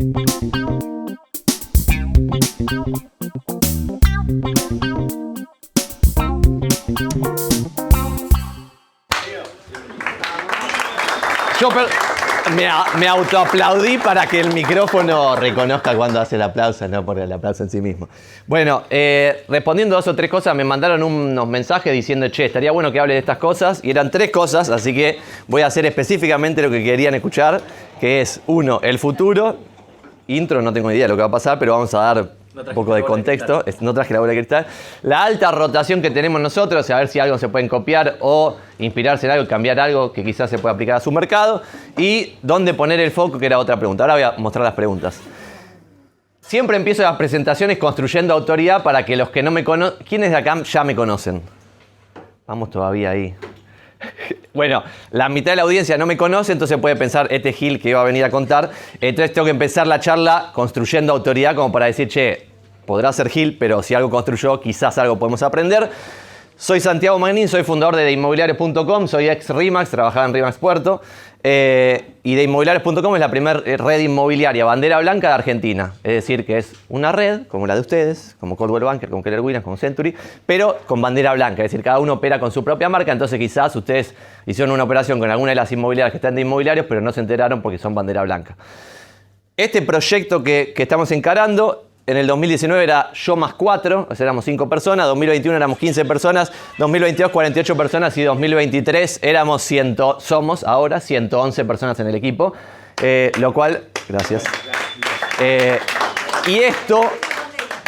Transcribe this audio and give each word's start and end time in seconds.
Yo 0.00 0.08
me, 12.56 12.66
me 12.98 13.08
autoaplaudí 13.08 13.98
para 13.98 14.26
que 14.26 14.40
el 14.40 14.54
micrófono 14.54 15.36
reconozca 15.36 15.94
cuando 15.94 16.18
hace 16.18 16.36
el 16.36 16.42
aplauso, 16.42 16.88
no 16.88 17.04
por 17.04 17.18
el 17.18 17.30
aplauso 17.30 17.64
en 17.64 17.68
sí 17.68 17.82
mismo. 17.82 18.08
Bueno, 18.46 18.84
eh, 18.88 19.44
respondiendo 19.48 19.96
dos 19.96 20.08
o 20.08 20.16
tres 20.16 20.30
cosas, 20.30 20.54
me 20.54 20.64
mandaron 20.64 21.02
unos 21.02 21.46
mensajes 21.46 21.92
diciendo, 21.92 22.26
che, 22.28 22.46
estaría 22.46 22.72
bueno 22.72 22.90
que 22.90 23.00
hable 23.00 23.12
de 23.12 23.20
estas 23.20 23.36
cosas. 23.36 23.80
Y 23.82 23.90
eran 23.90 24.10
tres 24.10 24.30
cosas, 24.30 24.70
así 24.70 24.94
que 24.94 25.18
voy 25.46 25.60
a 25.60 25.66
hacer 25.66 25.84
específicamente 25.84 26.62
lo 26.62 26.70
que 26.70 26.82
querían 26.82 27.14
escuchar, 27.14 27.60
que 28.00 28.22
es, 28.22 28.40
uno, 28.46 28.80
el 28.82 28.98
futuro. 28.98 29.68
Intro, 30.36 30.62
no 30.62 30.72
tengo 30.72 30.90
idea 30.90 31.04
de 31.04 31.08
lo 31.08 31.16
que 31.16 31.22
va 31.22 31.28
a 31.28 31.30
pasar, 31.30 31.58
pero 31.58 31.72
vamos 31.72 31.92
a 31.94 31.98
dar 31.98 32.18
un 32.54 32.74
poco 32.74 32.94
de 32.94 33.02
contexto. 33.02 33.64
No 33.80 33.92
traje 33.92 34.14
la 34.14 34.20
bola 34.20 34.32
de 34.32 34.38
cristal. 34.38 34.66
La 35.02 35.24
alta 35.24 35.50
rotación 35.50 36.00
que 36.00 36.10
tenemos 36.10 36.40
nosotros, 36.40 36.88
a 36.90 36.98
ver 36.98 37.08
si 37.08 37.18
algo 37.18 37.36
se 37.38 37.48
pueden 37.48 37.68
copiar 37.68 38.16
o 38.20 38.56
inspirarse 38.78 39.26
en 39.26 39.32
algo, 39.32 39.48
cambiar 39.48 39.80
algo 39.80 40.12
que 40.12 40.24
quizás 40.24 40.48
se 40.48 40.58
pueda 40.58 40.74
aplicar 40.74 40.96
a 40.96 41.00
su 41.00 41.10
mercado. 41.10 41.62
Y 41.96 42.36
dónde 42.42 42.74
poner 42.74 43.00
el 43.00 43.10
foco, 43.10 43.38
que 43.38 43.46
era 43.46 43.58
otra 43.58 43.76
pregunta. 43.76 44.04
Ahora 44.04 44.14
voy 44.14 44.22
a 44.22 44.32
mostrar 44.38 44.64
las 44.64 44.74
preguntas. 44.74 45.20
Siempre 46.40 46.76
empiezo 46.76 47.02
las 47.02 47.16
presentaciones 47.16 47.78
construyendo 47.78 48.34
autoridad 48.34 48.82
para 48.82 49.04
que 49.04 49.16
los 49.16 49.30
que 49.30 49.42
no 49.42 49.50
me 49.50 49.64
conocen. 49.64 50.04
¿Quiénes 50.08 50.30
de 50.30 50.36
acá 50.36 50.62
ya 50.62 50.84
me 50.84 50.94
conocen? 50.94 51.42
Vamos 52.46 52.70
todavía 52.70 53.10
ahí. 53.10 53.34
Bueno, 54.52 54.82
la 55.12 55.28
mitad 55.28 55.52
de 55.52 55.56
la 55.56 55.62
audiencia 55.62 55.96
no 55.96 56.06
me 56.06 56.16
conoce, 56.16 56.50
entonces 56.50 56.76
puede 56.78 56.96
pensar, 56.96 57.28
este 57.30 57.52
Gil 57.52 57.80
que 57.80 57.90
iba 57.90 58.00
a 58.00 58.04
venir 58.04 58.24
a 58.24 58.30
contar. 58.30 58.70
Entonces 59.00 59.32
tengo 59.32 59.44
que 59.44 59.52
empezar 59.52 59.86
la 59.86 60.00
charla 60.00 60.50
construyendo 60.52 61.12
autoridad 61.12 61.54
como 61.54 61.70
para 61.70 61.86
decir, 61.86 62.08
che, 62.08 62.48
podrá 62.84 63.12
ser 63.12 63.28
Gil, 63.28 63.56
pero 63.58 63.82
si 63.82 63.94
algo 63.94 64.10
construyó, 64.10 64.60
quizás 64.60 64.98
algo 64.98 65.18
podemos 65.18 65.42
aprender. 65.42 65.90
Soy 66.60 66.78
Santiago 66.80 67.18
Magnin, 67.18 67.48
soy 67.48 67.62
fundador 67.62 67.96
de 67.96 68.12
Inmobiliarios.com, 68.12 69.08
soy 69.08 69.30
ex 69.30 69.48
RIMAX, 69.48 69.88
trabajaba 69.88 70.26
en 70.26 70.34
RIMAX 70.34 70.58
Puerto. 70.58 71.00
eh, 71.42 72.04
y 72.22 72.34
de 72.34 72.42
Inmobiliarios.com 72.42 73.14
es 73.14 73.20
la 73.20 73.30
primera 73.30 73.60
red 73.60 74.00
inmobiliaria, 74.00 74.66
bandera 74.66 75.00
blanca 75.00 75.28
de 75.28 75.32
Argentina. 75.32 75.94
Es 76.04 76.12
decir, 76.12 76.44
que 76.44 76.58
es 76.58 76.74
una 76.90 77.12
red, 77.12 77.46
como 77.46 77.66
la 77.66 77.76
de 77.76 77.80
ustedes, 77.80 78.36
como 78.40 78.56
Coldwell 78.56 78.84
Banker, 78.84 79.08
como 79.08 79.22
Keller 79.22 79.40
Williams, 79.40 79.64
como 79.64 79.78
Century, 79.78 80.14
pero 80.44 80.76
con 80.84 81.00
bandera 81.00 81.32
blanca. 81.32 81.64
Es 81.64 81.72
decir, 81.72 81.82
cada 81.82 81.98
uno 81.98 82.12
opera 82.12 82.38
con 82.38 82.52
su 82.52 82.62
propia 82.62 82.90
marca, 82.90 83.10
entonces 83.10 83.38
quizás 83.38 83.74
ustedes 83.74 84.14
hicieron 84.44 84.74
una 84.74 84.84
operación 84.84 85.18
con 85.18 85.30
alguna 85.30 85.52
de 85.52 85.56
las 85.56 85.72
inmobiliarias 85.72 86.12
que 86.12 86.18
están 86.18 86.34
de 86.34 86.42
inmobiliarios, 86.42 86.84
pero 86.86 87.00
no 87.00 87.10
se 87.10 87.20
enteraron 87.20 87.62
porque 87.62 87.78
son 87.78 87.94
bandera 87.94 88.22
blanca. 88.22 88.58
Este 89.56 89.80
proyecto 89.80 90.44
que, 90.44 90.74
que 90.76 90.82
estamos 90.82 91.10
encarando, 91.10 91.89
en 92.10 92.16
el 92.16 92.26
2019 92.26 92.82
era 92.82 93.12
yo 93.12 93.36
más 93.36 93.54
4, 93.54 94.08
o 94.10 94.14
sea, 94.16 94.24
éramos 94.24 94.44
5 94.44 94.68
personas, 94.68 95.06
2021 95.06 95.56
éramos 95.56 95.78
15 95.78 96.04
personas, 96.04 96.50
2022 96.78 97.30
48 97.30 97.76
personas 97.76 98.18
y 98.18 98.24
2023 98.24 99.20
éramos 99.22 99.62
100, 99.62 99.96
somos 100.18 100.64
ahora 100.64 100.98
111 100.98 101.64
personas 101.64 102.00
en 102.00 102.08
el 102.08 102.16
equipo, 102.16 102.52
eh, 103.00 103.30
lo 103.38 103.54
cual, 103.54 103.84
gracias. 104.08 104.42
Eh, 105.40 105.78
y 106.48 106.58
esto 106.58 107.08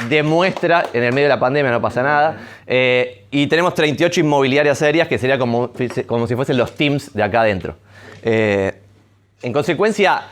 demuestra, 0.09 0.87
en 0.93 1.03
el 1.03 1.13
medio 1.13 1.25
de 1.25 1.35
la 1.35 1.41
pandemia 1.41 1.73
no 1.73 1.83
pasa 1.83 2.05
nada, 2.05 2.37
eh, 2.65 3.25
y 3.33 3.49
tenemos 3.49 3.75
38 3.75 4.21
inmobiliarias 4.21 4.81
aéreas 4.83 5.09
que 5.09 5.19
sería 5.19 5.37
como, 5.37 5.73
como 6.07 6.29
si 6.29 6.37
fuesen 6.37 6.59
los 6.59 6.77
teams 6.77 7.13
de 7.13 7.25
acá 7.25 7.41
adentro. 7.41 7.75
En 8.23 9.53
consecuencia, 9.53 10.23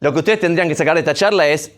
lo 0.00 0.14
que 0.14 0.20
ustedes 0.20 0.40
tendrían 0.40 0.66
que 0.66 0.74
sacar 0.74 0.94
de 0.94 1.00
esta 1.00 1.12
charla 1.12 1.46
es 1.46 1.72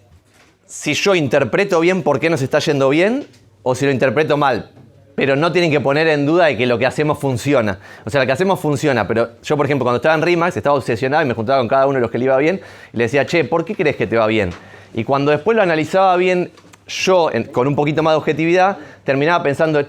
si 0.69 0.93
yo 0.93 1.15
interpreto 1.15 1.81
bien 1.81 2.03
por 2.03 2.21
qué 2.21 2.29
nos 2.29 2.43
está 2.43 2.59
yendo 2.59 2.91
bien 2.91 3.27
o 3.63 3.75
si 3.75 3.87
lo 3.87 3.91
interpreto 3.91 4.37
mal. 4.37 4.71
Pero 5.15 5.35
no 5.35 5.51
tienen 5.51 5.73
que 5.73 5.81
poner 5.81 6.07
en 6.07 6.27
duda 6.27 6.45
de 6.45 6.57
que 6.57 6.67
lo 6.67 6.79
que 6.79 6.87
hacemos 6.87 7.19
funciona. 7.19 7.81
O 8.05 8.11
sea, 8.11 8.21
lo 8.21 8.27
que 8.27 8.33
hacemos 8.33 8.61
funciona, 8.61 9.09
pero 9.09 9.31
yo, 9.43 9.57
por 9.57 9.67
ejemplo, 9.67 9.85
cuando 9.85 9.97
estaba 9.97 10.15
en 10.15 10.23
RIMAX, 10.23 10.57
estaba 10.59 10.77
obsesionado 10.77 11.25
y 11.25 11.27
me 11.27 11.35
juntaba 11.35 11.59
con 11.59 11.69
cada 11.69 11.87
uno 11.87 11.95
de 11.95 12.03
los 12.03 12.11
que 12.11 12.19
le 12.19 12.27
iba 12.27 12.37
bien 12.37 12.61
y 12.93 12.97
le 12.99 13.05
decía, 13.05 13.27
che, 13.27 13.45
¿por 13.45 13.65
qué 13.65 13.75
crees 13.75 13.97
que 13.97 14.07
te 14.07 14.17
va 14.17 14.27
bien? 14.27 14.51
Y 14.95 15.05
cuando 15.05 15.33
después 15.33 15.57
lo 15.57 15.63
analizaba 15.63 16.17
bien, 16.17 16.53
yo, 16.87 17.31
con 17.51 17.67
un 17.67 17.75
poquito 17.75 18.03
más 18.03 18.13
de 18.13 18.19
objetividad, 18.19 18.79
terminaba 19.05 19.43
pensando, 19.43 19.83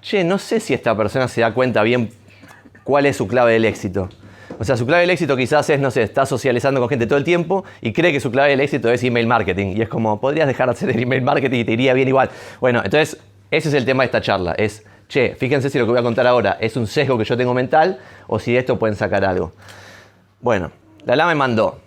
che, 0.00 0.24
no 0.24 0.38
sé 0.38 0.58
si 0.58 0.74
esta 0.74 0.96
persona 0.96 1.28
se 1.28 1.42
da 1.42 1.54
cuenta 1.54 1.82
bien 1.82 2.10
cuál 2.82 3.06
es 3.06 3.18
su 3.18 3.28
clave 3.28 3.52
del 3.52 3.66
éxito. 3.66 4.08
O 4.62 4.64
sea, 4.64 4.76
su 4.76 4.86
clave 4.86 5.00
del 5.00 5.10
éxito 5.10 5.36
quizás 5.36 5.68
es, 5.70 5.80
no 5.80 5.90
sé, 5.90 6.04
está 6.04 6.24
socializando 6.24 6.78
con 6.78 6.88
gente 6.88 7.08
todo 7.08 7.18
el 7.18 7.24
tiempo 7.24 7.64
y 7.80 7.92
cree 7.92 8.12
que 8.12 8.20
su 8.20 8.30
clave 8.30 8.50
del 8.50 8.60
éxito 8.60 8.92
es 8.92 9.02
email 9.02 9.26
marketing. 9.26 9.74
Y 9.76 9.82
es 9.82 9.88
como, 9.88 10.20
podrías 10.20 10.46
dejar 10.46 10.68
de 10.68 10.72
hacer 10.74 10.90
el 10.90 11.02
email 11.02 11.20
marketing 11.20 11.58
y 11.58 11.64
te 11.64 11.72
iría 11.72 11.92
bien 11.94 12.06
igual. 12.06 12.30
Bueno, 12.60 12.80
entonces, 12.84 13.18
ese 13.50 13.70
es 13.70 13.74
el 13.74 13.84
tema 13.84 14.04
de 14.04 14.06
esta 14.06 14.20
charla. 14.20 14.52
Es, 14.52 14.84
che, 15.08 15.34
fíjense 15.34 15.68
si 15.68 15.80
lo 15.80 15.84
que 15.84 15.90
voy 15.90 15.98
a 15.98 16.04
contar 16.04 16.28
ahora 16.28 16.58
es 16.60 16.76
un 16.76 16.86
sesgo 16.86 17.18
que 17.18 17.24
yo 17.24 17.36
tengo 17.36 17.52
mental 17.54 17.98
o 18.28 18.38
si 18.38 18.52
de 18.52 18.60
esto 18.60 18.78
pueden 18.78 18.94
sacar 18.94 19.24
algo. 19.24 19.50
Bueno, 20.40 20.70
Lala 21.06 21.26
me 21.26 21.34
mandó, 21.34 21.80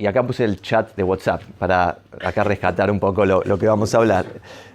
y 0.00 0.06
acá 0.06 0.22
puse 0.22 0.44
el 0.44 0.60
chat 0.62 0.94
de 0.96 1.02
WhatsApp 1.02 1.42
para 1.58 1.98
acá 2.24 2.42
rescatar 2.42 2.90
un 2.90 2.98
poco 2.98 3.26
lo, 3.26 3.42
lo 3.44 3.58
que 3.58 3.66
vamos 3.66 3.94
a 3.94 3.98
hablar. 3.98 4.24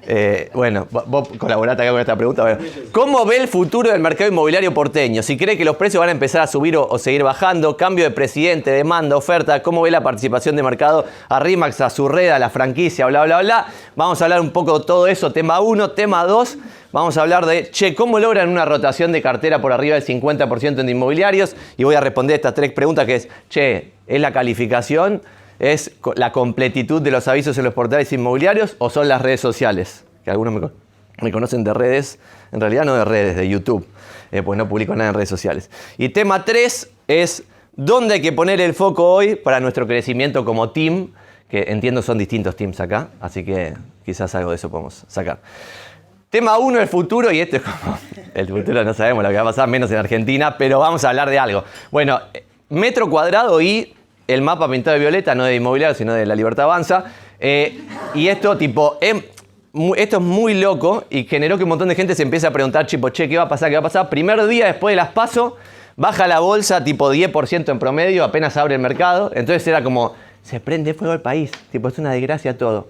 Eh, 0.07 0.51
bueno, 0.53 0.85
vo- 0.91 1.03
vos 1.07 1.27
colaboraste 1.39 1.81
acá 1.81 1.91
con 1.91 1.99
esta 1.99 2.15
pregunta. 2.15 2.59
¿Cómo 2.91 3.25
ve 3.25 3.37
el 3.37 3.47
futuro 3.47 3.89
del 3.91 3.99
mercado 4.01 4.29
inmobiliario 4.29 4.71
porteño? 4.71 5.23
Si 5.23 5.35
cree 5.35 5.57
que 5.57 5.65
los 5.65 5.77
precios 5.77 5.99
van 5.99 6.09
a 6.09 6.11
empezar 6.11 6.41
a 6.41 6.47
subir 6.47 6.77
o, 6.77 6.97
seguir 6.99 7.23
bajando, 7.23 7.75
cambio 7.75 8.05
de 8.05 8.11
presidente, 8.11 8.69
demanda, 8.69 9.17
oferta, 9.17 9.63
¿cómo 9.63 9.81
ve 9.81 9.89
la 9.89 10.01
participación 10.03 10.55
de 10.55 10.61
mercado 10.61 11.05
a 11.27 11.39
RIMAX, 11.39 11.81
a 11.81 11.89
su 11.89 12.07
red, 12.07 12.29
a 12.29 12.37
la 12.37 12.51
franquicia, 12.51 13.07
bla, 13.07 13.25
bla, 13.25 13.41
bla? 13.41 13.65
Vamos 13.95 14.21
a 14.21 14.25
hablar 14.25 14.41
un 14.41 14.51
poco 14.51 14.77
de 14.77 14.85
todo 14.85 15.07
eso, 15.07 15.31
tema 15.31 15.59
1, 15.59 15.89
tema 15.91 16.23
2. 16.25 16.57
Vamos 16.95 17.17
a 17.17 17.23
hablar 17.23 17.45
de, 17.45 17.69
che, 17.71 17.93
¿cómo 17.93 18.19
logran 18.19 18.47
una 18.47 18.63
rotación 18.63 19.11
de 19.11 19.21
cartera 19.21 19.59
por 19.59 19.73
arriba 19.73 19.95
del 19.95 20.05
50% 20.05 20.79
en 20.79 20.87
inmobiliarios? 20.87 21.53
Y 21.75 21.83
voy 21.83 21.95
a 21.95 21.99
responder 21.99 22.35
estas 22.37 22.53
tres 22.53 22.71
preguntas 22.71 23.05
que 23.05 23.15
es, 23.15 23.27
che, 23.49 23.91
¿es 24.07 24.21
la 24.21 24.31
calificación? 24.31 25.21
¿Es 25.59 25.91
la 26.15 26.31
completitud 26.31 27.01
de 27.01 27.11
los 27.11 27.27
avisos 27.27 27.57
en 27.57 27.65
los 27.65 27.73
portales 27.73 28.13
inmobiliarios 28.13 28.77
o 28.77 28.89
son 28.89 29.09
las 29.09 29.21
redes 29.21 29.41
sociales? 29.41 30.05
Que 30.23 30.31
algunos 30.31 30.71
me 31.21 31.31
conocen 31.33 31.65
de 31.65 31.73
redes, 31.73 32.17
en 32.53 32.61
realidad 32.61 32.85
no 32.85 32.95
de 32.95 33.03
redes, 33.03 33.35
de 33.35 33.49
YouTube, 33.49 33.85
eh, 34.31 34.41
pues 34.41 34.57
no 34.57 34.69
publico 34.69 34.95
nada 34.95 35.09
en 35.09 35.15
redes 35.15 35.27
sociales. 35.27 35.69
Y 35.97 36.07
tema 36.07 36.45
3 36.45 36.91
es, 37.09 37.43
¿dónde 37.75 38.13
hay 38.13 38.21
que 38.21 38.31
poner 38.31 38.61
el 38.61 38.73
foco 38.73 39.11
hoy 39.11 39.35
para 39.35 39.59
nuestro 39.59 39.85
crecimiento 39.85 40.45
como 40.45 40.69
team? 40.69 41.09
Que 41.49 41.65
entiendo 41.67 42.01
son 42.01 42.17
distintos 42.17 42.55
teams 42.55 42.79
acá, 42.79 43.09
así 43.19 43.43
que 43.43 43.73
quizás 44.05 44.33
algo 44.33 44.51
de 44.51 44.55
eso 44.55 44.69
podemos 44.69 45.03
sacar. 45.09 45.39
Tema 46.35 46.57
1, 46.57 46.81
el 46.81 46.89
futuro, 46.89 47.31
y 47.31 47.39
esto 47.39 47.55
es 47.55 47.61
como, 47.61 47.97
el 48.33 48.47
futuro 48.49 48.83
no 48.83 48.93
sabemos 48.93 49.23
lo 49.23 49.29
que 49.29 49.35
va 49.35 49.41
a 49.43 49.45
pasar, 49.45 49.69
menos 49.69 49.89
en 49.91 49.99
Argentina, 49.99 50.57
pero 50.57 50.79
vamos 50.79 51.05
a 51.05 51.07
hablar 51.07 51.29
de 51.29 51.39
algo. 51.39 51.63
Bueno, 51.91 52.19
eh, 52.33 52.43
metro 52.67 53.09
cuadrado 53.09 53.61
y 53.61 53.93
el 54.27 54.41
mapa 54.41 54.69
pintado 54.69 54.95
de 54.95 54.99
violeta, 54.99 55.33
no 55.33 55.45
de 55.45 55.55
inmobiliario, 55.55 55.95
sino 55.95 56.11
de 56.11 56.25
la 56.25 56.35
libertad 56.35 56.65
avanza. 56.65 57.05
Eh, 57.39 57.79
y 58.15 58.27
esto, 58.27 58.57
tipo, 58.57 58.97
em- 58.99 59.21
esto 59.95 60.17
es 60.17 60.21
muy 60.21 60.55
loco 60.55 61.05
y 61.09 61.23
generó 61.23 61.55
que 61.55 61.63
un 61.63 61.69
montón 61.69 61.87
de 61.87 61.95
gente 61.95 62.13
se 62.15 62.23
empiece 62.23 62.45
a 62.45 62.51
preguntar, 62.51 62.85
tipo, 62.85 63.07
che, 63.11 63.29
¿qué 63.29 63.37
va 63.37 63.43
a 63.43 63.47
pasar? 63.47 63.69
¿Qué 63.69 63.75
va 63.75 63.79
a 63.79 63.83
pasar? 63.83 64.09
Primer 64.09 64.45
día 64.47 64.65
después 64.65 64.91
de 64.91 64.97
las 64.97 65.11
PASO, 65.11 65.55
baja 65.95 66.27
la 66.27 66.41
bolsa 66.41 66.83
tipo 66.83 67.13
10% 67.13 67.71
en 67.71 67.79
promedio, 67.79 68.25
apenas 68.25 68.57
abre 68.57 68.75
el 68.75 68.81
mercado. 68.81 69.31
Entonces 69.33 69.65
era 69.69 69.81
como, 69.81 70.15
se 70.43 70.59
prende 70.59 70.93
fuego 70.93 71.13
el 71.13 71.21
país. 71.21 71.49
Tipo, 71.71 71.87
es 71.87 71.97
una 71.97 72.11
desgracia 72.11 72.57
todo 72.57 72.89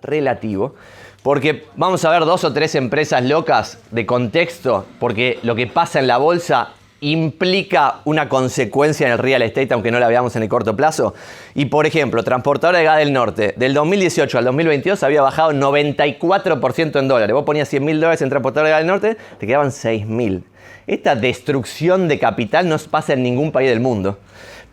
relativo. 0.00 0.74
Porque 1.22 1.64
vamos 1.76 2.04
a 2.06 2.10
ver 2.10 2.24
dos 2.24 2.44
o 2.44 2.52
tres 2.54 2.74
empresas 2.74 3.22
locas 3.22 3.78
de 3.90 4.06
contexto, 4.06 4.86
porque 4.98 5.38
lo 5.42 5.54
que 5.54 5.66
pasa 5.66 5.98
en 5.98 6.06
la 6.06 6.16
bolsa 6.16 6.70
implica 7.00 8.00
una 8.04 8.28
consecuencia 8.28 9.06
en 9.06 9.12
el 9.12 9.18
real 9.18 9.42
estate, 9.42 9.72
aunque 9.74 9.90
no 9.90 9.98
la 9.98 10.08
veamos 10.08 10.34
en 10.36 10.42
el 10.42 10.48
corto 10.48 10.76
plazo. 10.76 11.14
Y 11.54 11.66
por 11.66 11.84
ejemplo, 11.84 12.22
Transportadora 12.22 12.78
de 12.78 12.84
Gas 12.84 12.98
del 12.98 13.12
Norte, 13.12 13.54
del 13.56 13.74
2018 13.74 14.38
al 14.38 14.44
2022 14.46 15.02
había 15.02 15.20
bajado 15.20 15.52
94% 15.52 16.98
en 16.98 17.08
dólares. 17.08 17.34
Vos 17.34 17.44
ponías 17.44 17.68
100 17.68 17.84
mil 17.84 18.00
dólares 18.00 18.22
en 18.22 18.30
Transportadora 18.30 18.68
de 18.68 18.72
Gas 18.72 18.80
del 18.80 18.86
Norte, 18.86 19.16
te 19.38 19.46
quedaban 19.46 19.72
6 19.72 20.06
mil. 20.06 20.44
Esta 20.86 21.14
destrucción 21.16 22.08
de 22.08 22.18
capital 22.18 22.68
no 22.68 22.76
pasa 22.90 23.12
en 23.12 23.22
ningún 23.22 23.52
país 23.52 23.68
del 23.68 23.80
mundo. 23.80 24.18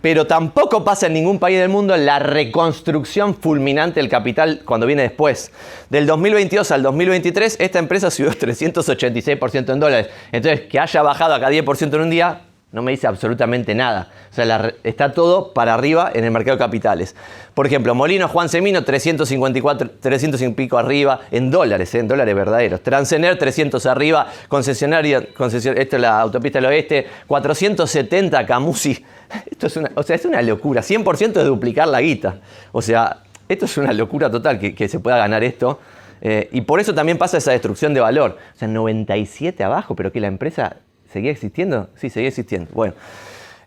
Pero 0.01 0.27
tampoco 0.27 0.83
pasa 0.83 1.07
en 1.07 1.13
ningún 1.13 1.39
país 1.39 1.59
del 1.59 1.69
mundo 1.69 1.97
la 1.97 2.19
reconstrucción 2.19 3.35
fulminante 3.35 3.99
del 3.99 4.09
capital 4.09 4.61
cuando 4.63 4.85
viene 4.85 5.01
después. 5.01 5.51
Del 5.89 6.05
2022 6.05 6.71
al 6.71 6.83
2023, 6.83 7.57
esta 7.59 7.79
empresa 7.79 8.11
subió 8.11 8.31
386% 8.33 9.73
en 9.73 9.79
dólares. 9.79 10.07
Entonces, 10.31 10.61
que 10.67 10.79
haya 10.79 11.01
bajado 11.01 11.33
acá 11.33 11.49
10% 11.49 11.95
en 11.95 12.01
un 12.01 12.09
día, 12.09 12.41
no 12.71 12.81
me 12.81 12.91
dice 12.91 13.07
absolutamente 13.07 13.73
nada. 13.73 14.09
O 14.29 14.33
sea, 14.33 14.73
está 14.83 15.13
todo 15.13 15.53
para 15.53 15.73
arriba 15.73 16.11
en 16.13 16.25
el 16.25 16.31
mercado 16.31 16.57
de 16.57 16.63
capitales. 16.63 17.15
Por 17.53 17.65
ejemplo, 17.65 17.95
Molino 17.95 18.27
Juan 18.27 18.49
Semino, 18.49 18.83
354, 18.83 19.91
300 20.01 20.41
y 20.41 20.49
pico 20.49 20.77
arriba 20.77 21.21
en 21.31 21.49
dólares, 21.49 21.95
¿eh? 21.95 21.99
en 21.99 22.09
dólares 22.09 22.35
verdaderos. 22.35 22.81
Transener, 22.81 23.37
300 23.37 23.85
arriba. 23.85 24.27
Concesionaria, 24.49 25.19
esto 25.19 25.95
es 25.95 26.01
la 26.01 26.19
autopista 26.19 26.59
del 26.59 26.65
oeste, 26.65 27.07
470 27.25 28.45
Camusi. 28.45 29.03
Esto 29.51 29.67
es 29.67 29.75
una, 29.75 29.91
o 29.95 30.03
sea, 30.03 30.15
es 30.15 30.23
una 30.23 30.41
locura. 30.41 30.81
100% 30.81 31.33
de 31.33 31.43
duplicar 31.43 31.87
la 31.89 31.99
guita. 31.99 32.39
O 32.71 32.81
sea, 32.81 33.23
esto 33.49 33.65
es 33.65 33.77
una 33.77 33.91
locura 33.91 34.31
total 34.31 34.57
que, 34.57 34.87
se 34.87 34.99
pueda 34.99 35.17
ganar 35.17 35.43
esto. 35.43 35.81
Eh, 36.21 36.47
y 36.53 36.61
por 36.61 36.79
eso 36.79 36.95
también 36.95 37.17
pasa 37.17 37.37
esa 37.37 37.51
destrucción 37.51 37.93
de 37.93 37.99
valor. 37.99 38.37
O 38.55 38.57
sea, 38.57 38.69
97 38.69 39.63
abajo, 39.65 39.95
pero 39.97 40.13
que 40.13 40.21
la 40.21 40.27
empresa 40.27 40.77
¿Seguía 41.12 41.31
existiendo? 41.31 41.89
Sí, 41.95 42.09
seguía 42.09 42.30
existiendo. 42.30 42.69
Bueno, 42.74 42.94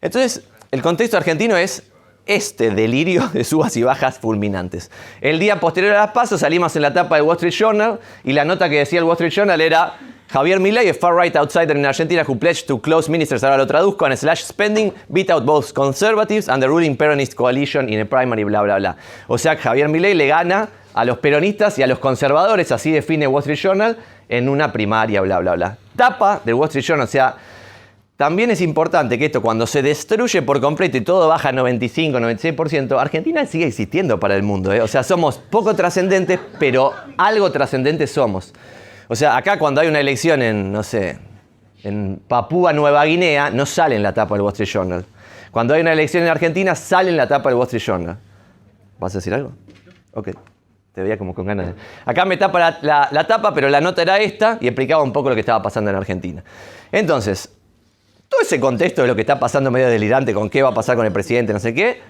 entonces 0.00 0.42
el 0.70 0.82
contexto 0.82 1.16
argentino 1.16 1.56
es 1.56 1.84
este 2.26 2.70
delirio 2.70 3.28
de 3.32 3.44
subas 3.44 3.76
y 3.76 3.82
bajas 3.82 4.18
fulminantes. 4.18 4.90
El 5.20 5.38
día 5.38 5.58
posterior 5.58 5.94
a 5.94 6.00
las 6.00 6.10
pasos 6.12 6.40
salimos 6.40 6.76
en 6.76 6.82
la 6.82 6.92
tapa 6.92 7.16
del 7.16 7.24
Wall 7.24 7.36
Street 7.36 7.52
Journal 7.52 7.98
y 8.24 8.32
la 8.32 8.44
nota 8.44 8.68
que 8.68 8.78
decía 8.78 8.98
el 8.98 9.04
Wall 9.04 9.14
Street 9.14 9.32
Journal 9.32 9.60
era 9.60 9.96
Javier 10.32 10.60
Milei, 10.60 10.88
a 10.88 10.94
far-right 10.94 11.34
outsider 11.34 11.76
in 11.76 11.84
Argentina 11.84 12.22
who 12.22 12.36
pledged 12.36 12.68
to 12.68 12.80
close 12.80 13.10
ministers, 13.10 13.42
ahora 13.42 13.56
lo 13.56 13.66
traduzco, 13.66 14.06
and 14.06 14.16
slash 14.16 14.44
spending, 14.44 14.92
beat 15.08 15.28
out 15.28 15.44
both 15.44 15.72
conservatives 15.72 16.48
and 16.48 16.62
the 16.62 16.68
ruling 16.68 16.96
Peronist 16.96 17.34
coalition 17.34 17.88
in 17.88 18.00
a 18.00 18.04
primary, 18.04 18.44
bla, 18.44 18.62
bla, 18.62 18.78
bla. 18.78 18.96
O 19.26 19.36
sea, 19.36 19.56
Javier 19.56 19.88
Milei 19.88 20.14
le 20.14 20.28
gana 20.28 20.68
a 20.94 21.04
los 21.04 21.18
peronistas 21.18 21.78
y 21.80 21.82
a 21.82 21.88
los 21.88 21.98
conservadores, 21.98 22.70
así 22.70 22.92
define 22.92 23.26
Wall 23.26 23.40
Street 23.42 23.58
Journal, 23.58 23.96
en 24.28 24.48
una 24.48 24.72
primaria, 24.72 25.20
bla, 25.20 25.40
bla, 25.40 25.56
bla. 25.56 25.78
Tapa 26.00 26.40
del 26.42 26.54
Wall 26.54 26.68
Street 26.68 26.82
Journal, 26.82 27.04
o 27.04 27.10
sea, 27.10 27.36
también 28.16 28.50
es 28.50 28.62
importante 28.62 29.18
que 29.18 29.26
esto 29.26 29.42
cuando 29.42 29.66
se 29.66 29.82
destruye 29.82 30.40
por 30.40 30.58
completo 30.58 30.96
y 30.96 31.02
todo 31.02 31.28
baja 31.28 31.52
95, 31.52 32.18
96%, 32.18 32.98
Argentina 32.98 33.44
sigue 33.44 33.66
existiendo 33.66 34.18
para 34.18 34.34
el 34.34 34.42
mundo. 34.42 34.72
¿eh? 34.72 34.80
O 34.80 34.88
sea, 34.88 35.02
somos 35.02 35.36
poco 35.36 35.76
trascendentes, 35.76 36.40
pero 36.58 36.94
algo 37.18 37.52
trascendente 37.52 38.06
somos. 38.06 38.54
O 39.08 39.14
sea, 39.14 39.36
acá 39.36 39.58
cuando 39.58 39.82
hay 39.82 39.88
una 39.88 40.00
elección 40.00 40.40
en, 40.40 40.72
no 40.72 40.82
sé, 40.82 41.18
en 41.82 42.18
Papúa 42.26 42.72
Nueva 42.72 43.04
Guinea, 43.04 43.50
no 43.50 43.66
sale 43.66 43.96
en 43.96 44.02
la 44.02 44.14
tapa 44.14 44.36
del 44.36 44.42
Wall 44.42 44.52
Street 44.52 44.70
Journal. 44.72 45.04
Cuando 45.50 45.74
hay 45.74 45.82
una 45.82 45.92
elección 45.92 46.22
en 46.22 46.30
Argentina, 46.30 46.74
sale 46.74 47.10
en 47.10 47.18
la 47.18 47.28
tapa 47.28 47.50
del 47.50 47.58
Wall 47.58 47.66
Street 47.66 47.82
Journal. 47.84 48.16
¿Vas 48.98 49.14
a 49.14 49.18
decir 49.18 49.34
algo? 49.34 49.52
Ok. 50.14 50.30
Te 50.94 51.02
veía 51.02 51.16
como 51.16 51.34
con 51.34 51.46
ganas 51.46 51.68
de... 51.68 51.74
Acá 52.04 52.24
me 52.24 52.36
tapa 52.36 52.78
la, 52.82 53.26
tapa, 53.26 53.54
pero 53.54 53.68
la 53.68 53.80
nota 53.80 54.02
era 54.02 54.18
esta 54.18 54.58
y 54.60 54.66
explicaba 54.66 55.02
un 55.02 55.12
poco 55.12 55.28
lo 55.28 55.34
que 55.34 55.40
estaba 55.40 55.62
pasando 55.62 55.90
en 55.90 55.96
Argentina. 55.96 56.42
Entonces, 56.90 57.48
todo 58.28 58.40
ese 58.40 58.58
contexto 58.58 59.02
de 59.02 59.08
lo 59.08 59.14
que 59.14 59.20
está 59.20 59.38
pasando 59.38 59.70
medio 59.70 59.88
delirante 59.88 60.34
con 60.34 60.50
qué 60.50 60.62
va 60.62 60.70
a 60.70 60.74
pasar 60.74 60.96
con 60.96 61.06
el 61.06 61.12
presidente, 61.12 61.52
no 61.52 61.60
sé 61.60 61.74
qué, 61.74 62.00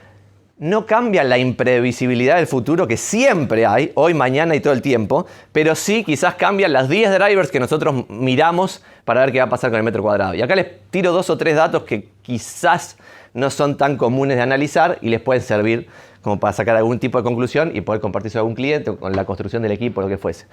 no 0.61 0.85
cambia 0.85 1.25
la 1.25 1.39
imprevisibilidad 1.39 2.37
del 2.37 2.47
futuro 2.47 2.87
que 2.87 2.99
siempre 2.99 3.65
hay, 3.65 3.93
hoy, 3.95 4.13
mañana 4.13 4.55
y 4.55 4.61
todo 4.61 4.75
el 4.75 4.83
tiempo, 4.83 5.27
pero 5.53 5.75
sí 5.75 6.05
quizás 6.05 6.35
cambian 6.35 6.73
las 6.75 6.89
10 6.91 7.19
drivers 7.19 7.51
que 7.51 7.59
nosotros 7.59 8.09
miramos 8.11 8.83
para 9.07 9.23
ver 9.23 9.33
qué 9.33 9.39
va 9.39 9.47
a 9.47 9.49
pasar 9.49 9.71
con 9.71 9.79
el 9.79 9.85
metro 9.85 10.03
cuadrado. 10.03 10.35
Y 10.35 10.43
acá 10.43 10.55
les 10.55 10.67
tiro 10.91 11.13
dos 11.13 11.31
o 11.31 11.39
tres 11.39 11.57
datos 11.57 11.85
que 11.85 12.11
quizás 12.21 12.99
no 13.33 13.49
son 13.49 13.79
tan 13.79 13.97
comunes 13.97 14.37
de 14.37 14.43
analizar 14.43 14.99
y 15.01 15.09
les 15.09 15.21
pueden 15.21 15.43
servir 15.43 15.89
como 16.23 16.39
para 16.39 16.53
sacar 16.53 16.77
algún 16.77 16.99
tipo 16.99 17.19
de 17.19 17.25
conclusión 17.25 17.73
y 17.75 17.81
poder 17.81 18.01
compartirse 18.01 18.39
con 18.39 18.41
algún 18.41 18.55
cliente 18.55 18.95
con 18.95 19.15
la 19.15 19.25
construcción 19.25 19.63
del 19.63 19.73
equipo, 19.73 20.01
lo 20.01 20.09
que 20.09 20.19
fuese. 20.19 20.47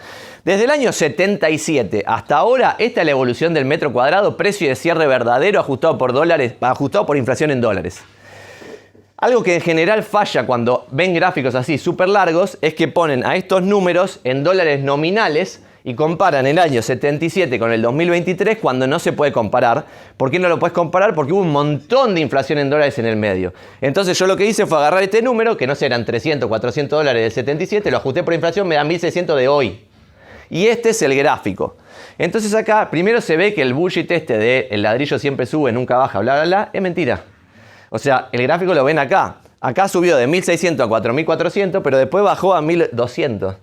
Desde 0.46 0.64
el 0.64 0.72
año 0.72 0.92
77 0.92 2.04
hasta 2.08 2.38
ahora, 2.38 2.76
esta 2.80 3.02
es 3.02 3.06
la 3.06 3.12
evolución 3.12 3.54
del 3.54 3.66
metro 3.66 3.92
cuadrado, 3.92 4.38
precio 4.38 4.68
de 4.70 4.76
cierre 4.76 5.08
verdadero 5.08 5.60
ajustado 5.60 5.98
por 5.98 6.14
dólares, 6.14 6.54
ajustado 6.62 7.06
por 7.06 7.18
inflación 7.18 7.52
en 7.52 7.62
dólares. 7.62 8.02
Algo 9.18 9.42
que 9.42 9.56
en 9.56 9.62
general 9.62 10.04
falla 10.04 10.46
cuando 10.46 10.86
ven 10.92 11.16
gráficos 11.16 11.56
así 11.56 11.80
súper 11.80 12.08
largos 12.08 12.58
es 12.62 12.76
que 12.76 12.88
ponen 12.88 13.26
a 13.26 13.36
estos 13.36 13.64
números 13.64 14.20
en 14.24 14.44
dólares 14.44 14.84
nominales 14.84 15.64
y 15.88 15.96
comparan 15.96 16.46
el 16.46 16.60
año 16.60 16.82
77 16.82 17.58
con 17.58 17.72
el 17.72 17.82
2023 17.82 18.58
cuando 18.58 18.86
no 18.88 19.00
se 19.00 19.14
puede 19.14 19.32
comparar. 19.32 19.86
¿Por 20.18 20.30
qué 20.30 20.38
no 20.38 20.50
lo 20.50 20.60
puedes 20.60 20.74
comparar? 20.74 21.16
Porque 21.16 21.32
hubo 21.32 21.40
un 21.40 21.54
montón 21.54 22.14
de 22.14 22.20
inflación 22.20 22.60
en 22.60 22.70
dólares 22.70 23.00
en 23.00 23.06
el 23.06 23.16
medio. 23.16 23.54
Entonces 23.80 24.20
yo 24.20 24.28
lo 24.28 24.36
que 24.36 24.46
hice 24.46 24.66
fue 24.66 24.80
agarrar 24.80 25.02
este 25.02 25.22
número, 25.22 25.56
que 25.56 25.66
no 25.66 25.76
serán 25.76 26.04
300, 26.04 26.50
400 26.50 27.00
dólares 27.00 27.22
del 27.22 27.32
77, 27.32 27.90
lo 27.90 27.96
ajusté 27.96 28.22
por 28.22 28.34
inflación, 28.34 28.68
me 28.68 28.76
da 28.76 28.84
1600 28.84 29.38
de 29.38 29.48
hoy. 29.48 29.86
Y 30.50 30.68
este 30.68 30.90
es 30.90 31.02
el 31.04 31.16
gráfico. 31.16 31.78
Entonces 32.18 32.54
acá 32.54 32.90
primero 32.92 33.22
se 33.22 33.38
ve 33.38 33.54
que 33.54 33.62
el 33.62 33.74
bullshit 33.74 34.12
este 34.12 34.38
de 34.38 34.68
el 34.70 34.82
ladrillo 34.82 35.18
siempre 35.18 35.46
sube, 35.46 35.72
nunca 35.72 35.96
baja, 35.96 36.20
bla, 36.20 36.34
bla, 36.34 36.44
bla, 36.44 36.70
es 36.74 36.82
mentira. 36.82 37.24
O 37.92 37.98
sea, 37.98 38.28
el 38.34 38.44
gráfico 38.44 38.74
lo 38.74 38.84
ven 38.84 39.00
acá. 39.00 39.38
Acá 39.62 39.88
subió 39.88 40.18
de 40.18 40.28
1600 40.28 40.86
a 40.86 40.90
4400, 40.90 41.82
pero 41.82 41.98
después 41.98 42.26
bajó 42.26 42.54
a 42.56 42.62
1200. 42.62 43.56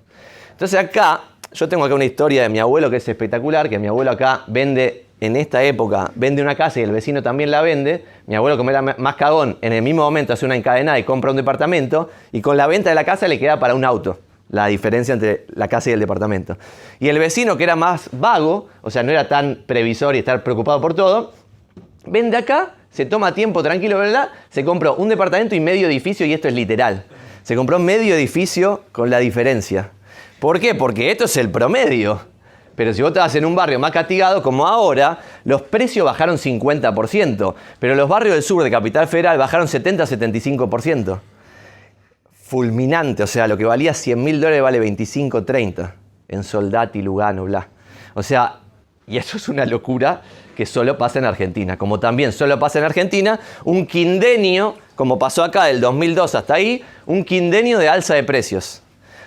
Entonces 0.53 0.79
acá 0.79 1.21
yo 1.55 1.69
tengo 1.69 1.85
acá 1.85 1.95
una 1.95 2.05
historia 2.05 2.43
de 2.43 2.49
mi 2.49 2.59
abuelo 2.59 2.91
que 2.91 2.97
es 2.97 3.09
espectacular, 3.09 3.71
que 3.71 3.79
mi 3.79 3.87
abuelo 3.87 4.11
acá 4.11 4.43
vende, 4.49 5.07
en 5.21 5.37
esta 5.37 5.63
época, 5.63 6.11
vende 6.17 6.43
una 6.43 6.57
casa 6.57 6.81
y 6.81 6.83
el 6.83 6.91
vecino 6.91 7.23
también 7.23 7.51
la 7.51 7.63
vende. 7.63 8.05
Mi 8.27 8.35
abuelo, 8.35 8.59
como 8.59 8.71
era 8.71 8.83
más 8.83 9.15
cagón, 9.15 9.57
en 9.63 9.73
el 9.73 9.81
mismo 9.81 10.03
momento 10.03 10.33
hace 10.33 10.45
una 10.45 10.57
encadenada 10.57 10.99
y 10.99 11.05
compra 11.05 11.31
un 11.31 11.37
departamento 11.37 12.11
y 12.33 12.41
con 12.41 12.57
la 12.57 12.67
venta 12.67 12.91
de 12.91 12.97
la 12.97 13.05
casa 13.05 13.29
le 13.29 13.39
queda 13.39 13.59
para 13.59 13.75
un 13.75 13.85
auto 13.85 14.19
la 14.51 14.67
diferencia 14.67 15.15
entre 15.15 15.47
la 15.55 15.69
casa 15.69 15.91
y 15.91 15.95
el 15.95 16.01
departamento. 16.01 16.57
Y 17.01 17.09
el 17.09 17.19
vecino, 17.19 17.57
que 17.57 17.65
era 17.65 17.77
más 17.77 18.09
vago, 18.13 18.69
o 18.83 18.91
sea, 18.91 19.03
no 19.03 19.11
era 19.11 19.27
tan 19.27 19.65
previsor 19.67 20.15
y 20.15 20.19
estar 20.19 20.43
preocupado 20.45 20.81
por 20.81 20.95
todo, 20.95 21.33
vende 22.07 22.37
acá, 22.37 22.75
se 22.91 23.07
toma 23.07 23.35
tiempo 23.35 23.63
tranquilo, 23.63 23.99
¿verdad? 23.99 24.29
Se 24.51 24.65
compró 24.65 24.95
un 24.97 25.09
departamento 25.09 25.55
y 25.55 25.61
medio 25.61 25.89
edificio, 25.89 26.27
y 26.27 26.33
esto 26.33 26.49
es 26.49 26.55
literal. 26.55 27.05
Se 27.43 27.57
compró 27.57 27.79
medio 27.79 28.15
edificio 28.15 28.83
con 28.93 29.11
la 29.11 29.19
diferencia. 29.19 29.91
¿Por 30.39 30.61
qué? 30.61 30.75
Porque 30.75 31.11
esto 31.11 31.25
es 31.25 31.37
el 31.37 31.51
promedio. 31.51 32.21
Pero 32.77 32.93
si 32.93 33.03
vos 33.03 33.11
estás 33.11 33.35
en 33.37 33.45
un 33.45 33.55
barrio 33.55 33.79
más 33.79 33.93
castigado 33.93 34.43
como 34.43 34.67
ahora, 34.67 35.19
los 35.45 35.63
precios 35.63 36.05
bajaron 36.05 36.37
50%, 36.37 37.55
pero 37.79 37.95
los 37.95 38.09
barrios 38.09 38.35
del 38.35 38.43
sur 38.43 38.65
de 38.65 38.71
Capital 38.71 39.07
Federal 39.07 39.39
bajaron 39.39 39.69
70-75%. 39.69 41.21
Fulminante, 42.33 43.23
o 43.23 43.27
sea, 43.27 43.47
lo 43.47 43.57
que 43.57 43.65
valía 43.65 43.95
100 43.95 44.23
mil 44.23 44.41
dólares 44.41 44.63
vale 44.63 44.81
25, 44.81 45.45
30 45.45 45.95
en 46.29 46.43
Soldati, 46.43 47.01
Lugano, 47.01 47.45
bla. 47.45 47.69
O 48.15 48.23
sea, 48.23 48.57
y 49.07 49.19
eso 49.19 49.37
es 49.37 49.49
una 49.49 49.67
locura 49.67 50.23
que 50.57 50.67
solo 50.67 50.99
pasa 50.99 51.21
en 51.21 51.27
Argentina. 51.27 51.79
Como 51.79 52.01
también 52.01 52.33
solo 52.33 52.59
pasa 52.59 52.81
en 52.81 52.87
Argentina, 52.87 53.39
un 53.65 53.87
quindenio, 53.87 54.77
como 54.97 55.19
pasó 55.19 55.45
acá 55.45 55.65
del 55.65 55.81
2002 55.81 56.35
hasta 56.35 56.55
ahí, 56.55 56.85
un 57.07 57.25
quindenio 57.25 57.79
de 57.79 57.89
alza 57.89 58.15
de 58.15 58.25
precios 58.25 58.84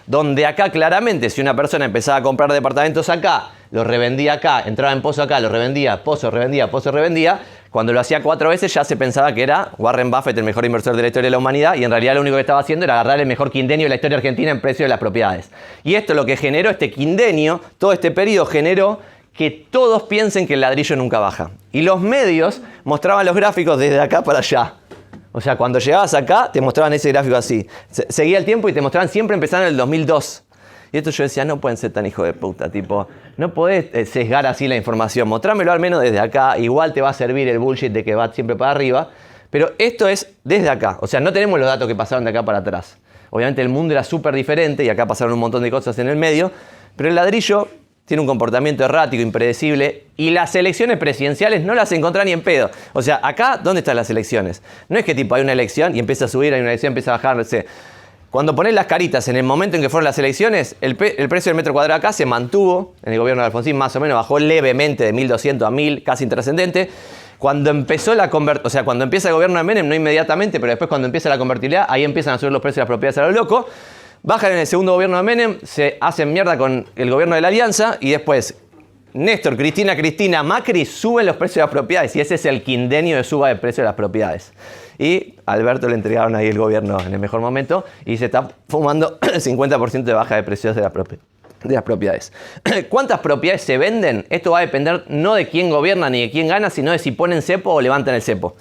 donde 0.07 0.45
acá 0.45 0.71
claramente 0.71 1.29
si 1.29 1.41
una 1.41 1.55
persona 1.55 1.85
empezaba 1.85 2.17
a 2.17 2.23
comprar 2.23 2.51
departamentos 2.51 3.09
acá, 3.09 3.49
los 3.71 3.85
revendía 3.85 4.33
acá, 4.33 4.63
entraba 4.65 4.93
en 4.93 5.01
pozo 5.01 5.21
acá, 5.21 5.39
los 5.39 5.51
revendía, 5.51 6.03
pozo, 6.03 6.31
revendía, 6.31 6.71
pozo, 6.71 6.91
revendía, 6.91 7.41
cuando 7.69 7.91
lo 7.91 7.99
hacía 7.99 8.23
cuatro 8.23 8.49
veces 8.49 8.73
ya 8.73 8.83
se 8.85 8.95
pensaba 8.95 9.33
que 9.33 9.43
era 9.43 9.71
Warren 9.77 10.09
Buffett 10.09 10.37
el 10.37 10.45
mejor 10.45 10.65
inversor 10.65 10.95
de 10.95 11.01
la 11.01 11.07
historia 11.09 11.27
de 11.27 11.31
la 11.31 11.37
humanidad 11.37 11.75
y 11.75 11.83
en 11.83 11.91
realidad 11.91 12.15
lo 12.15 12.21
único 12.21 12.37
que 12.37 12.41
estaba 12.41 12.61
haciendo 12.61 12.85
era 12.85 12.93
agarrar 12.93 13.19
el 13.19 13.27
mejor 13.27 13.51
quindenio 13.51 13.85
de 13.85 13.89
la 13.89 13.95
historia 13.95 14.17
argentina 14.17 14.51
en 14.51 14.61
precio 14.61 14.85
de 14.85 14.89
las 14.89 14.99
propiedades. 14.99 15.49
Y 15.83 15.95
esto 15.95 16.13
lo 16.13 16.25
que 16.25 16.37
generó, 16.37 16.69
este 16.69 16.89
quindenio, 16.89 17.59
todo 17.77 17.91
este 17.91 18.11
periodo 18.11 18.45
generó 18.45 18.99
que 19.33 19.51
todos 19.51 20.03
piensen 20.03 20.47
que 20.47 20.55
el 20.55 20.61
ladrillo 20.61 20.95
nunca 20.95 21.19
baja. 21.19 21.51
Y 21.71 21.81
los 21.81 22.01
medios 22.01 22.61
mostraban 22.85 23.25
los 23.25 23.35
gráficos 23.35 23.77
desde 23.77 23.99
acá 23.99 24.23
para 24.23 24.39
allá. 24.39 24.73
O 25.37 25.41
sea, 25.41 25.55
cuando 25.55 25.77
llegabas 25.77 26.15
acá, 26.15 26.49
te 26.51 26.59
mostraban 26.61 26.93
ese 26.93 27.11
gráfico 27.11 27.35
así. 27.35 27.67
Seguía 27.91 28.39
el 28.39 28.43
tiempo 28.43 28.69
y 28.69 28.73
te 28.73 28.81
mostraban 28.81 29.07
siempre 29.07 29.35
empezando 29.35 29.67
en 29.67 29.73
el 29.73 29.77
2002. 29.77 30.43
Y 30.91 30.97
esto 30.97 31.11
yo 31.11 31.21
decía, 31.21 31.45
no 31.45 31.61
pueden 31.61 31.77
ser 31.77 31.93
tan 31.93 32.07
hijo 32.07 32.23
de 32.23 32.33
puta, 32.33 32.71
tipo, 32.71 33.07
no 33.35 33.53
podés 33.53 33.85
eh, 33.93 34.07
sesgar 34.07 34.47
así 34.47 34.67
la 34.67 34.75
información, 34.75 35.27
mostrámelo 35.27 35.71
al 35.71 35.79
menos 35.79 36.01
desde 36.01 36.19
acá, 36.19 36.57
igual 36.57 36.91
te 36.91 37.01
va 37.01 37.09
a 37.09 37.13
servir 37.13 37.47
el 37.49 37.59
bullshit 37.59 37.91
de 37.91 38.03
que 38.03 38.15
va 38.15 38.33
siempre 38.33 38.55
para 38.55 38.71
arriba, 38.71 39.11
pero 39.51 39.73
esto 39.77 40.07
es 40.07 40.27
desde 40.43 40.69
acá, 40.69 40.97
o 41.01 41.05
sea, 41.05 41.19
no 41.19 41.31
tenemos 41.31 41.59
los 41.59 41.67
datos 41.67 41.87
que 41.87 41.93
pasaron 41.93 42.23
de 42.23 42.31
acá 42.31 42.43
para 42.43 42.59
atrás. 42.59 42.97
Obviamente 43.29 43.61
el 43.61 43.69
mundo 43.69 43.93
era 43.93 44.03
súper 44.03 44.33
diferente 44.33 44.85
y 44.85 44.89
acá 44.89 45.05
pasaron 45.05 45.33
un 45.33 45.39
montón 45.39 45.61
de 45.61 45.69
cosas 45.69 45.99
en 45.99 46.07
el 46.07 46.15
medio, 46.15 46.51
pero 46.95 47.09
el 47.09 47.15
ladrillo 47.15 47.67
tiene 48.07 48.21
un 48.21 48.27
comportamiento 48.27 48.85
errático, 48.85 49.21
impredecible, 49.21 50.05
y 50.15 50.29
las 50.29 50.55
elecciones 50.55 50.97
presidenciales 50.97 51.61
no 51.63 51.75
las 51.75 51.91
encontrá 51.91 52.23
ni 52.23 52.31
en 52.31 52.41
pedo. 52.41 52.71
O 52.93 53.01
sea, 53.01 53.19
acá, 53.21 53.59
¿dónde 53.61 53.79
están 53.79 53.97
las 53.97 54.09
elecciones? 54.09 54.63
No 54.87 54.97
es 54.97 55.03
que 55.03 55.13
tipo 55.13 55.35
hay 55.35 55.41
una 55.41 55.51
elección 55.51 55.93
y 55.93 55.99
empieza 55.99 56.25
a 56.25 56.27
subir, 56.29 56.53
hay 56.53 56.61
una 56.61 56.69
elección, 56.69 56.91
empieza 56.91 57.11
a 57.11 57.17
bajar, 57.17 57.35
no 57.35 57.43
sé. 57.43 57.65
Cuando 58.31 58.55
pones 58.55 58.73
las 58.73 58.85
caritas 58.85 59.27
en 59.27 59.35
el 59.35 59.43
momento 59.43 59.75
en 59.75 59.81
que 59.81 59.89
fueron 59.89 60.05
las 60.05 60.17
elecciones, 60.19 60.77
el, 60.79 60.95
precio 60.95 61.49
del 61.49 61.55
metro 61.55 61.73
cuadrado 61.73 61.97
acá 61.97 62.13
se 62.13 62.25
mantuvo 62.25 62.93
en 63.03 63.11
el 63.11 63.19
gobierno 63.19 63.41
de 63.41 63.47
Alfonsín, 63.47 63.75
más 63.75 63.93
o 63.97 63.99
menos 63.99 64.15
bajó 64.15 64.39
levemente 64.39 65.03
de 65.03 65.13
1.200 65.13 65.67
a 65.67 65.69
1.000, 65.69 66.03
casi 66.03 66.23
intrascendente. 66.23 66.89
Cuando 67.39 67.71
empezó 67.71 68.15
la 68.15 68.31
o 68.63 68.69
sea, 68.69 68.85
cuando 68.85 69.03
empieza 69.03 69.27
el 69.27 69.33
gobierno 69.33 69.57
de 69.57 69.65
Menem, 69.65 69.87
no 69.87 69.93
inmediatamente, 69.93 70.61
pero 70.61 70.71
después 70.71 70.87
cuando 70.87 71.07
empieza 71.07 71.27
la 71.27 71.37
convertibilidad, 71.37 71.85
ahí 71.89 72.05
empiezan 72.05 72.35
a 72.35 72.37
subir 72.37 72.53
los 72.53 72.61
precios 72.61 72.77
de 72.77 72.81
las 72.83 72.87
propiedades 72.87 73.17
a 73.17 73.23
lo 73.23 73.31
loco. 73.31 73.67
Bajan 74.27 74.51
en 74.51 74.57
el 74.57 74.67
segundo 74.67 74.91
gobierno 74.91 75.15
de 75.15 75.23
Menem, 75.23 75.57
se 75.63 75.97
hacen 76.01 76.33
mierda 76.33 76.57
con 76.57 76.85
el 76.97 77.09
gobierno 77.09 77.35
de 77.35 77.39
la 77.39 77.47
Alianza 77.47 77.97
y 78.01 78.11
después 78.11 78.57
Néstor, 79.13 79.55
Cristina, 79.55 79.95
Cristina, 79.95 80.43
Macri 80.43 80.83
suben 80.83 81.25
los 81.25 81.37
precios 81.37 81.55
de 81.55 81.61
las 81.61 81.69
propiedades 81.69 82.13
y 82.13 82.19
ese 82.19 82.35
es 82.35 82.45
el 82.45 82.61
quindenio 82.61 83.15
de 83.15 83.23
suba 83.23 83.47
de 83.47 83.55
precio 83.55 83.83
de 83.83 83.85
las 83.85 83.95
propiedades. 83.95 84.51
Y 84.99 85.35
Alberto 85.45 85.87
le 85.87 85.95
entregaron 85.95 86.35
ahí 86.35 86.47
el 86.47 86.57
gobierno 86.57 86.99
en 86.99 87.13
el 87.13 87.19
mejor 87.19 87.39
momento 87.39 87.85
y 88.03 88.17
se 88.17 88.25
está 88.25 88.49
fumando 88.67 89.17
el 89.33 89.39
50% 89.39 90.03
de 90.03 90.13
baja 90.13 90.35
de 90.35 90.43
precios 90.43 90.75
de, 90.75 90.81
de 90.81 91.73
las 91.73 91.83
propiedades. 91.83 92.33
¿Cuántas 92.89 93.21
propiedades 93.21 93.61
se 93.61 93.77
venden? 93.77 94.25
Esto 94.29 94.51
va 94.51 94.57
a 94.57 94.61
depender 94.61 95.05
no 95.07 95.35
de 95.35 95.47
quién 95.47 95.69
gobierna 95.69 96.09
ni 96.09 96.19
de 96.19 96.31
quién 96.31 96.49
gana, 96.49 96.69
sino 96.69 96.91
de 96.91 96.99
si 96.99 97.11
ponen 97.11 97.41
cepo 97.41 97.75
o 97.75 97.79
levantan 97.79 98.13
el 98.13 98.21
cepo. 98.21 98.57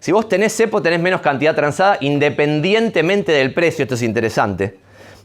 Si 0.00 0.10
vos 0.10 0.26
tenés 0.26 0.56
cepo, 0.56 0.80
tenés 0.80 1.00
menos 1.00 1.20
cantidad 1.20 1.54
transada 1.54 1.98
independientemente 2.00 3.30
del 3.30 3.52
precio. 3.52 3.82
Esto 3.82 3.96
es 3.96 4.02
interesante. 4.02 4.80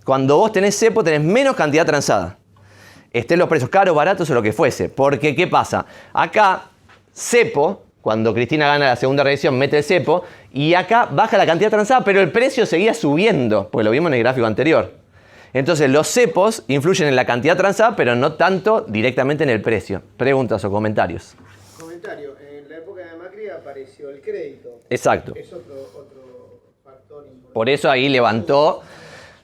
Cuando 0.08 0.38
vos 0.38 0.52
tenés 0.52 0.80
cepo, 0.80 1.04
tenés 1.04 1.22
menos 1.22 1.56
cantidad 1.56 1.86
transada 1.86 2.38
estén 3.12 3.40
los 3.40 3.50
precios 3.50 3.70
caros, 3.70 3.94
baratos 3.94 4.30
o 4.30 4.34
lo 4.34 4.42
que 4.42 4.54
fuese. 4.54 4.88
Porque, 4.88 5.36
¿qué 5.36 5.48
pasa? 5.48 5.86
Acá, 6.14 6.70
cepo, 7.14 7.84
cuando 8.02 8.34
Cristina 8.34 8.68
gana 8.68 8.86
la 8.86 8.96
segunda 8.96 9.24
revisión, 9.24 9.58
mete 9.58 9.80
el 9.80 9.84
cepo, 9.84 10.24
y 10.54 10.76
acá 10.76 11.10
baja 11.12 11.38
la 11.38 11.46
cantidad 11.46 11.70
transada, 11.70 12.06
pero 12.06 12.22
el 12.22 12.32
precio 12.32 12.66
seguía 12.66 12.94
subiendo, 12.94 13.70
pues 13.70 13.84
lo 13.84 13.92
vimos 13.92 14.10
en 14.10 14.14
el 14.14 14.20
gráfico 14.24 14.46
anterior. 14.46 14.94
Entonces, 15.54 15.90
los 15.90 16.08
cepos 16.08 16.64
influyen 16.68 17.10
en 17.10 17.16
la 17.16 17.26
cantidad 17.26 17.58
transada, 17.58 17.96
pero 17.96 18.16
no 18.16 18.34
tanto 18.34 18.86
directamente 18.88 19.44
en 19.44 19.50
el 19.50 19.62
precio. 19.62 20.02
Preguntas 20.16 20.64
o 20.64 20.72
comentarios. 20.72 21.36
Comentario. 21.80 22.36
En 22.40 22.70
la 22.70 22.78
época 22.78 23.02
de 23.02 23.18
Macri 23.18 23.50
apareció 23.50 24.10
el 24.10 24.22
crédito. 24.22 24.80
Exacto. 24.90 25.34
Es 25.36 25.52
otro, 25.52 25.74
otro 25.96 26.62
factor 26.84 27.26
importante. 27.26 27.54
Por 27.54 27.70
eso 27.70 27.90
ahí 27.90 28.10
levantó. 28.10 28.84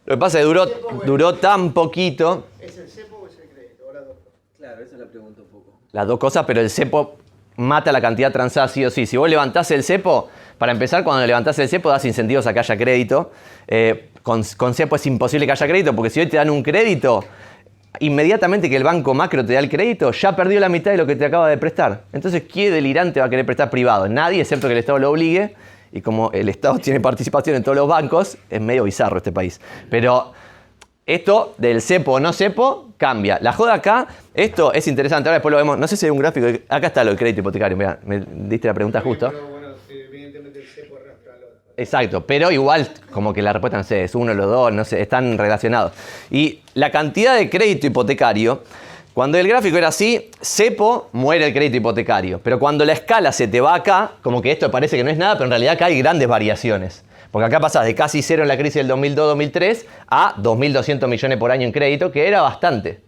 Lo 0.05 0.15
que 0.15 0.19
pasa 0.19 0.39
es 0.39 0.43
que 0.43 0.48
duró, 0.48 0.65
duró 1.05 1.36
tan 1.36 1.72
poquito 1.74 2.48
¿Es 2.60 2.77
el 2.77 2.89
cepo 2.89 3.17
o 3.24 3.27
es 3.27 3.38
el 3.39 3.50
crédito? 3.50 3.86
O 3.89 3.93
las 3.93 4.05
dos 4.05 4.17
cosas. 4.17 4.33
Claro, 4.57 4.83
esa 4.83 4.98
la 4.98 5.05
pregunta 5.05 5.41
un 5.41 5.48
poco. 5.48 5.79
las 5.91 6.07
dos 6.07 6.19
cosas, 6.19 6.45
pero 6.45 6.62
el 6.62 6.69
cepo 6.69 7.17
mata 7.55 7.91
la 7.91 8.01
cantidad 8.01 8.31
transada 8.31 8.67
sí 8.67 8.83
o 8.83 8.89
sí. 8.89 9.05
Si 9.05 9.15
vos 9.15 9.29
levantás 9.29 9.72
el 9.72 9.83
cepo, 9.83 10.29
para 10.57 10.72
empezar, 10.72 11.03
cuando 11.03 11.25
levantás 11.25 11.57
el 11.60 11.69
cepo 11.69 11.89
das 11.89 12.05
incentivos 12.05 12.48
a 12.48 12.53
que 12.53 12.60
haya 12.60 12.77
crédito. 12.77 13.31
Eh, 13.67 14.10
con, 14.24 14.43
con 14.57 14.74
cepo 14.74 14.95
es 14.95 15.05
imposible 15.05 15.45
que 15.45 15.51
haya 15.51 15.67
crédito, 15.67 15.95
porque 15.95 16.10
si 16.10 16.19
hoy 16.19 16.27
te 16.27 16.38
dan 16.38 16.50
un 16.50 16.63
crédito, 16.63 17.24
inmediatamente 18.00 18.69
que 18.69 18.75
el 18.75 18.83
banco 18.83 19.13
macro 19.13 19.45
te 19.45 19.53
da 19.53 19.60
el 19.60 19.69
crédito, 19.69 20.12
ya 20.12 20.36
perdió 20.36 20.60
la 20.60 20.69
mitad 20.69 20.91
de 20.91 20.98
lo 20.98 21.05
que 21.05 21.15
te 21.15 21.25
acaba 21.25 21.50
de 21.50 21.57
prestar. 21.57 22.03
Entonces, 22.13 22.43
¿qué 22.43 22.72
delirante 22.72 23.19
va 23.19 23.27
a 23.27 23.29
querer 23.29 23.45
prestar 23.45 23.69
privado? 23.69 24.07
Nadie, 24.07 24.41
excepto 24.41 24.67
que 24.67 24.74
el 24.74 24.79
Estado 24.79 25.00
lo 25.00 25.12
obligue. 25.12 25.55
Y 25.93 26.01
como 26.01 26.31
el 26.33 26.50
Estado 26.50 26.77
tiene 26.83 27.00
participación 27.00 27.55
en 27.55 27.63
todos 27.63 27.77
los 27.77 27.88
bancos, 27.88 28.38
es 28.50 28.59
medio 28.59 28.83
bizarro 28.83 29.17
este 29.17 29.31
país. 29.31 29.62
Pero 29.89 30.33
esto 31.05 31.53
del 31.57 31.81
cepo 31.81 32.13
o 32.13 32.19
no 32.19 32.33
cepo 32.33 32.89
cambia. 32.97 33.38
La 33.41 33.53
joda 33.53 33.75
acá, 33.75 34.07
esto 34.33 34.73
es 34.73 34.88
interesante. 34.88 35.29
Ahora 35.29 35.38
después 35.38 35.51
lo 35.51 35.57
vemos. 35.57 35.77
No 35.77 35.88
sé 35.88 35.95
si 35.95 36.05
hay 36.05 36.09
un 36.09 36.17
gráfico. 36.17 36.47
Acá 36.67 36.88
está 36.88 37.03
lo 37.03 37.12
del 37.12 37.19
crédito 37.19 37.41
hipotecario. 37.41 37.77
Mira, 37.77 38.00
me 38.05 38.23
diste 38.25 38.67
la 38.67 38.73
pregunta 38.73 39.01
justo. 39.01 39.29
Pero 39.29 39.47
bueno, 39.47 39.67
evidentemente 39.89 40.59
el 40.59 40.67
cepo 40.67 40.95
arrastra 40.95 41.33
al 41.33 41.43
otro. 41.43 41.57
Exacto, 41.77 42.25
pero 42.25 42.51
igual 42.51 42.89
como 43.12 43.33
que 43.33 43.41
la 43.41 43.53
respuesta 43.53 43.77
no 43.77 43.83
sé, 43.83 44.05
es 44.05 44.15
uno 44.15 44.31
o 44.31 44.35
los 44.35 44.47
dos, 44.47 44.73
no 44.73 44.85
sé, 44.85 45.01
están 45.01 45.38
relacionados. 45.38 45.91
Y 46.31 46.62
la 46.73 46.89
cantidad 46.89 47.35
de 47.35 47.50
crédito 47.50 47.85
hipotecario, 47.85 48.63
cuando 49.13 49.38
el 49.38 49.48
gráfico 49.48 49.77
era 49.77 49.89
así, 49.89 50.32
cepo 50.41 51.10
muere 51.12 51.46
el 51.46 51.53
crédito 51.53 51.77
hipotecario. 51.77 52.39
Pero 52.43 52.58
cuando 52.58 52.84
la 52.84 52.93
escala 52.93 53.32
se 53.32 53.48
te 53.48 53.62
va 53.62 53.75
acá, 53.75 54.13
como 54.24 54.41
que 54.41 54.51
esto 54.51 54.72
parece 54.72 54.98
que 54.98 55.03
no 55.03 55.12
es 55.12 55.17
nada, 55.17 55.36
pero 55.36 55.46
en 55.46 55.51
realidad 55.51 55.74
acá 55.75 55.86
hay 55.86 56.00
grandes 56.00 56.27
variaciones. 56.27 57.03
Porque 57.29 57.46
acá 57.46 57.60
pasas 57.60 57.86
de 57.86 57.93
casi 57.93 58.24
cero 58.24 58.41
en 58.41 58.48
la 58.48 58.58
crisis 58.58 58.75
del 58.75 58.89
2002-2003 58.89 59.86
a 60.08 60.36
2.200 60.38 61.08
millones 61.08 61.38
por 61.38 61.51
año 61.51 61.65
en 61.65 61.72
crédito, 61.72 62.12
que 62.12 62.27
era 62.27 62.41
bastante. 62.41 63.01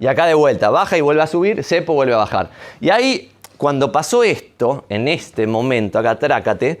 Y 0.00 0.06
acá 0.06 0.24
de 0.26 0.34
vuelta, 0.34 0.70
baja 0.70 0.96
y 0.96 1.02
vuelve 1.02 1.22
a 1.22 1.26
subir, 1.26 1.62
cepo 1.62 1.92
vuelve 1.92 2.14
a 2.14 2.18
bajar. 2.18 2.48
Y 2.80 2.88
ahí, 2.88 3.30
cuando 3.58 3.92
pasó 3.92 4.24
esto, 4.24 4.86
en 4.88 5.06
este 5.06 5.46
momento, 5.46 5.98
acá 5.98 6.18
trácate, 6.18 6.80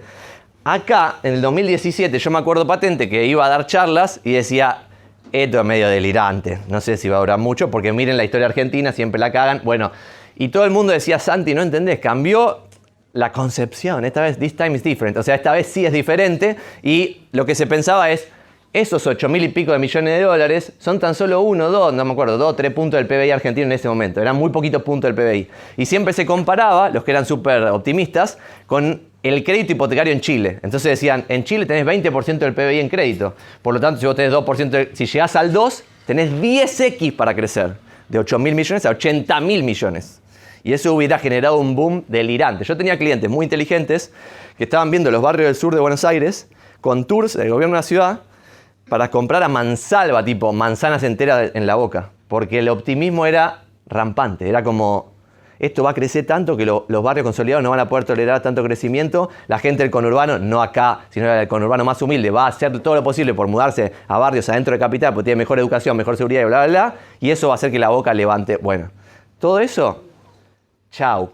acá 0.64 1.16
en 1.22 1.34
el 1.34 1.42
2017 1.42 2.18
yo 2.18 2.30
me 2.30 2.38
acuerdo 2.38 2.66
patente 2.66 3.08
que 3.08 3.26
iba 3.26 3.44
a 3.44 3.48
dar 3.48 3.66
charlas 3.66 4.20
y 4.24 4.32
decía, 4.32 4.86
esto 5.32 5.58
es 5.58 5.64
medio 5.64 5.88
delirante, 5.88 6.58
no 6.68 6.80
sé 6.80 6.96
si 6.96 7.08
va 7.08 7.16
a 7.16 7.20
durar 7.20 7.38
mucho, 7.38 7.70
porque 7.70 7.92
miren 7.92 8.16
la 8.16 8.24
historia 8.24 8.46
argentina, 8.46 8.92
siempre 8.92 9.18
la 9.18 9.32
cagan. 9.32 9.62
Bueno, 9.64 9.90
y 10.36 10.48
todo 10.48 10.64
el 10.64 10.70
mundo 10.70 10.92
decía, 10.92 11.18
Santi, 11.18 11.54
no 11.54 11.62
entendés, 11.62 11.98
cambió 11.98 12.66
la 13.12 13.32
concepción, 13.32 14.04
esta 14.04 14.22
vez, 14.22 14.38
this 14.38 14.56
time 14.56 14.74
is 14.74 14.82
different, 14.82 15.16
o 15.16 15.22
sea, 15.22 15.34
esta 15.34 15.52
vez 15.52 15.66
sí 15.66 15.84
es 15.84 15.92
diferente 15.92 16.56
y 16.82 17.22
lo 17.32 17.44
que 17.44 17.54
se 17.54 17.66
pensaba 17.66 18.10
es, 18.10 18.28
esos 18.72 19.06
8 19.06 19.28
mil 19.28 19.42
y 19.44 19.48
pico 19.48 19.72
de 19.72 19.78
millones 19.78 20.18
de 20.18 20.24
dólares 20.24 20.72
son 20.78 20.98
tan 20.98 21.14
solo 21.14 21.42
uno, 21.42 21.70
dos, 21.70 21.92
no 21.92 22.04
me 22.06 22.12
acuerdo, 22.12 22.38
dos, 22.38 22.56
tres 22.56 22.72
puntos 22.72 22.98
del 22.98 23.06
PBI 23.06 23.30
argentino 23.30 23.66
en 23.66 23.72
ese 23.72 23.86
momento. 23.88 24.20
Eran 24.22 24.36
muy 24.36 24.50
poquitos 24.50 24.82
puntos 24.82 25.14
del 25.14 25.14
PBI. 25.14 25.48
Y 25.76 25.84
siempre 25.86 26.14
se 26.14 26.24
comparaba, 26.24 26.88
los 26.88 27.04
que 27.04 27.10
eran 27.10 27.26
súper 27.26 27.64
optimistas, 27.64 28.38
con 28.66 29.02
el 29.22 29.44
crédito 29.44 29.72
hipotecario 29.72 30.12
en 30.12 30.20
Chile. 30.20 30.58
Entonces 30.62 30.84
decían, 30.90 31.24
en 31.28 31.44
Chile 31.44 31.66
tenés 31.66 31.84
20% 31.84 32.38
del 32.38 32.54
PBI 32.54 32.80
en 32.80 32.88
crédito. 32.88 33.34
Por 33.60 33.74
lo 33.74 33.80
tanto, 33.80 34.00
si 34.00 34.06
vos 34.06 34.16
tenés 34.16 34.32
2%, 34.32 34.70
de- 34.70 34.90
si 34.96 35.04
llegás 35.04 35.36
al 35.36 35.52
2, 35.52 35.84
tenés 36.06 36.30
10x 36.32 37.14
para 37.14 37.34
crecer. 37.34 37.74
De 38.08 38.18
8 38.18 38.38
mil 38.38 38.54
millones 38.54 38.86
a 38.86 38.90
80 38.90 39.38
mil 39.40 39.62
millones. 39.64 40.20
Y 40.64 40.72
eso 40.72 40.94
hubiera 40.94 41.18
generado 41.18 41.58
un 41.58 41.74
boom 41.76 42.04
delirante. 42.08 42.64
Yo 42.64 42.76
tenía 42.76 42.96
clientes 42.98 43.28
muy 43.28 43.44
inteligentes 43.44 44.12
que 44.56 44.64
estaban 44.64 44.90
viendo 44.90 45.10
los 45.10 45.20
barrios 45.20 45.46
del 45.48 45.56
sur 45.56 45.74
de 45.74 45.80
Buenos 45.80 46.04
Aires 46.04 46.48
con 46.80 47.04
tours 47.04 47.34
del 47.36 47.50
gobierno 47.50 47.74
de 47.74 47.78
la 47.78 47.82
ciudad 47.82 48.20
para 48.92 49.10
comprar 49.10 49.42
a 49.42 49.48
mansalva, 49.48 50.22
tipo 50.22 50.52
manzanas 50.52 51.02
enteras 51.02 51.52
en 51.54 51.66
la 51.66 51.76
boca. 51.76 52.10
Porque 52.28 52.58
el 52.58 52.68
optimismo 52.68 53.24
era 53.24 53.62
rampante. 53.86 54.46
Era 54.46 54.62
como, 54.62 55.14
esto 55.58 55.82
va 55.82 55.92
a 55.92 55.94
crecer 55.94 56.26
tanto 56.26 56.58
que 56.58 56.66
lo- 56.66 56.84
los 56.88 57.02
barrios 57.02 57.24
consolidados 57.24 57.62
no 57.62 57.70
van 57.70 57.80
a 57.80 57.88
poder 57.88 58.04
tolerar 58.04 58.42
tanto 58.42 58.62
crecimiento. 58.62 59.30
La 59.46 59.58
gente 59.58 59.82
del 59.82 59.90
conurbano, 59.90 60.38
no 60.38 60.60
acá, 60.60 61.06
sino 61.08 61.26
del 61.26 61.48
conurbano 61.48 61.86
más 61.86 62.02
humilde, 62.02 62.30
va 62.30 62.44
a 62.44 62.48
hacer 62.48 62.80
todo 62.80 62.94
lo 62.96 63.02
posible 63.02 63.32
por 63.32 63.48
mudarse 63.48 63.94
a 64.08 64.18
barrios 64.18 64.46
adentro 64.50 64.74
de 64.74 64.78
capital, 64.78 65.14
porque 65.14 65.24
tiene 65.24 65.38
mejor 65.38 65.58
educación, 65.58 65.96
mejor 65.96 66.18
seguridad 66.18 66.42
y 66.42 66.44
bla, 66.44 66.66
bla, 66.66 66.66
bla. 66.66 66.94
Y 67.18 67.30
eso 67.30 67.48
va 67.48 67.54
a 67.54 67.56
hacer 67.56 67.70
que 67.72 67.78
la 67.78 67.88
boca 67.88 68.12
levante. 68.12 68.58
Bueno, 68.58 68.90
todo 69.38 69.58
eso 69.58 70.02
Chau. 70.90 71.30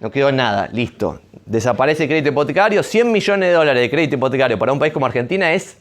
No 0.00 0.10
quedó 0.10 0.32
nada, 0.32 0.68
listo. 0.72 1.20
Desaparece 1.46 2.02
el 2.02 2.08
crédito 2.08 2.30
hipotecario. 2.30 2.82
100 2.82 3.12
millones 3.12 3.50
de 3.50 3.54
dólares 3.54 3.80
de 3.80 3.88
crédito 3.90 4.16
hipotecario 4.16 4.58
para 4.58 4.72
un 4.72 4.80
país 4.80 4.92
como 4.92 5.06
Argentina 5.06 5.52
es 5.52 5.78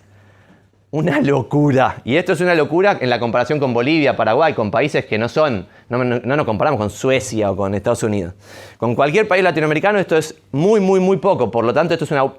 una 0.92 1.20
locura. 1.22 2.02
Y 2.04 2.16
esto 2.16 2.34
es 2.34 2.42
una 2.42 2.56
locura 2.56 2.98
en 3.00 3.10
la 3.10 3.20
comparación 3.20 3.60
con 3.60 3.74
Bolivia, 3.74 4.16
Paraguay, 4.16 4.54
con 4.54 4.72
países 4.72 5.06
que 5.06 5.18
no 5.18 5.30
son, 5.30 5.68
no, 5.88 6.04
no- 6.04 6.20
no 6.24 6.36
nos 6.36 6.46
comparamos 6.46 6.80
con 6.80 6.90
Suecia 6.90 7.52
o 7.52 7.56
con 7.56 7.76
Estados 7.76 8.04
Unidos. 8.04 8.34
Con 8.78 8.96
cualquier 8.96 9.28
país 9.28 9.44
latinoamericano 9.44 10.00
esto 10.00 10.18
es 10.18 10.36
muy, 10.52 10.80
muy, 10.80 11.00
muy 11.00 11.18
poco. 11.18 11.52
Por 11.52 11.64
lo 11.66 11.74
tanto, 11.74 11.94
esto 11.94 12.06
es 12.06 12.12
una 12.12 12.32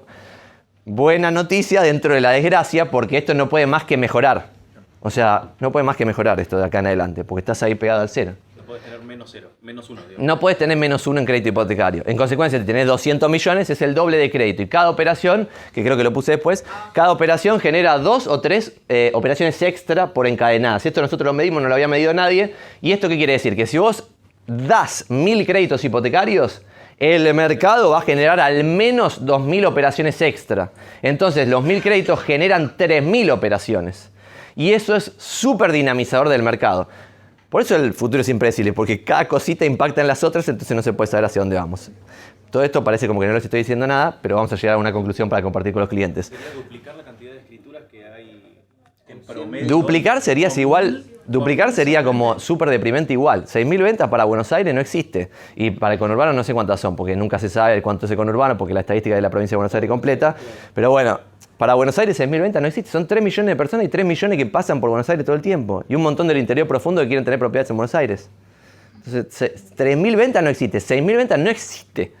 buena 0.85 1.31
noticia 1.31 1.81
dentro 1.81 2.13
de 2.13 2.21
la 2.21 2.31
desgracia 2.31 2.91
porque 2.91 3.17
esto 3.19 3.33
no 3.33 3.47
puede 3.49 3.67
más 3.67 3.85
que 3.85 3.97
mejorar. 3.97 4.47
O 5.01 5.09
sea, 5.09 5.49
no 5.59 5.71
puede 5.71 5.83
más 5.83 5.95
que 5.95 6.05
mejorar 6.05 6.39
esto 6.39 6.57
de 6.57 6.65
acá 6.65 6.79
en 6.79 6.87
adelante 6.87 7.23
porque 7.23 7.39
estás 7.39 7.63
ahí 7.63 7.75
pegado 7.75 8.01
al 8.01 8.09
cero. 8.09 8.33
Puedes 8.71 8.85
tener 8.85 9.01
menos 9.01 9.29
cero, 9.29 9.49
menos 9.61 9.89
uno. 9.89 10.01
No 10.17 10.39
puedes 10.39 10.57
tener 10.57 10.77
menos 10.77 11.05
uno 11.05 11.19
en 11.19 11.25
crédito 11.25 11.49
hipotecario. 11.49 12.03
En 12.05 12.15
consecuencia, 12.15 12.57
si 12.57 12.65
tenés 12.65 12.87
200 12.87 13.29
millones, 13.29 13.69
es 13.69 13.81
el 13.81 13.93
doble 13.93 14.15
de 14.15 14.31
crédito. 14.31 14.61
Y 14.61 14.67
cada 14.67 14.89
operación, 14.89 15.49
que 15.73 15.83
creo 15.83 15.97
que 15.97 16.05
lo 16.05 16.13
puse 16.13 16.31
después, 16.31 16.63
cada 16.93 17.11
operación 17.11 17.59
genera 17.59 17.97
dos 17.97 18.27
o 18.27 18.39
tres 18.39 18.77
eh, 18.87 19.11
operaciones 19.13 19.61
extra 19.61 20.13
por 20.13 20.25
encadenadas. 20.25 20.85
Esto 20.85 21.01
nosotros 21.01 21.25
lo 21.25 21.33
medimos, 21.33 21.61
no 21.61 21.67
lo 21.67 21.73
había 21.73 21.89
medido 21.89 22.13
nadie. 22.13 22.55
¿Y 22.81 22.93
esto 22.93 23.09
qué 23.09 23.17
quiere 23.17 23.33
decir? 23.33 23.57
Que 23.57 23.67
si 23.67 23.77
vos 23.77 24.05
das 24.47 25.03
mil 25.09 25.45
créditos 25.45 25.83
hipotecarios, 25.83 26.61
el 26.97 27.33
mercado 27.33 27.89
va 27.89 27.97
a 27.97 28.03
generar 28.03 28.39
al 28.39 28.63
menos 28.63 29.25
2.000 29.25 29.65
operaciones 29.65 30.21
extra. 30.21 30.71
Entonces, 31.01 31.45
los 31.49 31.61
1.000 31.61 31.81
créditos 31.81 32.21
generan 32.21 32.77
3.000 32.77 33.33
operaciones. 33.33 34.11
Y 34.55 34.71
eso 34.71 34.95
es 34.95 35.11
súper 35.17 35.73
dinamizador 35.73 36.29
del 36.29 36.41
mercado. 36.41 36.87
Por 37.51 37.61
eso 37.61 37.75
el 37.75 37.93
futuro 37.93 38.21
es 38.21 38.29
impredecible, 38.29 38.71
porque 38.71 39.03
cada 39.03 39.27
cosita 39.27 39.65
impacta 39.65 39.99
en 39.99 40.07
las 40.07 40.23
otras, 40.23 40.47
entonces 40.47 40.73
no 40.73 40.81
se 40.81 40.93
puede 40.93 41.11
saber 41.11 41.25
hacia 41.25 41.41
dónde 41.41 41.57
vamos. 41.57 41.91
Todo 42.49 42.63
esto 42.63 42.81
parece 42.81 43.09
como 43.09 43.19
que 43.19 43.27
no 43.27 43.33
les 43.33 43.43
estoy 43.43 43.57
diciendo 43.57 43.85
nada, 43.85 44.19
pero 44.21 44.37
vamos 44.37 44.53
a 44.53 44.55
llegar 44.55 44.75
a 44.75 44.77
una 44.77 44.93
conclusión 44.93 45.27
para 45.27 45.41
compartir 45.41 45.73
con 45.73 45.81
los 45.81 45.89
clientes. 45.89 46.27
Sería 46.27 46.53
duplicar 46.55 46.95
la 46.95 47.03
cantidad 47.03 47.33
de 47.33 47.39
escrituras 47.39 47.83
que 47.91 48.05
hay 48.05 48.57
en 49.09 49.19
promedio. 49.19 49.67
Duplicar 49.67 50.21
sería 50.21 50.49
si 50.49 50.61
igual, 50.61 51.03
duplicar 51.27 51.73
sería 51.73 52.05
como 52.05 52.39
súper 52.39 52.69
deprimente 52.69 53.11
igual. 53.11 53.43
6.000 53.43 53.83
ventas 53.83 54.07
para 54.07 54.23
Buenos 54.23 54.49
Aires 54.53 54.73
no 54.73 54.79
existe. 54.79 55.29
Y 55.57 55.71
para 55.71 55.95
el 55.95 55.99
conurbano 55.99 56.31
no 56.31 56.45
sé 56.45 56.53
cuántas 56.53 56.79
son, 56.79 56.95
porque 56.95 57.17
nunca 57.17 57.37
se 57.37 57.49
sabe 57.49 57.81
cuánto 57.81 58.05
es 58.05 58.11
el 58.11 58.17
conurbano, 58.17 58.57
porque 58.57 58.73
la 58.73 58.79
estadística 58.79 59.13
de 59.13 59.21
la 59.21 59.29
provincia 59.29 59.55
de 59.55 59.57
Buenos 59.57 59.75
Aires 59.75 59.89
completa. 59.89 60.37
Pero 60.73 60.89
bueno, 60.89 61.19
para 61.61 61.75
Buenos 61.75 61.99
Aires 61.99 62.19
6.000 62.19 62.41
ventas 62.41 62.59
no 62.59 62.67
existe. 62.67 62.89
Son 62.89 63.05
3 63.05 63.21
millones 63.21 63.51
de 63.51 63.55
personas 63.55 63.85
y 63.85 63.87
3 63.87 64.03
millones 64.03 64.35
que 64.35 64.47
pasan 64.47 64.81
por 64.81 64.89
Buenos 64.89 65.07
Aires 65.11 65.23
todo 65.23 65.35
el 65.35 65.43
tiempo. 65.43 65.83
Y 65.87 65.93
un 65.93 66.01
montón 66.01 66.27
del 66.27 66.37
interior 66.37 66.67
profundo 66.67 67.01
que 67.01 67.07
quieren 67.07 67.23
tener 67.23 67.37
propiedades 67.37 67.69
en 67.69 67.77
Buenos 67.77 67.93
Aires. 67.93 68.31
Entonces, 69.05 69.27
se- 69.31 69.75
3.000 69.77 70.15
ventas 70.15 70.41
no 70.43 70.49
existe, 70.49 70.79
6.000 70.79 71.15
ventas 71.17 71.37
no 71.37 71.51
existe. 71.51 72.13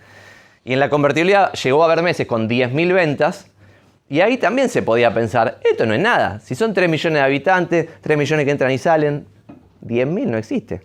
Y 0.63 0.73
en 0.73 0.79
la 0.79 0.91
convertibilidad 0.91 1.51
llegó 1.53 1.81
a 1.81 1.87
haber 1.91 2.03
meses 2.03 2.27
con 2.27 2.47
10.000 2.47 2.93
ventas. 2.93 3.47
Y 4.09 4.21
ahí 4.21 4.37
también 4.37 4.69
se 4.69 4.83
podía 4.83 5.11
pensar, 5.11 5.57
esto 5.63 5.87
no 5.87 5.95
es 5.95 6.01
nada. 6.01 6.39
Si 6.41 6.53
son 6.53 6.75
3 6.75 6.87
millones 6.87 7.17
de 7.19 7.25
habitantes, 7.25 7.89
3 8.01 8.17
millones 8.19 8.45
que 8.45 8.51
entran 8.51 8.69
y 8.71 8.77
salen, 8.77 9.25
10.000 9.83 10.27
no 10.27 10.37
existe. 10.37 10.81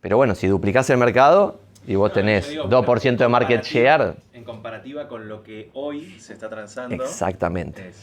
Pero 0.00 0.16
bueno, 0.16 0.34
si 0.34 0.46
duplicás 0.46 0.88
el 0.88 0.96
mercado 0.96 1.60
y 1.86 1.96
vos 1.96 2.14
tenés 2.14 2.46
yo 2.50 2.66
digo, 2.66 2.82
2% 2.82 3.18
de 3.18 3.28
market 3.28 3.62
share, 3.62 4.14
En 4.44 4.56
comparativa 4.56 5.08
con 5.08 5.26
lo 5.26 5.42
que 5.42 5.70
hoy 5.72 6.20
se 6.20 6.34
está 6.34 6.50
transando. 6.50 6.94
exactamente. 7.02 7.88
es. 7.88 7.96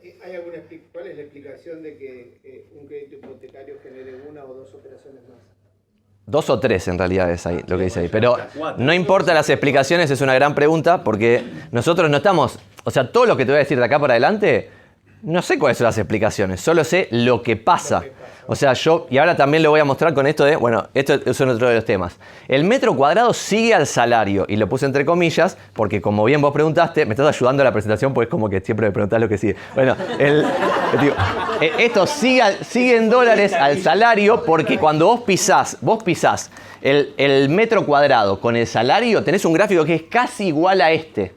Eh, 0.00 0.16
¿Hay 0.24 0.36
alguna 0.36 0.58
expli- 0.58 0.82
¿Cuál 0.92 1.08
es 1.08 1.16
la 1.16 1.22
explicación 1.22 1.82
de 1.82 1.96
que 1.96 2.38
eh, 2.44 2.68
un 2.80 2.86
crédito 2.86 3.16
hipotecario 3.16 3.74
genere 3.82 4.14
una 4.30 4.44
o 4.44 4.54
dos 4.54 4.72
operaciones 4.74 5.22
más? 5.28 5.38
Dos 6.24 6.50
o 6.50 6.60
tres 6.60 6.86
en 6.86 6.98
realidad 6.98 7.32
es 7.32 7.44
ahí, 7.48 7.64
lo 7.66 7.76
que 7.76 7.84
dice 7.84 7.98
ahí. 7.98 8.08
Pero 8.08 8.36
no 8.78 8.94
importa 8.94 9.34
las 9.34 9.50
explicaciones, 9.50 10.08
es 10.08 10.20
una 10.20 10.34
gran 10.34 10.54
pregunta 10.54 11.02
porque 11.02 11.42
nosotros 11.72 12.08
no 12.08 12.18
estamos, 12.18 12.60
o 12.84 12.90
sea, 12.92 13.10
todo 13.10 13.26
lo 13.26 13.36
que 13.36 13.44
te 13.44 13.50
voy 13.50 13.56
a 13.56 13.64
decir 13.64 13.76
de 13.76 13.84
acá 13.84 13.98
para 13.98 14.12
adelante, 14.12 14.70
no 15.22 15.42
sé 15.42 15.58
cuáles 15.58 15.78
son 15.78 15.86
las 15.86 15.98
explicaciones, 15.98 16.60
solo 16.60 16.84
sé 16.84 17.08
lo 17.10 17.42
que 17.42 17.56
pasa. 17.56 18.04
O 18.52 18.54
sea, 18.54 18.74
yo, 18.74 19.06
y 19.08 19.16
ahora 19.16 19.34
también 19.34 19.62
lo 19.62 19.70
voy 19.70 19.80
a 19.80 19.84
mostrar 19.86 20.12
con 20.12 20.26
esto 20.26 20.44
de, 20.44 20.56
bueno, 20.56 20.86
esto 20.92 21.14
es 21.14 21.40
otro 21.40 21.68
de 21.68 21.76
los 21.76 21.86
temas. 21.86 22.18
El 22.48 22.64
metro 22.64 22.94
cuadrado 22.94 23.32
sigue 23.32 23.72
al 23.72 23.86
salario, 23.86 24.44
y 24.46 24.56
lo 24.56 24.68
puse 24.68 24.84
entre 24.84 25.06
comillas, 25.06 25.56
porque 25.72 26.02
como 26.02 26.22
bien 26.24 26.42
vos 26.42 26.52
preguntaste, 26.52 27.06
me 27.06 27.14
estás 27.14 27.34
ayudando 27.34 27.62
a 27.62 27.64
la 27.64 27.72
presentación, 27.72 28.12
pues 28.12 28.28
como 28.28 28.50
que 28.50 28.60
siempre 28.60 28.88
me 28.88 28.92
preguntás 28.92 29.22
lo 29.22 29.28
que 29.30 29.38
sigue. 29.38 29.56
Bueno, 29.74 29.96
el, 30.18 30.44
digo, 31.00 31.14
eh, 31.62 31.72
esto 31.78 32.06
sigue, 32.06 32.94
en 32.94 33.08
dólares 33.08 33.54
al 33.54 33.80
salario, 33.80 34.44
porque 34.44 34.78
cuando 34.78 35.06
vos 35.06 35.20
pisás, 35.22 35.78
vos 35.80 36.02
pisás 36.02 36.50
el 36.82 37.48
metro 37.48 37.86
cuadrado 37.86 38.38
con 38.38 38.54
el 38.54 38.66
salario, 38.66 39.24
tenés 39.24 39.46
un 39.46 39.54
gráfico 39.54 39.82
que 39.86 39.94
es 39.94 40.02
casi 40.02 40.48
igual 40.48 40.82
a 40.82 40.92
este 40.92 41.32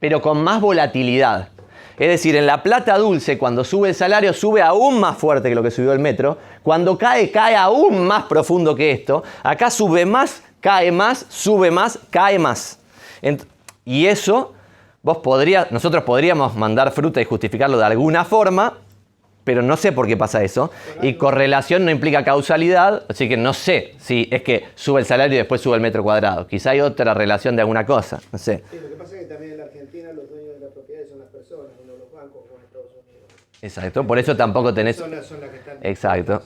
pero 0.00 0.22
con 0.22 0.42
más 0.42 0.60
volatilidad. 0.60 1.50
Es 2.00 2.08
decir, 2.08 2.34
en 2.34 2.46
la 2.46 2.62
plata 2.62 2.96
dulce, 2.96 3.36
cuando 3.36 3.62
sube 3.62 3.90
el 3.90 3.94
salario, 3.94 4.32
sube 4.32 4.62
aún 4.62 4.98
más 4.98 5.18
fuerte 5.18 5.50
que 5.50 5.54
lo 5.54 5.62
que 5.62 5.70
subió 5.70 5.92
el 5.92 5.98
metro. 5.98 6.38
Cuando 6.62 6.96
cae, 6.96 7.30
cae 7.30 7.54
aún 7.54 8.06
más 8.06 8.24
profundo 8.24 8.74
que 8.74 8.90
esto. 8.90 9.22
Acá 9.42 9.70
sube 9.70 10.06
más, 10.06 10.42
cae 10.62 10.90
más, 10.90 11.26
sube 11.28 11.70
más, 11.70 11.98
cae 12.08 12.38
más. 12.38 12.78
Y 13.84 14.06
eso, 14.06 14.54
vos 15.02 15.18
podrías, 15.18 15.70
nosotros 15.72 16.02
podríamos 16.04 16.56
mandar 16.56 16.90
fruta 16.90 17.20
y 17.20 17.26
justificarlo 17.26 17.76
de 17.76 17.84
alguna 17.84 18.24
forma, 18.24 18.78
pero 19.44 19.60
no 19.60 19.76
sé 19.76 19.92
por 19.92 20.06
qué 20.06 20.16
pasa 20.16 20.42
eso. 20.42 20.70
Y 21.02 21.14
correlación 21.14 21.84
no 21.84 21.90
implica 21.90 22.24
causalidad, 22.24 23.02
así 23.10 23.28
que 23.28 23.36
no 23.36 23.52
sé 23.52 23.94
si 23.98 24.26
es 24.30 24.42
que 24.42 24.64
sube 24.74 25.00
el 25.00 25.06
salario 25.06 25.34
y 25.34 25.38
después 25.38 25.60
sube 25.60 25.74
el 25.74 25.82
metro 25.82 26.02
cuadrado. 26.02 26.46
Quizá 26.46 26.70
hay 26.70 26.80
otra 26.80 27.12
relación 27.12 27.56
de 27.56 27.60
alguna 27.60 27.84
cosa, 27.84 28.20
no 28.32 28.38
sé. 28.38 28.62
Sí, 28.70 28.78
lo 28.82 28.88
que 28.88 28.96
pasa 28.96 29.16
es 29.16 29.22
que 29.22 29.26
también 29.26 29.52
en 29.52 29.58
la 29.58 29.64
Argentina 29.64 30.12
los 30.14 30.30
dueños 30.30 30.54
de 30.54 30.60
las 30.60 30.70
propiedades 30.70 31.10
son 31.10 31.18
las 31.18 31.28
personas, 31.28 31.66
no 31.86 31.96
los 31.96 32.12
bancos 32.12 32.42
como 32.46 32.58
en 32.58 32.64
Estados 32.66 32.92
Unidos. 32.92 33.26
Exacto, 33.62 34.06
por 34.06 34.18
eso 34.18 34.36
tampoco 34.36 34.72
tenés... 34.72 34.98
Las 34.98 35.26
son 35.26 35.40
las 35.40 35.50
que 35.50 35.56
están... 35.56 35.78
Exacto. 35.82 36.42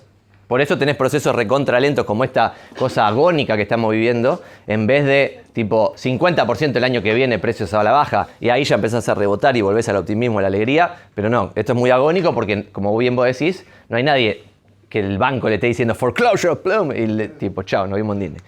Por 0.48 0.60
eso 0.60 0.76
tenés 0.76 0.96
procesos 0.96 1.34
recontra 1.34 1.80
lentos 1.80 2.04
como 2.04 2.22
esta 2.22 2.52
cosa 2.76 3.06
agónica 3.06 3.56
que 3.56 3.62
estamos 3.62 3.90
viviendo, 3.92 4.42
en 4.66 4.86
vez 4.86 5.04
de 5.06 5.42
tipo 5.54 5.94
50% 5.96 6.76
el 6.76 6.84
año 6.84 7.02
que 7.02 7.14
viene 7.14 7.38
precios 7.38 7.72
a 7.72 7.82
la 7.82 7.92
baja 7.92 8.28
y 8.40 8.50
ahí 8.50 8.64
ya 8.64 8.74
empezás 8.74 9.08
a 9.08 9.14
rebotar 9.14 9.56
y 9.56 9.62
volvés 9.62 9.88
al 9.88 9.96
optimismo, 9.96 10.40
a 10.40 10.42
la 10.42 10.48
alegría. 10.48 10.94
Pero 11.14 11.30
no, 11.30 11.50
esto 11.54 11.72
es 11.72 11.78
muy 11.78 11.88
agónico 11.90 12.34
porque, 12.34 12.68
como 12.72 12.94
bien 12.98 13.16
vos 13.16 13.24
decís, 13.26 13.64
no 13.88 13.96
hay 13.96 14.02
nadie 14.02 14.44
que 14.90 15.00
el 15.00 15.16
banco 15.16 15.48
le 15.48 15.54
esté 15.54 15.68
diciendo 15.68 15.94
foreclosure, 15.94 16.56
plum, 16.56 16.92
y 16.92 17.06
le- 17.06 17.28
tipo, 17.28 17.62
chao, 17.62 17.86
nos 17.86 17.96
vimos 17.96 18.14
en 18.16 18.20
Disney. 18.20 18.40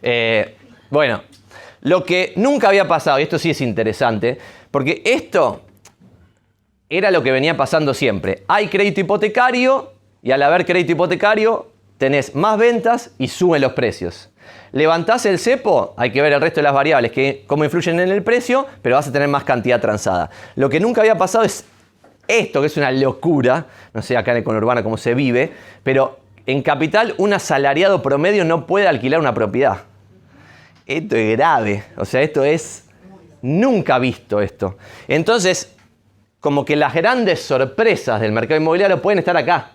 Eh, 0.00 0.56
bueno, 0.88 1.22
lo 1.82 2.02
que 2.02 2.32
nunca 2.36 2.68
había 2.68 2.88
pasado, 2.88 3.20
y 3.20 3.24
esto 3.24 3.38
sí 3.38 3.50
es 3.50 3.60
interesante, 3.60 4.38
porque 4.70 5.02
esto 5.04 5.60
era 6.92 7.10
lo 7.10 7.22
que 7.22 7.32
venía 7.32 7.56
pasando 7.56 7.94
siempre. 7.94 8.42
Hay 8.48 8.68
crédito 8.68 9.00
hipotecario 9.00 9.94
y 10.22 10.30
al 10.30 10.42
haber 10.42 10.66
crédito 10.66 10.92
hipotecario 10.92 11.68
tenés 11.96 12.34
más 12.34 12.58
ventas 12.58 13.12
y 13.18 13.28
suben 13.28 13.62
los 13.62 13.72
precios. 13.72 14.28
Levantás 14.72 15.24
el 15.24 15.38
cepo, 15.38 15.94
hay 15.96 16.12
que 16.12 16.20
ver 16.20 16.34
el 16.34 16.40
resto 16.42 16.60
de 16.60 16.64
las 16.64 16.74
variables, 16.74 17.10
que 17.10 17.44
cómo 17.46 17.64
influyen 17.64 17.98
en 17.98 18.10
el 18.10 18.22
precio, 18.22 18.66
pero 18.82 18.96
vas 18.96 19.08
a 19.08 19.12
tener 19.12 19.28
más 19.28 19.44
cantidad 19.44 19.80
transada. 19.80 20.28
Lo 20.54 20.68
que 20.68 20.80
nunca 20.80 21.00
había 21.00 21.16
pasado 21.16 21.44
es 21.44 21.64
esto, 22.28 22.60
que 22.60 22.66
es 22.66 22.76
una 22.76 22.90
locura, 22.92 23.66
no 23.94 24.02
sé 24.02 24.14
acá 24.14 24.32
en 24.32 24.38
el 24.38 24.44
conurbano 24.44 24.82
cómo 24.82 24.98
se 24.98 25.14
vive, 25.14 25.50
pero 25.82 26.18
en 26.44 26.60
capital 26.60 27.14
un 27.16 27.32
asalariado 27.32 28.02
promedio 28.02 28.44
no 28.44 28.66
puede 28.66 28.86
alquilar 28.86 29.18
una 29.18 29.32
propiedad. 29.32 29.84
Esto 30.84 31.16
es 31.16 31.38
grave, 31.38 31.84
o 31.96 32.04
sea, 32.04 32.20
esto 32.20 32.44
es 32.44 32.84
nunca 33.40 33.98
visto 33.98 34.42
esto. 34.42 34.76
Entonces, 35.08 35.74
como 36.42 36.64
que 36.64 36.74
las 36.74 36.92
grandes 36.92 37.40
sorpresas 37.40 38.20
del 38.20 38.32
mercado 38.32 38.60
inmobiliario 38.60 39.00
pueden 39.00 39.20
estar 39.20 39.36
acá. 39.36 39.70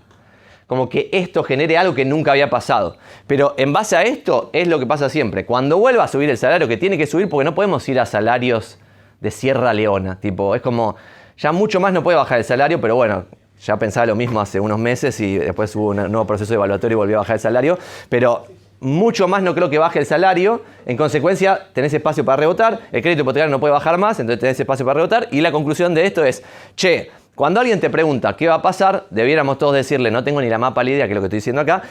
Como 0.67 0.89
que 0.89 1.09
esto 1.13 1.41
genere 1.41 1.77
algo 1.77 1.95
que 1.95 2.03
nunca 2.03 2.31
había 2.31 2.49
pasado. 2.49 2.97
Pero 3.25 3.55
en 3.57 3.71
base 3.71 3.95
a 3.95 4.03
esto 4.03 4.49
es 4.51 4.67
lo 4.67 4.77
que 4.77 4.85
pasa 4.85 5.07
siempre. 5.09 5.45
Cuando 5.45 5.77
vuelva 5.77 6.03
a 6.03 6.09
subir 6.09 6.29
el 6.29 6.37
salario, 6.37 6.67
que 6.67 6.75
tiene 6.75 6.97
que 6.97 7.07
subir 7.07 7.29
porque 7.29 7.45
no 7.45 7.55
podemos 7.55 7.87
ir 7.87 7.97
a 8.01 8.05
salarios 8.05 8.79
de 9.21 9.31
Sierra 9.31 9.73
Leona. 9.73 10.19
Tipo, 10.19 10.55
es 10.55 10.61
como, 10.61 10.97
ya 11.37 11.53
mucho 11.53 11.79
más 11.79 11.93
no 11.93 12.03
puede 12.03 12.17
bajar 12.17 12.39
el 12.39 12.43
salario, 12.43 12.81
pero 12.81 12.97
bueno, 12.97 13.27
ya 13.61 13.77
pensaba 13.77 14.05
lo 14.05 14.15
mismo 14.15 14.41
hace 14.41 14.59
unos 14.59 14.77
meses 14.77 15.17
y 15.21 15.37
después 15.37 15.73
hubo 15.77 15.91
un 15.91 15.95
nuevo 15.95 16.27
proceso 16.27 16.53
evaluatorio 16.53 16.95
y 16.95 16.99
volvió 16.99 17.15
a 17.15 17.19
bajar 17.19 17.35
el 17.35 17.39
salario. 17.39 17.79
Pero 18.09 18.45
mucho 18.79 19.27
más 19.27 19.41
no 19.41 19.55
creo 19.55 19.69
que 19.69 19.77
baje 19.77 19.99
el 19.99 20.05
salario. 20.05 20.63
En 20.85 20.97
consecuencia, 20.97 21.67
tenés 21.73 21.93
espacio 21.93 22.23
para 22.23 22.37
rebotar. 22.37 22.79
El 22.91 23.01
crédito 23.01 23.21
hipotecario 23.21 23.51
no 23.51 23.59
puede 23.59 23.73
bajar 23.73 23.97
más, 23.97 24.19
entonces 24.19 24.39
tenés 24.39 24.59
espacio 24.59 24.85
para 24.85 24.95
rebotar. 24.95 25.27
Y 25.31 25.41
la 25.41 25.51
conclusión 25.51 25.93
de 25.93 26.05
esto 26.05 26.23
es, 26.23 26.43
che, 26.75 27.09
cuando 27.35 27.59
alguien 27.59 27.79
te 27.79 27.89
pregunta 27.89 28.35
qué 28.35 28.47
va 28.47 28.55
a 28.55 28.61
pasar, 28.61 29.05
debiéramos 29.09 29.57
todos 29.57 29.75
decirle, 29.75 30.11
no 30.11 30.23
tengo 30.23 30.41
ni 30.41 30.49
la 30.49 30.57
más 30.57 30.73
pálida 30.73 31.05
que 31.05 31.11
es 31.11 31.15
lo 31.15 31.21
que 31.21 31.27
estoy 31.27 31.37
diciendo 31.37 31.61
acá, 31.61 31.83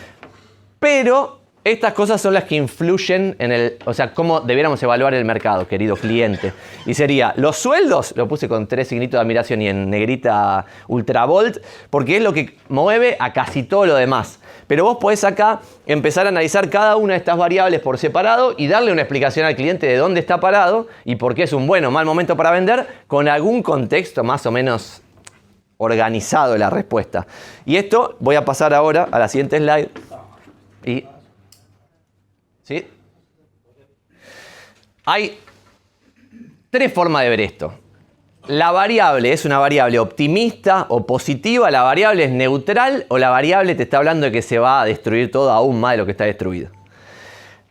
pero 0.80 1.40
estas 1.66 1.94
cosas 1.94 2.20
son 2.20 2.32
las 2.32 2.44
que 2.44 2.54
influyen 2.54 3.34
en 3.40 3.50
el, 3.50 3.76
o 3.86 3.92
sea, 3.92 4.14
cómo 4.14 4.40
debiéramos 4.40 4.80
evaluar 4.84 5.14
el 5.14 5.24
mercado, 5.24 5.66
querido 5.66 5.96
cliente. 5.96 6.52
Y 6.84 6.94
sería, 6.94 7.32
los 7.36 7.56
sueldos, 7.56 8.14
lo 8.16 8.28
puse 8.28 8.48
con 8.48 8.68
tres 8.68 8.86
signitos 8.86 9.18
de 9.18 9.22
admiración 9.22 9.62
y 9.62 9.68
en 9.68 9.90
negrita 9.90 10.64
ultravolt, 10.86 11.58
porque 11.90 12.18
es 12.18 12.22
lo 12.22 12.32
que 12.32 12.56
mueve 12.68 13.16
a 13.18 13.32
casi 13.32 13.64
todo 13.64 13.84
lo 13.86 13.96
demás. 13.96 14.38
Pero 14.66 14.84
vos 14.84 14.98
podés 15.00 15.22
acá 15.24 15.60
empezar 15.86 16.26
a 16.26 16.30
analizar 16.30 16.68
cada 16.70 16.96
una 16.96 17.14
de 17.14 17.18
estas 17.18 17.36
variables 17.36 17.80
por 17.80 17.98
separado 17.98 18.54
y 18.56 18.66
darle 18.66 18.92
una 18.92 19.02
explicación 19.02 19.46
al 19.46 19.54
cliente 19.54 19.86
de 19.86 19.96
dónde 19.96 20.20
está 20.20 20.40
parado 20.40 20.88
y 21.04 21.16
por 21.16 21.34
qué 21.34 21.44
es 21.44 21.52
un 21.52 21.66
buen 21.66 21.84
o 21.84 21.90
mal 21.90 22.04
momento 22.04 22.36
para 22.36 22.50
vender 22.50 22.86
con 23.06 23.28
algún 23.28 23.62
contexto 23.62 24.24
más 24.24 24.44
o 24.46 24.50
menos 24.50 25.02
organizado 25.78 26.56
la 26.56 26.70
respuesta. 26.70 27.26
Y 27.64 27.76
esto 27.76 28.16
voy 28.18 28.36
a 28.36 28.44
pasar 28.44 28.74
ahora 28.74 29.08
a 29.10 29.18
la 29.18 29.28
siguiente 29.28 29.58
slide. 29.58 29.90
Y, 30.84 31.04
¿Sí? 32.62 32.86
Hay 35.04 35.38
tres 36.70 36.92
formas 36.92 37.22
de 37.22 37.28
ver 37.28 37.40
esto. 37.40 37.72
La 38.48 38.70
variable 38.70 39.32
es 39.32 39.44
una 39.44 39.58
variable 39.58 39.98
optimista 39.98 40.86
o 40.88 41.04
positiva, 41.04 41.68
la 41.72 41.82
variable 41.82 42.24
es 42.24 42.30
neutral 42.30 43.04
o 43.08 43.18
la 43.18 43.28
variable 43.28 43.74
te 43.74 43.82
está 43.82 43.96
hablando 43.96 44.26
de 44.26 44.30
que 44.30 44.40
se 44.40 44.60
va 44.60 44.82
a 44.82 44.84
destruir 44.84 45.32
todo 45.32 45.50
aún 45.50 45.80
más 45.80 45.94
de 45.94 45.96
lo 45.96 46.04
que 46.04 46.12
está 46.12 46.26
destruido. 46.26 46.70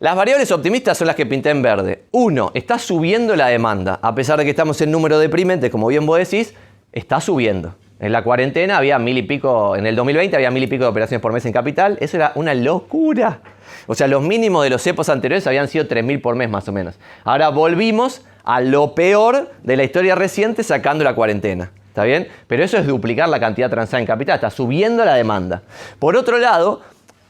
Las 0.00 0.14
variables 0.14 0.52
optimistas 0.52 0.98
son 0.98 1.06
las 1.06 1.16
que 1.16 1.24
pinté 1.24 1.48
en 1.48 1.62
verde. 1.62 2.04
Uno, 2.10 2.50
está 2.52 2.78
subiendo 2.78 3.34
la 3.36 3.46
demanda. 3.46 3.98
A 4.02 4.14
pesar 4.14 4.38
de 4.38 4.44
que 4.44 4.50
estamos 4.50 4.78
en 4.82 4.90
número 4.90 5.18
deprimente, 5.18 5.70
como 5.70 5.86
bien 5.86 6.04
vos 6.04 6.18
decís, 6.18 6.52
está 6.92 7.22
subiendo. 7.22 7.74
En 7.98 8.12
la 8.12 8.22
cuarentena 8.22 8.76
había 8.76 8.98
mil 8.98 9.16
y 9.16 9.22
pico, 9.22 9.76
en 9.76 9.86
el 9.86 9.96
2020 9.96 10.36
había 10.36 10.50
mil 10.50 10.62
y 10.62 10.66
pico 10.66 10.84
de 10.84 10.90
operaciones 10.90 11.22
por 11.22 11.32
mes 11.32 11.46
en 11.46 11.52
capital. 11.54 11.96
Eso 12.02 12.18
era 12.18 12.32
una 12.34 12.52
locura. 12.52 13.40
O 13.86 13.94
sea, 13.94 14.08
los 14.08 14.22
mínimos 14.22 14.62
de 14.64 14.68
los 14.68 14.82
cepos 14.82 15.08
anteriores 15.08 15.46
habían 15.46 15.68
sido 15.68 15.86
3.000 15.86 16.20
por 16.20 16.36
mes 16.36 16.50
más 16.50 16.68
o 16.68 16.72
menos. 16.72 16.98
Ahora 17.24 17.48
volvimos 17.48 18.26
a 18.46 18.60
lo 18.60 18.94
peor 18.94 19.50
de 19.62 19.76
la 19.76 19.84
historia 19.84 20.14
reciente 20.14 20.62
sacando 20.62 21.04
la 21.04 21.14
cuarentena. 21.14 21.70
¿Está 21.88 22.04
bien? 22.04 22.28
Pero 22.46 22.62
eso 22.62 22.78
es 22.78 22.86
duplicar 22.86 23.28
la 23.28 23.40
cantidad 23.40 23.68
transada 23.68 24.00
en 24.00 24.06
capital. 24.06 24.36
Está 24.36 24.50
subiendo 24.50 25.04
la 25.04 25.14
demanda. 25.14 25.62
Por 25.98 26.16
otro 26.16 26.38
lado, 26.38 26.80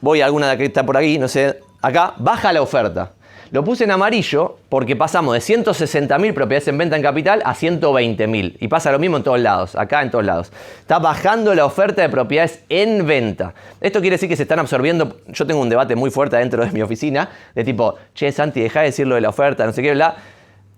voy 0.01 0.21
a 0.21 0.27
alguna 0.27 0.51
de 0.51 0.59
que 0.59 0.65
está 0.67 0.85
por 0.85 0.97
aquí, 0.97 1.19
no 1.19 1.27
sé, 1.29 1.59
acá, 1.83 2.15
baja 2.19 2.53
la 2.53 2.63
oferta. 2.63 3.13
Lo 3.53 3.65
puse 3.65 3.85
en 3.85 3.93
amarillo 3.93 4.59
porque 4.69 4.97
pasamos 4.97 5.33
de 5.33 5.41
160.000 5.41 6.35
propiedades 6.35 6.67
en 6.69 6.79
venta 6.79 6.97
en 6.97 7.03
capital 7.03 7.43
a 7.45 7.55
120.000. 7.55 8.57
Y 8.59 8.69
pasa 8.69 8.91
lo 8.91 8.99
mismo 8.99 9.17
en 9.17 9.23
todos 9.23 9.41
lados, 9.41 9.77
acá 9.77 10.03
en 10.03 10.11
todos 10.11 10.25
lados. 10.25 10.53
Está 10.81 10.99
bajando 10.99 11.55
la 11.55 11.65
oferta 11.65 12.03
de 12.03 12.09
propiedades 12.09 12.61
en 12.69 13.07
venta. 13.07 13.55
Esto 13.81 14.01
quiere 14.01 14.17
decir 14.17 14.29
que 14.29 14.37
se 14.37 14.43
están 14.43 14.59
absorbiendo. 14.59 15.21
Yo 15.29 15.47
tengo 15.47 15.61
un 15.61 15.69
debate 15.69 15.95
muy 15.95 16.11
fuerte 16.11 16.37
dentro 16.37 16.67
de 16.67 16.73
mi 16.73 16.83
oficina 16.83 17.31
de 17.55 17.63
tipo, 17.63 17.95
che, 18.15 18.33
Santi, 18.33 18.61
deja 18.61 18.81
de 18.81 18.87
decir 18.87 19.07
lo 19.07 19.15
de 19.15 19.21
la 19.21 19.29
oferta, 19.29 19.65
no 19.65 19.73
sé 19.73 19.81
qué, 19.81 19.95
bla. 19.95 20.17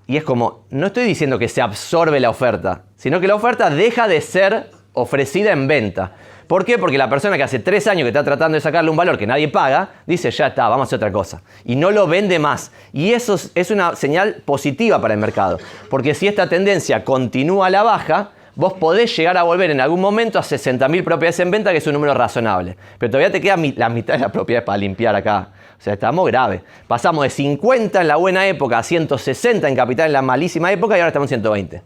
Y 0.08 0.16
es 0.16 0.24
como, 0.24 0.64
no 0.70 0.86
estoy 0.86 1.04
diciendo 1.04 1.38
que 1.38 1.48
se 1.48 1.60
absorbe 1.60 2.18
la 2.18 2.30
oferta, 2.30 2.82
sino 2.96 3.20
que 3.20 3.28
la 3.28 3.34
oferta 3.34 3.68
deja 3.68 4.08
de 4.08 4.20
ser 4.22 4.70
ofrecida 4.94 5.52
en 5.52 5.68
venta. 5.68 6.12
¿Por 6.46 6.64
qué? 6.64 6.78
Porque 6.78 6.96
la 6.96 7.10
persona 7.10 7.36
que 7.36 7.42
hace 7.42 7.58
tres 7.58 7.86
años 7.86 8.04
que 8.04 8.08
está 8.08 8.24
tratando 8.24 8.54
de 8.54 8.62
sacarle 8.62 8.90
un 8.90 8.96
valor 8.96 9.18
que 9.18 9.26
nadie 9.26 9.48
paga, 9.48 9.90
dice, 10.06 10.30
ya 10.30 10.46
está, 10.46 10.66
vamos 10.70 10.86
a 10.86 10.88
hacer 10.88 10.96
otra 10.96 11.12
cosa. 11.12 11.42
Y 11.66 11.76
no 11.76 11.90
lo 11.90 12.06
vende 12.06 12.38
más. 12.38 12.72
Y 12.94 13.12
eso 13.12 13.38
es- 13.54 13.70
una 13.70 13.94
señal 13.96 14.36
positiva 14.46 14.98
para 14.98 15.12
el 15.12 15.20
mercado. 15.20 15.58
Porque 15.90 16.14
si 16.14 16.26
esta 16.26 16.48
tendencia 16.48 17.04
continúa 17.04 17.66
a 17.66 17.70
la 17.70 17.82
baja, 17.82 18.30
vos 18.54 18.72
podés 18.72 19.14
llegar 19.14 19.36
a 19.36 19.42
volver 19.42 19.70
en 19.70 19.80
algún 19.82 20.00
momento 20.00 20.38
a 20.38 20.42
60.000 20.42 21.04
propiedades 21.04 21.38
en 21.40 21.50
venta, 21.50 21.70
que 21.70 21.78
es 21.78 21.86
un 21.86 21.92
número 21.92 22.14
razonable. 22.14 22.78
Pero 22.98 23.10
todavía 23.10 23.30
te 23.30 23.42
queda 23.42 23.56
la 23.76 23.90
mitad 23.90 24.14
de 24.14 24.20
las 24.20 24.32
propiedades 24.32 24.64
para 24.64 24.78
limpiar 24.78 25.14
acá. 25.14 25.50
O 25.78 25.80
sea, 25.80 25.94
estamos 25.94 26.26
graves. 26.26 26.62
Pasamos 26.88 27.22
de 27.22 27.30
50 27.30 28.00
en 28.00 28.08
la 28.08 28.16
buena 28.16 28.46
época 28.46 28.78
a 28.78 28.82
160 28.82 29.68
en 29.68 29.76
capital 29.76 30.06
en 30.06 30.12
la 30.12 30.22
malísima 30.22 30.72
época 30.72 30.96
y 30.96 31.00
ahora 31.00 31.08
estamos 31.08 31.30
en 31.30 31.40
120. 31.40 31.82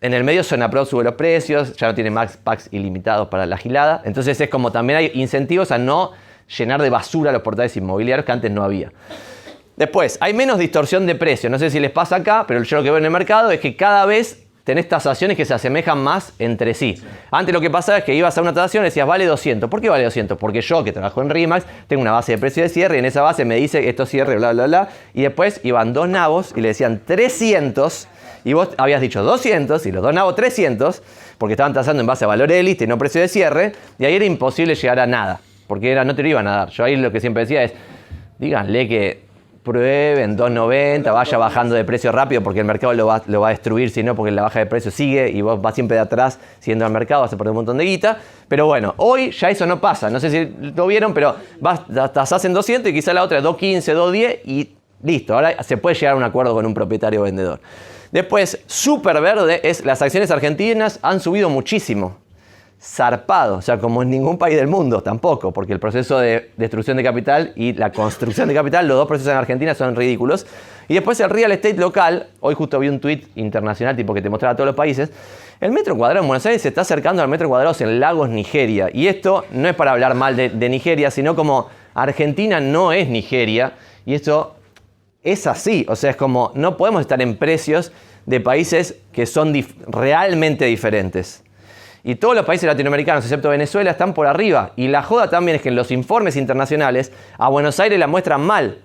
En 0.00 0.14
el 0.14 0.24
medio 0.24 0.44
Sonapro 0.44 0.84
sube 0.84 1.02
los 1.04 1.14
precios, 1.14 1.74
ya 1.76 1.88
no 1.88 1.94
tiene 1.94 2.10
max 2.10 2.38
packs 2.42 2.68
ilimitados 2.70 3.28
para 3.28 3.46
la 3.46 3.56
gilada. 3.56 4.02
Entonces 4.04 4.40
es 4.40 4.48
como 4.48 4.70
también 4.70 4.98
hay 4.98 5.10
incentivos 5.14 5.72
a 5.72 5.78
no 5.78 6.12
llenar 6.56 6.82
de 6.82 6.90
basura 6.90 7.32
los 7.32 7.42
portales 7.42 7.76
inmobiliarios 7.76 8.24
que 8.24 8.32
antes 8.32 8.50
no 8.50 8.62
había. 8.62 8.92
Después, 9.76 10.18
hay 10.20 10.34
menos 10.34 10.58
distorsión 10.58 11.06
de 11.06 11.14
precio. 11.14 11.48
No 11.48 11.58
sé 11.58 11.70
si 11.70 11.78
les 11.78 11.92
pasa 11.92 12.16
acá, 12.16 12.44
pero 12.46 12.62
yo 12.62 12.78
lo 12.78 12.82
que 12.82 12.90
veo 12.90 12.98
en 12.98 13.04
el 13.04 13.10
mercado 13.10 13.50
es 13.50 13.60
que 13.60 13.76
cada 13.76 14.06
vez 14.06 14.47
tenés 14.68 14.86
tasaciones 14.86 15.34
que 15.34 15.46
se 15.46 15.54
asemejan 15.54 15.98
más 15.98 16.34
entre 16.38 16.74
sí. 16.74 17.02
Antes 17.30 17.54
lo 17.54 17.60
que 17.62 17.70
pasaba 17.70 17.96
es 17.96 18.04
que 18.04 18.14
ibas 18.14 18.36
a 18.36 18.42
una 18.42 18.52
tasación 18.52 18.84
y 18.84 18.88
decías, 18.88 19.06
vale 19.06 19.24
200. 19.24 19.70
¿Por 19.70 19.80
qué 19.80 19.88
vale 19.88 20.04
200? 20.04 20.36
Porque 20.36 20.60
yo, 20.60 20.84
que 20.84 20.92
trabajo 20.92 21.22
en 21.22 21.30
RIMAX, 21.30 21.64
tengo 21.86 22.02
una 22.02 22.12
base 22.12 22.32
de 22.32 22.38
precio 22.38 22.62
de 22.62 22.68
cierre 22.68 22.96
y 22.96 22.98
en 22.98 23.06
esa 23.06 23.22
base 23.22 23.46
me 23.46 23.54
dice 23.56 23.88
esto 23.88 24.04
cierre, 24.04 24.36
bla, 24.36 24.52
bla, 24.52 24.66
bla. 24.66 24.88
Y 25.14 25.22
después 25.22 25.62
iban 25.64 25.94
dos 25.94 26.06
nabos 26.10 26.52
y 26.54 26.60
le 26.60 26.68
decían 26.68 27.00
300 27.02 28.08
y 28.44 28.52
vos 28.52 28.68
habías 28.76 29.00
dicho 29.00 29.22
200 29.22 29.86
y 29.86 29.90
los 29.90 30.02
dos 30.02 30.12
nabos 30.12 30.34
300 30.34 31.02
porque 31.38 31.54
estaban 31.54 31.72
tasando 31.72 32.02
en 32.02 32.06
base 32.06 32.26
a 32.26 32.28
valor 32.28 32.50
de 32.50 32.62
lista 32.62 32.84
y 32.84 32.88
no 32.88 32.98
precio 32.98 33.22
de 33.22 33.28
cierre 33.28 33.72
y 33.98 34.04
ahí 34.04 34.16
era 34.16 34.26
imposible 34.26 34.74
llegar 34.74 34.98
a 34.98 35.06
nada 35.06 35.40
porque 35.66 35.90
era, 35.90 36.04
no 36.04 36.14
te 36.14 36.22
lo 36.22 36.28
iban 36.28 36.46
a 36.46 36.56
dar. 36.56 36.68
Yo 36.68 36.84
ahí 36.84 36.94
lo 36.94 37.10
que 37.10 37.20
siempre 37.20 37.44
decía 37.44 37.62
es, 37.62 37.72
díganle 38.38 38.86
que 38.86 39.27
prueben 39.68 40.36
2.90, 40.36 41.12
vaya 41.12 41.38
bajando 41.38 41.74
de 41.74 41.84
precio 41.84 42.10
rápido 42.10 42.42
porque 42.42 42.60
el 42.60 42.64
mercado 42.64 42.94
lo 42.94 43.06
va, 43.06 43.22
lo 43.26 43.42
va 43.42 43.48
a 43.48 43.50
destruir, 43.50 43.90
si 43.90 44.02
no, 44.02 44.14
porque 44.14 44.32
la 44.32 44.42
baja 44.42 44.60
de 44.60 44.66
precio 44.66 44.90
sigue 44.90 45.28
y 45.28 45.42
vos 45.42 45.60
vas 45.60 45.74
siempre 45.74 45.96
de 45.96 46.00
atrás 46.00 46.38
siguiendo 46.58 46.86
al 46.86 46.92
mercado, 46.92 47.20
vas 47.20 47.32
a 47.32 47.36
perder 47.36 47.50
un 47.50 47.56
montón 47.56 47.76
de 47.76 47.84
guita. 47.84 48.18
Pero 48.48 48.64
bueno, 48.64 48.94
hoy 48.96 49.30
ya 49.30 49.50
eso 49.50 49.66
no 49.66 49.78
pasa, 49.80 50.08
no 50.08 50.18
sé 50.20 50.30
si 50.30 50.72
lo 50.74 50.86
vieron, 50.86 51.12
pero 51.12 51.36
vas, 51.60 51.82
tasás 52.12 52.44
en 52.46 52.54
200 52.54 52.90
y 52.90 52.94
quizá 52.94 53.12
la 53.12 53.22
otra 53.22 53.38
es 53.38 53.44
2.15, 53.44 53.94
2.10 53.94 54.38
y 54.46 54.70
listo, 55.02 55.34
ahora 55.34 55.62
se 55.62 55.76
puede 55.76 55.94
llegar 55.94 56.14
a 56.14 56.16
un 56.16 56.24
acuerdo 56.24 56.54
con 56.54 56.64
un 56.64 56.72
propietario 56.72 57.22
vendedor. 57.22 57.60
Después, 58.10 58.60
súper 58.66 59.20
verde 59.20 59.60
es 59.64 59.84
las 59.84 60.00
acciones 60.00 60.30
argentinas 60.30 60.98
han 61.02 61.20
subido 61.20 61.50
muchísimo 61.50 62.16
zarpado, 62.80 63.56
o 63.56 63.62
sea, 63.62 63.78
como 63.78 64.02
en 64.02 64.10
ningún 64.10 64.38
país 64.38 64.56
del 64.56 64.68
mundo 64.68 65.02
tampoco, 65.02 65.52
porque 65.52 65.72
el 65.72 65.80
proceso 65.80 66.18
de 66.18 66.52
destrucción 66.56 66.96
de 66.96 67.02
capital 67.02 67.52
y 67.56 67.72
la 67.72 67.90
construcción 67.90 68.48
de 68.48 68.54
capital, 68.54 68.86
los 68.86 68.96
dos 68.96 69.08
procesos 69.08 69.32
en 69.32 69.38
Argentina 69.38 69.74
son 69.74 69.96
ridículos. 69.96 70.46
Y 70.86 70.94
después 70.94 71.18
el 71.20 71.28
real 71.28 71.50
estate 71.52 71.76
local, 71.76 72.28
hoy 72.40 72.54
justo 72.54 72.78
vi 72.78 72.88
un 72.88 73.00
tweet 73.00 73.22
internacional 73.34 73.96
tipo 73.96 74.14
que 74.14 74.22
te 74.22 74.30
mostraba 74.30 74.52
a 74.52 74.56
todos 74.56 74.68
los 74.68 74.76
países, 74.76 75.10
el 75.60 75.72
metro 75.72 75.96
cuadrado 75.96 76.22
en 76.22 76.28
Buenos 76.28 76.46
Aires 76.46 76.62
se 76.62 76.68
está 76.68 76.82
acercando 76.82 77.20
al 77.20 77.28
metro 77.28 77.48
cuadrado 77.48 77.74
en 77.80 77.98
Lagos, 77.98 78.28
Nigeria. 78.28 78.90
Y 78.92 79.08
esto 79.08 79.44
no 79.50 79.68
es 79.68 79.74
para 79.74 79.90
hablar 79.90 80.14
mal 80.14 80.36
de, 80.36 80.68
Nigeria, 80.68 81.10
sino 81.10 81.34
como 81.34 81.68
Argentina 81.94 82.60
no 82.60 82.92
es 82.92 83.08
Nigeria, 83.08 83.72
y 84.06 84.14
esto 84.14 84.54
es 85.24 85.48
así, 85.48 85.84
o 85.88 85.96
sea, 85.96 86.10
es 86.10 86.16
como 86.16 86.52
no 86.54 86.76
podemos 86.76 87.00
estar 87.00 87.20
en 87.20 87.36
precios 87.36 87.92
de 88.24 88.40
países 88.40 89.00
que 89.12 89.26
son 89.26 89.52
realmente 89.88 90.64
diferentes. 90.66 91.42
Y 92.08 92.14
todos 92.14 92.34
los 92.34 92.46
países 92.46 92.66
latinoamericanos, 92.66 93.22
excepto 93.22 93.50
Venezuela, 93.50 93.90
están 93.90 94.14
por 94.14 94.26
arriba. 94.26 94.72
Y 94.76 94.88
la 94.88 95.02
joda 95.02 95.28
también 95.28 95.56
es 95.56 95.62
que 95.62 95.68
en 95.68 95.76
los 95.76 95.90
informes 95.90 96.36
internacionales 96.36 97.12
a 97.36 97.50
Buenos 97.50 97.78
Aires 97.80 97.98
la 97.98 98.06
muestran 98.06 98.40
mal. 98.40 98.78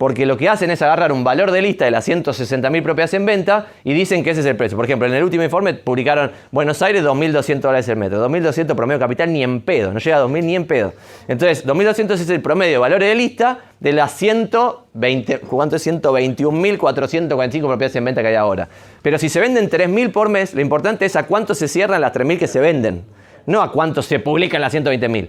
Porque 0.00 0.24
lo 0.24 0.38
que 0.38 0.48
hacen 0.48 0.70
es 0.70 0.80
agarrar 0.80 1.12
un 1.12 1.24
valor 1.24 1.50
de 1.50 1.60
lista 1.60 1.84
de 1.84 1.90
las 1.90 2.08
160.000 2.08 2.82
propiedades 2.82 3.12
en 3.12 3.26
venta 3.26 3.66
y 3.84 3.92
dicen 3.92 4.24
que 4.24 4.30
ese 4.30 4.40
es 4.40 4.46
el 4.46 4.56
precio. 4.56 4.74
Por 4.74 4.86
ejemplo, 4.86 5.06
en 5.06 5.12
el 5.12 5.22
último 5.22 5.44
informe 5.44 5.74
publicaron 5.74 6.30
Buenos 6.50 6.80
Aires 6.80 7.04
2.200 7.04 7.60
dólares 7.60 7.86
el 7.86 7.98
metro. 7.98 8.26
2.200 8.26 8.74
promedio 8.74 8.98
capital 8.98 9.30
ni 9.30 9.42
en 9.42 9.60
pedo. 9.60 9.92
No 9.92 9.98
llega 9.98 10.16
a 10.16 10.24
2.000 10.24 10.42
ni 10.42 10.56
en 10.56 10.66
pedo. 10.66 10.94
Entonces, 11.28 11.66
2.200 11.66 12.12
es 12.12 12.30
el 12.30 12.40
promedio 12.40 12.72
de 12.72 12.78
valores 12.78 13.10
de 13.10 13.14
lista 13.14 13.58
de 13.78 13.92
las 13.92 14.12
120, 14.12 15.40
¿cuánto 15.40 15.76
es? 15.76 15.86
121.445 15.86 17.50
propiedades 17.50 17.96
en 17.96 18.04
venta 18.06 18.22
que 18.22 18.28
hay 18.28 18.36
ahora. 18.36 18.70
Pero 19.02 19.18
si 19.18 19.28
se 19.28 19.38
venden 19.38 19.68
3.000 19.68 20.12
por 20.12 20.30
mes, 20.30 20.54
lo 20.54 20.62
importante 20.62 21.04
es 21.04 21.14
a 21.14 21.26
cuánto 21.26 21.54
se 21.54 21.68
cierran 21.68 22.00
las 22.00 22.14
3.000 22.14 22.38
que 22.38 22.46
se 22.46 22.60
venden. 22.60 23.04
No 23.44 23.60
a 23.60 23.70
cuánto 23.70 24.00
se 24.00 24.18
publican 24.18 24.62
las 24.62 24.72
120.000. 24.72 25.28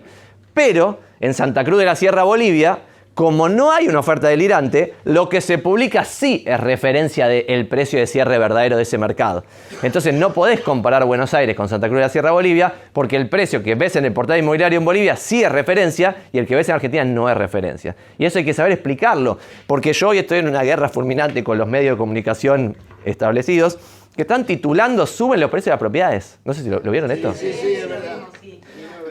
Pero 0.53 0.99
en 1.19 1.33
Santa 1.33 1.65
Cruz 1.65 1.79
de 1.79 1.85
la 1.85 1.97
Sierra, 1.97 2.23
Bolivia, 2.23 2.79
como 3.13 3.49
no 3.49 3.71
hay 3.71 3.87
una 3.87 3.99
oferta 3.99 4.27
delirante, 4.29 4.93
lo 5.03 5.27
que 5.27 5.41
se 5.41 5.57
publica 5.57 6.05
sí 6.05 6.43
es 6.47 6.59
referencia 6.59 7.27
del 7.27 7.67
precio 7.67 7.99
de 7.99 8.07
cierre 8.07 8.37
verdadero 8.37 8.77
de 8.77 8.83
ese 8.83 8.97
mercado. 8.97 9.43
Entonces 9.83 10.13
no 10.13 10.33
podés 10.33 10.61
comparar 10.61 11.03
Buenos 11.05 11.33
Aires 11.33 11.55
con 11.55 11.67
Santa 11.67 11.87
Cruz 11.87 11.97
de 11.97 12.03
la 12.03 12.09
Sierra 12.09 12.31
Bolivia 12.31 12.73
porque 12.93 13.17
el 13.17 13.27
precio 13.27 13.61
que 13.61 13.75
ves 13.75 13.97
en 13.97 14.05
el 14.05 14.13
portal 14.13 14.39
inmobiliario 14.39 14.79
en 14.79 14.85
Bolivia 14.85 15.15
sí 15.17 15.43
es 15.43 15.51
referencia 15.51 16.23
y 16.31 16.37
el 16.37 16.47
que 16.47 16.55
ves 16.55 16.69
en 16.69 16.75
Argentina 16.75 17.03
no 17.03 17.29
es 17.29 17.35
referencia. 17.35 17.95
Y 18.17 18.25
eso 18.25 18.39
hay 18.39 18.45
que 18.45 18.53
saber 18.53 18.71
explicarlo, 18.71 19.37
porque 19.67 19.91
yo 19.91 20.09
hoy 20.09 20.19
estoy 20.19 20.39
en 20.39 20.47
una 20.47 20.63
guerra 20.63 20.87
fulminante 20.87 21.43
con 21.43 21.57
los 21.57 21.67
medios 21.67 21.95
de 21.95 21.97
comunicación 21.97 22.77
establecidos 23.03 23.77
que 24.15 24.23
están 24.23 24.45
titulando 24.45 25.05
suben 25.05 25.39
los 25.39 25.49
precios 25.49 25.65
de 25.65 25.71
las 25.71 25.79
propiedades. 25.79 26.39
No 26.43 26.53
sé 26.53 26.63
si 26.63 26.69
lo, 26.69 26.79
¿lo 26.79 26.91
vieron 26.91 27.11
esto. 27.11 27.33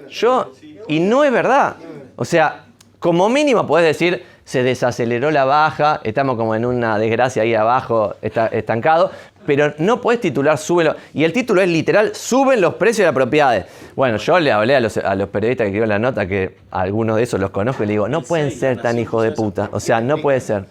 Yo, 0.09 0.53
y 0.89 1.01
no 1.01 1.25
es 1.25 1.33
verdad. 1.33 1.77
O 2.17 2.25
sea, 2.25 2.67
como 3.01 3.29
mínimo 3.31 3.67
podés 3.67 3.87
decir, 3.87 4.23
se 4.45 4.63
desaceleró 4.63 5.31
la 5.31 5.45
baja, 5.47 6.01
estamos 6.05 6.37
como 6.37 6.55
en 6.55 6.67
una 6.67 6.99
desgracia 6.99 7.43
ahí 7.43 7.55
abajo, 7.55 8.15
está 8.21 8.47
estancado, 8.49 9.11
pero 9.47 9.73
no 9.79 10.03
podés 10.03 10.21
titular 10.21 10.59
súbelo. 10.59 10.95
Y 11.15 11.25
el 11.25 11.33
título 11.33 11.63
es 11.63 11.69
literal, 11.69 12.15
suben 12.15 12.61
los 12.61 12.75
precios 12.75 12.99
de 12.99 13.05
las 13.05 13.15
propiedades. 13.15 13.65
Bueno, 13.97 14.19
yo 14.19 14.39
le 14.39 14.53
hablé 14.53 14.77
a 14.77 14.81
los, 14.81 14.99
a 14.99 15.15
los 15.15 15.31
periodistas 15.31 15.65
que 15.65 15.69
escribieron 15.69 15.89
la 15.89 15.99
nota, 15.99 16.27
que 16.27 16.57
algunos 16.71 17.17
de 17.17 17.23
esos 17.23 17.41
los 17.41 17.51
conozco, 17.51 17.85
y 17.85 17.87
le 17.87 17.93
digo, 17.93 18.09
no 18.09 18.23
pueden 18.23 18.51
ser 18.51 18.83
tan 18.83 18.99
hijos 18.99 19.23
de 19.23 19.33
puta. 19.33 19.71
O 19.73 19.81
sea, 19.81 20.01
no 20.01 20.19
puede 20.19 20.41
ser. 20.41 20.67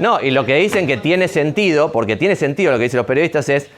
No, 0.00 0.20
y 0.20 0.30
lo 0.30 0.44
que 0.44 0.56
dicen 0.56 0.86
que 0.86 0.96
tiene 0.96 1.28
sentido, 1.28 1.92
porque 1.92 2.16
tiene 2.16 2.34
sentido 2.34 2.72
lo 2.72 2.78
que 2.78 2.84
dicen 2.84 2.98
los 2.98 3.06
periodistas 3.06 3.48
es, 3.48 3.70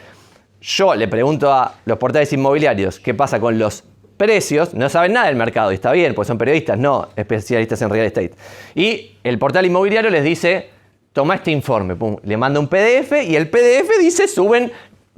yo 0.63 0.95
le 0.95 1.09
pregunto 1.09 1.53
a 1.53 1.75
los 1.87 1.99
portales 1.99 2.33
inmobiliarios 2.33 3.01
qué 3.01 3.15
pasa 3.15 3.41
con 3.41 3.59
los 3.59 3.85
precios, 4.21 4.75
no 4.75 4.91
saben 4.91 5.15
nada 5.15 5.29
del 5.29 5.37
mercado, 5.37 5.73
y 5.73 5.77
está 5.77 5.93
bien, 5.93 6.15
pues 6.15 6.29
son 6.29 6.37
periodistas, 6.37 6.79
no 6.79 7.09
especialistas 7.17 7.81
en 7.81 7.89
real 7.89 8.05
estate. 8.05 8.33
Y 8.75 9.13
el 9.25 9.39
portal 9.39 9.65
inmobiliario 9.65 10.11
les 10.11 10.23
dice, 10.23 10.69
toma 11.15 11.37
este 11.37 11.53
informe, 11.53 11.97
pum, 11.97 12.19
le 12.23 12.37
manda 12.37 12.61
un 12.61 12.69
PDF 12.69 13.13
y 13.27 13.35
el 13.35 13.49
PDF 13.49 13.99
dice 13.99 14.29
suben 14.29 14.71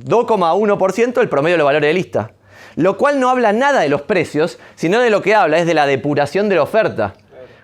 2,1% 0.05 1.21
el 1.21 1.29
promedio 1.29 1.55
de 1.55 1.59
los 1.59 1.65
valores 1.65 1.89
de 1.89 1.95
lista. 1.95 2.31
Lo 2.77 2.97
cual 2.97 3.19
no 3.19 3.29
habla 3.29 3.53
nada 3.53 3.81
de 3.81 3.89
los 3.89 4.03
precios, 4.03 4.61
sino 4.77 5.01
de 5.01 5.11
lo 5.11 5.21
que 5.21 5.35
habla 5.35 5.59
es 5.59 5.67
de 5.67 5.75
la 5.75 5.89
depuración 5.89 6.49
de 6.49 6.55
la 6.55 6.63
oferta. 6.63 7.15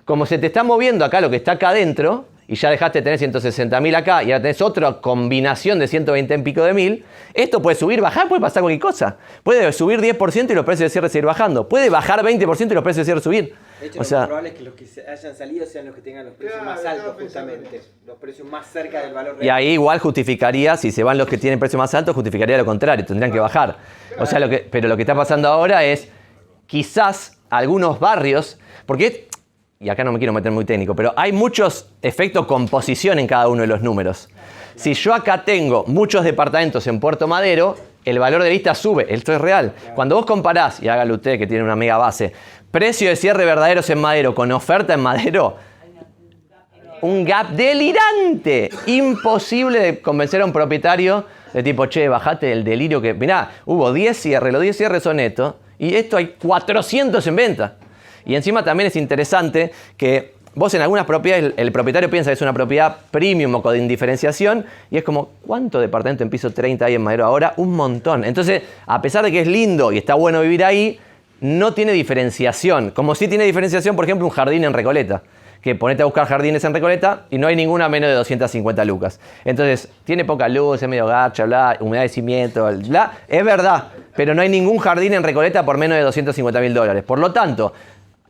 Como 0.03 0.25
se 0.25 0.39
te 0.39 0.47
está 0.47 0.63
moviendo 0.63 1.05
acá 1.05 1.21
lo 1.21 1.29
que 1.29 1.37
está 1.37 1.53
acá 1.53 1.69
adentro, 1.69 2.25
y 2.51 2.55
ya 2.55 2.71
dejaste 2.71 3.03
de 3.03 3.15
tener 3.15 3.19
160.000 3.19 3.95
acá 3.95 4.23
y 4.23 4.31
ahora 4.31 4.41
tenés 4.41 4.59
otra 4.59 4.99
combinación 5.01 5.77
de 5.77 5.87
120 5.87 6.33
en 6.33 6.43
pico 6.43 6.63
de 6.63 6.73
mil, 6.73 7.05
esto 7.35 7.61
puede 7.61 7.75
subir, 7.75 8.01
bajar, 8.01 8.27
puede 8.27 8.41
pasar 8.41 8.63
cualquier 8.63 8.81
cosa. 8.81 9.17
Puede 9.43 9.71
subir 9.71 10.01
10% 10.01 10.49
y 10.49 10.55
los 10.55 10.65
precios 10.65 10.87
de 10.87 10.89
cierre 10.89 11.09
seguir 11.09 11.27
bajando. 11.27 11.69
Puede 11.69 11.91
bajar 11.91 12.23
20% 12.23 12.71
y 12.71 12.73
los 12.73 12.83
precios 12.83 13.05
de 13.05 13.11
cierre 13.11 13.21
subir. 13.21 13.55
De 13.79 13.85
hecho, 13.85 13.99
O 13.99 14.01
lo 14.01 14.03
sea, 14.03 14.17
más 14.21 14.27
probable 14.27 14.49
es 14.49 14.55
que 14.55 14.63
los 14.63 14.73
que 14.73 14.85
hayan 15.07 15.35
salido 15.35 15.65
sean 15.67 15.85
los 15.85 15.93
que 15.95 16.01
tengan 16.01 16.25
los 16.25 16.33
precios 16.33 16.59
Claro, 16.59 16.75
más 16.75 16.85
altos, 16.85 17.15
justamente. 17.21 17.81
Los 18.07 18.17
precios 18.17 18.47
más 18.47 18.65
cerca 18.65 19.01
del 19.01 19.13
valor 19.13 19.35
y 19.37 19.43
real. 19.43 19.55
ahí 19.57 19.67
igual 19.67 19.99
justificaría, 19.99 20.75
si 20.75 20.91
se 20.91 21.03
van 21.03 21.19
los 21.19 21.27
que 21.27 21.37
tienen 21.37 21.59
precios 21.59 21.77
más 21.77 21.93
altos, 21.93 22.15
justificaría 22.15 22.57
lo 22.57 22.65
contrario, 22.65 23.05
tendrían 23.05 23.31
que 23.31 23.39
bajar. 23.39 23.77
O 24.17 24.25
sea, 24.25 24.39
lo 24.39 24.49
que, 24.49 24.57
pero 24.57 24.89
lo 24.89 24.95
que 24.97 25.03
está 25.03 25.13
pasando 25.13 25.47
ahora 25.49 25.83
es 25.85 26.09
quizás 26.65 27.39
algunos 27.51 27.99
barrios, 27.99 28.59
porque, 28.87 29.28
y 29.81 29.87
acá 29.87 30.03
no 30.03 30.11
me 30.11 30.17
quiero 30.17 30.33
meter 30.33 30.51
muy 30.51 30.65
técnico, 30.65 30.93
pero 30.93 31.13
hay 31.15 31.31
muchos 31.31 31.87
efectos 32.01 32.45
composición 32.47 33.17
en 33.17 33.27
cada 33.27 33.47
uno 33.47 33.61
de 33.61 33.67
los 33.67 33.81
números. 33.81 34.27
Si 34.75 34.93
yo 34.93 35.13
acá 35.13 35.45
tengo 35.45 35.85
muchos 35.87 36.25
departamentos 36.25 36.85
en 36.87 36.99
Puerto 36.99 37.29
Madero, 37.29 37.77
el 38.03 38.19
valor 38.19 38.43
de 38.43 38.49
lista 38.49 38.75
sube, 38.75 39.05
esto 39.07 39.31
es 39.31 39.39
real. 39.39 39.73
Cuando 39.95 40.17
vos 40.17 40.25
comparás, 40.25 40.83
y 40.83 40.89
hágalo 40.89 41.15
usted 41.15 41.39
que 41.39 41.47
tiene 41.47 41.63
una 41.63 41.77
mega 41.77 41.95
base, 41.95 42.33
precio 42.71 43.07
de 43.07 43.15
cierre 43.15 43.45
verdaderos 43.45 43.89
en 43.89 44.01
Madero 44.01 44.35
con 44.35 44.51
oferta 44.51 44.95
en 44.95 44.99
Madero, 44.99 45.55
un 47.01 47.23
gap 47.23 47.51
delirante. 47.51 48.71
Imposible 48.85 49.79
de 49.79 50.01
convencer 50.01 50.41
a 50.41 50.45
un 50.45 50.51
propietario 50.51 51.23
de 51.53 51.63
tipo, 51.63 51.85
che, 51.85 52.09
bajate 52.09 52.51
el 52.51 52.65
delirio 52.65 52.99
que. 52.99 53.13
Mirá, 53.13 53.51
hubo 53.65 53.93
10 53.93 54.17
cierres, 54.17 54.51
los 54.51 54.61
10 54.61 54.75
cierres 54.75 55.03
son 55.03 55.21
estos, 55.21 55.55
y 55.77 55.95
esto 55.95 56.17
hay 56.17 56.35
400 56.37 57.25
en 57.25 57.35
venta. 57.37 57.77
Y 58.25 58.35
encima 58.35 58.63
también 58.63 58.87
es 58.87 58.95
interesante 58.95 59.71
que 59.97 60.33
vos 60.55 60.73
en 60.73 60.81
algunas 60.81 61.05
propiedades, 61.05 61.53
el, 61.57 61.71
propietario 61.71 62.09
piensa 62.09 62.29
que 62.29 62.33
es 62.33 62.41
una 62.41 62.53
propiedad 62.53 62.97
premium 63.11 63.55
o 63.55 63.61
con 63.61 63.75
indiferenciación, 63.77 64.65
y 64.91 64.97
es 64.97 65.03
como, 65.03 65.29
¿cuánto 65.45 65.79
departamento 65.79 66.23
en 66.23 66.29
piso 66.29 66.51
30 66.51 66.85
hay 66.85 66.95
en 66.95 67.01
Madero 67.01 67.25
ahora? 67.25 67.53
Un 67.57 67.75
montón. 67.75 68.23
Entonces, 68.23 68.63
a 68.85 69.01
pesar 69.01 69.23
de 69.23 69.31
que 69.31 69.41
es 69.41 69.47
lindo 69.47 69.91
y 69.91 69.97
está 69.97 70.15
bueno 70.15 70.41
vivir 70.41 70.63
ahí, 70.63 70.99
no 71.41 71.73
tiene 71.73 71.93
diferenciación. 71.93 72.91
Como 72.91 73.15
si 73.15 73.27
tiene 73.27 73.45
diferenciación, 73.45 73.95
por 73.95 74.05
ejemplo, 74.05 74.25
un 74.25 74.31
jardín 74.31 74.63
en 74.63 74.73
Recoleta 74.73 75.23
que 75.61 75.75
ponete 75.75 76.01
a 76.01 76.05
buscar 76.05 76.25
jardines 76.25 76.63
en 76.63 76.73
Recoleta 76.73 77.25
y 77.29 77.37
no 77.37 77.47
hay 77.47 77.55
ninguna 77.55 77.89
menos 77.89 78.09
de 78.09 78.15
250 78.15 78.85
lucas. 78.85 79.19
Entonces, 79.43 79.89
tiene 80.05 80.23
poca 80.23 80.47
luz, 80.47 80.81
es 80.81 80.87
medio 80.87 81.05
gacha, 81.05 81.45
bla, 81.45 81.77
humedad 81.81 82.03
de 82.03 82.09
cimiento, 82.09 82.69
bla. 82.87 83.11
Es 83.27 83.43
verdad, 83.43 83.89
pero 84.15 84.33
no 84.33 84.41
hay 84.41 84.49
ningún 84.49 84.77
jardín 84.77 85.13
en 85.13 85.23
Recoleta 85.23 85.65
por 85.65 85.77
menos 85.77 85.97
de 85.97 86.03
250 86.03 86.59
mil 86.61 86.73
dólares. 86.73 87.03
Por 87.03 87.19
lo 87.19 87.33
tanto, 87.33 87.73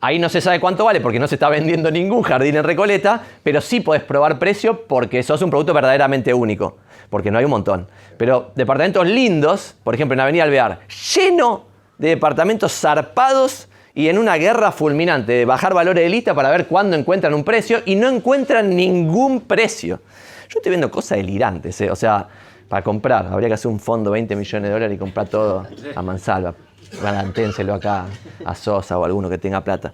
ahí 0.00 0.18
no 0.18 0.28
se 0.28 0.40
sabe 0.40 0.60
cuánto 0.60 0.84
vale 0.84 1.00
porque 1.00 1.18
no 1.18 1.28
se 1.28 1.36
está 1.36 1.48
vendiendo 1.48 1.90
ningún 1.90 2.22
jardín 2.22 2.56
en 2.56 2.64
Recoleta, 2.64 3.22
pero 3.42 3.60
sí 3.60 3.80
podés 3.80 4.02
probar 4.02 4.38
precio 4.38 4.86
porque 4.86 5.22
sos 5.22 5.42
un 5.42 5.50
producto 5.50 5.74
verdaderamente 5.74 6.32
único, 6.32 6.78
porque 7.10 7.30
no 7.30 7.38
hay 7.38 7.44
un 7.44 7.50
montón. 7.50 7.88
Pero 8.16 8.52
departamentos 8.54 9.06
lindos, 9.06 9.76
por 9.84 9.94
ejemplo 9.94 10.14
en 10.14 10.20
Avenida 10.20 10.44
Alvear, 10.44 10.80
lleno 11.14 11.66
de 11.98 12.08
departamentos 12.08 12.72
zarpados 12.72 13.68
y 13.94 14.08
en 14.08 14.18
una 14.18 14.36
guerra 14.36 14.72
fulminante 14.72 15.32
de 15.32 15.44
bajar 15.44 15.74
valores 15.74 16.04
de 16.04 16.10
lista 16.10 16.34
para 16.34 16.50
ver 16.50 16.66
cuándo 16.66 16.96
encuentran 16.96 17.34
un 17.34 17.44
precio 17.44 17.80
y 17.84 17.96
no 17.96 18.08
encuentran 18.08 18.74
ningún 18.74 19.42
precio. 19.42 20.00
Yo 20.48 20.58
estoy 20.58 20.70
viendo 20.70 20.90
cosas 20.90 21.18
delirantes, 21.18 21.80
¿eh? 21.80 21.90
o 21.90 21.96
sea, 21.96 22.26
para 22.68 22.82
comprar, 22.82 23.26
habría 23.26 23.48
que 23.48 23.54
hacer 23.54 23.70
un 23.70 23.80
fondo 23.80 24.10
de 24.10 24.14
20 24.14 24.36
millones 24.36 24.68
de 24.68 24.72
dólares 24.72 24.94
y 24.94 24.98
comprar 24.98 25.28
todo 25.28 25.66
a 25.94 26.02
mansalva. 26.02 26.54
Galanténselo 27.02 27.74
acá 27.74 28.06
a 28.44 28.54
Sosa 28.54 28.98
o 28.98 29.04
alguno 29.04 29.30
que 29.30 29.38
tenga 29.38 29.62
plata. 29.62 29.92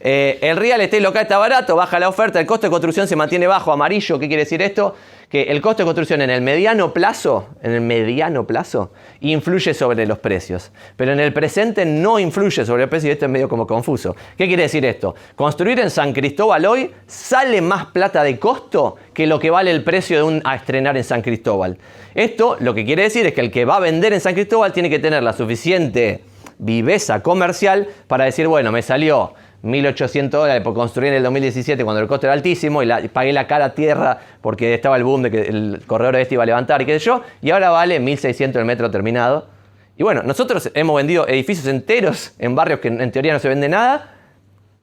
Eh, 0.00 0.38
el 0.42 0.56
real 0.56 0.80
estate 0.80 1.00
local 1.00 1.22
está 1.22 1.38
barato, 1.38 1.74
baja 1.74 1.98
la 1.98 2.08
oferta, 2.08 2.38
el 2.38 2.46
costo 2.46 2.66
de 2.66 2.70
construcción 2.70 3.08
se 3.08 3.16
mantiene 3.16 3.46
bajo, 3.46 3.72
amarillo. 3.72 4.18
¿Qué 4.18 4.28
quiere 4.28 4.44
decir 4.44 4.62
esto? 4.62 4.94
Que 5.28 5.42
el 5.42 5.60
costo 5.60 5.82
de 5.82 5.86
construcción 5.86 6.22
en 6.22 6.30
el 6.30 6.40
mediano 6.40 6.94
plazo, 6.94 7.48
en 7.62 7.72
el 7.72 7.80
mediano 7.82 8.46
plazo, 8.46 8.92
influye 9.20 9.74
sobre 9.74 10.06
los 10.06 10.18
precios. 10.20 10.70
Pero 10.96 11.12
en 11.12 11.20
el 11.20 11.32
presente 11.32 11.84
no 11.84 12.18
influye 12.18 12.64
sobre 12.64 12.84
el 12.84 12.88
precio 12.88 13.10
y 13.10 13.12
esto 13.12 13.26
es 13.26 13.30
medio 13.30 13.48
como 13.48 13.66
confuso. 13.66 14.16
¿Qué 14.36 14.46
quiere 14.46 14.62
decir 14.62 14.86
esto? 14.86 15.14
Construir 15.36 15.80
en 15.80 15.90
San 15.90 16.12
Cristóbal 16.12 16.64
hoy 16.64 16.90
sale 17.06 17.60
más 17.60 17.86
plata 17.86 18.22
de 18.22 18.38
costo 18.38 18.96
que 19.12 19.26
lo 19.26 19.38
que 19.38 19.50
vale 19.50 19.70
el 19.70 19.84
precio 19.84 20.16
de 20.16 20.22
un 20.22 20.40
a 20.44 20.54
estrenar 20.56 20.96
en 20.96 21.04
San 21.04 21.20
Cristóbal. 21.20 21.76
Esto 22.14 22.56
lo 22.60 22.72
que 22.72 22.86
quiere 22.86 23.02
decir 23.02 23.26
es 23.26 23.34
que 23.34 23.42
el 23.42 23.50
que 23.50 23.64
va 23.64 23.76
a 23.76 23.80
vender 23.80 24.12
en 24.14 24.20
San 24.20 24.34
Cristóbal 24.34 24.72
tiene 24.72 24.88
que 24.88 24.98
tener 24.98 25.22
la 25.22 25.34
suficiente 25.34 26.22
viveza 26.58 27.22
comercial 27.22 27.88
para 28.06 28.24
decir, 28.24 28.46
bueno, 28.48 28.72
me 28.72 28.82
salió 28.82 29.34
1.800 29.62 30.30
dólares 30.30 30.62
por 30.62 30.74
construir 30.74 31.10
en 31.10 31.16
el 31.18 31.22
2017 31.24 31.82
cuando 31.84 32.00
el 32.00 32.08
costo 32.08 32.26
era 32.26 32.34
altísimo 32.34 32.82
y, 32.82 32.86
la- 32.86 33.00
pagué 33.12 33.32
la 33.32 33.46
cara 33.46 33.74
tierra 33.74 34.18
porque 34.40 34.74
estaba 34.74 34.96
el 34.96 35.04
boom 35.04 35.22
de 35.22 35.30
que 35.30 35.42
el 35.42 35.82
corredor 35.86 36.16
este 36.16 36.34
iba 36.34 36.42
a 36.44 36.46
levantar 36.46 36.82
y 36.82 36.86
qué 36.86 36.98
sé 36.98 37.06
yo, 37.06 37.22
y 37.42 37.50
ahora 37.50 37.70
vale 37.70 38.00
1.600 38.00 38.56
el 38.56 38.64
metro 38.64 38.90
terminado. 38.90 39.48
Y 39.96 40.04
bueno, 40.04 40.22
nosotros 40.22 40.70
hemos 40.74 40.94
vendido 40.96 41.26
edificios 41.26 41.66
enteros 41.66 42.32
en 42.38 42.54
barrios 42.54 42.78
que 42.78 42.86
en 42.88 43.10
teoría 43.10 43.32
no 43.32 43.40
se 43.40 43.48
vende 43.48 43.68
nada 43.68 44.14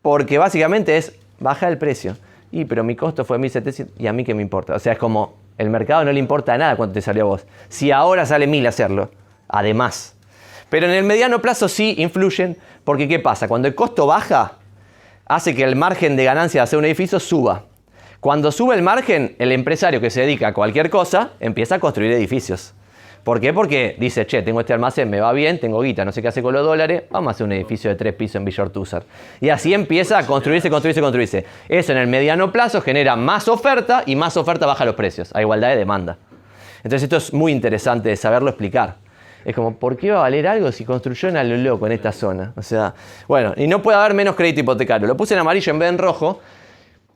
porque 0.02 0.38
básicamente 0.38 0.98
es 0.98 1.16
bajar 1.40 1.72
el 1.72 1.78
precio. 1.78 2.18
Y 2.52 2.66
pero 2.66 2.84
mi 2.84 2.96
costo 2.98 3.24
fue 3.24 3.38
1.700 3.40 3.88
y 3.98 4.08
a 4.08 4.14
mí 4.14 4.24
qué 4.26 4.34
me 4.34 4.42
importa. 4.42 4.76
O 4.76 4.80
sea, 4.80 4.94
es 4.94 5.00
como 5.00 5.36
el 5.58 5.70
mercado 5.70 6.04
no 6.04 6.12
le 6.12 6.20
importa 6.20 6.58
nada 6.58 6.76
cuánto 6.76 6.94
te 6.96 7.02
salió 7.02 7.24
a 7.24 7.26
vos. 7.28 7.46
Si 7.70 7.92
ahora 7.92 8.26
sale 8.26 8.46
1.000 8.46 8.68
hacerlo, 8.68 9.10
además. 9.48 10.15
Pero 10.70 10.88
en 10.88 10.94
el 10.94 11.04
mediano 11.04 11.42
plazo 11.42 11.68
sí 11.68 11.96
influyen, 11.98 12.58
porque 12.84 13.08
¿qué 13.08 13.20
pasa? 13.20 13.48
Cuando 13.48 13.68
el 13.68 13.76
costo 13.76 14.08
baja, 14.08 14.54
hace 15.26 15.56
que 15.56 15.64
el 15.64 15.76
margen 15.76 16.16
de 16.16 16.24
ganancia 16.24 16.62
de 16.62 16.64
hacer 16.64 16.80
un 16.80 16.86
edificio 16.86 17.20
suba. 17.20 17.64
Cuando 18.20 18.52
sube 18.52 18.76
el 18.76 18.82
margen, 18.82 19.36
el 19.38 19.52
empresario 19.52 20.02
que 20.02 20.10
se 20.10 20.22
dedica 20.22 20.48
a 20.48 20.54
cualquier 20.54 20.90
cosa 20.90 21.32
empieza 21.40 21.76
a 21.76 21.80
construir 21.80 22.12
edificios. 22.12 22.74
¿Por 23.24 23.40
qué? 23.40 23.54
Porque 23.54 23.96
dice, 24.00 24.28
che, 24.28 24.44
tengo 24.44 24.60
este 24.60 24.74
almacén, 24.74 25.10
me 25.10 25.20
va 25.20 25.34
bien, 25.34 25.60
tengo 25.60 25.82
guita, 25.82 26.06
no 26.06 26.12
sé 26.12 26.22
qué 26.22 26.28
hace 26.28 26.44
con 26.44 26.54
los 26.54 26.64
dólares, 26.64 27.06
vamos 27.10 27.30
a 27.30 27.32
hacer 27.32 27.46
un 27.46 27.54
edificio 27.54 27.90
de 27.90 27.96
tres 27.96 28.14
pisos 28.14 28.36
en 28.36 28.46
Villa 28.46 28.64
Ortúzar. 28.64 29.04
Y 29.42 29.50
así 29.50 29.74
empieza 29.74 30.20
a 30.20 30.28
construirse, 30.28 30.70
construirse, 30.70 31.02
construirse. 31.02 31.46
Eso 31.68 31.92
en 31.92 31.98
el 31.98 32.08
mediano 32.08 32.52
plazo 32.52 32.82
genera 32.82 33.16
más 33.16 33.48
oferta 33.48 34.04
y 34.06 34.16
más 34.16 34.38
oferta 34.38 34.68
baja 34.68 34.86
los 34.86 34.94
precios, 34.94 35.34
a 35.34 35.42
igualdad 35.42 35.70
de 35.70 35.78
demanda. 35.78 36.18
Entonces 36.78 37.02
esto 37.02 37.18
es 37.18 37.34
muy 37.34 37.52
interesante 37.52 38.10
de 38.10 38.16
saberlo 38.16 38.50
explicar. 38.50 38.98
Es 39.46 39.56
como, 39.56 39.76
¿por 39.76 39.96
qué 39.96 40.10
va 40.12 40.18
a 40.18 40.22
valer 40.22 40.48
algo 40.48 40.72
si 40.72 40.84
construyó 40.84 41.30
en 41.30 41.50
lo 41.50 41.56
loco 41.58 41.86
en 41.86 41.94
esta 41.94 42.12
zona? 42.12 42.52
O 42.58 42.64
sea, 42.64 42.96
bueno, 43.28 43.54
y 43.56 43.68
no 43.68 43.82
puede 43.82 43.98
haber 43.98 44.16
menos 44.16 44.36
crédito 44.36 44.62
hipotecario. 44.62 45.08
Lo 45.08 45.16
puse 45.16 45.36
en 45.36 45.40
amarillo 45.40 45.72
en 45.72 45.80
vez 45.80 45.86
de 45.88 45.94
en 45.94 45.98
rojo, 46.00 46.42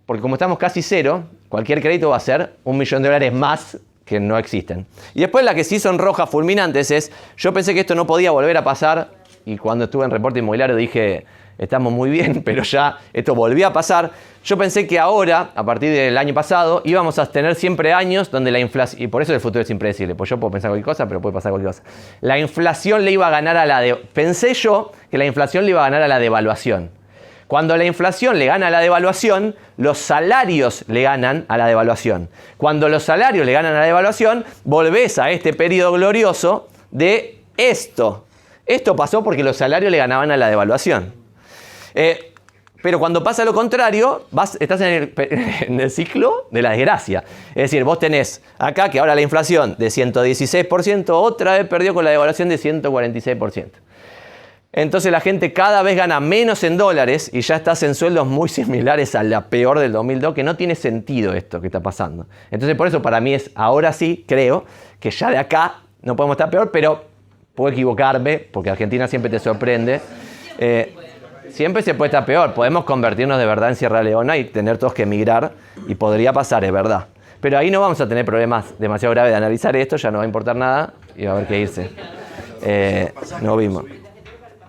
porque 0.05 0.21
como 0.21 0.35
estamos 0.35 0.59
casi 0.59 0.83
cero, 0.83 1.23
cualquier 1.49 1.81
crédito 1.81 2.09
va 2.09 2.17
a 2.17 2.19
ser 2.19 2.53
un 2.63 2.77
millón 2.77 3.01
de 3.01 3.09
dólares 3.09 3.33
más 3.33 3.79
que 4.05 4.19
no 4.19 4.37
existen. 4.37 4.85
Y 5.15 5.21
después 5.21 5.43
la 5.43 5.55
que 5.55 5.63
sí 5.63 5.79
son 5.79 5.97
rojas 5.97 6.29
fulminantes 6.29 6.91
es, 6.91 7.11
yo 7.35 7.51
pensé 7.51 7.73
que 7.73 7.81
esto 7.81 7.95
no 7.95 8.05
podía 8.05 8.31
volver 8.31 8.55
a 8.57 8.63
pasar, 8.63 9.09
y 9.45 9.57
cuando 9.57 9.85
estuve 9.85 10.05
en 10.05 10.11
reporte 10.11 10.39
inmobiliario 10.39 10.75
dije, 10.75 11.25
estamos 11.59 11.93
muy 11.93 12.09
bien, 12.09 12.41
pero 12.45 12.63
ya 12.63 12.97
esto 13.13 13.35
volvió 13.35 13.67
a 13.67 13.73
pasar. 13.73 14.11
Yo 14.43 14.57
pensé 14.57 14.87
que 14.87 14.97
ahora, 14.97 15.51
a 15.53 15.63
partir 15.63 15.91
del 15.91 16.17
año 16.17 16.33
pasado, 16.33 16.81
íbamos 16.85 17.19
a 17.19 17.25
tener 17.25 17.55
siempre 17.55 17.93
años 17.93 18.31
donde 18.31 18.49
la 18.51 18.59
inflación, 18.59 19.01
y 19.01 19.07
por 19.07 19.21
eso 19.21 19.33
el 19.33 19.41
futuro 19.41 19.61
es 19.61 19.69
impredecible, 19.69 20.15
pues 20.15 20.29
yo 20.29 20.39
puedo 20.39 20.51
pensar 20.51 20.71
cualquier 20.71 20.85
cosa, 20.85 21.07
pero 21.07 21.21
puede 21.21 21.33
pasar 21.33 21.51
cualquier 21.51 21.73
cosa. 21.73 21.83
La 22.21 22.39
inflación 22.39 23.05
le 23.05 23.11
iba 23.11 23.27
a 23.27 23.29
ganar 23.29 23.57
a 23.57 23.65
la 23.65 23.81
de, 23.81 23.95
pensé 23.95 24.53
yo 24.53 24.91
que 25.11 25.17
la 25.17 25.25
inflación 25.25 25.65
le 25.65 25.71
iba 25.71 25.81
a 25.81 25.83
ganar 25.83 26.01
a 26.01 26.07
la 26.07 26.19
devaluación. 26.19 26.89
Cuando 27.49 27.75
la 27.75 27.85
inflación 27.85 28.37
le 28.37 28.45
gana 28.45 28.67
a 28.67 28.69
la 28.69 28.79
devaluación, 28.79 29.55
los 29.75 29.97
salarios 29.97 30.85
le 30.87 31.01
ganan 31.01 31.45
a 31.47 31.57
la 31.57 31.65
devaluación. 31.65 32.29
Cuando 32.57 32.89
los 32.89 33.01
salarios 33.01 33.43
le 33.43 33.53
ganan 33.53 33.75
a 33.75 33.79
la 33.79 33.85
devaluación, 33.85 34.45
volvés 34.65 35.17
a 35.17 35.31
este 35.31 35.53
periodo 35.53 35.93
glorioso 35.93 36.69
de 36.91 37.41
esto. 37.57 38.27
Esto 38.67 38.95
pasó 38.95 39.23
porque 39.23 39.43
los 39.43 39.57
salarios 39.57 39.91
le 39.91 39.97
ganaban 39.97 40.29
a 40.29 40.37
la 40.37 40.47
devaluación. 40.47 41.18
Eh, 41.93 42.33
pero 42.81 42.97
cuando 42.99 43.23
pasa 43.23 43.43
lo 43.43 43.53
contrario, 43.53 44.25
estás 44.59 44.81
en 44.81 44.87
el, 44.87 45.13
en 45.17 45.79
el 45.79 45.91
ciclo 45.91 46.47
de 46.51 46.61
la 46.61 46.71
desgracia. 46.71 47.23
Es 47.49 47.63
decir, 47.63 47.83
vos 47.83 47.99
tenés 47.99 48.41
acá 48.57 48.89
que 48.89 48.99
ahora 48.99 49.15
la 49.15 49.21
inflación 49.21 49.75
de 49.77 49.87
116% 49.87 51.09
otra 51.09 51.57
vez 51.57 51.67
perdió 51.67 51.93
con 51.93 52.05
la 52.05 52.11
devaluación 52.11 52.49
de 52.49 52.57
146%. 52.57 53.69
Entonces 54.71 55.11
la 55.11 55.19
gente 55.19 55.51
cada 55.51 55.81
vez 55.81 55.97
gana 55.97 56.19
menos 56.19 56.63
en 56.63 56.77
dólares 56.77 57.31
y 57.33 57.41
ya 57.41 57.55
estás 57.55 57.81
en 57.83 57.95
sueldos 57.95 58.27
muy 58.27 58.49
similares 58.49 59.15
a 59.15 59.23
la 59.23 59.49
peor 59.49 59.79
del 59.79 59.91
2002, 59.91 60.33
que 60.33 60.43
no 60.43 60.55
tiene 60.55 60.75
sentido 60.75 61.33
esto 61.33 61.59
que 61.59 61.67
está 61.67 61.81
pasando. 61.81 62.27
Entonces 62.51 62.77
por 62.77 62.87
eso 62.87 63.01
para 63.01 63.19
mí 63.19 63.33
es, 63.33 63.51
ahora 63.55 63.91
sí, 63.93 64.23
creo, 64.27 64.65
que 64.99 65.11
ya 65.11 65.31
de 65.31 65.37
acá 65.37 65.81
no 66.01 66.15
podemos 66.15 66.35
estar 66.35 66.49
peor, 66.49 66.71
pero 66.71 67.03
puedo 67.55 67.73
equivocarme, 67.73 68.39
porque 68.39 68.69
Argentina 68.69 69.07
siempre 69.07 69.29
te 69.29 69.39
sorprende. 69.39 70.01
Eh, 70.59 70.93
siempre 71.51 71.81
se 71.83 71.93
puede 71.93 72.09
estar 72.09 72.25
peor, 72.25 72.53
podemos 72.53 72.83
convertirnos 72.83 73.37
de 73.37 73.45
verdad 73.45 73.69
en 73.69 73.75
Sierra 73.75 74.03
Leona 74.03 74.37
y 74.37 74.45
tener 74.45 74.77
todos 74.77 74.93
que 74.93 75.03
emigrar 75.03 75.53
y 75.87 75.95
podría 75.95 76.33
pasar, 76.33 76.63
es 76.63 76.71
verdad. 76.71 77.07
Pero 77.41 77.57
ahí 77.57 77.71
no 77.71 77.79
vamos 77.79 78.01
a 78.01 78.07
tener 78.07 78.25
problemas 78.25 78.77
demasiado 78.79 79.13
graves 79.13 79.31
de 79.31 79.37
analizar 79.37 79.75
esto, 79.75 79.95
ya 79.95 80.11
no 80.11 80.17
va 80.17 80.23
a 80.23 80.27
importar 80.27 80.55
nada 80.55 80.93
y 81.15 81.25
va 81.25 81.31
a 81.31 81.35
haber 81.35 81.47
que 81.47 81.59
irse. 81.59 81.89
Eh, 82.61 83.13
no 83.41 83.55
vimos. 83.55 83.85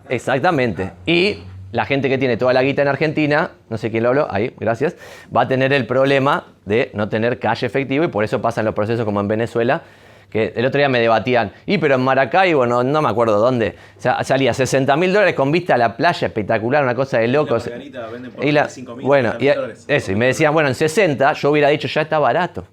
Exactamente. 0.08 0.92
Y 1.06 1.42
la 1.72 1.84
gente 1.84 2.08
que 2.08 2.18
tiene 2.18 2.36
toda 2.36 2.52
la 2.52 2.62
guita 2.62 2.82
en 2.82 2.88
Argentina, 2.88 3.52
no 3.68 3.78
sé 3.78 3.90
quién 3.90 4.02
lo 4.02 4.10
habló, 4.10 4.26
ahí, 4.30 4.54
gracias, 4.58 4.96
va 5.34 5.42
a 5.42 5.48
tener 5.48 5.72
el 5.72 5.86
problema 5.86 6.44
de 6.64 6.90
no 6.94 7.08
tener 7.08 7.38
cash 7.38 7.64
efectivo 7.64 8.04
y 8.04 8.08
por 8.08 8.24
eso 8.24 8.42
pasan 8.42 8.64
los 8.64 8.74
procesos 8.74 9.04
como 9.04 9.20
en 9.20 9.28
Venezuela, 9.28 9.82
que 10.30 10.52
el 10.54 10.64
otro 10.64 10.78
día 10.78 10.88
me 10.88 11.00
debatían, 11.00 11.52
y 11.66 11.78
pero 11.78 11.96
en 11.96 12.02
Maracaibo, 12.02 12.64
no, 12.64 12.84
no 12.84 13.02
me 13.02 13.08
acuerdo 13.08 13.38
dónde, 13.38 13.74
o 13.98 14.00
sea, 14.00 14.22
salía 14.24 14.54
60 14.54 14.96
mil 14.96 15.12
dólares 15.12 15.34
con 15.34 15.50
vista 15.50 15.74
a 15.74 15.78
la 15.78 15.96
playa, 15.96 16.28
espectacular, 16.28 16.82
una 16.84 16.94
cosa 16.94 17.18
de 17.18 17.28
locos. 17.28 17.68
Y 18.40 18.52
la- 18.52 18.68
5.000, 18.68 19.02
bueno, 19.02 19.32
y, 19.38 19.46
30.000 19.46 19.54
dólares. 19.56 19.84
eso, 19.88 20.12
y 20.12 20.14
me 20.14 20.26
decían, 20.26 20.54
bueno, 20.54 20.68
en 20.68 20.74
60 20.74 21.32
yo 21.34 21.50
hubiera 21.50 21.68
dicho, 21.68 21.88
ya 21.88 22.02
está 22.02 22.18
barato. 22.18 22.64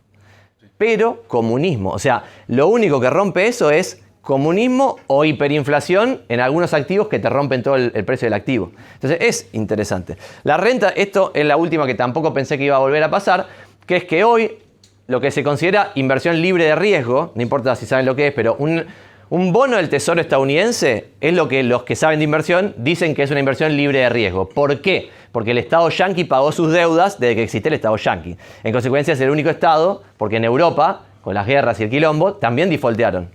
Pero 0.77 1.23
comunismo, 1.27 1.89
o 1.91 1.99
sea, 1.99 2.23
lo 2.47 2.67
único 2.67 2.99
que 3.01 3.09
rompe 3.09 3.47
eso 3.47 3.71
es 3.71 4.03
comunismo 4.21 4.97
o 5.07 5.25
hiperinflación 5.25 6.21
en 6.29 6.39
algunos 6.41 6.73
activos 6.73 7.07
que 7.07 7.17
te 7.17 7.29
rompen 7.29 7.63
todo 7.63 7.77
el, 7.77 7.91
el 7.95 8.05
precio 8.05 8.25
del 8.27 8.33
activo. 8.33 8.71
Entonces 8.95 9.17
es 9.21 9.49
interesante. 9.53 10.17
La 10.43 10.57
renta, 10.57 10.89
esto 10.89 11.31
es 11.33 11.45
la 11.45 11.57
última 11.57 11.87
que 11.87 11.95
tampoco 11.95 12.33
pensé 12.33 12.57
que 12.57 12.65
iba 12.65 12.75
a 12.75 12.79
volver 12.79 13.01
a 13.01 13.09
pasar, 13.09 13.47
que 13.85 13.95
es 13.95 14.03
que 14.03 14.23
hoy 14.23 14.59
lo 15.07 15.21
que 15.21 15.31
se 15.31 15.43
considera 15.43 15.91
inversión 15.95 16.41
libre 16.41 16.65
de 16.65 16.75
riesgo, 16.75 17.31
no 17.35 17.41
importa 17.41 17.75
si 17.75 17.85
saben 17.85 18.05
lo 18.05 18.15
que 18.15 18.27
es, 18.27 18.33
pero 18.33 18.55
un, 18.59 18.85
un 19.29 19.53
bono 19.53 19.77
del 19.77 19.89
Tesoro 19.89 20.19
estadounidense 20.21 21.11
es 21.21 21.33
lo 21.33 21.47
que 21.47 21.63
los 21.63 21.83
que 21.83 21.95
saben 21.95 22.19
de 22.19 22.25
inversión 22.25 22.73
dicen 22.77 23.15
que 23.15 23.23
es 23.23 23.31
una 23.31 23.39
inversión 23.39 23.75
libre 23.75 23.99
de 23.99 24.09
riesgo. 24.09 24.49
¿Por 24.49 24.81
qué? 24.81 25.09
Porque 25.31 25.51
el 25.51 25.57
Estado 25.57 25.89
yanqui 25.89 26.23
pagó 26.25 26.51
sus 26.51 26.71
deudas 26.71 27.19
desde 27.19 27.35
que 27.35 27.43
existe 27.43 27.69
el 27.69 27.75
Estado 27.75 27.95
yanqui. 27.97 28.37
En 28.63 28.71
consecuencia 28.73 29.13
es 29.13 29.21
el 29.21 29.29
único 29.29 29.49
Estado, 29.49 30.03
porque 30.17 30.37
en 30.37 30.45
Europa, 30.45 31.03
con 31.21 31.33
las 31.33 31.45
guerras 31.47 31.79
y 31.79 31.83
el 31.83 31.89
quilombo, 31.89 32.33
también 32.35 32.69
defaultearon. 32.69 33.29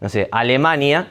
No 0.00 0.08
sé, 0.08 0.28
Alemania 0.32 1.08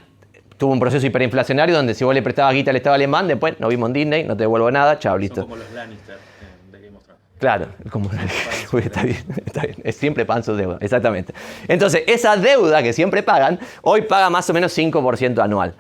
tuvo 0.57 0.73
un 0.73 0.79
proceso 0.79 1.05
hiperinflacionario 1.05 1.75
donde 1.75 1.93
si 1.93 2.03
vos 2.03 2.13
le 2.13 2.21
prestabas 2.21 2.53
guita 2.53 2.71
al 2.71 2.77
Estado 2.77 2.95
alemán, 2.95 3.27
después 3.27 3.59
nos 3.59 3.69
vimos 3.69 3.87
en 3.89 3.93
Disney, 3.93 4.23
no 4.25 4.35
te 4.35 4.43
devuelvo 4.43 4.69
nada, 4.71 4.99
chao, 4.99 5.13
Son 5.13 5.21
listo. 5.21 5.41
como 5.43 5.55
los 5.55 5.71
Lannister 5.71 6.15
eh, 6.15 6.71
de 6.71 6.81
Game 6.81 6.97
of 6.97 7.03
Thrones. 7.03 7.21
Claro, 7.39 7.67
como 7.89 8.10
está 8.80 9.04
bien, 9.04 9.23
está 9.45 9.62
bien. 9.62 9.78
Es 9.84 9.95
siempre 9.95 10.25
pagan 10.25 10.43
sus 10.43 10.58
deudas, 10.58 10.82
exactamente. 10.82 11.34
Entonces, 11.67 12.04
esa 12.06 12.36
deuda 12.36 12.84
que 12.84 12.91
siempre 12.91 13.23
pagan, 13.23 13.60
hoy 13.82 14.02
paga 14.02 14.30
más 14.30 14.49
o 14.49 14.54
menos 14.54 14.78
5% 14.78 15.41
anual. 15.41 15.73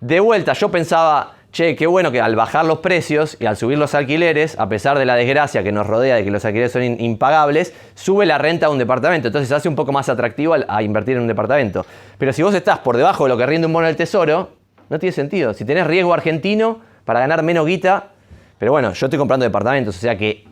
De 0.00 0.20
vuelta, 0.20 0.52
yo 0.52 0.70
pensaba, 0.70 1.34
che, 1.50 1.74
qué 1.76 1.86
bueno 1.86 2.12
que 2.12 2.20
al 2.20 2.36
bajar 2.36 2.66
los 2.66 2.80
precios 2.80 3.38
y 3.40 3.46
al 3.46 3.56
subir 3.56 3.78
los 3.78 3.94
alquileres, 3.94 4.58
a 4.58 4.68
pesar 4.68 4.98
de 4.98 5.06
la 5.06 5.16
desgracia 5.16 5.62
que 5.62 5.72
nos 5.72 5.86
rodea 5.86 6.16
de 6.16 6.24
que 6.24 6.30
los 6.30 6.44
alquileres 6.44 6.72
son 6.72 6.82
impagables, 6.82 7.72
sube 7.94 8.26
la 8.26 8.36
renta 8.36 8.66
a 8.66 8.70
un 8.70 8.78
departamento. 8.78 9.28
Entonces 9.28 9.48
se 9.48 9.54
hace 9.54 9.68
un 9.68 9.76
poco 9.76 9.92
más 9.92 10.10
atractivo 10.10 10.54
a 10.68 10.82
invertir 10.82 11.16
en 11.16 11.22
un 11.22 11.28
departamento. 11.28 11.86
Pero 12.18 12.34
si 12.34 12.42
vos 12.42 12.54
estás 12.54 12.80
por 12.80 12.98
debajo 12.98 13.24
de 13.24 13.30
lo 13.30 13.38
que 13.38 13.46
rinde 13.46 13.66
un 13.66 13.72
bono 13.72 13.86
del 13.86 13.96
tesoro, 13.96 14.50
No 14.90 14.98
tiene 14.98 15.12
sentido. 15.12 15.52
Si 15.52 15.64
tenés 15.64 15.86
riesgo 15.86 16.14
argentino 16.14 16.80
para 17.04 17.20
ganar 17.20 17.42
menos 17.42 17.66
guita, 17.66 18.10
pero 18.58 18.72
bueno, 18.72 18.92
yo 18.92 19.06
estoy 19.06 19.18
comprando 19.18 19.44
departamentos, 19.44 19.96
o 19.96 20.00
sea 20.00 20.16
que 20.16 20.46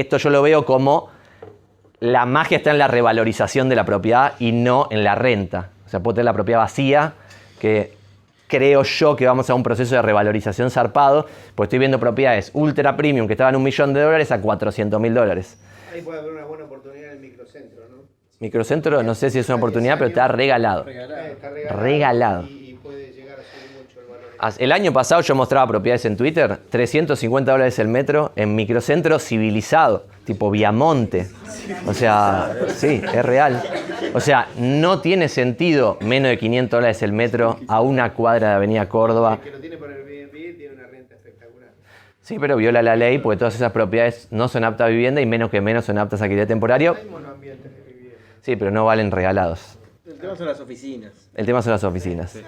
esto 0.00 0.16
yo 0.16 0.30
lo 0.30 0.42
veo 0.42 0.64
como 0.64 1.10
la 2.00 2.26
magia 2.26 2.58
está 2.58 2.70
en 2.70 2.78
la 2.78 2.88
revalorización 2.88 3.68
de 3.68 3.76
la 3.76 3.84
propiedad 3.84 4.34
y 4.38 4.52
no 4.52 4.88
en 4.90 5.04
la 5.04 5.14
renta. 5.14 5.70
O 5.86 5.88
sea, 5.88 6.00
puedo 6.00 6.16
tener 6.16 6.26
la 6.26 6.32
propiedad 6.32 6.60
vacía, 6.60 7.14
que 7.60 7.92
creo 8.46 8.82
yo 8.82 9.16
que 9.16 9.26
vamos 9.26 9.48
a 9.48 9.54
un 9.54 9.62
proceso 9.62 9.94
de 9.94 10.02
revalorización 10.02 10.70
zarpado, 10.70 11.26
pues 11.54 11.68
estoy 11.68 11.78
viendo 11.78 11.98
propiedades 11.98 12.50
ultra 12.52 12.96
premium 12.96 13.26
que 13.26 13.32
estaban 13.32 13.56
un 13.56 13.62
millón 13.62 13.94
de 13.94 14.02
dólares 14.02 14.30
a 14.32 14.40
400 14.40 15.00
mil 15.00 15.14
dólares. 15.14 15.56
Ahí 15.92 16.02
puede 16.02 16.18
haber 16.20 16.32
una 16.32 16.44
buena 16.44 16.64
oportunidad 16.64 17.10
en 17.10 17.10
el 17.12 17.20
microcentro, 17.20 17.84
¿no? 17.90 18.02
Microcentro, 18.40 19.02
no 19.02 19.14
sé 19.14 19.30
si 19.30 19.38
es 19.38 19.48
una 19.48 19.56
oportunidad, 19.56 19.94
pero 19.96 20.08
está 20.08 20.28
regalado. 20.28 20.86
Eh, 20.88 21.32
Está 21.32 21.74
Regalado. 21.74 22.44
Y, 22.46 22.70
y 22.70 22.74
puede 22.74 23.12
llegar 23.12 23.38
a 23.38 23.42
subir 23.42 23.70
mucho 23.80 24.00
el 24.58 24.72
año 24.72 24.92
pasado 24.92 25.22
yo 25.22 25.34
mostraba 25.34 25.66
propiedades 25.66 26.04
en 26.04 26.16
Twitter, 26.16 26.58
350 26.70 27.52
dólares 27.52 27.78
el 27.78 27.88
metro 27.88 28.32
en 28.36 28.54
microcentro 28.54 29.18
civilizado, 29.18 30.06
tipo 30.24 30.50
Viamonte. 30.50 31.28
O 31.86 31.94
sea, 31.94 32.54
sí, 32.68 33.00
es 33.02 33.24
real. 33.24 33.62
O 34.12 34.20
sea, 34.20 34.48
no 34.58 35.00
tiene 35.00 35.28
sentido 35.28 35.98
menos 36.00 36.30
de 36.30 36.38
500 36.38 36.78
dólares 36.78 37.02
el 37.02 37.12
metro 37.12 37.58
a 37.68 37.80
una 37.80 38.12
cuadra 38.12 38.50
de 38.50 38.54
Avenida 38.54 38.88
Córdoba. 38.88 39.34
El 39.34 39.40
que 39.40 39.50
lo 39.50 39.60
tiene 39.60 39.76
por 39.76 39.90
Airbnb 39.90 40.56
tiene 40.56 40.74
una 40.74 40.86
renta 40.86 41.14
espectacular. 41.14 41.70
Sí, 42.20 42.38
pero 42.38 42.56
viola 42.56 42.82
la 42.82 42.96
ley 42.96 43.18
porque 43.18 43.38
todas 43.38 43.54
esas 43.54 43.72
propiedades 43.72 44.28
no 44.30 44.48
son 44.48 44.64
aptas 44.64 44.86
a 44.86 44.88
vivienda 44.88 45.20
y 45.20 45.26
menos 45.26 45.50
que 45.50 45.60
menos 45.60 45.84
son 45.84 45.98
aptas 45.98 46.20
a 46.20 46.24
alquiler 46.24 46.46
temporario. 46.46 46.96
Sí, 48.42 48.56
pero 48.56 48.70
no 48.70 48.84
valen 48.84 49.10
regalados. 49.10 49.78
El 50.06 50.18
tema 50.18 50.36
son 50.36 50.46
las 50.46 50.60
oficinas. 50.60 51.12
El 51.34 51.46
tema 51.46 51.62
son 51.62 51.72
las 51.72 51.84
oficinas. 51.84 52.38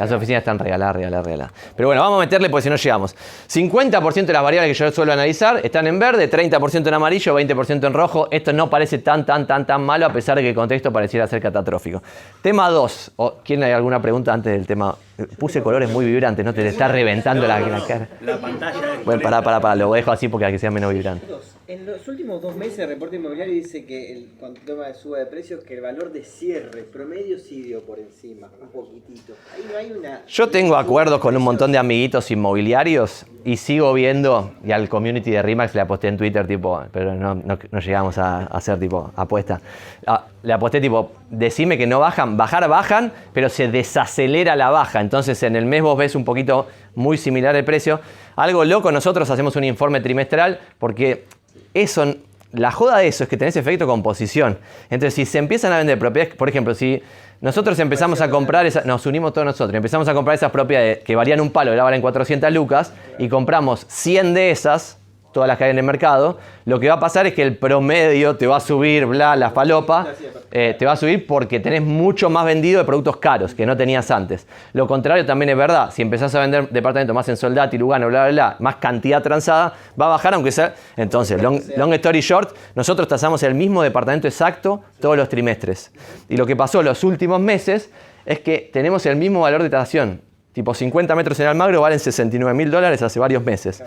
Las 0.00 0.10
oficinas 0.12 0.40
están 0.40 0.58
regaladas, 0.58 0.96
regaladas, 0.96 1.26
regaladas. 1.26 1.52
Pero 1.76 1.90
bueno, 1.90 2.00
vamos 2.00 2.16
a 2.16 2.20
meterle 2.20 2.48
porque 2.48 2.62
si 2.62 2.70
no 2.70 2.76
llegamos. 2.76 3.14
50% 3.52 4.24
de 4.24 4.32
las 4.32 4.42
variables 4.42 4.74
que 4.74 4.84
yo 4.84 4.90
suelo 4.90 5.12
analizar 5.12 5.60
están 5.62 5.86
en 5.86 5.98
verde, 5.98 6.30
30% 6.30 6.88
en 6.88 6.94
amarillo, 6.94 7.38
20% 7.38 7.86
en 7.86 7.92
rojo. 7.92 8.26
Esto 8.30 8.54
no 8.54 8.70
parece 8.70 8.96
tan, 9.00 9.26
tan, 9.26 9.46
tan, 9.46 9.66
tan 9.66 9.82
malo 9.82 10.06
a 10.06 10.12
pesar 10.12 10.36
de 10.36 10.42
que 10.42 10.48
el 10.48 10.54
contexto 10.54 10.90
pareciera 10.90 11.26
ser 11.26 11.42
catastrófico. 11.42 12.02
Tema 12.40 12.70
2. 12.70 13.12
¿Quién 13.44 13.62
hay 13.62 13.72
alguna 13.72 14.00
pregunta 14.00 14.32
antes 14.32 14.50
del 14.54 14.66
tema? 14.66 14.96
Puse 15.38 15.62
colores 15.62 15.90
muy 15.90 16.06
vibrantes, 16.06 16.42
¿no? 16.46 16.54
Te 16.54 16.66
está 16.66 16.88
reventando 16.88 17.46
la, 17.46 17.60
la 17.60 17.86
cara. 17.86 18.08
La 18.22 18.38
pantalla 18.38 18.80
Bueno, 19.04 19.20
pará, 19.20 19.42
pará, 19.42 19.60
pará. 19.60 19.74
Lo 19.74 19.92
dejo 19.92 20.12
así 20.12 20.28
porque 20.28 20.50
que 20.50 20.58
sea 20.58 20.70
menos 20.70 20.94
vibrante. 20.94 21.26
En 21.70 21.86
los 21.86 22.08
últimos 22.08 22.42
dos 22.42 22.56
meses 22.56 22.80
el 22.80 22.88
reporte 22.88 23.14
inmobiliario 23.14 23.54
dice 23.54 23.84
que 23.84 24.10
el, 24.12 24.30
cuando 24.40 24.58
tema 24.66 24.88
de 24.88 24.94
suba 24.94 25.18
de 25.18 25.26
precios 25.26 25.62
que 25.62 25.74
el 25.74 25.80
valor 25.80 26.10
de 26.10 26.24
cierre 26.24 26.82
promedio 26.82 27.38
sí 27.38 27.62
dio 27.62 27.82
por 27.82 28.00
encima, 28.00 28.48
un 28.60 28.66
poquitito. 28.70 29.34
Ahí 29.54 29.64
no 29.70 29.78
hay 29.78 29.92
una... 29.92 30.22
Yo 30.26 30.48
tengo 30.48 30.74
acuerdos 30.74 31.20
con 31.20 31.36
un 31.36 31.42
montón 31.44 31.70
de 31.70 31.78
amiguitos 31.78 32.28
inmobiliarios 32.32 33.24
y 33.44 33.56
sigo 33.56 33.92
viendo, 33.94 34.50
y 34.64 34.72
al 34.72 34.88
community 34.88 35.30
de 35.30 35.42
Rimax 35.42 35.72
le 35.76 35.82
aposté 35.82 36.08
en 36.08 36.16
Twitter, 36.16 36.44
tipo, 36.44 36.82
pero 36.92 37.14
no, 37.14 37.36
no- 37.36 37.58
no 37.70 37.78
llegamos 37.78 38.18
a, 38.18 38.38
a 38.38 38.44
hacer 38.46 38.80
tipo 38.80 39.12
apuesta. 39.14 39.60
Ah, 40.08 40.26
le 40.42 40.52
aposté 40.52 40.80
tipo, 40.80 41.12
decime 41.30 41.78
que 41.78 41.86
no 41.86 42.00
bajan, 42.00 42.36
bajar 42.36 42.68
bajan, 42.68 43.12
pero 43.32 43.48
se 43.48 43.68
desacelera 43.68 44.56
la 44.56 44.70
baja. 44.70 45.00
Entonces 45.00 45.40
en 45.44 45.54
el 45.54 45.66
mes 45.66 45.82
vos 45.82 45.96
ves 45.96 46.16
un 46.16 46.24
poquito 46.24 46.66
muy 46.96 47.16
similar 47.16 47.54
el 47.54 47.64
precio. 47.64 48.00
Algo 48.34 48.64
loco, 48.64 48.90
nosotros 48.90 49.30
hacemos 49.30 49.54
un 49.54 49.62
informe 49.62 50.00
trimestral 50.00 50.58
porque 50.80 51.26
eso, 51.74 52.14
la 52.52 52.70
joda 52.72 52.98
de 52.98 53.08
eso 53.08 53.24
es 53.24 53.30
que 53.30 53.36
tenés 53.36 53.56
efecto 53.56 53.86
composición. 53.86 54.58
Entonces, 54.90 55.14
si 55.14 55.26
se 55.26 55.38
empiezan 55.38 55.72
a 55.72 55.78
vender 55.78 55.98
propiedades, 55.98 56.34
por 56.36 56.48
ejemplo, 56.48 56.74
si 56.74 57.02
nosotros 57.40 57.78
empezamos 57.78 58.20
a 58.20 58.28
comprar, 58.30 58.66
esa- 58.66 58.82
nos 58.82 59.06
unimos 59.06 59.32
todos 59.32 59.46
nosotros, 59.46 59.74
empezamos 59.74 60.08
a 60.08 60.14
comprar 60.14 60.34
esas 60.34 60.50
propiedades 60.50 60.98
que 60.98 61.16
valían 61.16 61.40
un 61.40 61.50
palo, 61.50 61.70
ahora 61.70 61.84
valen 61.84 62.02
400 62.02 62.52
lucas, 62.52 62.92
y 63.18 63.28
compramos 63.28 63.86
100 63.88 64.34
de 64.34 64.50
esas, 64.50 64.98
todas 65.32 65.46
las 65.46 65.58
que 65.58 65.64
hay 65.64 65.70
en 65.70 65.78
el 65.78 65.84
mercado, 65.84 66.38
lo 66.64 66.80
que 66.80 66.88
va 66.88 66.94
a 66.94 67.00
pasar 67.00 67.26
es 67.26 67.34
que 67.34 67.42
el 67.42 67.56
promedio 67.56 68.36
te 68.36 68.46
va 68.46 68.56
a 68.56 68.60
subir, 68.60 69.06
bla, 69.06 69.36
la 69.36 69.50
falopa, 69.50 70.08
eh, 70.50 70.74
te 70.78 70.86
va 70.86 70.92
a 70.92 70.96
subir 70.96 71.26
porque 71.26 71.60
tenés 71.60 71.82
mucho 71.82 72.30
más 72.30 72.44
vendido 72.44 72.78
de 72.78 72.84
productos 72.84 73.16
caros 73.18 73.54
que 73.54 73.66
no 73.66 73.76
tenías 73.76 74.10
antes. 74.10 74.46
Lo 74.72 74.86
contrario 74.86 75.24
también 75.24 75.50
es 75.50 75.56
verdad, 75.56 75.90
si 75.92 76.02
empezás 76.02 76.34
a 76.34 76.40
vender 76.40 76.68
departamentos 76.70 77.14
más 77.14 77.28
en 77.28 77.36
Soldati, 77.36 77.78
Lugano, 77.78 78.08
bla, 78.08 78.24
bla, 78.24 78.32
bla, 78.32 78.56
más 78.58 78.76
cantidad 78.76 79.22
transada, 79.22 79.74
va 80.00 80.06
a 80.06 80.08
bajar 80.08 80.34
aunque 80.34 80.52
sea... 80.52 80.74
Entonces, 80.96 81.40
long, 81.40 81.60
long 81.76 81.92
story 81.94 82.20
short, 82.20 82.56
nosotros 82.74 83.08
tasamos 83.08 83.42
el 83.42 83.54
mismo 83.54 83.82
departamento 83.82 84.26
exacto 84.26 84.82
todos 85.00 85.16
los 85.16 85.28
trimestres. 85.28 85.92
Y 86.28 86.36
lo 86.36 86.46
que 86.46 86.56
pasó 86.56 86.82
los 86.82 87.04
últimos 87.04 87.40
meses 87.40 87.90
es 88.26 88.40
que 88.40 88.70
tenemos 88.72 89.06
el 89.06 89.16
mismo 89.16 89.40
valor 89.40 89.62
de 89.62 89.70
tasación. 89.70 90.29
Tipo 90.52 90.74
50 90.74 91.14
metros 91.14 91.38
en 91.40 91.46
Almagro 91.46 91.80
valen 91.80 91.98
69 92.00 92.54
mil 92.56 92.70
dólares 92.70 93.00
hace 93.02 93.20
varios 93.20 93.44
meses. 93.44 93.82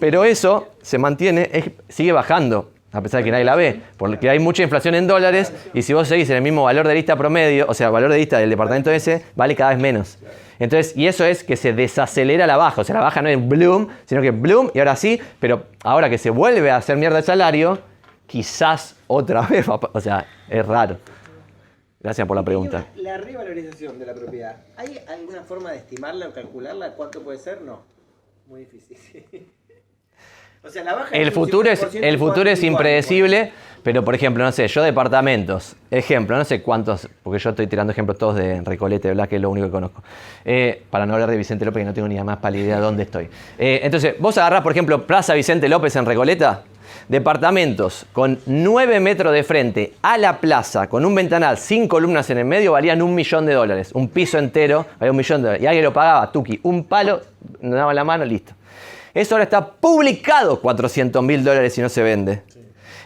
Pero 0.00 0.24
eso 0.24 0.68
se 0.82 0.98
mantiene, 0.98 1.48
es- 1.52 1.70
sigue 1.88 2.10
bajando, 2.12 2.70
a 2.92 3.00
pesar 3.02 3.18
de 3.20 3.24
que 3.24 3.30
nadie 3.30 3.44
la 3.44 3.54
ve, 3.54 3.80
porque 3.96 4.28
hay 4.30 4.38
mucha 4.40 4.62
inflación 4.62 4.94
en 4.96 5.06
dólares 5.06 5.52
y 5.74 5.82
si 5.82 5.92
vos 5.92 6.08
seguís 6.08 6.28
en 6.30 6.36
el 6.36 6.42
mismo 6.42 6.64
valor 6.64 6.88
de 6.88 6.94
lista 6.94 7.14
promedio, 7.16 7.66
o 7.68 7.74
sea, 7.74 7.90
valor 7.90 8.10
de 8.10 8.18
lista 8.18 8.38
del 8.38 8.50
departamento 8.50 8.90
ese, 8.90 9.22
vale 9.36 9.54
cada 9.54 9.70
vez 9.70 9.78
menos. 9.78 10.18
Entonces, 10.58 10.96
y 10.96 11.06
eso 11.06 11.24
es 11.24 11.44
que 11.44 11.54
se 11.54 11.72
desacelera 11.72 12.46
la 12.48 12.56
baja, 12.56 12.80
o 12.80 12.84
sea, 12.84 12.96
la 12.96 13.02
baja 13.02 13.22
no 13.22 13.28
es 13.28 13.48
bloom, 13.48 13.86
sino 14.06 14.20
que 14.20 14.32
bloom 14.32 14.70
y 14.74 14.80
ahora 14.80 14.96
sí, 14.96 15.20
pero 15.38 15.64
ahora 15.84 16.10
que 16.10 16.18
se 16.18 16.30
vuelve 16.30 16.68
a 16.72 16.76
hacer 16.78 16.96
mierda 16.96 17.18
el 17.18 17.24
salario, 17.24 17.78
quizás 18.26 18.96
otra 19.06 19.42
vez, 19.50 19.66
o 19.68 20.00
sea, 20.00 20.26
es 20.48 20.66
raro. 20.66 20.96
Gracias 22.00 22.26
por 22.28 22.36
la 22.36 22.44
pregunta. 22.44 22.86
La 22.96 23.18
revalorización 23.18 23.98
de 23.98 24.06
la 24.06 24.14
propiedad, 24.14 24.56
¿hay 24.76 25.00
alguna 25.08 25.42
forma 25.42 25.72
de 25.72 25.78
estimarla 25.78 26.28
o 26.28 26.32
calcularla? 26.32 26.92
¿Cuánto 26.92 27.22
puede 27.22 27.38
ser? 27.38 27.60
No. 27.62 27.82
Muy 28.46 28.60
difícil. 28.60 29.24
o 30.64 30.70
sea, 30.70 30.84
la 30.84 30.94
baja 30.94 31.14
El 31.14 31.32
futuro 31.32 31.68
es, 31.68 31.82
50%, 31.82 32.04
el 32.04 32.18
futuro 32.18 32.48
es 32.48 32.62
impredecible, 32.62 33.52
pero 33.82 34.04
por 34.04 34.14
ejemplo, 34.14 34.44
no 34.44 34.52
sé, 34.52 34.68
yo 34.68 34.82
departamentos, 34.82 35.74
ejemplo, 35.90 36.36
no 36.36 36.44
sé 36.44 36.62
cuántos, 36.62 37.08
porque 37.24 37.40
yo 37.40 37.50
estoy 37.50 37.66
tirando 37.66 37.92
ejemplos 37.92 38.16
todos 38.16 38.36
de 38.36 38.60
Recolete, 38.62 39.12
Blas, 39.12 39.26
que 39.26 39.36
es 39.36 39.42
lo 39.42 39.50
único 39.50 39.66
que 39.66 39.72
conozco. 39.72 40.02
Eh, 40.44 40.84
para 40.90 41.04
no 41.04 41.14
hablar 41.14 41.30
de 41.30 41.36
Vicente 41.36 41.64
López, 41.64 41.80
que 41.80 41.84
no 41.84 41.94
tengo 41.94 42.06
ni 42.06 42.18
más 42.22 42.38
pálida 42.38 42.62
idea 42.62 42.76
de 42.76 42.82
dónde 42.82 43.02
estoy. 43.02 43.28
Eh, 43.58 43.80
entonces, 43.82 44.14
vos 44.20 44.38
agarrás, 44.38 44.62
por 44.62 44.70
ejemplo, 44.70 45.04
Plaza 45.04 45.34
Vicente 45.34 45.68
López 45.68 45.96
en 45.96 46.06
Recoleta, 46.06 46.62
departamentos 47.08 48.06
con 48.12 48.38
9 48.46 49.00
metros 49.00 49.32
de 49.32 49.42
frente 49.42 49.94
a 50.02 50.18
la 50.18 50.40
plaza, 50.40 50.88
con 50.88 51.04
un 51.04 51.14
ventanal 51.14 51.58
sin 51.58 51.88
columnas 51.88 52.28
en 52.30 52.38
el 52.38 52.44
medio, 52.44 52.72
valían 52.72 53.02
un 53.02 53.14
millón 53.14 53.46
de 53.46 53.54
dólares. 53.54 53.90
Un 53.94 54.08
piso 54.08 54.38
entero 54.38 54.86
valía 54.98 55.10
un 55.10 55.16
millón 55.16 55.42
de 55.42 55.46
dólares. 55.48 55.62
Y 55.62 55.66
alguien 55.66 55.84
lo 55.84 55.92
pagaba, 55.92 56.30
Tuki, 56.30 56.60
un 56.62 56.84
palo, 56.84 57.20
nos 57.60 57.74
daban 57.74 57.96
la 57.96 58.04
mano, 58.04 58.24
listo. 58.24 58.52
Eso 59.14 59.34
ahora 59.34 59.44
está 59.44 59.66
publicado 59.66 60.60
400 60.60 61.22
mil 61.22 61.42
dólares 61.42 61.76
y 61.78 61.80
no 61.80 61.88
se 61.88 62.02
vende. 62.02 62.42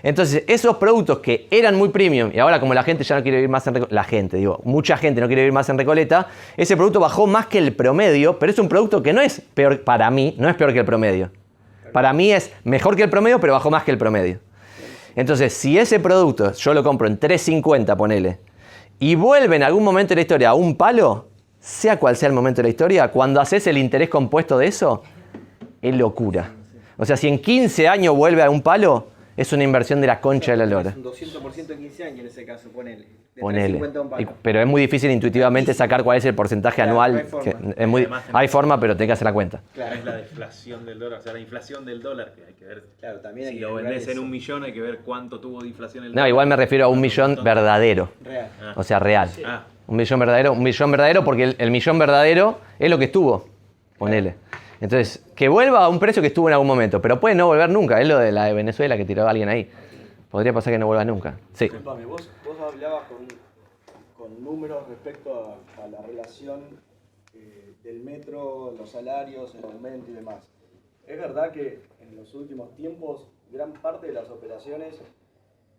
Entonces, 0.03 0.43
esos 0.49 0.77
productos 0.79 1.21
que 1.21 1.47
eran 1.51 1.77
muy 1.77 1.91
premium 1.91 2.31
y 2.35 2.41
ahora 2.41 2.59
como 2.59 2.75
la 2.75 2.83
gente 2.83 3.05
ya 3.05 3.15
no 3.15 3.23
quiere 3.23 3.39
vivir 3.39 3.49
más 3.51 3.67
en 3.69 3.75
Recoleta, 3.75 3.95
la 3.95 4.05
gente, 4.05 4.37
digo, 4.37 4.61
mucha 4.65 4.97
gente 4.97 5.21
no 5.21 5.29
quiere 5.29 5.43
vivir 5.43 5.53
más 5.53 5.69
en 5.69 5.79
Recoleta, 5.79 6.27
ese 6.57 6.77
producto 6.77 6.99
bajó 6.99 7.29
más 7.29 7.47
que 7.47 7.59
el 7.59 7.73
promedio, 7.73 8.39
pero 8.39 8.51
es 8.51 8.59
un 8.59 8.69
producto 8.69 9.01
que 9.03 9.13
no 9.13 9.21
es 9.21 9.41
peor, 9.55 9.83
para 9.83 10.11
mí, 10.11 10.35
no 10.39 10.49
es 10.49 10.57
peor 10.57 10.73
que 10.73 10.81
el 10.81 10.85
promedio. 10.85 11.31
Para 11.93 12.13
mí 12.13 12.33
es 12.33 12.53
mejor 12.65 12.97
que 12.97 13.03
el 13.03 13.11
promedio, 13.11 13.39
pero 13.41 13.53
bajó 13.53 13.71
más 13.71 13.85
que 13.85 13.91
el 13.91 13.99
promedio. 13.99 14.41
Entonces, 15.15 15.53
si 15.53 15.79
ese 15.79 16.01
producto 16.01 16.53
yo 16.53 16.75
lo 16.75 16.83
compro 16.83 17.07
en 17.07 17.21
3.50, 17.21 17.97
ponele, 17.97 18.41
y 18.99 19.15
vuelve 19.15 19.57
en 19.57 19.63
algún 19.63 19.85
momento 19.85 20.11
de 20.11 20.17
la 20.17 20.21
historia 20.23 20.49
a 20.51 20.55
un 20.55 20.77
palo, 20.77 21.29
sea 21.61 21.99
cual 21.99 22.17
sea 22.17 22.29
el 22.29 22.33
momento 22.33 22.63
de 22.63 22.65
la 22.65 22.71
historia, 22.71 23.09
cuando 23.09 23.41
haces 23.41 23.67
el 23.67 23.77
interés 23.77 24.09
compuesto 24.09 24.59
de 24.59 24.67
eso, 24.67 25.03
es 25.83 25.95
locura. 25.95 26.53
O 26.97 27.05
sea, 27.05 27.17
si 27.17 27.29
en 27.29 27.41
15 27.41 27.89
años 27.89 28.17
vuelve 28.17 28.43
a 28.43 28.51
un 28.51 28.63
palo, 28.63 29.09
es 29.37 29.53
una 29.53 29.65
inversión 29.65 30.01
de 30.01 30.07
la 30.07 30.21
concha 30.21 30.53
de 30.53 30.59
la 30.59 30.67
lora. 30.67 30.95
Un 30.97 31.05
200% 31.05 31.71
en 31.73 31.79
15 31.79 32.05
años 32.05 32.21
en 32.21 32.27
ese 32.27 32.45
caso, 32.45 32.69
ponele. 32.71 33.07
Ponele. 33.41 33.79
350 33.79 33.99
a 33.99 34.03
un 34.03 34.09
Y- 34.21 34.25
palo. 34.27 34.39
pero 34.43 34.61
es 34.61 34.67
muy 34.67 34.81
difícil 34.83 35.11
intuitivamente 35.11 35.73
sacar 35.73 36.03
cuál 36.05 36.19
es 36.19 36.25
el 36.27 36.35
porcentaje 36.35 36.77
Claro, 36.77 36.91
anual. 36.91 37.13
no 37.13 37.19
hay 37.19 37.25
forma. 37.25 37.75
es 37.77 37.89
muy- 37.89 38.09
hay 38.33 38.49
forma, 38.49 38.79
pero 38.79 38.95
tenés 38.95 39.09
que 39.09 39.13
hacer 39.15 39.25
la 39.25 39.33
cuenta. 39.33 39.61
Claro, 39.73 39.95
Es 39.95 40.05
la 40.05 40.17
deflación 40.17 40.85
del 40.85 40.99
dólar, 40.99 41.19
o 41.21 41.23
sea, 41.23 41.33
la 41.33 41.39
inflación 41.41 41.85
del 41.87 42.03
dólar 42.03 42.33
que 42.35 42.45
hay 42.45 42.53
que 42.53 42.65
ver. 42.67 42.85
claro, 43.01 43.21
también 43.21 43.47
hay 43.49 43.55
Si 43.55 43.59
que 43.61 43.65
lo 43.67 43.75
vendés 43.75 44.07
en 44.09 44.19
un 44.19 44.31
millón 44.31 44.65
hay 44.65 44.73
que 44.73 44.81
ver 44.83 44.99
cuánto 44.99 45.41
tuvo 45.41 45.63
de 45.63 45.69
inflación 45.69 46.05
el 46.05 46.11
No, 46.11 46.17
dólar. 46.17 46.29
igual 46.29 46.47
me 46.47 46.57
refiero 46.57 46.85
a 46.85 46.89
un 46.89 47.01
millón 47.01 47.39
verdadero. 47.43 48.11
Real. 48.23 48.49
Ah. 48.63 48.73
O 48.77 48.83
sea, 48.83 48.99
real. 48.99 49.31
Ah, 49.47 49.65
Un 49.87 49.97
millón 49.97 50.21
verdadero, 50.21 50.53
un 50.53 50.63
millón 50.63 50.91
verdadero, 50.91 51.25
porque 51.25 51.43
el, 51.45 51.57
el 51.59 51.71
millón 51.71 51.99
verdadero 51.99 52.61
es 52.79 52.89
lo 52.91 52.99
que 52.99 53.07
estuvo. 53.07 53.49
Ponele. 53.99 54.37
Entonces, 54.81 55.25
que 55.35 55.49
vuelva 55.49 55.85
a 55.85 55.89
un 55.89 55.99
precio 55.99 56.21
que 56.23 56.29
estuvo 56.29 56.49
en 56.49 56.53
algún 56.55 56.67
momento, 56.69 57.01
pero 57.03 57.19
puede 57.21 57.35
no 57.35 57.47
volver 57.47 57.69
nunca. 57.71 58.01
Es 58.01 58.07
lo 58.09 58.19
de 58.19 58.31
la 58.33 58.45
de 58.45 58.53
Venezuela 58.53 58.97
que 58.97 59.05
tiró 59.05 59.27
alguien 59.29 59.49
ahí. 59.49 59.71
Podría 60.31 60.53
pasar 60.53 60.73
que 60.73 60.79
no 60.79 60.87
vuelva 60.87 61.05
nunca. 61.05 61.35
Sí. 61.53 61.65
Disculpame, 61.67 62.05
vos 62.07 62.31
hablabas 62.73 63.05
con, 63.09 63.27
con 64.17 64.43
números 64.45 64.89
respecto 64.89 65.59
a, 65.79 65.83
a 65.85 65.87
la 65.89 66.01
relación 66.03 66.63
eh, 67.35 67.75
del 67.83 68.01
metro, 68.01 68.75
los 68.77 68.91
salarios, 68.91 69.55
el 69.55 69.65
aumento 69.65 70.11
y 70.11 70.15
demás. 70.15 70.45
Es 71.07 71.19
verdad 71.19 71.51
que 71.53 71.81
en 72.01 72.17
los 72.17 72.35
últimos 72.35 72.75
tiempos 72.77 73.27
gran 73.51 73.73
parte 73.75 74.07
de 74.07 74.13
las 74.15 74.31
operaciones, 74.31 74.95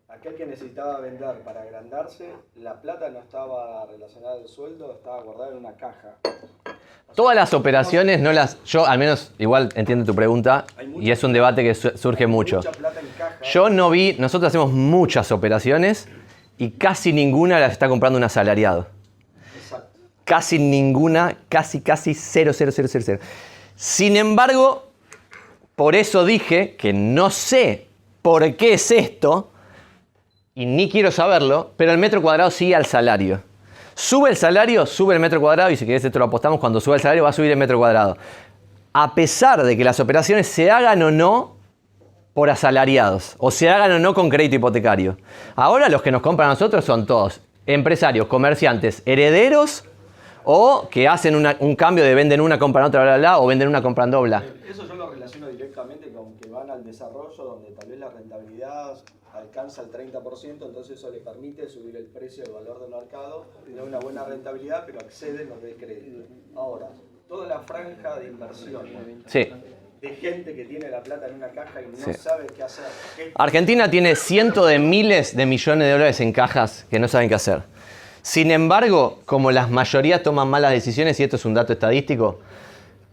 aquel 0.08 0.34
que 0.36 0.46
necesitaba 0.46 1.00
vender 1.00 1.40
para 1.40 1.62
agrandarse, 1.62 2.28
la 2.56 2.80
plata 2.80 3.08
no 3.10 3.20
estaba 3.20 3.84
relacionada 3.86 4.34
al 4.36 4.48
sueldo, 4.48 4.92
estaba 4.92 5.22
guardada 5.22 5.52
en 5.52 5.58
una 5.58 5.72
caja. 5.76 6.16
Todas 7.16 7.36
las 7.36 7.54
operaciones 7.54 8.20
no 8.20 8.32
las. 8.32 8.62
Yo, 8.64 8.84
al 8.86 8.98
menos, 8.98 9.32
igual 9.38 9.68
entiendo 9.76 10.04
tu 10.04 10.14
pregunta 10.16 10.64
mucha- 10.88 11.04
y 11.04 11.10
es 11.12 11.22
un 11.22 11.32
debate 11.32 11.62
que 11.62 11.72
su- 11.74 11.96
surge 11.96 12.26
mucho. 12.26 12.56
Mucha 12.56 12.72
plata 12.72 12.98
en 13.00 13.06
caja. 13.16 13.40
Yo 13.44 13.70
no 13.70 13.88
vi. 13.90 14.16
Nosotros 14.18 14.48
hacemos 14.48 14.72
muchas 14.72 15.30
operaciones 15.30 16.08
y 16.58 16.70
casi 16.70 17.12
ninguna 17.12 17.60
las 17.60 17.72
está 17.72 17.88
comprando 17.88 18.16
un 18.16 18.24
asalariado. 18.24 18.86
Exacto. 19.56 19.98
Casi 20.24 20.58
ninguna, 20.58 21.36
casi, 21.48 21.80
casi 21.80 22.14
cero, 22.14 22.52
cero, 22.54 22.70
cero, 22.74 22.88
cero, 22.90 23.04
cero. 23.06 23.20
Sin 23.76 24.16
embargo, 24.16 24.88
por 25.76 25.96
eso 25.96 26.24
dije 26.24 26.76
que 26.76 26.92
no 26.92 27.30
sé 27.30 27.88
por 28.22 28.56
qué 28.56 28.74
es 28.74 28.90
esto 28.90 29.50
y 30.54 30.66
ni 30.66 30.88
quiero 30.88 31.10
saberlo, 31.10 31.72
pero 31.76 31.90
el 31.92 31.98
metro 31.98 32.22
cuadrado 32.22 32.50
sigue 32.50 32.76
al 32.76 32.86
salario. 32.86 33.42
Sube 33.94 34.30
el 34.30 34.36
salario, 34.36 34.86
sube 34.86 35.14
el 35.14 35.20
metro 35.20 35.40
cuadrado 35.40 35.70
y 35.70 35.76
si 35.76 35.86
querés 35.86 36.04
esto 36.04 36.18
lo 36.18 36.26
apostamos, 36.26 36.60
cuando 36.60 36.80
sube 36.80 36.96
el 36.96 37.00
salario 37.00 37.24
va 37.24 37.30
a 37.30 37.32
subir 37.32 37.50
el 37.50 37.56
metro 37.56 37.78
cuadrado. 37.78 38.16
A 38.92 39.14
pesar 39.14 39.62
de 39.64 39.76
que 39.76 39.84
las 39.84 39.98
operaciones 39.98 40.46
se 40.46 40.70
hagan 40.70 41.02
o 41.02 41.10
no 41.10 41.56
por 42.34 42.50
asalariados 42.50 43.36
o 43.38 43.50
se 43.50 43.70
hagan 43.70 43.92
o 43.92 43.98
no 44.00 44.12
con 44.12 44.28
crédito 44.28 44.56
hipotecario. 44.56 45.16
Ahora 45.54 45.88
los 45.88 46.02
que 46.02 46.10
nos 46.10 46.20
compran 46.20 46.50
a 46.50 46.52
nosotros 46.54 46.84
son 46.84 47.06
todos 47.06 47.40
empresarios, 47.66 48.26
comerciantes, 48.26 49.02
herederos 49.06 49.84
o 50.44 50.88
que 50.90 51.08
hacen 51.08 51.36
una- 51.36 51.56
un 51.60 51.74
cambio 51.76 52.04
de 52.04 52.14
venden 52.14 52.40
una, 52.40 52.58
compran 52.58 52.84
otra, 52.84 53.02
bla, 53.02 53.12
bla, 53.16 53.18
bla, 53.18 53.38
o 53.38 53.46
venden 53.46 53.68
una, 53.68 53.80
compran 53.82 54.10
dobla. 54.10 54.42
Eso 54.68 54.86
yo 54.86 54.94
lo 54.94 55.10
relaciono 55.10 55.46
directamente 55.48 56.10
con 56.12 56.34
que 56.36 56.50
van 56.50 56.68
al 56.70 56.84
desarrollo 56.84 57.42
donde 57.44 57.70
tal 57.70 57.88
vez 57.88 57.98
la 58.00 58.10
rentabilidad 58.10 58.94
alcanza 59.32 59.82
el 59.82 59.90
30%, 59.90 60.66
entonces 60.66 60.98
eso 60.98 61.10
le 61.10 61.18
permite 61.18 61.68
subir 61.68 61.96
el 61.96 62.04
precio, 62.04 62.44
el 62.44 62.52
valor 62.52 62.80
del 62.80 62.90
mercado, 62.90 63.46
tener 63.64 63.82
una 63.82 63.98
buena 63.98 64.24
rentabilidad, 64.24 64.84
pero 64.86 64.98
acceden 65.00 65.48
los 65.48 65.62
del 65.62 65.74
crédito. 65.76 66.24
Ahora, 66.54 66.88
toda 67.28 67.46
la 67.48 67.60
franja 67.60 68.16
de 68.18 68.26
inversión 68.28 68.82
Sí. 69.26 69.48
De 70.04 70.14
gente 70.16 70.54
que 70.54 70.64
tiene 70.64 70.90
la 70.90 71.02
plata 71.02 71.26
en 71.28 71.34
una 71.36 71.48
caja 71.48 71.80
y 71.80 71.86
no 71.98 72.04
Sí. 72.04 72.12
sabe 72.14 72.46
qué 72.54 72.62
hacer. 72.62 72.84
¿Qué- 73.16 73.32
Argentina 73.34 73.90
tiene 73.90 74.14
cientos 74.16 74.68
de 74.68 74.78
miles 74.78 75.34
de 75.36 75.46
millones 75.46 75.86
de 75.86 75.92
dólares 75.92 76.20
en 76.20 76.32
cajas 76.32 76.84
que 76.90 76.98
no 76.98 77.08
saben 77.08 77.28
qué 77.28 77.34
hacer. 77.36 77.62
Sin 78.22 78.50
embargo, 78.50 79.20
como 79.26 79.50
la 79.50 79.66
mayoría 79.66 80.22
toman 80.22 80.48
malas 80.48 80.72
decisiones, 80.72 81.18
y 81.20 81.24
esto 81.24 81.36
es 81.36 81.44
un 81.44 81.54
dato 81.54 81.72
estadístico, 81.72 82.40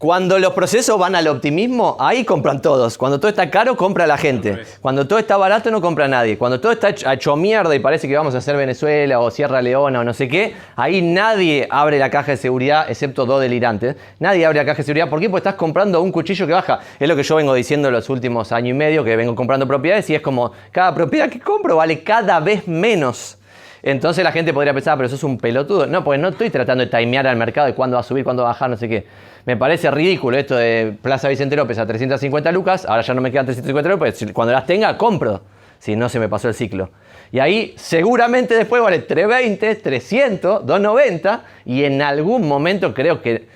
cuando 0.01 0.39
los 0.39 0.53
procesos 0.53 0.97
van 0.97 1.13
al 1.13 1.27
optimismo, 1.27 1.95
ahí 1.99 2.25
compran 2.25 2.59
todos. 2.59 2.97
Cuando 2.97 3.19
todo 3.19 3.29
está 3.29 3.51
caro, 3.51 3.77
compra 3.77 4.07
la 4.07 4.17
gente. 4.17 4.63
Cuando 4.81 5.05
todo 5.05 5.19
está 5.19 5.37
barato, 5.37 5.69
no 5.69 5.79
compra 5.79 6.07
nadie. 6.07 6.39
Cuando 6.39 6.59
todo 6.59 6.71
está 6.71 6.89
hecho, 6.89 7.35
mierda 7.35 7.75
y 7.75 7.77
parece 7.77 8.07
que 8.07 8.17
vamos 8.17 8.33
a 8.33 8.39
hacer 8.39 8.57
Venezuela 8.57 9.19
o 9.19 9.29
Sierra 9.29 9.61
Leona 9.61 9.99
o 9.99 10.03
no 10.03 10.15
sé 10.15 10.27
qué, 10.27 10.55
ahí 10.75 11.03
nadie 11.03 11.67
abre 11.69 11.99
la 11.99 12.09
caja 12.09 12.31
de 12.31 12.37
seguridad, 12.37 12.89
excepto 12.89 13.27
dos 13.27 13.41
delirantes. 13.41 13.95
Nadie 14.17 14.43
abre 14.43 14.57
la 14.57 14.65
caja 14.65 14.77
de 14.77 14.83
seguridad. 14.85 15.07
¿Por 15.07 15.19
qué? 15.19 15.29
Porque 15.29 15.41
estás 15.47 15.53
comprando 15.53 16.01
un 16.01 16.11
cuchillo 16.11 16.47
que 16.47 16.53
baja. 16.53 16.79
Es 16.99 17.07
lo 17.07 17.15
que 17.15 17.21
yo 17.21 17.35
vengo 17.35 17.53
diciendo 17.53 17.91
los 17.91 18.09
últimos 18.09 18.51
años 18.51 18.71
y 18.71 18.73
medio, 18.73 19.03
que 19.03 19.15
vengo 19.15 19.35
comprando 19.35 19.67
propiedades 19.67 20.09
y 20.09 20.15
es 20.15 20.21
como, 20.21 20.51
cada 20.71 20.95
propiedad 20.95 21.29
que 21.29 21.39
compro 21.39 21.75
vale 21.75 22.01
cada 22.01 22.39
vez 22.39 22.67
menos. 22.67 23.37
Entonces 23.83 24.23
la 24.23 24.31
gente 24.31 24.51
podría 24.51 24.73
pensar, 24.73 24.97
pero 24.97 25.05
eso 25.05 25.15
es 25.15 25.23
un 25.23 25.37
pelotudo. 25.37 25.85
No, 25.85 26.03
porque 26.03 26.17
no 26.17 26.29
estoy 26.29 26.49
tratando 26.49 26.83
de 26.83 26.89
timear 26.89 27.27
al 27.27 27.35
mercado 27.35 27.67
de 27.67 27.75
cuándo 27.75 27.97
va 27.97 28.01
a 28.01 28.03
subir, 28.03 28.23
cuándo 28.23 28.41
va 28.41 28.49
a 28.49 28.53
bajar, 28.53 28.67
no 28.67 28.77
sé 28.77 28.89
qué. 28.89 29.05
Me 29.45 29.57
parece 29.57 29.89
ridículo 29.89 30.37
esto 30.37 30.55
de 30.55 30.95
Plaza 31.01 31.27
Vicente 31.27 31.55
López 31.55 31.77
a 31.79 31.85
350 31.87 32.51
lucas, 32.51 32.85
ahora 32.85 33.01
ya 33.01 33.13
no 33.13 33.21
me 33.21 33.31
quedan 33.31 33.45
350 33.47 33.89
lucas, 33.89 34.33
cuando 34.33 34.53
las 34.53 34.65
tenga 34.65 34.97
compro, 34.97 35.41
si 35.79 35.95
no 35.95 36.09
se 36.09 36.19
me 36.19 36.29
pasó 36.29 36.47
el 36.47 36.53
ciclo. 36.53 36.89
Y 37.31 37.39
ahí 37.39 37.73
seguramente 37.77 38.53
después 38.55 38.81
vale 38.83 38.99
320, 38.99 39.75
300, 39.75 40.65
290 40.65 41.43
y 41.65 41.83
en 41.85 42.01
algún 42.01 42.47
momento 42.47 42.93
creo 42.93 43.21
que, 43.21 43.47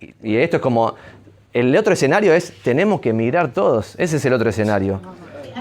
y 0.00 0.32
y 0.32 0.36
esto 0.36 0.56
es 0.56 0.62
como, 0.62 0.94
el 1.54 1.74
otro 1.76 1.94
escenario 1.94 2.34
es, 2.34 2.52
tenemos 2.62 3.00
que 3.00 3.10
emigrar 3.10 3.52
todos, 3.52 3.94
ese 3.98 4.16
es 4.16 4.24
el 4.24 4.32
otro 4.34 4.50
escenario. 4.50 5.00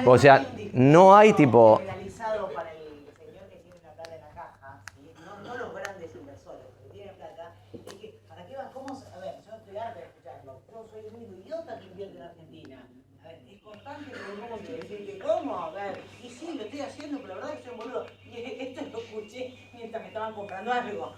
O 0.06 0.18
sea, 0.18 0.48
no 0.74 1.16
hay 1.16 1.34
tipo... 1.34 1.82
Legalizado 1.86 2.48
para 2.56 2.72
el 2.72 2.78
señor 2.80 3.14
que 3.14 3.58
tiene 3.58 3.80
la 3.84 3.92
plata 3.94 4.16
en 4.16 4.22
la 4.22 4.30
caja, 4.34 4.82
¿sí? 4.96 5.12
no, 5.44 5.48
no 5.48 5.58
los 5.58 5.74
grandes 5.76 6.10
inversores, 6.16 6.62
los 6.66 6.74
que 6.82 6.94
tienen 6.98 7.16
plata, 7.16 7.54
es 7.74 7.82
que, 7.94 8.16
¿para 8.28 8.46
qué 8.48 8.56
van? 8.56 8.68
¿Cómo? 8.74 8.96
se- 8.96 9.06
A 9.14 9.20
ver, 9.20 9.36
yo 9.46 9.52
estoy 9.58 9.78
harta 9.78 10.00
de 10.00 10.06
escucharlo, 10.10 10.58
yo 10.72 10.88
soy 10.90 11.00
el 11.06 11.14
único 11.14 11.34
idiota 11.46 11.78
que 11.78 11.86
invierte 11.92 12.18
en 12.18 12.24
Argentina. 12.24 12.78
A 13.22 13.28
ver, 13.28 13.36
es 13.52 13.62
constante 13.62 14.06
que 14.10 14.18
tenemos 14.18 14.60
que 14.66 14.74
decirle, 14.80 15.20
¿cómo? 15.20 15.54
A 15.60 15.70
ver, 15.72 15.94
y 16.24 16.30
sí, 16.30 16.56
lo 16.58 16.64
estoy 16.64 16.80
haciendo, 16.82 17.20
pero 17.22 17.36
la 17.36 17.36
verdad 17.36 17.52
es 17.54 17.58
que 17.60 17.64
soy 17.68 17.74
un 17.74 17.80
boludo. 17.80 18.06
Y 18.26 18.64
esto 18.64 18.82
lo 18.92 18.98
escuché 19.04 19.54
mientras 19.76 20.02
me 20.02 20.08
estaban 20.08 20.34
comprando 20.34 20.72
algo. 20.72 21.14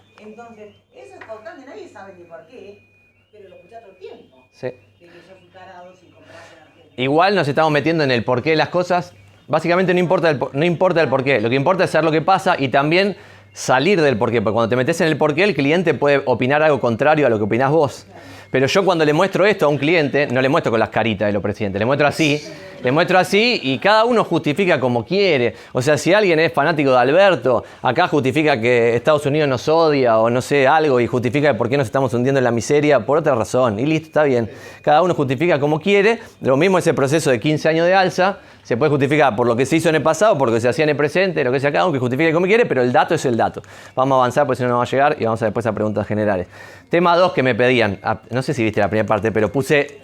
Entonces, 0.50 0.76
eso 0.94 1.16
es 1.20 1.26
constante, 1.26 1.66
nadie 1.66 1.88
sabe 1.88 2.14
ni 2.18 2.24
por 2.26 2.46
qué, 2.48 2.88
pero 3.32 3.50
lo 3.50 3.56
todo 3.58 3.90
el 3.92 3.98
tiempo. 3.98 4.44
Sí. 4.52 4.68
De 4.68 4.74
que 5.00 5.08
sos 5.08 5.42
un 5.42 5.50
tarado 5.52 5.94
si 5.96 6.08
compras 6.08 6.38
en 6.54 6.60
Argentina. 6.62 6.94
Igual 6.98 7.36
nos 7.36 7.48
estamos 7.48 7.72
metiendo 7.72 8.04
en 8.04 8.12
el 8.12 8.24
porqué 8.24 8.52
de 8.52 8.56
las 8.58 8.70
cosas. 8.70 9.14
Básicamente 9.48 9.94
no 9.94 10.00
importa, 10.00 10.30
el, 10.30 10.38
por- 10.38 10.54
no 10.56 10.64
importa 10.66 11.02
el 11.02 11.10
porqué. 11.10 11.42
Lo 11.42 11.50
que 11.50 11.56
importa 11.56 11.84
es 11.86 11.90
saber 11.90 12.06
lo 12.06 12.12
que 12.12 12.22
pasa 12.22 12.56
y 12.58 12.70
también 12.70 13.18
salir 13.52 14.02
del 14.02 14.18
porqué. 14.18 14.42
Porque 14.42 14.54
cuando 14.54 14.70
te 14.70 14.76
metes 14.76 15.02
en 15.02 15.08
el 15.08 15.18
porqué, 15.18 15.44
el 15.44 15.56
cliente 15.56 15.94
puede 15.94 16.22
opinar 16.26 16.62
algo 16.64 16.80
contrario 16.80 17.26
a 17.28 17.30
lo 17.30 17.38
que 17.38 17.44
opinás 17.46 17.72
vos. 17.72 18.08
Pero 18.54 18.68
yo 18.68 18.86
cuando 18.86 19.04
le 19.04 19.14
muestro 19.14 19.48
esto 19.48 19.66
a 19.66 19.68
un 19.68 19.80
cliente, 19.80 20.28
no 20.28 20.40
le 20.40 20.48
muestro 20.48 20.70
con 20.70 20.80
las 20.80 20.90
caritas 20.90 21.26
de 21.26 21.34
los 21.34 21.42
presidentes, 21.42 21.80
le 21.80 21.88
muestro 21.88 22.06
así, 22.06 22.40
le 22.84 22.92
muestro 22.92 23.18
así 23.18 23.60
y 23.64 23.80
cada 23.80 24.06
uno 24.06 24.24
justifica 24.24 24.80
como 24.80 25.04
quiere. 25.04 25.56
O 25.72 25.82
sea, 25.82 25.98
si 25.98 26.14
alguien 26.14 26.38
es 26.38 26.54
fanático 26.54 26.92
de 26.92 26.98
Alberto, 27.00 27.64
acá 27.82 28.08
justifica 28.08 28.62
que 28.62 28.96
Estados 28.96 29.26
Unidos 29.26 29.50
nos 29.50 29.68
odia 29.68 30.20
o 30.20 30.30
no 30.30 30.40
sé, 30.40 30.68
algo 30.68 31.00
y 31.00 31.08
justifica 31.08 31.58
por 31.58 31.68
qué 31.68 31.78
nos 31.78 31.88
estamos 31.88 32.14
hundiendo 32.14 32.38
en 32.38 32.44
la 32.44 32.52
miseria 32.52 33.04
por 33.04 33.18
otra 33.18 33.34
razón. 33.34 33.80
Y 33.80 33.88
listo, 33.88 34.10
está 34.10 34.24
bien. 34.24 34.52
Cada 34.84 35.02
uno 35.02 35.16
justifica 35.16 35.60
como 35.60 35.80
quiere. 35.80 36.20
Lo 36.40 36.56
mismo 36.56 36.78
ese 36.78 36.94
proceso 36.94 37.32
de 37.32 37.40
15 37.40 37.70
años 37.70 37.88
de 37.88 37.96
alza. 37.96 38.38
Se 38.64 38.78
puede 38.78 38.90
justificar 38.90 39.36
por 39.36 39.46
lo 39.46 39.56
que 39.58 39.66
se 39.66 39.76
hizo 39.76 39.90
en 39.90 39.96
el 39.96 40.02
pasado, 40.02 40.38
por 40.38 40.48
lo 40.48 40.54
que 40.54 40.62
se 40.62 40.70
hacía 40.70 40.84
en 40.84 40.90
el 40.90 40.96
presente, 40.96 41.44
lo 41.44 41.52
que 41.52 41.60
sea 41.60 41.72
cada 41.72 41.84
uno 41.86 41.94
que 41.94 42.00
justifique 42.00 42.32
como 42.32 42.46
quiere, 42.46 42.66
pero 42.66 42.82
el 42.82 42.94
dato 42.94 43.14
es 43.14 43.26
el 43.26 43.36
dato. 43.36 43.62
Vamos 43.94 44.16
a 44.16 44.20
avanzar, 44.20 44.46
porque 44.46 44.58
si 44.58 44.64
no, 44.64 44.70
no 44.70 44.78
va 44.78 44.84
a 44.84 44.88
llegar 44.88 45.18
y 45.20 45.26
vamos 45.26 45.42
a 45.42 45.46
después 45.46 45.66
a 45.66 45.74
preguntas 45.74 46.08
generales. 46.08 46.48
Tema 46.90 47.18
2 47.18 47.34
que 47.34 47.44
me 47.44 47.56
pedían. 47.56 48.00
Ah, 48.02 48.22
No 48.30 48.42
sé 48.42 48.54
si 48.54 48.64
viste 48.64 48.80
la 48.80 48.88
primera 48.88 49.06
parte, 49.06 49.32
pero 49.34 49.52
puse 49.52 50.00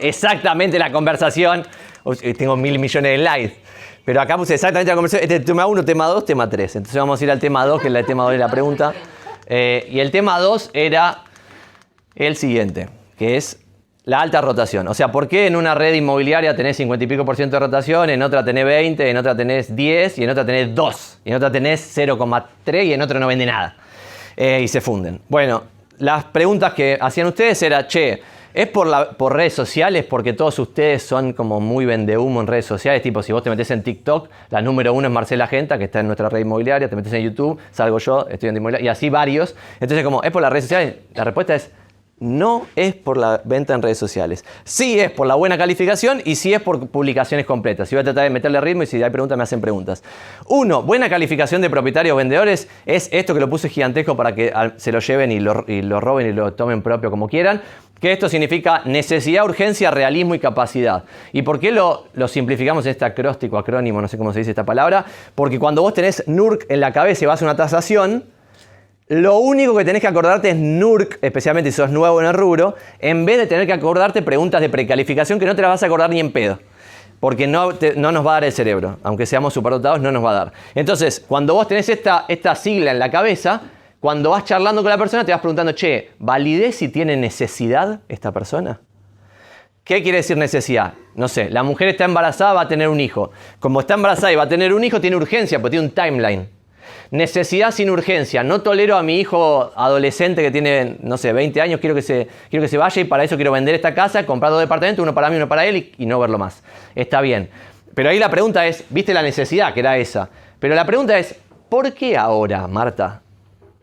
exactamente 0.00 0.78
la 0.78 0.90
conversación. 0.90 1.66
Tengo 2.38 2.56
mil 2.56 2.78
millones 2.78 3.12
de 3.12 3.18
likes. 3.18 3.56
Pero 4.06 4.22
acá 4.22 4.38
puse 4.38 4.54
exactamente 4.54 4.90
la 4.90 4.94
conversación. 4.94 5.24
Este 5.24 5.36
es 5.36 5.44
tema 5.44 5.66
1, 5.66 5.84
tema 5.84 6.06
2, 6.06 6.24
tema 6.24 6.48
3. 6.48 6.76
Entonces 6.76 6.98
vamos 6.98 7.20
a 7.20 7.24
ir 7.24 7.30
al 7.30 7.38
tema 7.38 7.66
2, 7.66 7.82
que 7.82 7.88
es 7.88 7.94
el 7.94 8.06
tema 8.06 8.22
2 8.22 8.32
de 8.32 8.38
la 8.38 8.48
pregunta. 8.48 8.94
Eh, 9.46 9.86
y 9.90 10.00
el 10.00 10.10
tema 10.10 10.38
2 10.38 10.70
era 10.72 11.24
el 12.14 12.36
siguiente, 12.36 12.88
que 13.18 13.36
es 13.36 13.60
la 14.08 14.22
alta 14.22 14.40
rotación. 14.40 14.88
O 14.88 14.94
sea, 14.94 15.12
¿por 15.12 15.28
qué 15.28 15.46
en 15.46 15.54
una 15.54 15.74
red 15.74 15.92
inmobiliaria 15.92 16.56
tenés 16.56 16.78
50 16.78 17.04
y 17.04 17.06
pico 17.06 17.26
por 17.26 17.36
ciento 17.36 17.56
de 17.56 17.60
rotación, 17.60 18.08
en 18.08 18.22
otra 18.22 18.42
tenés 18.42 18.64
20, 18.64 19.10
en 19.10 19.16
otra 19.18 19.36
tenés 19.36 19.76
10 19.76 20.18
y 20.18 20.24
en 20.24 20.30
otra 20.30 20.46
tenés 20.46 20.74
2, 20.74 21.18
y 21.26 21.28
en 21.28 21.36
otra 21.36 21.52
tenés 21.52 21.94
0,3 21.94 22.86
y 22.86 22.94
en 22.94 23.02
otra 23.02 23.20
no 23.20 23.26
vende 23.26 23.44
nada? 23.44 23.76
Eh, 24.34 24.62
y 24.62 24.68
se 24.68 24.80
funden. 24.80 25.20
Bueno, 25.28 25.64
las 25.98 26.24
preguntas 26.24 26.72
que 26.72 26.96
hacían 26.98 27.26
ustedes 27.26 27.62
era, 27.62 27.86
che, 27.86 28.22
¿es 28.54 28.66
por, 28.68 29.14
por 29.18 29.36
redes 29.36 29.52
sociales? 29.52 30.06
Porque 30.06 30.32
todos 30.32 30.58
ustedes 30.58 31.02
son 31.02 31.34
como 31.34 31.60
muy 31.60 31.84
vendehumo 31.84 32.40
en 32.40 32.46
redes 32.46 32.64
sociales, 32.64 33.02
tipo 33.02 33.22
si 33.22 33.32
vos 33.32 33.42
te 33.42 33.50
metés 33.50 33.70
en 33.72 33.82
TikTok, 33.82 34.30
la 34.48 34.62
número 34.62 34.94
uno 34.94 35.08
es 35.08 35.12
Marcela 35.12 35.46
Genta, 35.48 35.76
que 35.76 35.84
está 35.84 36.00
en 36.00 36.06
nuestra 36.06 36.30
red 36.30 36.40
inmobiliaria, 36.40 36.88
te 36.88 36.96
metés 36.96 37.12
en 37.12 37.24
YouTube, 37.24 37.58
salgo 37.72 37.98
yo, 37.98 38.26
estudiante 38.30 38.58
inmobiliaria, 38.58 38.86
y 38.86 38.88
así 38.88 39.10
varios. 39.10 39.54
Entonces, 39.80 40.02
como, 40.02 40.22
¿es 40.22 40.30
por 40.30 40.40
las 40.40 40.50
redes 40.50 40.64
sociales? 40.64 40.94
La 41.14 41.24
respuesta 41.24 41.54
es, 41.54 41.70
no 42.20 42.66
es 42.76 42.94
por 42.94 43.16
la 43.16 43.40
venta 43.44 43.74
en 43.74 43.82
redes 43.82 43.98
sociales. 43.98 44.44
Sí 44.64 44.98
es 44.98 45.10
por 45.10 45.26
la 45.26 45.34
buena 45.34 45.56
calificación 45.56 46.20
y 46.24 46.36
sí 46.36 46.52
es 46.52 46.60
por 46.60 46.88
publicaciones 46.88 47.46
completas. 47.46 47.90
Y 47.92 47.94
voy 47.94 48.00
a 48.00 48.04
tratar 48.04 48.24
de 48.24 48.30
meterle 48.30 48.60
ritmo 48.60 48.82
y 48.82 48.86
si 48.86 49.02
hay 49.02 49.10
preguntas 49.10 49.36
me 49.36 49.44
hacen 49.44 49.60
preguntas. 49.60 50.02
Uno, 50.46 50.82
buena 50.82 51.08
calificación 51.08 51.62
de 51.62 51.70
propietarios 51.70 52.14
o 52.14 52.16
vendedores 52.16 52.68
es 52.86 53.08
esto 53.12 53.34
que 53.34 53.40
lo 53.40 53.50
puse 53.50 53.68
gigantesco 53.68 54.16
para 54.16 54.34
que 54.34 54.52
se 54.76 54.92
lo 54.92 55.00
lleven 55.00 55.32
y 55.32 55.40
lo, 55.40 55.64
y 55.66 55.82
lo 55.82 56.00
roben 56.00 56.28
y 56.28 56.32
lo 56.32 56.52
tomen 56.54 56.82
propio 56.82 57.10
como 57.10 57.28
quieran. 57.28 57.62
Que 58.00 58.12
esto 58.12 58.28
significa 58.28 58.82
necesidad, 58.84 59.44
urgencia, 59.44 59.90
realismo 59.90 60.34
y 60.34 60.38
capacidad. 60.38 61.02
¿Y 61.32 61.42
por 61.42 61.58
qué 61.58 61.72
lo, 61.72 62.04
lo 62.14 62.28
simplificamos 62.28 62.86
en 62.86 62.92
este 62.92 63.04
acróstico, 63.04 63.58
acrónimo, 63.58 64.00
no 64.00 64.06
sé 64.06 64.16
cómo 64.16 64.32
se 64.32 64.38
dice 64.38 64.52
esta 64.52 64.64
palabra? 64.64 65.04
Porque 65.34 65.58
cuando 65.58 65.82
vos 65.82 65.94
tenés 65.94 66.22
NURC 66.28 66.66
en 66.68 66.80
la 66.80 66.92
cabeza 66.92 67.24
y 67.24 67.26
vas 67.26 67.42
a 67.42 67.44
una 67.44 67.56
tasación, 67.56 68.24
lo 69.08 69.38
único 69.38 69.74
que 69.74 69.86
tenés 69.86 70.02
que 70.02 70.06
acordarte 70.06 70.50
es 70.50 70.56
NURC, 70.56 71.18
especialmente 71.22 71.70
si 71.70 71.76
sos 71.76 71.90
nuevo 71.90 72.20
en 72.20 72.26
el 72.26 72.34
rubro, 72.34 72.76
en 72.98 73.24
vez 73.24 73.38
de 73.38 73.46
tener 73.46 73.66
que 73.66 73.72
acordarte 73.72 74.20
preguntas 74.20 74.60
de 74.60 74.68
precalificación 74.68 75.38
que 75.38 75.46
no 75.46 75.56
te 75.56 75.62
las 75.62 75.70
vas 75.70 75.82
a 75.82 75.86
acordar 75.86 76.10
ni 76.10 76.20
en 76.20 76.30
pedo. 76.30 76.58
Porque 77.18 77.46
no, 77.46 77.72
nos 77.72 78.26
va 78.26 78.30
a 78.30 78.34
dar 78.34 78.44
el 78.44 78.52
cerebro. 78.52 78.98
Aunque 79.02 79.24
seamos 79.24 79.54
superdotados, 79.54 80.00
no 80.00 80.12
nos 80.12 80.22
va 80.22 80.30
a 80.30 80.34
dar. 80.34 80.52
Entonces, 80.74 81.24
cuando 81.26 81.54
vos 81.54 81.66
tenés 81.66 81.88
esta, 81.88 82.26
esta 82.28 82.54
sigla 82.54 82.90
en 82.90 82.98
la 82.98 83.10
cabeza, 83.10 83.62
cuando 83.98 84.30
vas 84.30 84.44
charlando 84.44 84.82
con 84.82 84.90
la 84.90 84.98
persona, 84.98 85.24
te 85.24 85.32
vas 85.32 85.40
preguntando, 85.40 85.72
che, 85.72 86.10
¿validé 86.18 86.70
si 86.70 86.88
tiene 86.88 87.16
necesidad 87.16 88.00
esta 88.08 88.30
persona? 88.30 88.80
¿Qué 89.84 90.02
quiere 90.02 90.18
decir 90.18 90.36
necesidad? 90.36 90.92
No 91.14 91.28
sé, 91.28 91.48
la 91.48 91.62
mujer 91.62 91.88
está 91.88 92.04
embarazada, 92.04 92.52
va 92.52 92.60
a 92.60 92.68
tener 92.68 92.88
un 92.88 93.00
hijo. 93.00 93.30
Como 93.58 93.80
está 93.80 93.94
embarazada 93.94 94.30
y 94.30 94.36
va 94.36 94.42
a 94.42 94.48
tener 94.48 94.74
un 94.74 94.84
hijo, 94.84 95.00
tiene 95.00 95.16
urgencia, 95.16 95.58
porque 95.60 95.78
tiene 95.78 95.86
un 95.86 95.94
timeline. 95.94 96.57
Necesidad 97.10 97.70
sin 97.70 97.88
urgencia. 97.90 98.42
No 98.42 98.60
tolero 98.60 98.96
a 98.96 99.02
mi 99.02 99.18
hijo 99.18 99.72
adolescente 99.74 100.42
que 100.42 100.50
tiene, 100.50 100.96
no 101.00 101.16
sé, 101.16 101.32
20 101.32 101.60
años, 101.60 101.80
quiero 101.80 101.94
que 101.94 102.02
se, 102.02 102.28
quiero 102.50 102.62
que 102.62 102.68
se 102.68 102.76
vaya 102.76 103.00
y 103.00 103.04
para 103.04 103.24
eso 103.24 103.36
quiero 103.36 103.52
vender 103.52 103.74
esta 103.74 103.94
casa, 103.94 104.26
comprar 104.26 104.52
dos 104.52 104.60
departamentos, 104.60 105.02
uno 105.02 105.14
para 105.14 105.30
mí, 105.30 105.36
uno 105.36 105.48
para 105.48 105.64
él 105.64 105.76
y, 105.76 105.92
y 105.98 106.06
no 106.06 106.20
verlo 106.20 106.38
más. 106.38 106.62
Está 106.94 107.20
bien. 107.20 107.48
Pero 107.94 108.10
ahí 108.10 108.18
la 108.18 108.30
pregunta 108.30 108.66
es, 108.66 108.84
viste 108.90 109.14
la 109.14 109.22
necesidad 109.22 109.72
que 109.74 109.80
era 109.80 109.96
esa. 109.96 110.28
Pero 110.58 110.74
la 110.74 110.84
pregunta 110.84 111.18
es, 111.18 111.34
¿por 111.68 111.92
qué 111.94 112.16
ahora, 112.16 112.66
Marta? 112.68 113.22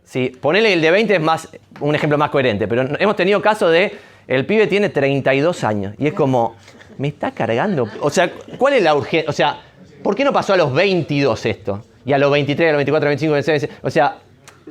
Sí, 0.03 0.30
ponele 0.39 0.71
el 0.71 0.82
de 0.82 0.91
20 0.91 1.15
es 1.15 1.21
más, 1.21 1.49
un 1.80 1.95
ejemplo 1.95 2.17
más 2.17 2.30
coherente, 2.30 2.67
pero 2.67 2.88
hemos 2.99 3.15
tenido 3.15 3.41
casos 3.41 3.71
de, 3.71 3.97
el 4.28 4.45
pibe 4.45 4.67
tiene 4.67 4.89
32 4.89 5.63
años 5.63 5.95
y 5.97 6.07
es 6.07 6.13
como, 6.13 6.55
me 6.97 7.07
está 7.07 7.32
cargando. 7.32 7.88
O 8.01 8.09
sea, 8.09 8.32
¿cuál 8.57 8.76
es 8.76 8.84
la 8.84 8.95
urgencia? 8.95 9.30
O 9.30 9.34
sea, 9.34 9.59
¿por 10.03 10.15
qué 10.15 10.23
no 10.23 10.32
pasó 10.32 10.53
a 10.53 10.57
los 10.57 10.71
22 10.73 11.45
esto? 11.45 11.84
Y 12.06 12.14
a 12.14 12.18
los 12.18 12.32
23, 12.32 12.70
a 12.70 12.72
los 12.74 12.78
24, 12.78 13.08
a 13.08 13.12
los 13.12 13.22
25, 13.22 13.34
a 13.34 13.38
los 13.38 13.45
26, 13.45 13.80
o 13.82 13.89
sea, 13.89 14.18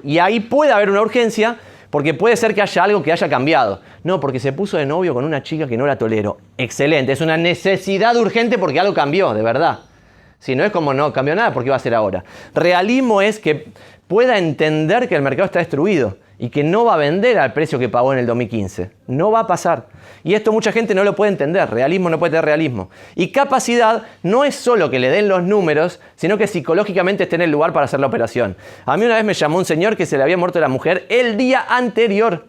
y 0.03 0.19
ahí 0.19 0.41
puede 0.41 0.73
haber 0.73 0.91
una 0.91 1.01
urgencia 1.01 1.57
porque 1.91 2.13
puede 2.15 2.37
ser 2.37 2.55
que 2.55 2.63
haya 2.63 2.83
algo 2.85 3.03
que 3.03 3.13
haya 3.13 3.29
cambiado. 3.29 3.81
No, 4.03 4.19
porque 4.19 4.41
se 4.41 4.53
puso 4.53 4.77
de 4.77 4.87
novio 4.87 5.15
con 5.15 5.25
una 5.25 5.43
chica 5.43 5.69
que 5.69 5.77
no 5.77 5.87
la 5.87 5.97
tolero. 5.97 6.39
Excelente, 6.59 7.13
es 7.13 7.21
una 7.21 7.37
necesidad 7.37 8.17
urgente 8.17 8.59
porque 8.59 8.81
algo 8.81 8.95
cambió, 8.95 9.33
de 9.33 9.43
verdad. 9.43 9.81
Si 10.39 10.57
no 10.57 10.65
es 10.65 10.73
como 10.73 10.93
no 10.93 11.13
cambió 11.13 11.35
nada, 11.35 11.53
¿por 11.53 11.65
qué 11.65 11.71
va 11.71 11.77
a 11.77 11.79
ser 11.81 11.95
ahora? 11.95 12.25
Realismo 12.55 13.23
es 13.23 13.39
que 13.39 13.69
pueda 14.09 14.39
entender 14.39 15.09
que 15.09 15.15
el 15.17 15.23
mercado 15.23 15.47
está 15.47 15.61
destruido 15.61 16.19
y 16.39 16.49
que 16.49 16.65
no 16.65 16.85
va 16.85 16.95
a 16.95 16.97
vender 16.97 17.39
al 17.39 17.53
precio 17.53 17.79
que 17.79 17.89
pagó 17.89 18.13
en 18.13 18.19
el 18.19 18.27
2015. 18.27 18.91
No 19.07 19.31
va 19.31 19.41
a 19.41 19.47
pasar. 19.47 19.87
Y 20.25 20.35
esto 20.35 20.53
mucha 20.53 20.73
gente 20.73 20.95
no 20.95 21.05
lo 21.05 21.15
puede 21.15 21.31
entender. 21.31 21.71
Realismo 21.71 22.11
no 22.11 22.19
puede 22.19 22.33
tener 22.33 22.45
realismo. 22.45 22.91
Y 23.15 23.29
capacidad 23.29 24.03
no 24.23 24.45
es 24.45 24.55
solo 24.55 24.91
que 24.91 24.99
le 24.99 25.11
den 25.11 25.29
los 25.29 25.43
números, 25.43 26.01
sino 26.17 26.37
que 26.39 26.47
psicológicamente 26.47 27.25
esté 27.25 27.37
en 27.37 27.43
el 27.43 27.51
lugar 27.51 27.73
para 27.73 27.85
hacer 27.85 28.01
la 28.01 28.07
operación. 28.07 28.57
A 28.87 28.97
mí 28.97 29.05
una 29.05 29.17
vez 29.17 29.25
me 29.25 29.35
llamó 29.35 29.59
un 29.59 29.65
señor 29.65 29.97
que 29.97 30.07
se 30.07 30.17
le 30.17 30.23
había 30.23 30.37
muerto 30.37 30.61
la 30.61 30.69
mujer 30.69 31.07
el 31.09 31.37
día 31.37 31.65
anterior. 31.69 32.47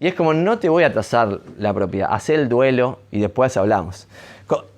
Y 0.00 0.08
es 0.08 0.14
como, 0.14 0.34
no 0.34 0.58
te 0.58 0.68
voy 0.68 0.82
a 0.82 0.92
tasar 0.92 1.38
la 1.58 1.72
propiedad, 1.72 2.08
haz 2.10 2.28
el 2.30 2.48
duelo 2.48 2.98
y 3.12 3.20
después 3.20 3.56
hablamos. 3.56 4.08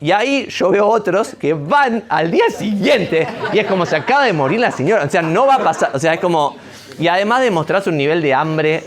Y 0.00 0.12
ahí 0.12 0.46
yo 0.48 0.70
veo 0.70 0.86
otros 0.86 1.34
que 1.38 1.54
van 1.54 2.04
al 2.08 2.30
día 2.30 2.44
siguiente 2.50 3.26
y 3.52 3.58
es 3.58 3.66
como 3.66 3.86
se 3.86 3.96
acaba 3.96 4.24
de 4.24 4.32
morir 4.32 4.60
la 4.60 4.70
señora. 4.70 5.04
O 5.04 5.10
sea, 5.10 5.22
no 5.22 5.46
va 5.46 5.54
a 5.54 5.64
pasar. 5.64 5.90
O 5.94 5.98
sea, 5.98 6.14
es 6.14 6.20
como. 6.20 6.56
Y 6.98 7.08
además 7.08 7.42
de 7.42 7.50
mostrarse 7.50 7.90
un 7.90 7.96
nivel 7.96 8.22
de 8.22 8.34
hambre 8.34 8.82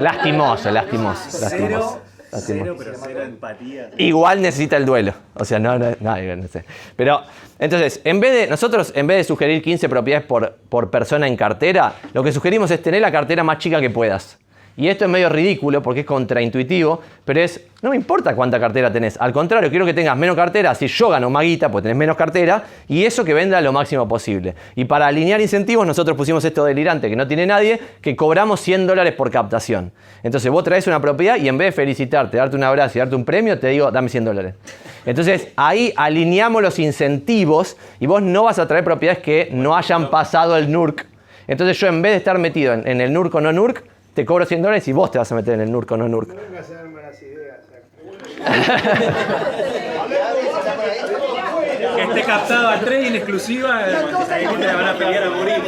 lastimoso, 0.00 0.70
lastimoso. 0.70 1.40
lastimoso. 1.40 2.02
Cero, 2.30 2.74
pero 2.78 2.92
cero 3.02 3.22
empatía. 3.22 3.90
Igual 3.96 4.42
necesita 4.42 4.76
el 4.76 4.84
duelo. 4.84 5.14
O 5.34 5.44
sea, 5.44 5.58
no, 5.58 5.78
no, 5.78 5.86
no, 6.00 6.36
no 6.36 6.48
sé. 6.48 6.64
Pero, 6.94 7.22
entonces, 7.58 8.02
en 8.04 8.20
vez 8.20 8.32
de, 8.32 8.46
nosotros, 8.48 8.92
en 8.94 9.06
vez 9.06 9.18
de 9.18 9.24
sugerir 9.24 9.62
15 9.62 9.88
propiedades 9.88 10.26
por, 10.26 10.56
por 10.68 10.90
persona 10.90 11.26
en 11.26 11.36
cartera, 11.36 11.94
lo 12.12 12.22
que 12.22 12.32
sugerimos 12.32 12.70
es 12.70 12.82
tener 12.82 13.00
la 13.00 13.10
cartera 13.10 13.42
más 13.44 13.58
chica 13.58 13.80
que 13.80 13.88
puedas. 13.88 14.38
Y 14.78 14.86
esto 14.86 15.06
es 15.06 15.10
medio 15.10 15.28
ridículo 15.28 15.82
porque 15.82 16.00
es 16.00 16.06
contraintuitivo, 16.06 17.00
pero 17.24 17.40
es, 17.40 17.60
no 17.82 17.90
me 17.90 17.96
importa 17.96 18.36
cuánta 18.36 18.60
cartera 18.60 18.92
tenés. 18.92 19.16
Al 19.20 19.32
contrario, 19.32 19.70
quiero 19.70 19.84
que 19.84 19.92
tengas 19.92 20.16
menos 20.16 20.36
cartera, 20.36 20.72
si 20.72 20.86
yo 20.86 21.08
gano 21.08 21.28
más 21.30 21.42
guita, 21.42 21.68
pues 21.68 21.82
tenés 21.82 21.96
menos 21.96 22.16
cartera, 22.16 22.62
y 22.86 23.04
eso 23.04 23.24
que 23.24 23.34
venda 23.34 23.60
lo 23.60 23.72
máximo 23.72 24.06
posible. 24.06 24.54
Y 24.76 24.84
para 24.84 25.08
alinear 25.08 25.40
incentivos, 25.40 25.84
nosotros 25.84 26.16
pusimos 26.16 26.44
esto 26.44 26.64
delirante 26.64 27.10
que 27.10 27.16
no 27.16 27.26
tiene 27.26 27.44
nadie, 27.44 27.80
que 28.00 28.14
cobramos 28.14 28.60
100 28.60 28.86
dólares 28.86 29.14
por 29.14 29.32
captación. 29.32 29.90
Entonces 30.22 30.48
vos 30.48 30.62
traes 30.62 30.86
una 30.86 31.00
propiedad 31.00 31.38
y 31.38 31.48
en 31.48 31.58
vez 31.58 31.66
de 31.66 31.72
felicitarte, 31.72 32.36
darte 32.36 32.54
un 32.54 32.62
abrazo 32.62 32.98
y 32.98 33.00
darte 33.00 33.16
un 33.16 33.24
premio, 33.24 33.58
te 33.58 33.66
digo, 33.66 33.90
dame 33.90 34.08
100 34.08 34.24
dólares. 34.24 34.54
Entonces 35.04 35.48
ahí 35.56 35.92
alineamos 35.96 36.62
los 36.62 36.78
incentivos 36.78 37.76
y 37.98 38.06
vos 38.06 38.22
no 38.22 38.44
vas 38.44 38.60
a 38.60 38.68
traer 38.68 38.84
propiedades 38.84 39.24
que 39.24 39.48
no 39.50 39.76
hayan 39.76 40.08
pasado 40.08 40.56
el 40.56 40.70
NURC. 40.70 41.04
Entonces 41.48 41.76
yo 41.80 41.88
en 41.88 42.00
vez 42.00 42.12
de 42.12 42.18
estar 42.18 42.38
metido 42.38 42.74
en, 42.74 42.86
en 42.86 43.00
el 43.00 43.12
NURC 43.12 43.34
o 43.34 43.40
no 43.40 43.52
NURC, 43.52 43.82
te 44.18 44.26
cobro 44.26 44.44
100 44.44 44.62
dólares 44.62 44.88
y 44.88 44.92
vos 44.92 45.12
te 45.12 45.18
vas 45.18 45.30
a 45.30 45.34
meter 45.36 45.54
en 45.54 45.60
el 45.60 45.70
NURC 45.70 45.92
o 45.92 45.96
no 45.96 46.08
NURC. 46.08 46.30
No 46.30 46.40
vengas 46.40 46.68
a 46.70 46.74
darme 46.74 46.90
malas 46.90 47.22
ideas. 47.22 47.58
Que 51.94 52.02
esté 52.02 52.22
captado 52.24 52.68
a 52.68 52.80
tres 52.80 53.06
en 53.06 53.14
exclusiva, 53.14 53.88
eh, 53.88 53.94
te 54.58 54.66
la 54.66 54.74
van 54.74 54.88
a 54.88 54.98
pelear 54.98 55.22
a 55.22 55.30
morir. 55.30 55.62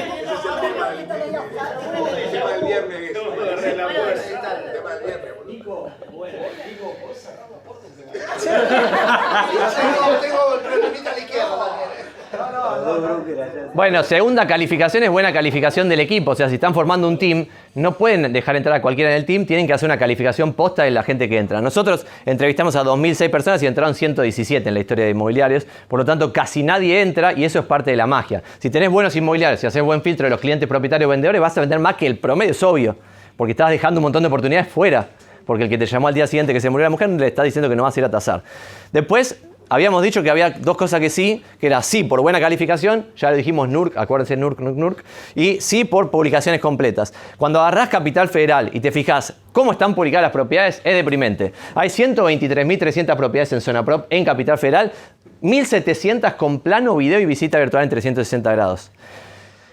Tengo 10.20 10.54
el 10.54 10.60
problemita 10.60 11.10
a 11.10 11.12
la 11.12 11.18
izquierda 11.20 11.68
también. 11.68 12.10
Bueno, 13.74 14.02
segunda 14.02 14.46
calificación 14.46 15.02
es 15.04 15.10
buena 15.10 15.32
calificación 15.32 15.88
del 15.88 16.00
equipo. 16.00 16.32
O 16.32 16.34
sea, 16.34 16.48
si 16.48 16.54
están 16.54 16.74
formando 16.74 17.08
un 17.08 17.18
team, 17.18 17.46
no 17.74 17.92
pueden 17.96 18.32
dejar 18.32 18.56
entrar 18.56 18.74
a 18.74 18.82
cualquiera 18.82 19.10
en 19.10 19.16
el 19.16 19.24
team, 19.24 19.46
tienen 19.46 19.66
que 19.66 19.72
hacer 19.72 19.88
una 19.88 19.98
calificación 19.98 20.52
posta 20.52 20.82
de 20.82 20.90
la 20.90 21.02
gente 21.02 21.28
que 21.28 21.38
entra. 21.38 21.60
Nosotros 21.60 22.06
entrevistamos 22.26 22.76
a 22.76 22.84
2.006 22.84 23.30
personas 23.30 23.62
y 23.62 23.66
entraron 23.66 23.94
117 23.94 24.68
en 24.68 24.74
la 24.74 24.80
historia 24.80 25.04
de 25.04 25.10
inmobiliarios. 25.12 25.66
Por 25.88 26.00
lo 26.00 26.04
tanto, 26.04 26.32
casi 26.32 26.62
nadie 26.62 27.00
entra 27.00 27.32
y 27.32 27.44
eso 27.44 27.60
es 27.60 27.64
parte 27.64 27.90
de 27.90 27.96
la 27.96 28.06
magia. 28.06 28.42
Si 28.58 28.70
tenés 28.70 28.90
buenos 28.90 29.14
inmobiliarios, 29.16 29.60
si 29.60 29.66
haces 29.66 29.82
buen 29.82 30.02
filtro 30.02 30.26
de 30.26 30.30
los 30.30 30.40
clientes 30.40 30.68
propietarios 30.68 31.08
vendedores, 31.08 31.40
vas 31.40 31.56
a 31.56 31.60
vender 31.60 31.78
más 31.78 31.96
que 31.96 32.06
el 32.06 32.18
promedio, 32.18 32.52
es 32.52 32.62
obvio. 32.62 32.96
Porque 33.36 33.52
estás 33.52 33.70
dejando 33.70 34.00
un 34.00 34.02
montón 34.02 34.22
de 34.22 34.26
oportunidades 34.26 34.68
fuera. 34.68 35.08
Porque 35.46 35.64
el 35.64 35.70
que 35.70 35.78
te 35.78 35.86
llamó 35.86 36.08
al 36.08 36.14
día 36.14 36.26
siguiente 36.26 36.52
que 36.52 36.60
se 36.60 36.70
murió 36.70 36.84
la 36.84 36.90
mujer 36.90 37.08
le 37.08 37.26
está 37.26 37.42
diciendo 37.42 37.68
que 37.68 37.76
no 37.76 37.82
vas 37.82 37.96
a 37.96 38.00
ir 38.00 38.04
a 38.04 38.10
tasar. 38.10 38.42
Después, 38.92 39.40
habíamos 39.70 40.02
dicho 40.02 40.22
que 40.22 40.30
había 40.30 40.50
dos 40.50 40.76
cosas 40.76 41.00
que 41.00 41.08
sí, 41.08 41.42
que 41.58 41.68
era 41.68 41.82
sí 41.82 42.04
por 42.04 42.20
buena 42.20 42.40
calificación, 42.40 43.06
ya 43.16 43.30
le 43.30 43.38
dijimos 43.38 43.68
NURC, 43.68 43.96
acuérdense 43.96 44.36
NURC, 44.36 44.60
NURC, 44.60 44.76
NURC, 44.76 45.04
y 45.34 45.60
sí 45.60 45.84
por 45.84 46.10
publicaciones 46.10 46.60
completas. 46.60 47.14
Cuando 47.38 47.60
agarrás 47.60 47.88
Capital 47.88 48.28
Federal 48.28 48.70
y 48.72 48.80
te 48.80 48.90
fijas 48.90 49.34
cómo 49.52 49.72
están 49.72 49.94
publicadas 49.94 50.24
las 50.24 50.32
propiedades, 50.32 50.82
es 50.84 50.94
deprimente. 50.94 51.52
Hay 51.74 51.88
123.300 51.88 53.16
propiedades 53.16 53.52
en 53.52 53.60
zona 53.60 53.84
prop 53.84 54.06
en 54.10 54.24
Capital 54.24 54.58
Federal, 54.58 54.92
1.700 55.40 56.36
con 56.36 56.60
plano, 56.60 56.96
video 56.96 57.20
y 57.20 57.24
visita 57.24 57.58
virtual 57.58 57.84
en 57.84 57.90
360 57.90 58.52
grados. 58.52 58.90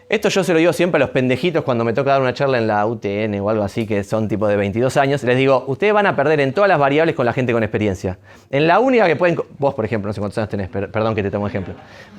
Esto 0.09 0.29
yo 0.29 0.41
se 0.41 0.53
lo 0.53 0.59
digo 0.59 0.71
siempre 0.71 0.97
a 0.97 1.01
los 1.01 1.09
pendejitos 1.09 1.65
cuando 1.65 1.83
me 1.83 1.91
toca 1.91 2.11
dar 2.11 2.21
una 2.21 2.33
charla 2.33 2.57
en 2.59 2.65
la 2.67 2.85
UTN 2.85 3.41
o 3.41 3.49
algo 3.49 3.61
así, 3.63 3.85
que 3.85 4.05
son 4.05 4.29
tipo 4.29 4.47
de 4.47 4.55
22 4.55 4.95
años. 4.95 5.21
Les 5.23 5.35
digo, 5.35 5.65
ustedes 5.67 5.91
van 5.91 6.05
a 6.05 6.15
perder 6.15 6.39
en 6.39 6.53
todas 6.53 6.69
las 6.69 6.79
variables 6.79 7.13
con 7.13 7.25
la 7.25 7.33
gente 7.33 7.51
con 7.51 7.61
experiencia. 7.61 8.17
En 8.49 8.67
la 8.67 8.79
única 8.79 9.05
que 9.05 9.17
pueden... 9.17 9.37
Vos, 9.59 9.73
por 9.73 9.83
ejemplo, 9.83 10.07
no 10.07 10.13
sé 10.13 10.21
cuántos 10.21 10.37
años 10.37 10.49
tenés, 10.49 10.69
per- 10.69 10.89
perdón 10.91 11.13
que 11.13 11.23
te 11.23 11.29
tomo 11.29 11.45
ejemplo. 11.45 11.73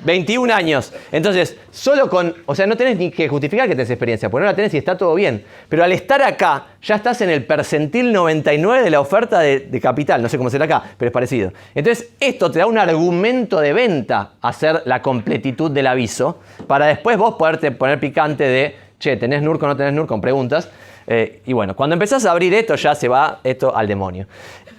21 0.05 0.53
años. 0.53 0.93
Entonces, 1.11 1.57
solo 1.71 2.11
con... 2.11 2.35
O 2.45 2.53
sea, 2.53 2.67
no 2.67 2.77
tenés 2.77 2.95
ni 2.97 3.09
que 3.09 3.27
justificar 3.27 3.67
que 3.67 3.73
tenés 3.73 3.89
experiencia, 3.89 4.29
porque 4.29 4.43
no 4.45 4.51
la 4.51 4.55
tenés 4.55 4.71
y 4.75 4.77
está 4.77 4.95
todo 4.95 5.15
bien. 5.15 5.43
Pero 5.67 5.83
al 5.83 5.91
estar 5.91 6.21
acá, 6.21 6.67
ya 6.83 6.93
estás 6.93 7.21
en 7.21 7.31
el 7.31 7.43
percentil 7.43 8.13
99 8.13 8.83
de 8.83 8.89
la 8.91 8.99
oferta 9.01 9.39
de, 9.39 9.61
de 9.61 9.81
capital. 9.81 10.21
No 10.21 10.29
sé 10.29 10.37
cómo 10.37 10.51
será 10.51 10.65
acá, 10.65 10.83
pero 10.95 11.09
es 11.09 11.13
parecido. 11.13 11.53
Entonces, 11.73 12.09
esto 12.19 12.51
te 12.51 12.59
da 12.59 12.67
un 12.67 12.77
argumento 12.77 13.59
de 13.59 13.73
venta 13.73 14.33
hacer 14.41 14.83
la 14.85 15.01
completitud 15.01 15.71
del 15.71 15.87
aviso, 15.87 16.37
para 16.67 16.85
después 16.85 17.17
vos 17.17 17.33
poderte 17.33 17.78
poner 17.79 17.99
picante 17.99 18.43
de, 18.43 18.75
che, 18.99 19.17
¿tenés 19.17 19.41
NURC 19.41 19.63
o 19.63 19.67
no 19.67 19.75
tenés 19.75 19.93
NURC? 19.93 20.07
Con 20.07 20.21
preguntas. 20.21 20.69
Eh, 21.07 21.41
y 21.47 21.53
bueno, 21.53 21.75
cuando 21.75 21.95
empezás 21.95 22.23
a 22.27 22.31
abrir 22.31 22.53
esto, 22.53 22.75
ya 22.75 22.93
se 22.93 23.07
va 23.07 23.39
esto 23.43 23.75
al 23.75 23.87
demonio. 23.87 24.27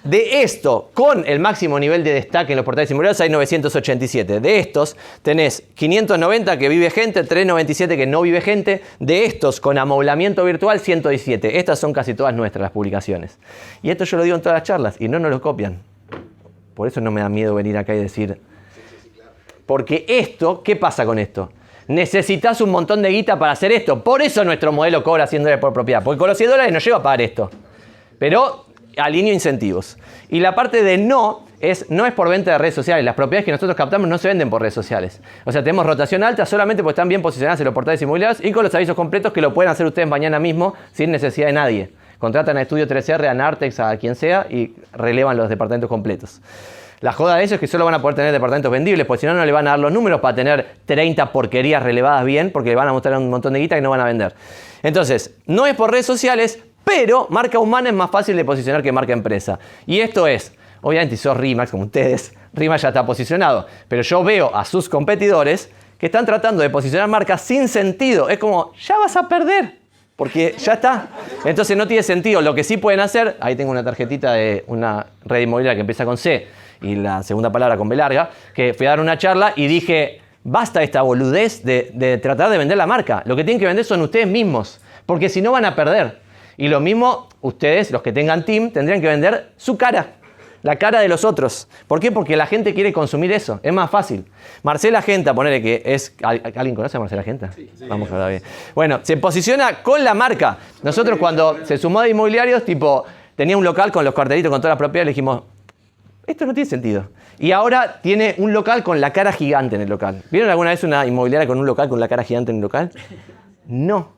De 0.04 0.42
esto, 0.42 0.90
con 0.94 1.26
el 1.26 1.40
máximo 1.40 1.78
nivel 1.78 2.04
de 2.04 2.14
destaque 2.14 2.52
en 2.52 2.56
los 2.56 2.64
portales 2.64 2.90
inmobiliarios, 2.90 3.20
hay 3.20 3.30
987. 3.30 4.38
De 4.38 4.58
estos, 4.60 4.96
tenés 5.22 5.64
590 5.74 6.56
que 6.56 6.68
vive 6.68 6.88
gente, 6.90 7.24
397 7.24 7.96
que 7.96 8.06
no 8.06 8.22
vive 8.22 8.40
gente. 8.40 8.80
De 9.00 9.24
estos, 9.24 9.60
con 9.60 9.76
amoblamiento 9.76 10.44
virtual, 10.44 10.78
117. 10.78 11.58
Estas 11.58 11.80
son 11.80 11.92
casi 11.92 12.14
todas 12.14 12.32
nuestras 12.32 12.62
las 12.62 12.70
publicaciones. 12.70 13.38
Y 13.82 13.90
esto 13.90 14.04
yo 14.04 14.16
lo 14.16 14.22
digo 14.22 14.36
en 14.36 14.42
todas 14.42 14.56
las 14.56 14.62
charlas 14.62 14.96
y 15.00 15.08
no 15.08 15.18
nos 15.18 15.32
lo 15.32 15.40
copian. 15.42 15.82
Por 16.74 16.86
eso 16.86 17.00
no 17.00 17.10
me 17.10 17.20
da 17.20 17.28
miedo 17.28 17.54
venir 17.56 17.76
acá 17.76 17.92
y 17.94 17.98
decir. 17.98 18.40
Porque 19.66 20.06
esto, 20.08 20.62
¿qué 20.62 20.76
pasa 20.76 21.04
con 21.04 21.18
esto? 21.18 21.50
Necesitas 21.90 22.60
un 22.60 22.70
montón 22.70 23.02
de 23.02 23.08
guita 23.08 23.36
para 23.36 23.50
hacer 23.50 23.72
esto. 23.72 24.04
Por 24.04 24.22
eso 24.22 24.44
nuestro 24.44 24.70
modelo 24.70 25.02
cobra 25.02 25.26
100 25.26 25.42
dólares 25.42 25.60
por 25.60 25.72
propiedad. 25.72 26.04
Porque 26.04 26.18
con 26.18 26.28
los 26.28 26.38
100 26.38 26.50
dólares 26.50 26.72
no 26.72 26.78
lleva 26.78 26.98
a 26.98 27.02
pagar 27.02 27.20
esto. 27.20 27.50
Pero 28.16 28.66
alineo 28.96 29.34
incentivos. 29.34 29.98
Y 30.28 30.38
la 30.38 30.54
parte 30.54 30.84
de 30.84 30.98
no 30.98 31.46
es, 31.58 31.90
no 31.90 32.06
es 32.06 32.12
por 32.12 32.28
venta 32.28 32.52
de 32.52 32.58
redes 32.58 32.76
sociales. 32.76 33.04
Las 33.04 33.16
propiedades 33.16 33.44
que 33.44 33.50
nosotros 33.50 33.76
captamos 33.76 34.06
no 34.06 34.18
se 34.18 34.28
venden 34.28 34.50
por 34.50 34.62
redes 34.62 34.74
sociales. 34.74 35.20
O 35.44 35.50
sea, 35.50 35.64
tenemos 35.64 35.84
rotación 35.84 36.22
alta 36.22 36.46
solamente 36.46 36.84
porque 36.84 36.92
están 36.92 37.08
bien 37.08 37.22
posicionadas 37.22 37.58
en 37.58 37.64
los 37.64 37.74
portales 37.74 38.00
inmobiliarios 38.00 38.38
y 38.40 38.52
con 38.52 38.62
los 38.62 38.72
avisos 38.72 38.94
completos 38.94 39.32
que 39.32 39.40
lo 39.40 39.52
pueden 39.52 39.72
hacer 39.72 39.84
ustedes 39.84 40.08
mañana 40.08 40.38
mismo 40.38 40.74
sin 40.92 41.10
necesidad 41.10 41.48
de 41.48 41.54
nadie. 41.54 41.90
Contratan 42.20 42.56
a 42.56 42.62
Estudio 42.62 42.86
3R, 42.86 43.26
a 43.26 43.34
Nartex, 43.34 43.80
a 43.80 43.96
quien 43.96 44.14
sea 44.14 44.46
y 44.48 44.76
relevan 44.92 45.36
los 45.36 45.48
departamentos 45.48 45.88
completos. 45.88 46.40
La 47.00 47.12
joda 47.12 47.36
de 47.36 47.44
eso 47.44 47.54
es 47.54 47.60
que 47.60 47.66
solo 47.66 47.86
van 47.86 47.94
a 47.94 48.02
poder 48.02 48.14
tener 48.14 48.30
departamentos 48.30 48.70
vendibles, 48.70 49.06
porque 49.06 49.22
si 49.22 49.26
no, 49.26 49.32
no 49.32 49.44
le 49.46 49.52
van 49.52 49.66
a 49.66 49.70
dar 49.70 49.78
los 49.78 49.90
números 49.90 50.20
para 50.20 50.34
tener 50.34 50.76
30 50.84 51.32
porquerías 51.32 51.82
relevadas 51.82 52.26
bien, 52.26 52.50
porque 52.50 52.70
le 52.70 52.76
van 52.76 52.88
a 52.88 52.92
mostrar 52.92 53.16
un 53.16 53.30
montón 53.30 53.54
de 53.54 53.60
guita 53.60 53.74
que 53.74 53.80
no 53.80 53.88
van 53.88 54.00
a 54.00 54.04
vender. 54.04 54.34
Entonces, 54.82 55.34
no 55.46 55.66
es 55.66 55.74
por 55.74 55.90
redes 55.90 56.04
sociales, 56.04 56.58
pero 56.84 57.26
marca 57.30 57.58
humana 57.58 57.88
es 57.88 57.94
más 57.94 58.10
fácil 58.10 58.36
de 58.36 58.44
posicionar 58.44 58.82
que 58.82 58.92
marca 58.92 59.14
empresa. 59.14 59.58
Y 59.86 60.00
esto 60.00 60.26
es, 60.26 60.52
obviamente, 60.82 61.16
si 61.16 61.22
sos 61.22 61.38
RIMAX 61.38 61.70
como 61.70 61.84
ustedes, 61.84 62.34
RIMAX 62.52 62.82
ya 62.82 62.88
está 62.88 63.06
posicionado, 63.06 63.66
pero 63.88 64.02
yo 64.02 64.22
veo 64.22 64.54
a 64.54 64.66
sus 64.66 64.86
competidores 64.90 65.70
que 65.96 66.06
están 66.06 66.26
tratando 66.26 66.62
de 66.62 66.68
posicionar 66.68 67.08
marcas 67.08 67.40
sin 67.40 67.68
sentido. 67.68 68.28
Es 68.28 68.36
como, 68.36 68.74
ya 68.74 68.98
vas 68.98 69.16
a 69.16 69.26
perder, 69.26 69.78
porque 70.16 70.54
ya 70.58 70.74
está. 70.74 71.08
Entonces 71.46 71.78
no 71.78 71.86
tiene 71.86 72.02
sentido. 72.02 72.42
Lo 72.42 72.54
que 72.54 72.62
sí 72.62 72.76
pueden 72.76 73.00
hacer, 73.00 73.38
ahí 73.40 73.56
tengo 73.56 73.70
una 73.70 73.82
tarjetita 73.82 74.34
de 74.34 74.64
una 74.66 75.06
red 75.24 75.40
inmobiliaria 75.40 75.76
que 75.76 75.80
empieza 75.80 76.04
con 76.04 76.18
C 76.18 76.59
y 76.82 76.94
la 76.94 77.22
segunda 77.22 77.50
palabra 77.50 77.76
con 77.76 77.88
B 77.88 77.96
larga, 77.96 78.30
que 78.54 78.74
fui 78.74 78.86
a 78.86 78.90
dar 78.90 79.00
una 79.00 79.18
charla 79.18 79.52
y 79.56 79.66
dije, 79.66 80.20
basta 80.44 80.82
esta 80.82 81.02
boludez 81.02 81.62
de, 81.62 81.90
de 81.94 82.18
tratar 82.18 82.50
de 82.50 82.58
vender 82.58 82.76
la 82.76 82.86
marca. 82.86 83.22
Lo 83.26 83.36
que 83.36 83.44
tienen 83.44 83.60
que 83.60 83.66
vender 83.66 83.84
son 83.84 84.00
ustedes 84.02 84.26
mismos, 84.26 84.80
porque 85.06 85.28
si 85.28 85.40
no 85.40 85.52
van 85.52 85.64
a 85.64 85.74
perder. 85.74 86.20
Y 86.56 86.68
lo 86.68 86.80
mismo, 86.80 87.28
ustedes, 87.40 87.90
los 87.90 88.02
que 88.02 88.12
tengan 88.12 88.44
team, 88.44 88.70
tendrían 88.70 89.00
que 89.00 89.08
vender 89.08 89.52
su 89.56 89.76
cara 89.76 90.20
la 90.62 90.76
cara 90.76 91.00
de 91.00 91.08
los 91.08 91.24
otros. 91.24 91.68
¿Por 91.86 92.00
qué? 92.00 92.12
Porque 92.12 92.36
la 92.36 92.46
gente 92.46 92.74
quiere 92.74 92.92
consumir 92.92 93.32
eso. 93.32 93.60
Es 93.62 93.72
más 93.72 93.90
fácil. 93.90 94.24
Marcela 94.62 95.02
Genta, 95.02 95.34
ponele 95.34 95.62
que 95.62 95.82
es. 95.84 96.14
¿Alguien 96.22 96.74
conoce 96.74 96.96
a 96.96 97.00
Marcela 97.00 97.22
Genta? 97.22 97.52
Sí, 97.52 97.70
Vamos 97.88 98.10
a 98.12 98.18
ver 98.18 98.28
bien. 98.30 98.42
Bueno, 98.74 99.00
se 99.02 99.16
posiciona 99.16 99.82
con 99.82 100.04
la 100.04 100.14
marca. 100.14 100.58
Nosotros 100.82 101.18
cuando 101.18 101.64
se 101.64 101.78
sumó 101.78 102.02
de 102.02 102.10
inmobiliarios, 102.10 102.64
tipo, 102.64 103.04
tenía 103.36 103.56
un 103.56 103.64
local 103.64 103.90
con 103.92 104.04
los 104.04 104.14
cartelitos, 104.14 104.50
con 104.50 104.60
todas 104.60 104.72
las 104.72 104.78
propiedades, 104.78 105.06
le 105.06 105.10
dijimos, 105.10 105.42
esto 106.32 106.46
no 106.46 106.54
tiene 106.54 106.68
sentido. 106.68 107.08
Y 107.38 107.52
ahora 107.52 108.00
tiene 108.02 108.34
un 108.38 108.52
local 108.52 108.82
con 108.82 109.00
la 109.00 109.12
cara 109.12 109.32
gigante 109.32 109.76
en 109.76 109.82
el 109.82 109.88
local. 109.88 110.22
¿Vieron 110.30 110.50
alguna 110.50 110.70
vez 110.70 110.84
una 110.84 111.06
inmobiliaria 111.06 111.46
con 111.46 111.58
un 111.58 111.66
local 111.66 111.88
con 111.88 111.98
la 112.00 112.08
cara 112.08 112.22
gigante 112.24 112.50
en 112.50 112.56
el 112.56 112.62
local? 112.62 112.90
No. 113.66 114.12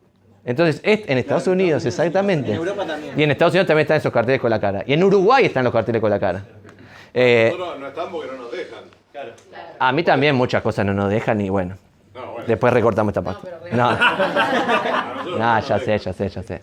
Entonces, 0.44 0.80
en 0.82 1.18
Estados 1.18 1.46
Unidos, 1.46 1.84
exactamente. 1.86 2.50
En 2.50 2.56
Europa 2.56 2.84
también. 2.84 3.18
Y 3.18 3.22
en 3.22 3.30
Estados 3.30 3.52
Unidos 3.52 3.68
también 3.68 3.84
están 3.84 3.98
esos 3.98 4.12
carteles 4.12 4.40
con 4.40 4.50
la 4.50 4.60
cara. 4.60 4.82
Y 4.86 4.92
en 4.92 5.04
Uruguay 5.04 5.44
están 5.44 5.62
los 5.62 5.72
carteles 5.72 6.00
con 6.00 6.10
la 6.10 6.18
cara. 6.18 6.42
Eh, 7.14 7.50
Nosotros 7.52 7.78
no 7.80 7.86
están 7.88 8.10
porque 8.10 8.32
no 8.32 8.42
nos 8.42 8.50
dejan. 8.50 8.78
Claro. 9.12 9.30
A 9.78 9.92
mí 9.92 10.02
también 10.02 10.34
muchas 10.34 10.62
cosas 10.62 10.84
no 10.84 10.94
nos 10.94 11.10
dejan 11.10 11.40
y 11.40 11.48
bueno. 11.48 11.76
Después 12.46 12.72
recortamos 12.72 13.12
esta 13.12 13.22
parte. 13.22 13.48
No, 13.72 13.92
no. 15.38 15.60
ya 15.60 15.78
sé, 15.78 15.98
ya 15.98 16.12
sé, 16.12 16.28
ya 16.28 16.42
sé. 16.42 16.60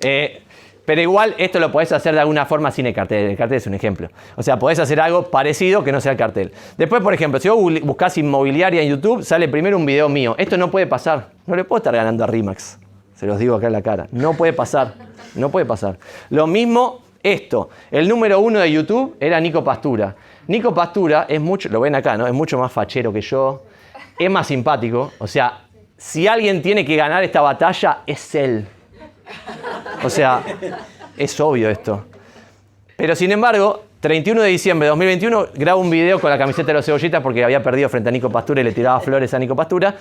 Eh, 0.00 0.42
pero 0.84 1.00
igual 1.00 1.34
esto 1.38 1.60
lo 1.60 1.70
podés 1.70 1.92
hacer 1.92 2.14
de 2.14 2.20
alguna 2.20 2.44
forma 2.46 2.70
sin 2.70 2.86
el 2.86 2.94
cartel. 2.94 3.30
El 3.30 3.36
cartel 3.36 3.58
es 3.58 3.66
un 3.66 3.74
ejemplo. 3.74 4.08
O 4.36 4.42
sea, 4.42 4.58
podés 4.58 4.78
hacer 4.78 5.00
algo 5.00 5.30
parecido 5.30 5.84
que 5.84 5.92
no 5.92 6.00
sea 6.00 6.12
el 6.12 6.18
cartel. 6.18 6.52
Después, 6.76 7.02
por 7.02 7.14
ejemplo, 7.14 7.38
si 7.38 7.48
vos 7.48 7.80
buscás 7.82 8.18
inmobiliaria 8.18 8.82
en 8.82 8.88
YouTube, 8.88 9.22
sale 9.22 9.48
primero 9.48 9.76
un 9.76 9.86
video 9.86 10.08
mío. 10.08 10.34
Esto 10.38 10.56
no 10.56 10.70
puede 10.70 10.86
pasar. 10.86 11.28
No 11.46 11.54
le 11.54 11.64
puedo 11.64 11.78
estar 11.78 11.94
ganando 11.94 12.24
a 12.24 12.26
Rimax. 12.26 12.78
Se 13.14 13.26
los 13.26 13.38
digo 13.38 13.54
acá 13.54 13.68
en 13.68 13.74
la 13.74 13.82
cara. 13.82 14.08
No 14.10 14.34
puede 14.34 14.52
pasar. 14.52 14.94
No 15.36 15.50
puede 15.50 15.66
pasar. 15.66 15.98
Lo 16.30 16.46
mismo 16.46 17.02
esto. 17.22 17.70
El 17.90 18.08
número 18.08 18.40
uno 18.40 18.58
de 18.58 18.72
YouTube 18.72 19.16
era 19.20 19.38
Nico 19.38 19.62
Pastura. 19.62 20.16
Nico 20.48 20.74
Pastura 20.74 21.26
es 21.28 21.40
mucho, 21.40 21.68
lo 21.68 21.80
ven 21.80 21.94
acá, 21.94 22.16
¿no? 22.16 22.26
Es 22.26 22.32
mucho 22.32 22.58
más 22.58 22.72
fachero 22.72 23.12
que 23.12 23.20
yo. 23.20 23.62
Es 24.18 24.28
más 24.28 24.48
simpático. 24.48 25.12
O 25.18 25.26
sea, 25.28 25.60
si 25.96 26.26
alguien 26.26 26.60
tiene 26.60 26.84
que 26.84 26.96
ganar 26.96 27.22
esta 27.22 27.40
batalla, 27.40 28.00
es 28.06 28.34
él. 28.34 28.66
O 30.04 30.10
sea, 30.10 30.42
es 31.16 31.38
obvio 31.40 31.68
esto. 31.70 32.04
Pero 32.96 33.14
sin 33.16 33.32
embargo, 33.32 33.84
31 34.00 34.42
de 34.42 34.48
diciembre 34.48 34.86
de 34.86 34.90
2021 34.90 35.46
grabo 35.54 35.80
un 35.80 35.90
video 35.90 36.20
con 36.20 36.30
la 36.30 36.38
camiseta 36.38 36.68
de 36.68 36.74
los 36.74 36.84
cebollitas 36.84 37.22
porque 37.22 37.44
había 37.44 37.62
perdido 37.62 37.88
frente 37.88 38.08
a 38.08 38.12
Nico 38.12 38.30
Pastura 38.30 38.60
y 38.60 38.64
le 38.64 38.72
tiraba 38.72 39.00
flores 39.00 39.32
a 39.34 39.38
Nico 39.38 39.54
Pastura. 39.54 39.94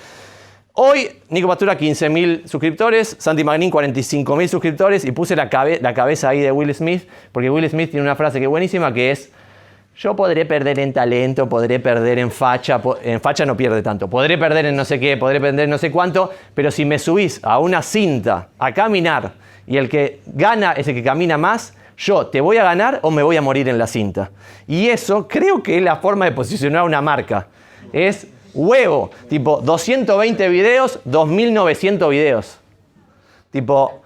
Hoy, 0.73 1.09
Nico 1.29 1.49
Pastura, 1.49 1.77
15.000 1.77 2.47
suscriptores, 2.47 3.17
Santi 3.19 3.43
Magnin, 3.43 3.69
45.000 3.69 4.47
suscriptores, 4.47 5.03
y 5.03 5.11
puse 5.11 5.35
la, 5.35 5.49
la, 5.81 5.93
cabeza 5.93 6.29
ahí 6.29 6.39
de 6.39 6.49
Will 6.51 6.73
Smith, 6.73 7.09
porque 7.33 7.49
Will 7.49 7.69
Smith 7.69 7.91
tiene 7.91 8.03
una 8.05 8.15
frase 8.15 8.39
que 8.39 8.45
es 8.45 8.49
buenísima, 8.49 8.93
que 8.93 9.11
es, 9.11 9.31
yo 9.95 10.15
podré 10.15 10.45
perder 10.45 10.79
en 10.79 10.93
talento, 10.93 11.47
podré 11.47 11.79
perder 11.79 12.19
en 12.19 12.31
facha, 12.31 12.81
en 13.03 13.21
facha 13.21 13.45
no 13.45 13.55
pierde 13.55 13.83
tanto, 13.83 14.09
podré 14.09 14.37
perder 14.37 14.67
en 14.67 14.75
no 14.75 14.85
sé 14.85 14.99
qué, 14.99 15.17
podré 15.17 15.39
perder 15.39 15.65
en 15.65 15.69
no 15.69 15.77
sé 15.77 15.91
cuánto, 15.91 16.31
pero 16.53 16.71
si 16.71 16.85
me 16.85 16.97
subís 16.97 17.39
a 17.43 17.59
una 17.59 17.81
cinta 17.81 18.49
a 18.57 18.73
caminar, 18.73 19.33
y 19.67 19.77
el 19.77 19.89
que 19.89 20.21
gana 20.25 20.73
es 20.73 20.87
el 20.87 20.95
que 20.95 21.03
camina 21.03 21.37
más, 21.37 21.73
yo 21.97 22.27
te 22.27 22.41
voy 22.41 22.57
a 22.57 22.63
ganar 22.63 22.99
o 23.03 23.11
me 23.11 23.21
voy 23.21 23.37
a 23.37 23.41
morir 23.41 23.69
en 23.69 23.77
la 23.77 23.85
cinta. 23.85 24.31
Y 24.67 24.87
eso 24.87 25.27
creo 25.27 25.61
que 25.61 25.77
es 25.77 25.83
la 25.83 25.97
forma 25.97 26.25
de 26.25 26.31
posicionar 26.31 26.83
una 26.83 26.99
marca. 26.99 27.47
Es 27.93 28.27
huevo. 28.53 29.11
Tipo, 29.29 29.61
220 29.61 30.49
videos, 30.49 30.99
2900 31.05 32.09
videos. 32.09 32.59
Tipo, 33.51 34.01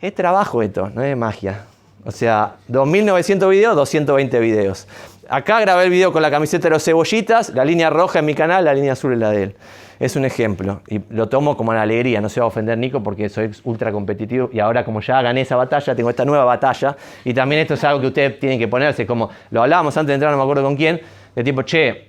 es 0.00 0.14
trabajo 0.14 0.62
esto, 0.62 0.90
no 0.92 1.02
es 1.02 1.16
magia. 1.16 1.66
O 2.04 2.10
sea, 2.10 2.56
2900 2.68 3.50
videos, 3.50 3.76
220 3.76 4.40
videos. 4.40 4.86
Acá 5.28 5.60
grabé 5.60 5.84
el 5.84 5.90
video 5.90 6.12
con 6.12 6.22
la 6.22 6.30
camiseta 6.30 6.64
de 6.64 6.70
los 6.70 6.84
cebollitas, 6.84 7.50
la 7.50 7.64
línea 7.64 7.90
roja 7.90 8.18
en 8.18 8.24
mi 8.24 8.34
canal, 8.34 8.64
la 8.64 8.74
línea 8.74 8.94
azul 8.94 9.12
es 9.12 9.18
la 9.18 9.30
de 9.30 9.42
él. 9.44 9.56
Es 10.00 10.16
un 10.16 10.24
ejemplo 10.24 10.80
y 10.88 11.00
lo 11.10 11.28
tomo 11.28 11.56
como 11.58 11.70
una 11.70 11.82
alegría, 11.82 12.22
no 12.22 12.30
se 12.30 12.40
va 12.40 12.44
a 12.44 12.48
ofender 12.48 12.78
Nico 12.78 13.02
porque 13.02 13.28
soy 13.28 13.50
ultra 13.64 13.92
competitivo 13.92 14.48
y 14.50 14.58
ahora 14.58 14.82
como 14.82 15.02
ya 15.02 15.20
gané 15.20 15.42
esa 15.42 15.56
batalla, 15.56 15.94
tengo 15.94 16.08
esta 16.08 16.24
nueva 16.24 16.44
batalla 16.44 16.96
y 17.22 17.34
también 17.34 17.60
esto 17.60 17.74
es 17.74 17.84
algo 17.84 18.00
que 18.00 18.06
ustedes 18.06 18.40
tienen 18.40 18.58
que 18.58 18.66
ponerse, 18.66 19.06
como 19.06 19.28
lo 19.50 19.62
hablábamos 19.62 19.94
antes 19.98 20.08
de 20.08 20.14
entrar, 20.14 20.32
no 20.32 20.38
me 20.38 20.42
acuerdo 20.42 20.62
con 20.62 20.74
quién, 20.74 21.02
de 21.36 21.44
tipo, 21.44 21.62
che, 21.62 22.08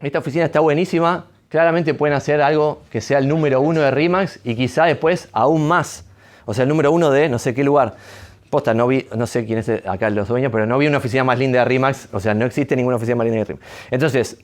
esta 0.00 0.20
oficina 0.20 0.44
está 0.44 0.60
buenísima, 0.60 1.26
claramente 1.48 1.92
pueden 1.92 2.16
hacer 2.16 2.40
algo 2.40 2.82
que 2.88 3.00
sea 3.00 3.18
el 3.18 3.26
número 3.26 3.60
uno 3.60 3.80
de 3.80 3.90
RIMAX 3.90 4.40
y 4.44 4.54
quizá 4.54 4.84
después 4.84 5.28
aún 5.32 5.66
más. 5.66 6.04
O 6.44 6.54
sea, 6.54 6.62
el 6.62 6.68
número 6.68 6.92
uno 6.92 7.10
de 7.10 7.28
no 7.28 7.38
sé 7.38 7.52
qué 7.52 7.64
lugar. 7.64 7.96
Posta, 8.50 8.74
no 8.74 8.86
vi, 8.86 9.06
no 9.14 9.26
sé 9.26 9.44
quién 9.44 9.58
es 9.58 9.68
acá 9.68 10.10
los 10.10 10.28
dueños, 10.28 10.50
pero 10.50 10.66
no 10.66 10.78
vi 10.78 10.86
una 10.86 10.98
oficina 10.98 11.24
más 11.24 11.38
linda 11.38 11.60
de 11.60 11.64
RIMAX. 11.66 12.08
O 12.12 12.20
sea, 12.20 12.34
no 12.34 12.46
existe 12.46 12.76
ninguna 12.76 12.96
oficina 12.96 13.16
más 13.16 13.26
linda 13.26 13.38
de 13.40 13.44
RIMAX. 13.44 13.66
Entonces, 13.90 14.38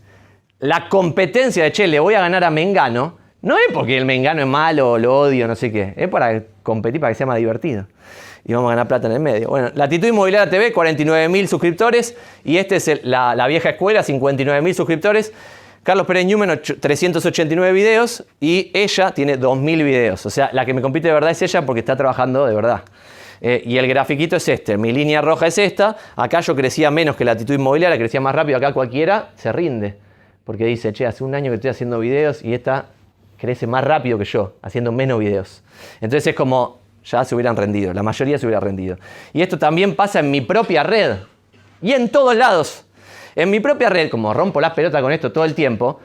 la 0.59 0.88
competencia 0.88 1.64
de, 1.64 1.72
che, 1.72 1.86
le 1.86 2.00
voy 2.00 2.14
a 2.14 2.20
ganar 2.20 2.44
a 2.44 2.50
Mengano, 2.50 3.18
no 3.42 3.57
es 3.59 3.66
porque 3.72 3.96
el 3.96 4.07
Mengano 4.07 4.40
es 4.40 4.46
malo 4.46 4.92
o 4.92 4.98
lo 4.98 5.20
odio, 5.20 5.46
no 5.46 5.55
sé 5.55 5.70
qué. 5.70 5.92
Es 5.96 6.09
para 6.09 6.42
competir, 6.62 7.00
para 7.00 7.12
que 7.12 7.16
sea 7.16 7.26
más 7.26 7.36
divertido. 7.36 7.86
Y 8.46 8.52
vamos 8.52 8.68
a 8.68 8.70
ganar 8.70 8.88
plata 8.88 9.07
en 9.07 9.14
el 9.14 9.20
medio. 9.20 9.48
Bueno, 9.48 9.70
Latitud 9.74 10.09
Inmobiliaria 10.09 10.50
TV, 10.50 10.72
49.000 10.72 11.46
suscriptores. 11.46 12.16
Y 12.44 12.59
este 12.59 12.76
es 12.76 13.05
la, 13.05 13.34
la, 13.34 13.46
vieja 13.46 13.70
escuela, 13.70 14.02
59.000 14.02 14.74
suscriptores. 14.74 15.32
Carlos 15.82 16.07
Pérez 16.07 16.26
Newman, 16.26 16.61
389 16.80 17.72
videos. 17.72 18.24
Y 18.40 18.70
ella 18.74 19.12
tiene 19.12 19.38
2.000 19.38 19.84
videos. 19.84 20.26
O 20.26 20.30
sea, 20.30 20.50
la 20.52 20.64
que 20.66 20.74
me 20.74 20.82
compite 20.82 21.09
de 21.09 21.14
verdad 21.14 21.30
es 21.30 21.40
ella 21.42 21.64
porque 21.66 21.80
está 21.80 21.96
trabajando 21.96 22.46
de 22.46 22.55
verdad. 22.55 22.84
Eh, 23.41 23.62
y 23.64 23.76
el 23.78 23.87
grafiquito 23.87 24.37
es 24.37 24.49
este. 24.49 24.76
Mi 24.76 24.93
línea 24.93 25.20
roja 25.20 25.47
es 25.47 25.59
esta. 25.59 25.97
Acá 26.16 26.41
yo 26.41 26.55
crecía 26.55 26.91
menos 26.91 27.16
que 27.16 27.24
Latitud 27.24 27.55
Inmobiliaria, 27.55 27.99
crecía 27.99 28.20
más 28.20 28.35
rápido. 28.35 28.59
Acá 28.59 28.72
cualquiera 28.72 29.30
se 29.37 29.53
rinde. 29.53 29.97
Porque 30.45 30.64
dice, 30.66 30.93
che, 30.93 31.07
hace 31.07 31.24
un 31.24 31.35
año 31.35 31.51
que 31.51 31.57
estoy 31.57 31.70
haciendo 31.70 31.99
videos 31.99 32.45
y 32.45 32.55
esta 32.55 32.87
crece 33.39 33.66
más 33.66 33.85
rápido 33.85 34.18
que 34.18 34.24
yo, 34.24 34.55
haciendo 34.62 34.93
menos 34.93 35.18
videos. 35.18 35.62
Entonces 36.01 36.28
es 36.28 36.35
como, 36.35 36.78
ya 37.05 37.24
se 37.24 37.35
hubieran 37.35 37.57
rendido, 37.57 37.93
la 37.93 38.03
mayoría 38.03 38.39
se 38.39 38.47
hubiera 38.47 38.61
rendido. 38.61 38.97
Y 39.32 39.43
esto 39.43 39.59
también 39.59 39.95
pasa 39.95 40.20
en 40.20 40.30
mi 40.30 40.41
propia 40.41 40.82
red 40.82 41.16
y 41.82 41.93
en 41.93 42.09
todos 42.09 42.35
lados. 42.37 42.87
En 43.37 43.51
mi 43.51 43.61
propia 43.61 43.89
red, 43.89 44.11
como 44.11 44.32
rompo 44.32 44.61
la 44.61 44.74
pelota 44.74 45.03
con 45.03 45.12
esto 45.12 45.32
todo 45.32 45.45
el 45.45 45.55
tiempo, 45.55 46.01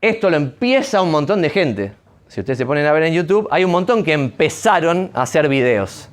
esto 0.00 0.28
lo 0.30 0.36
empieza 0.36 1.00
un 1.00 1.10
montón 1.10 1.40
de 1.40 1.50
gente. 1.50 1.92
Si 2.28 2.40
ustedes 2.40 2.58
se 2.58 2.66
ponen 2.66 2.86
a 2.86 2.92
ver 2.92 3.04
en 3.04 3.14
YouTube, 3.14 3.48
hay 3.50 3.64
un 3.64 3.70
montón 3.70 4.04
que 4.04 4.12
empezaron 4.12 5.10
a 5.14 5.22
hacer 5.22 5.48
videos. 5.48 6.08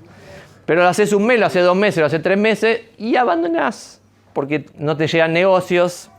Pero 0.65 0.83
lo 0.83 0.87
haces 0.87 1.13
un 1.13 1.25
mes, 1.25 1.39
lo 1.39 1.45
haces 1.45 1.63
dos 1.63 1.75
meses, 1.75 1.99
lo 1.99 2.05
haces 2.05 2.21
tres 2.21 2.37
meses 2.37 2.81
y 2.97 3.15
abandonás. 3.15 4.01
Porque 4.33 4.65
no 4.77 4.95
te 4.95 5.07
llegan 5.07 5.33
negocios, 5.33 6.09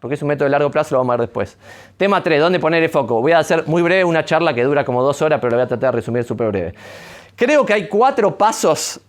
porque 0.00 0.14
es 0.14 0.22
un 0.22 0.28
método 0.28 0.44
de 0.44 0.50
largo 0.50 0.70
plazo, 0.70 0.94
lo 0.94 1.00
vamos 1.00 1.14
a 1.14 1.16
ver 1.18 1.26
después. 1.26 1.58
Tema 1.96 2.22
3, 2.22 2.40
¿dónde 2.40 2.58
poner 2.58 2.82
el 2.82 2.88
foco? 2.88 3.20
Voy 3.20 3.32
a 3.32 3.38
hacer 3.38 3.64
muy 3.66 3.82
breve 3.82 4.04
una 4.04 4.24
charla 4.24 4.54
que 4.54 4.64
dura 4.64 4.84
como 4.84 5.02
dos 5.02 5.20
horas, 5.20 5.40
pero 5.40 5.50
lo 5.50 5.56
voy 5.56 5.64
a 5.64 5.68
tratar 5.68 5.92
de 5.92 5.96
resumir 5.96 6.24
súper 6.24 6.48
breve. 6.48 6.74
Creo 7.36 7.66
que 7.66 7.74
hay 7.74 7.88
cuatro 7.88 8.36
pasos 8.36 9.00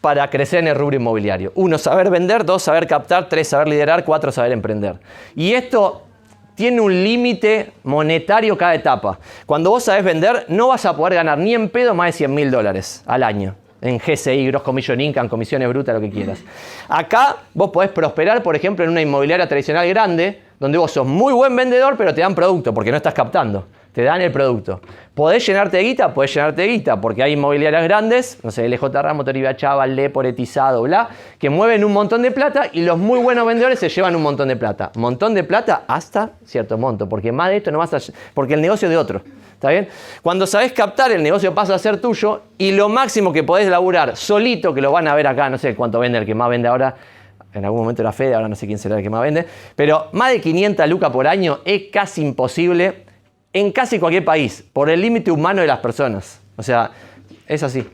para 0.00 0.28
crecer 0.30 0.60
en 0.60 0.68
el 0.68 0.76
rubro 0.76 0.96
inmobiliario. 0.96 1.52
Uno, 1.54 1.78
saber 1.78 2.10
vender. 2.10 2.44
Dos, 2.44 2.62
saber 2.62 2.86
captar. 2.86 3.28
Tres, 3.28 3.48
saber 3.48 3.68
liderar. 3.68 4.04
Cuatro, 4.04 4.32
saber 4.32 4.52
emprender. 4.52 4.98
Y 5.36 5.52
esto 5.52 6.02
tiene 6.54 6.80
un 6.80 7.04
límite 7.04 7.72
monetario 7.84 8.56
cada 8.56 8.74
etapa. 8.74 9.18
Cuando 9.46 9.70
vos 9.70 9.84
sabés 9.84 10.04
vender, 10.04 10.46
no 10.48 10.68
vas 10.68 10.84
a 10.86 10.96
poder 10.96 11.14
ganar 11.14 11.38
ni 11.38 11.54
en 11.54 11.68
pedo 11.68 11.94
más 11.94 12.08
de 12.08 12.12
100 12.12 12.34
mil 12.34 12.50
dólares 12.50 13.02
al 13.06 13.22
año. 13.22 13.54
En 13.82 13.98
GCI, 13.98 14.46
Gross 14.48 14.62
Commission 14.62 15.00
Income, 15.00 15.28
comisiones 15.28 15.68
brutas, 15.68 15.94
lo 15.94 16.00
que 16.00 16.10
quieras. 16.10 16.42
Acá 16.88 17.36
vos 17.54 17.70
podés 17.70 17.90
prosperar, 17.90 18.42
por 18.42 18.54
ejemplo, 18.54 18.84
en 18.84 18.90
una 18.90 19.00
inmobiliaria 19.00 19.48
tradicional 19.48 19.88
grande, 19.88 20.40
donde 20.58 20.76
vos 20.76 20.90
sos 20.90 21.06
muy 21.06 21.32
buen 21.32 21.54
vendedor, 21.56 21.96
pero 21.96 22.14
te 22.14 22.20
dan 22.20 22.34
producto 22.34 22.74
porque 22.74 22.90
no 22.90 22.96
estás 22.98 23.14
captando 23.14 23.64
te 23.92 24.02
dan 24.02 24.20
el 24.20 24.30
producto. 24.30 24.80
¿Podés 25.14 25.44
llenarte 25.46 25.78
de 25.78 25.82
guita? 25.82 26.14
Podés 26.14 26.34
llenarte 26.34 26.62
de 26.62 26.68
guita, 26.68 27.00
porque 27.00 27.22
hay 27.22 27.32
inmobiliarias 27.32 27.82
grandes, 27.84 28.38
no 28.42 28.50
sé, 28.50 28.68
LJ 28.68 29.02
Ramos, 29.02 29.24
Toribia 29.24 29.56
Chava, 29.56 29.86
Le, 29.86 30.10
Poretizado, 30.10 30.82
bla, 30.82 31.08
que 31.38 31.50
mueven 31.50 31.84
un 31.84 31.92
montón 31.92 32.22
de 32.22 32.30
plata 32.30 32.68
y 32.72 32.82
los 32.82 32.98
muy 32.98 33.18
buenos 33.18 33.46
vendedores 33.46 33.78
se 33.78 33.88
llevan 33.88 34.14
un 34.14 34.22
montón 34.22 34.48
de 34.48 34.56
plata. 34.56 34.92
Montón 34.96 35.34
de 35.34 35.44
plata 35.44 35.84
hasta 35.86 36.32
cierto 36.44 36.78
monto, 36.78 37.08
porque 37.08 37.32
más 37.32 37.50
de 37.50 37.56
esto 37.56 37.70
no 37.70 37.78
vas 37.78 37.92
a... 37.94 37.98
porque 38.34 38.54
el 38.54 38.60
negocio 38.60 38.86
es 38.86 38.90
de 38.90 38.96
otro. 38.96 39.22
¿Está 39.60 39.68
bien? 39.68 39.88
Cuando 40.22 40.46
sabes 40.46 40.72
captar, 40.72 41.12
el 41.12 41.22
negocio 41.22 41.54
pasa 41.54 41.74
a 41.74 41.78
ser 41.78 42.00
tuyo 42.00 42.44
y 42.56 42.72
lo 42.72 42.88
máximo 42.88 43.30
que 43.30 43.42
podés 43.42 43.68
laburar 43.68 44.16
solito, 44.16 44.72
que 44.72 44.80
lo 44.80 44.90
van 44.90 45.06
a 45.06 45.14
ver 45.14 45.26
acá, 45.26 45.50
no 45.50 45.58
sé 45.58 45.74
cuánto 45.74 45.98
vende 45.98 46.16
el 46.16 46.24
que 46.24 46.34
más 46.34 46.48
vende 46.48 46.66
ahora, 46.66 46.96
en 47.52 47.66
algún 47.66 47.82
momento 47.82 48.00
era 48.00 48.10
Fede, 48.10 48.34
ahora 48.34 48.48
no 48.48 48.56
sé 48.56 48.66
quién 48.66 48.78
será 48.78 48.96
el 48.96 49.02
que 49.02 49.10
más 49.10 49.20
vende, 49.20 49.44
pero 49.76 50.08
más 50.12 50.32
de 50.32 50.40
500 50.40 50.88
lucas 50.88 51.10
por 51.10 51.26
año 51.26 51.58
es 51.66 51.90
casi 51.92 52.22
imposible 52.22 53.04
en 53.52 53.70
casi 53.70 53.98
cualquier 53.98 54.24
país, 54.24 54.64
por 54.72 54.88
el 54.88 54.98
límite 54.98 55.30
humano 55.30 55.60
de 55.60 55.66
las 55.66 55.80
personas. 55.80 56.40
O 56.56 56.62
sea, 56.62 56.92
es 57.46 57.62
así. 57.62 57.86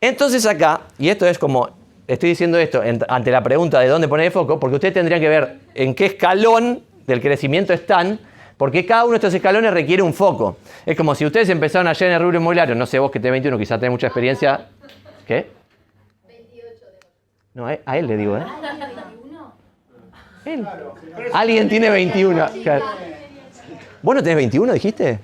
Entonces 0.00 0.46
acá, 0.46 0.82
y 0.96 1.08
esto 1.08 1.26
es 1.26 1.40
como, 1.40 1.70
estoy 2.06 2.28
diciendo 2.28 2.56
esto 2.56 2.84
ante 3.08 3.32
la 3.32 3.42
pregunta 3.42 3.80
de 3.80 3.88
dónde 3.88 4.06
poner 4.06 4.26
el 4.26 4.32
foco, 4.32 4.60
porque 4.60 4.76
ustedes 4.76 4.94
tendrían 4.94 5.20
que 5.20 5.28
ver 5.28 5.58
en 5.74 5.96
qué 5.96 6.06
escalón 6.06 6.84
del 7.04 7.20
crecimiento 7.20 7.72
están, 7.72 8.20
porque 8.58 8.84
cada 8.84 9.04
uno 9.04 9.12
de 9.12 9.16
estos 9.16 9.32
escalones 9.32 9.72
requiere 9.72 10.02
un 10.02 10.12
foco. 10.12 10.58
Es 10.84 10.96
como 10.96 11.14
si 11.14 11.24
ustedes 11.24 11.48
empezaron 11.48 11.86
ayer 11.86 12.08
en 12.08 12.16
el 12.16 12.20
rubro 12.20 12.38
inmobiliario, 12.38 12.74
no 12.74 12.84
sé 12.84 12.98
vos 12.98 13.10
que 13.10 13.20
tenés 13.20 13.32
21, 13.32 13.56
quizás 13.56 13.78
tenés 13.78 13.92
mucha 13.92 14.08
experiencia. 14.08 14.66
¿Qué? 15.26 15.48
28 16.26 16.66
de 16.66 17.08
No, 17.54 17.68
a 17.68 17.78
a 17.86 17.98
él 17.98 18.06
le 18.08 18.16
digo, 18.16 18.36
¿eh? 18.36 18.44
Él. 20.44 20.66
Alguien 21.32 21.68
tiene 21.68 21.88
21. 21.88 22.46
Claro. 22.62 22.84
¿Vos 24.02 24.14
no 24.14 24.22
tenés 24.22 24.36
21, 24.36 24.72
dijiste? 24.72 25.20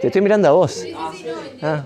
Te 0.00 0.06
estoy 0.08 0.22
mirando 0.22 0.48
a 0.48 0.52
vos. 0.52 0.84
Ah. 1.62 1.84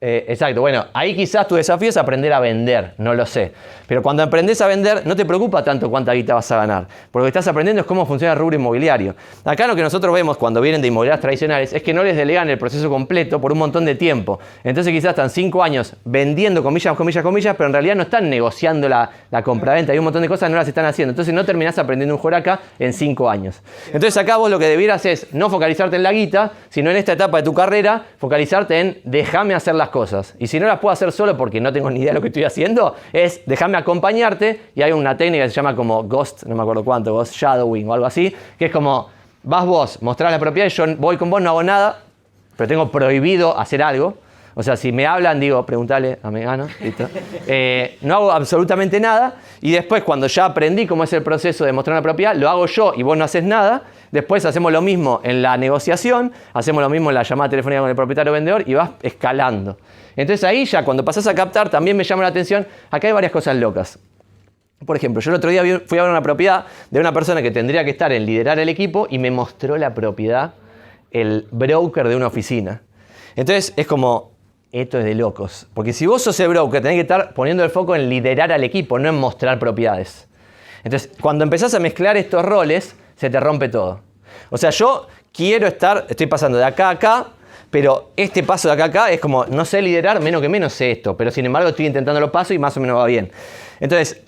Eh, 0.00 0.26
exacto, 0.28 0.60
bueno, 0.60 0.86
ahí 0.92 1.16
quizás 1.16 1.48
tu 1.48 1.56
desafío 1.56 1.88
es 1.88 1.96
aprender 1.96 2.32
a 2.32 2.38
vender, 2.38 2.94
no 2.98 3.14
lo 3.14 3.26
sé. 3.26 3.52
Pero 3.88 4.00
cuando 4.00 4.22
aprendes 4.22 4.60
a 4.60 4.68
vender, 4.68 5.04
no 5.04 5.16
te 5.16 5.24
preocupa 5.24 5.64
tanto 5.64 5.90
cuánta 5.90 6.12
guita 6.12 6.34
vas 6.34 6.52
a 6.52 6.56
ganar. 6.56 6.86
Porque 7.10 7.22
lo 7.22 7.24
que 7.24 7.38
estás 7.38 7.48
aprendiendo 7.48 7.80
es 7.80 7.86
cómo 7.86 8.06
funciona 8.06 8.34
el 8.34 8.38
rubro 8.38 8.54
inmobiliario. 8.54 9.16
Acá 9.44 9.66
lo 9.66 9.74
que 9.74 9.82
nosotros 9.82 10.14
vemos 10.14 10.36
cuando 10.36 10.60
vienen 10.60 10.80
de 10.82 10.88
inmobiliarias 10.88 11.20
tradicionales 11.20 11.72
es 11.72 11.82
que 11.82 11.92
no 11.92 12.04
les 12.04 12.16
delegan 12.16 12.48
el 12.48 12.58
proceso 12.58 12.88
completo 12.88 13.40
por 13.40 13.50
un 13.50 13.58
montón 13.58 13.84
de 13.84 13.96
tiempo. 13.96 14.38
Entonces 14.62 14.92
quizás 14.92 15.10
están 15.10 15.30
cinco 15.30 15.64
años 15.64 15.96
vendiendo 16.04 16.62
comillas, 16.62 16.94
comillas, 16.94 17.24
comillas, 17.24 17.56
pero 17.56 17.66
en 17.66 17.72
realidad 17.72 17.96
no 17.96 18.02
están 18.02 18.30
negociando 18.30 18.88
la, 18.88 19.10
la 19.32 19.42
compraventa. 19.42 19.92
Hay 19.92 19.98
un 19.98 20.04
montón 20.04 20.22
de 20.22 20.28
cosas 20.28 20.48
que 20.48 20.52
no 20.52 20.58
las 20.58 20.68
están 20.68 20.84
haciendo. 20.84 21.10
Entonces 21.10 21.34
no 21.34 21.44
terminás 21.44 21.76
aprendiendo 21.76 22.14
un 22.14 22.34
acá 22.34 22.60
en 22.78 22.92
cinco 22.92 23.28
años. 23.28 23.62
Entonces 23.86 24.16
acá 24.16 24.36
vos 24.36 24.50
lo 24.50 24.58
que 24.58 24.66
debieras 24.66 25.04
es 25.06 25.32
no 25.32 25.50
focalizarte 25.50 25.96
en 25.96 26.02
la 26.02 26.12
guita, 26.12 26.52
sino 26.68 26.90
en 26.90 26.98
esta 26.98 27.14
etapa 27.14 27.38
de 27.38 27.42
tu 27.42 27.54
carrera, 27.54 28.04
focalizarte 28.18 28.78
en 28.78 29.00
déjame 29.04 29.54
hacer 29.54 29.74
las 29.74 29.87
cosas. 29.88 30.34
Y 30.38 30.46
si 30.46 30.58
no 30.60 30.66
las 30.66 30.78
puedo 30.78 30.92
hacer 30.92 31.12
solo 31.12 31.36
porque 31.36 31.60
no 31.60 31.72
tengo 31.72 31.90
ni 31.90 32.00
idea 32.00 32.10
de 32.10 32.14
lo 32.14 32.20
que 32.20 32.28
estoy 32.28 32.44
haciendo, 32.44 32.94
es 33.12 33.42
déjame 33.46 33.78
acompañarte. 33.78 34.60
Y 34.74 34.82
hay 34.82 34.92
una 34.92 35.16
técnica 35.16 35.44
que 35.44 35.50
se 35.50 35.56
llama 35.56 35.74
como 35.74 36.04
Ghost, 36.04 36.44
no 36.44 36.54
me 36.54 36.62
acuerdo 36.62 36.84
cuánto, 36.84 37.12
Ghost 37.12 37.34
Shadowing 37.34 37.88
o 37.88 37.94
algo 37.94 38.06
así, 38.06 38.34
que 38.58 38.66
es 38.66 38.72
como 38.72 39.08
vas 39.42 39.64
vos, 39.66 40.02
mostrás 40.02 40.32
la 40.32 40.38
propiedad 40.38 40.66
y 40.66 40.70
yo 40.70 40.84
voy 40.96 41.16
con 41.16 41.30
vos, 41.30 41.40
no 41.40 41.50
hago 41.50 41.62
nada, 41.62 42.00
pero 42.56 42.68
tengo 42.68 42.90
prohibido 42.90 43.58
hacer 43.58 43.82
algo. 43.82 44.18
O 44.58 44.62
sea, 44.64 44.76
si 44.76 44.90
me 44.90 45.06
hablan, 45.06 45.38
digo, 45.38 45.64
pregúntale 45.64 46.18
a 46.20 46.32
Megano, 46.32 46.66
listo. 46.80 47.08
Eh, 47.50 47.96
no 48.02 48.16
hago 48.16 48.32
absolutamente 48.32 49.00
nada 49.00 49.36
y 49.62 49.70
después 49.70 50.02
cuando 50.02 50.26
ya 50.26 50.44
aprendí 50.44 50.86
cómo 50.86 51.04
es 51.04 51.12
el 51.14 51.22
proceso 51.22 51.64
de 51.64 51.72
mostrar 51.72 51.94
una 51.94 52.02
propiedad, 52.02 52.34
lo 52.34 52.50
hago 52.50 52.66
yo 52.66 52.92
y 52.94 53.02
vos 53.02 53.16
no 53.16 53.24
haces 53.24 53.44
nada. 53.44 53.84
Después 54.10 54.44
hacemos 54.44 54.70
lo 54.70 54.82
mismo 54.82 55.20
en 55.22 55.40
la 55.40 55.56
negociación, 55.56 56.32
hacemos 56.52 56.82
lo 56.82 56.90
mismo 56.90 57.10
en 57.10 57.14
la 57.14 57.22
llamada 57.22 57.48
telefónica 57.48 57.80
con 57.80 57.88
el 57.88 57.96
propietario 57.96 58.32
vendedor 58.32 58.64
y 58.66 58.74
vas 58.74 58.90
escalando. 59.00 59.78
Entonces 60.16 60.44
ahí 60.44 60.66
ya 60.66 60.84
cuando 60.84 61.04
pasás 61.04 61.26
a 61.28 61.34
captar 61.34 61.70
también 61.70 61.96
me 61.96 62.04
llama 62.04 62.22
la 62.22 62.28
atención, 62.28 62.66
acá 62.90 63.06
hay 63.06 63.12
varias 63.12 63.32
cosas 63.32 63.56
locas. 63.56 63.98
Por 64.84 64.96
ejemplo, 64.96 65.22
yo 65.22 65.30
el 65.30 65.36
otro 65.36 65.50
día 65.50 65.62
fui 65.86 65.98
a 65.98 66.02
ver 66.02 66.10
una 66.10 66.22
propiedad 66.22 66.66
de 66.90 67.00
una 67.00 67.12
persona 67.12 67.40
que 67.40 67.52
tendría 67.52 67.84
que 67.84 67.90
estar 67.92 68.12
en 68.12 68.26
liderar 68.26 68.58
el 68.58 68.68
equipo 68.68 69.06
y 69.08 69.18
me 69.18 69.30
mostró 69.30 69.78
la 69.78 69.94
propiedad 69.94 70.54
el 71.12 71.46
broker 71.50 72.08
de 72.08 72.16
una 72.16 72.26
oficina. 72.26 72.82
Entonces 73.36 73.72
es 73.76 73.86
como, 73.86 74.37
esto 74.72 74.98
es 74.98 75.04
de 75.04 75.14
locos. 75.14 75.66
Porque 75.74 75.92
si 75.92 76.06
vos 76.06 76.22
sos 76.22 76.38
el 76.40 76.48
broker, 76.48 76.82
tenés 76.82 76.96
que 76.96 77.02
estar 77.02 77.34
poniendo 77.34 77.64
el 77.64 77.70
foco 77.70 77.96
en 77.96 78.08
liderar 78.08 78.52
al 78.52 78.64
equipo, 78.64 78.98
no 78.98 79.08
en 79.08 79.16
mostrar 79.16 79.58
propiedades. 79.58 80.28
Entonces, 80.84 81.10
cuando 81.20 81.44
empezás 81.44 81.74
a 81.74 81.80
mezclar 81.80 82.16
estos 82.16 82.44
roles, 82.44 82.94
se 83.16 83.30
te 83.30 83.40
rompe 83.40 83.68
todo. 83.68 84.00
O 84.50 84.56
sea, 84.56 84.70
yo 84.70 85.06
quiero 85.32 85.66
estar, 85.66 86.06
estoy 86.08 86.26
pasando 86.26 86.58
de 86.58 86.64
acá 86.64 86.88
a 86.88 86.92
acá, 86.92 87.26
pero 87.70 88.12
este 88.16 88.42
paso 88.42 88.68
de 88.68 88.74
acá 88.74 88.84
a 88.84 88.86
acá 88.86 89.10
es 89.10 89.20
como, 89.20 89.44
no 89.46 89.64
sé 89.64 89.82
liderar, 89.82 90.20
menos 90.20 90.40
que 90.40 90.48
menos 90.48 90.72
sé 90.72 90.92
esto, 90.92 91.16
pero 91.16 91.30
sin 91.30 91.44
embargo 91.46 91.68
estoy 91.68 91.86
intentando 91.86 92.20
los 92.20 92.30
pasos 92.30 92.52
y 92.52 92.58
más 92.58 92.76
o 92.76 92.80
menos 92.80 92.96
va 92.96 93.06
bien. 93.06 93.30
Entonces, 93.80 94.22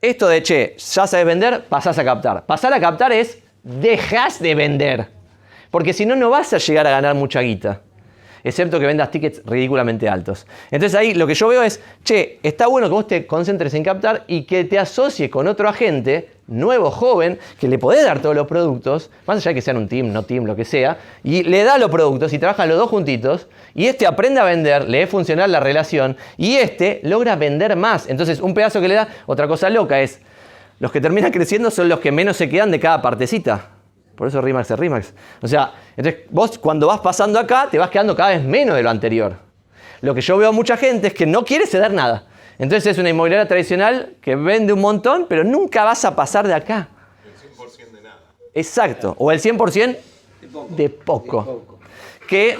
esto 0.00 0.28
de, 0.28 0.42
che, 0.42 0.76
ya 0.78 1.06
sabes 1.06 1.26
vender, 1.26 1.64
pasás 1.68 1.98
a 1.98 2.04
captar. 2.04 2.46
Pasar 2.46 2.72
a 2.72 2.80
captar 2.80 3.12
es, 3.12 3.38
dejas 3.62 4.40
de 4.40 4.54
vender. 4.54 5.08
Porque 5.70 5.92
si 5.92 6.06
no, 6.06 6.16
no 6.16 6.30
vas 6.30 6.52
a 6.52 6.58
llegar 6.58 6.86
a 6.86 6.90
ganar 6.90 7.14
mucha 7.14 7.40
guita. 7.40 7.82
Excepto 8.44 8.80
que 8.80 8.86
vendas 8.86 9.10
tickets 9.10 9.42
ridículamente 9.44 10.08
altos. 10.08 10.46
Entonces 10.70 10.98
ahí 10.98 11.14
lo 11.14 11.26
que 11.26 11.34
yo 11.34 11.48
veo 11.48 11.62
es, 11.62 11.80
che, 12.04 12.38
está 12.42 12.66
bueno 12.66 12.88
que 12.88 12.92
vos 12.92 13.06
te 13.06 13.26
concentres 13.26 13.74
en 13.74 13.84
captar 13.84 14.24
y 14.26 14.42
que 14.42 14.64
te 14.64 14.78
asocies 14.78 15.30
con 15.30 15.46
otro 15.48 15.68
agente, 15.68 16.30
nuevo, 16.46 16.90
joven, 16.90 17.38
que 17.58 17.68
le 17.68 17.78
podés 17.78 18.04
dar 18.04 18.20
todos 18.20 18.34
los 18.34 18.46
productos, 18.46 19.10
más 19.26 19.38
allá 19.38 19.50
de 19.50 19.54
que 19.54 19.62
sean 19.62 19.76
un 19.76 19.88
team, 19.88 20.12
no 20.12 20.24
team, 20.24 20.44
lo 20.44 20.56
que 20.56 20.64
sea, 20.64 20.98
y 21.22 21.42
le 21.44 21.62
da 21.62 21.78
los 21.78 21.90
productos 21.90 22.32
y 22.32 22.38
trabajan 22.38 22.68
los 22.68 22.78
dos 22.78 22.90
juntitos, 22.90 23.46
y 23.74 23.86
este 23.86 24.06
aprende 24.06 24.40
a 24.40 24.44
vender, 24.44 24.88
le 24.88 25.02
es 25.02 25.08
funcionar 25.10 25.48
la 25.48 25.60
relación, 25.60 26.16
y 26.36 26.56
este 26.56 27.00
logra 27.04 27.36
vender 27.36 27.76
más. 27.76 28.08
Entonces 28.08 28.40
un 28.40 28.54
pedazo 28.54 28.80
que 28.80 28.88
le 28.88 28.94
da, 28.94 29.08
otra 29.26 29.46
cosa 29.46 29.70
loca 29.70 30.00
es, 30.00 30.20
los 30.80 30.90
que 30.90 31.00
terminan 31.00 31.30
creciendo 31.30 31.70
son 31.70 31.88
los 31.88 32.00
que 32.00 32.10
menos 32.10 32.36
se 32.36 32.48
quedan 32.48 32.70
de 32.70 32.80
cada 32.80 33.02
partecita. 33.02 33.79
Por 34.20 34.28
eso 34.28 34.42
Rimax 34.42 34.70
es 34.70 34.78
Rimax. 34.78 35.14
O 35.40 35.48
sea, 35.48 35.72
entonces 35.96 36.24
vos 36.28 36.58
cuando 36.58 36.86
vas 36.86 37.00
pasando 37.00 37.38
acá 37.38 37.68
te 37.70 37.78
vas 37.78 37.88
quedando 37.88 38.14
cada 38.14 38.28
vez 38.28 38.44
menos 38.44 38.76
de 38.76 38.82
lo 38.82 38.90
anterior. 38.90 39.34
Lo 40.02 40.14
que 40.14 40.20
yo 40.20 40.36
veo 40.36 40.50
a 40.50 40.52
mucha 40.52 40.76
gente 40.76 41.06
es 41.06 41.14
que 41.14 41.24
no 41.24 41.42
quiere 41.42 41.66
ceder 41.66 41.90
nada. 41.94 42.26
Entonces 42.58 42.92
es 42.92 42.98
una 42.98 43.08
inmobiliaria 43.08 43.48
tradicional 43.48 44.16
que 44.20 44.36
vende 44.36 44.74
un 44.74 44.82
montón, 44.82 45.24
pero 45.26 45.42
nunca 45.42 45.84
vas 45.84 46.04
a 46.04 46.14
pasar 46.14 46.46
de 46.46 46.52
acá. 46.52 46.88
El 47.24 47.32
100% 47.56 47.92
de 47.92 48.02
nada. 48.02 48.18
Exacto. 48.52 49.14
O 49.16 49.32
el 49.32 49.40
100% 49.40 49.96
de 50.68 50.90
poco. 50.90 51.78
Que 52.28 52.58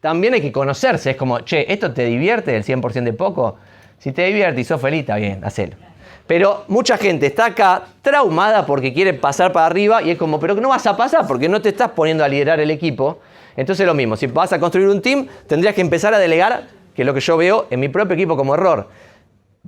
también 0.00 0.34
hay 0.34 0.42
que 0.42 0.52
conocerse. 0.52 1.12
Es 1.12 1.16
como, 1.16 1.40
che, 1.40 1.72
¿esto 1.72 1.94
te 1.94 2.04
divierte 2.04 2.54
el 2.54 2.62
100% 2.62 3.04
de 3.04 3.14
poco? 3.14 3.56
Si 3.96 4.12
te 4.12 4.26
divierte 4.26 4.60
y 4.60 4.64
sos 4.64 4.82
feliz, 4.82 5.00
está 5.00 5.16
bien, 5.16 5.42
hacelo. 5.42 5.78
Pero 6.26 6.64
mucha 6.68 6.96
gente 6.96 7.26
está 7.26 7.46
acá 7.46 7.84
traumada 8.02 8.66
porque 8.66 8.92
quiere 8.92 9.14
pasar 9.14 9.52
para 9.52 9.66
arriba 9.66 10.02
y 10.02 10.10
es 10.10 10.18
como, 10.18 10.40
pero 10.40 10.54
no 10.56 10.70
vas 10.70 10.86
a 10.86 10.96
pasar 10.96 11.26
porque 11.26 11.48
no 11.48 11.62
te 11.62 11.68
estás 11.68 11.90
poniendo 11.90 12.24
a 12.24 12.28
liderar 12.28 12.58
el 12.58 12.70
equipo. 12.70 13.20
Entonces 13.56 13.86
lo 13.86 13.94
mismo, 13.94 14.16
si 14.16 14.26
vas 14.26 14.52
a 14.52 14.58
construir 14.58 14.88
un 14.88 15.00
team, 15.00 15.28
tendrías 15.46 15.74
que 15.74 15.80
empezar 15.80 16.12
a 16.14 16.18
delegar, 16.18 16.64
que 16.94 17.02
es 17.02 17.06
lo 17.06 17.14
que 17.14 17.20
yo 17.20 17.36
veo 17.36 17.68
en 17.70 17.78
mi 17.78 17.88
propio 17.88 18.14
equipo 18.14 18.36
como 18.36 18.54
error. 18.54 18.88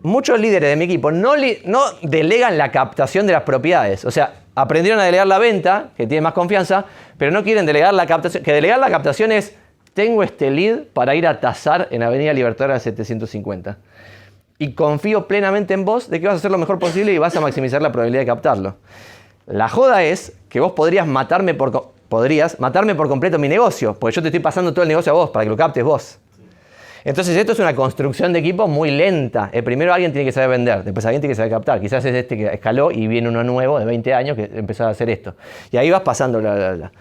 Muchos 0.02 0.38
líderes 0.40 0.70
de 0.70 0.76
mi 0.76 0.84
equipo 0.84 1.10
no, 1.10 1.34
delegan 2.02 2.58
la 2.58 2.70
captación 2.72 3.26
de 3.26 3.32
las 3.32 3.42
propiedades. 3.42 4.04
O 4.04 4.10
sea, 4.10 4.42
aprendieron 4.54 5.00
a 5.00 5.04
delegar 5.04 5.26
la 5.26 5.38
venta, 5.38 5.90
que 5.96 6.06
tiene 6.06 6.22
más 6.22 6.32
confianza, 6.32 6.86
pero 7.16 7.30
no 7.30 7.42
quieren 7.44 7.66
delegar 7.66 7.94
la 7.94 8.06
captación. 8.06 8.42
Que 8.42 8.52
delegar 8.52 8.78
la 8.78 8.90
captación 8.90 9.32
es, 9.32 9.54
tengo 9.94 10.22
este 10.22 10.50
lead 10.50 10.84
para 10.92 11.14
ir 11.14 11.26
a 11.26 11.40
tasar 11.40 11.88
en 11.90 12.02
Avenida 12.02 12.32
Libertadora 12.32 12.78
750 12.78 13.78
y 14.58 14.72
confío 14.72 15.28
plenamente 15.28 15.74
en 15.74 15.84
vos 15.84 16.10
de 16.10 16.20
que 16.20 16.26
vas 16.26 16.34
a 16.34 16.36
hacer 16.38 16.50
lo 16.50 16.58
mejor 16.58 16.78
posible 16.78 17.12
y 17.12 17.18
vas 17.18 17.36
a 17.36 17.40
maximizar 17.40 17.80
la 17.80 17.92
probabilidad 17.92 18.22
de 18.22 18.26
captarlo. 18.26 18.76
La 19.46 19.68
joda 19.68 20.02
es 20.02 20.32
que 20.48 20.60
vos 20.60 20.72
podrías 20.72 21.06
matarme 21.06 21.54
por, 21.54 21.92
podrías 22.08 22.58
matarme 22.60 22.94
por 22.94 23.08
completo 23.08 23.38
mi 23.38 23.48
negocio, 23.48 23.94
porque 23.94 24.16
yo 24.16 24.22
te 24.22 24.28
estoy 24.28 24.40
pasando 24.40 24.72
todo 24.72 24.82
el 24.82 24.88
negocio 24.88 25.12
a 25.12 25.14
vos 25.14 25.30
para 25.30 25.44
que 25.44 25.50
lo 25.50 25.56
captes 25.56 25.84
vos. 25.84 26.18
Entonces 27.04 27.36
esto 27.36 27.52
es 27.52 27.58
una 27.60 27.74
construcción 27.74 28.32
de 28.32 28.40
equipo 28.40 28.66
muy 28.66 28.90
lenta. 28.90 29.48
Eh, 29.52 29.62
primero 29.62 29.94
alguien 29.94 30.12
tiene 30.12 30.26
que 30.26 30.32
saber 30.32 30.50
vender, 30.50 30.84
después 30.84 31.06
alguien 31.06 31.22
tiene 31.22 31.32
que 31.32 31.36
saber 31.36 31.52
captar. 31.52 31.80
Quizás 31.80 32.04
es 32.04 32.14
este 32.14 32.36
que 32.36 32.46
escaló 32.46 32.90
y 32.90 33.06
viene 33.06 33.28
uno 33.28 33.44
nuevo 33.44 33.78
de 33.78 33.84
20 33.84 34.12
años 34.12 34.36
que 34.36 34.50
empezó 34.52 34.84
a 34.84 34.90
hacer 34.90 35.08
esto. 35.08 35.34
Y 35.70 35.76
ahí 35.76 35.90
vas 35.90 36.02
pasando, 36.02 36.40
bla, 36.40 36.54
bla, 36.54 36.72
bla. 36.74 36.92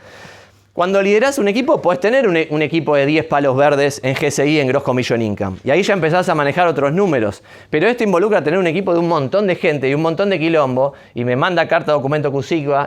Cuando 0.78 1.02
lideras 1.02 1.40
un 1.40 1.48
equipo, 1.48 1.82
puedes 1.82 2.00
tener 2.00 2.28
un, 2.28 2.38
e- 2.38 2.48
un 2.52 2.62
equipo 2.62 2.96
de 2.96 3.08
10 3.08 3.26
palos 3.26 3.58
verdes 3.58 4.00
en 4.04 4.14
GSI, 4.14 4.60
en 4.60 4.68
Gross 4.68 4.84
Commission 4.84 5.20
Income. 5.24 5.58
Y 5.64 5.72
ahí 5.72 5.82
ya 5.82 5.96
empezás 5.96 6.30
a 6.30 6.36
manejar 6.36 6.68
otros 6.68 6.94
números. 6.94 7.42
Pero 7.72 7.88
esto 7.88 8.04
involucra 8.04 8.44
tener 8.44 8.60
un 8.60 8.68
equipo 8.68 8.94
de 8.94 9.00
un 9.00 9.08
montón 9.08 9.48
de 9.48 9.56
gente 9.56 9.90
y 9.90 9.96
un 9.96 10.04
montón 10.04 10.30
de 10.30 10.38
quilombo. 10.38 10.94
Y 11.16 11.26
me 11.26 11.36
manda 11.36 11.68
carta, 11.68 11.94
documento. 11.94 12.32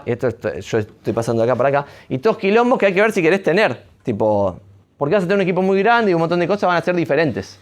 Esto 0.07 0.29
esto- 0.29 0.57
yo 0.61 0.79
estoy 0.79 1.13
pasando 1.13 1.43
de 1.43 1.51
acá 1.51 1.57
para 1.57 1.81
acá. 1.81 1.87
Y 2.09 2.19
todos 2.19 2.39
quilombos 2.39 2.79
que 2.79 2.87
hay 2.87 2.95
que 2.95 3.01
ver 3.01 3.11
si 3.11 3.23
querés 3.23 3.43
tener. 3.43 3.83
Tipo, 4.05 4.61
porque 4.97 5.17
vas 5.17 5.25
a 5.25 5.27
tener 5.27 5.39
un 5.39 5.43
equipo 5.43 5.61
muy 5.61 5.83
grande 5.83 6.13
y 6.13 6.15
un 6.15 6.21
montón 6.21 6.39
de 6.39 6.47
cosas 6.47 6.69
van 6.69 6.77
a 6.77 6.83
ser 6.83 6.95
diferentes. 6.95 7.59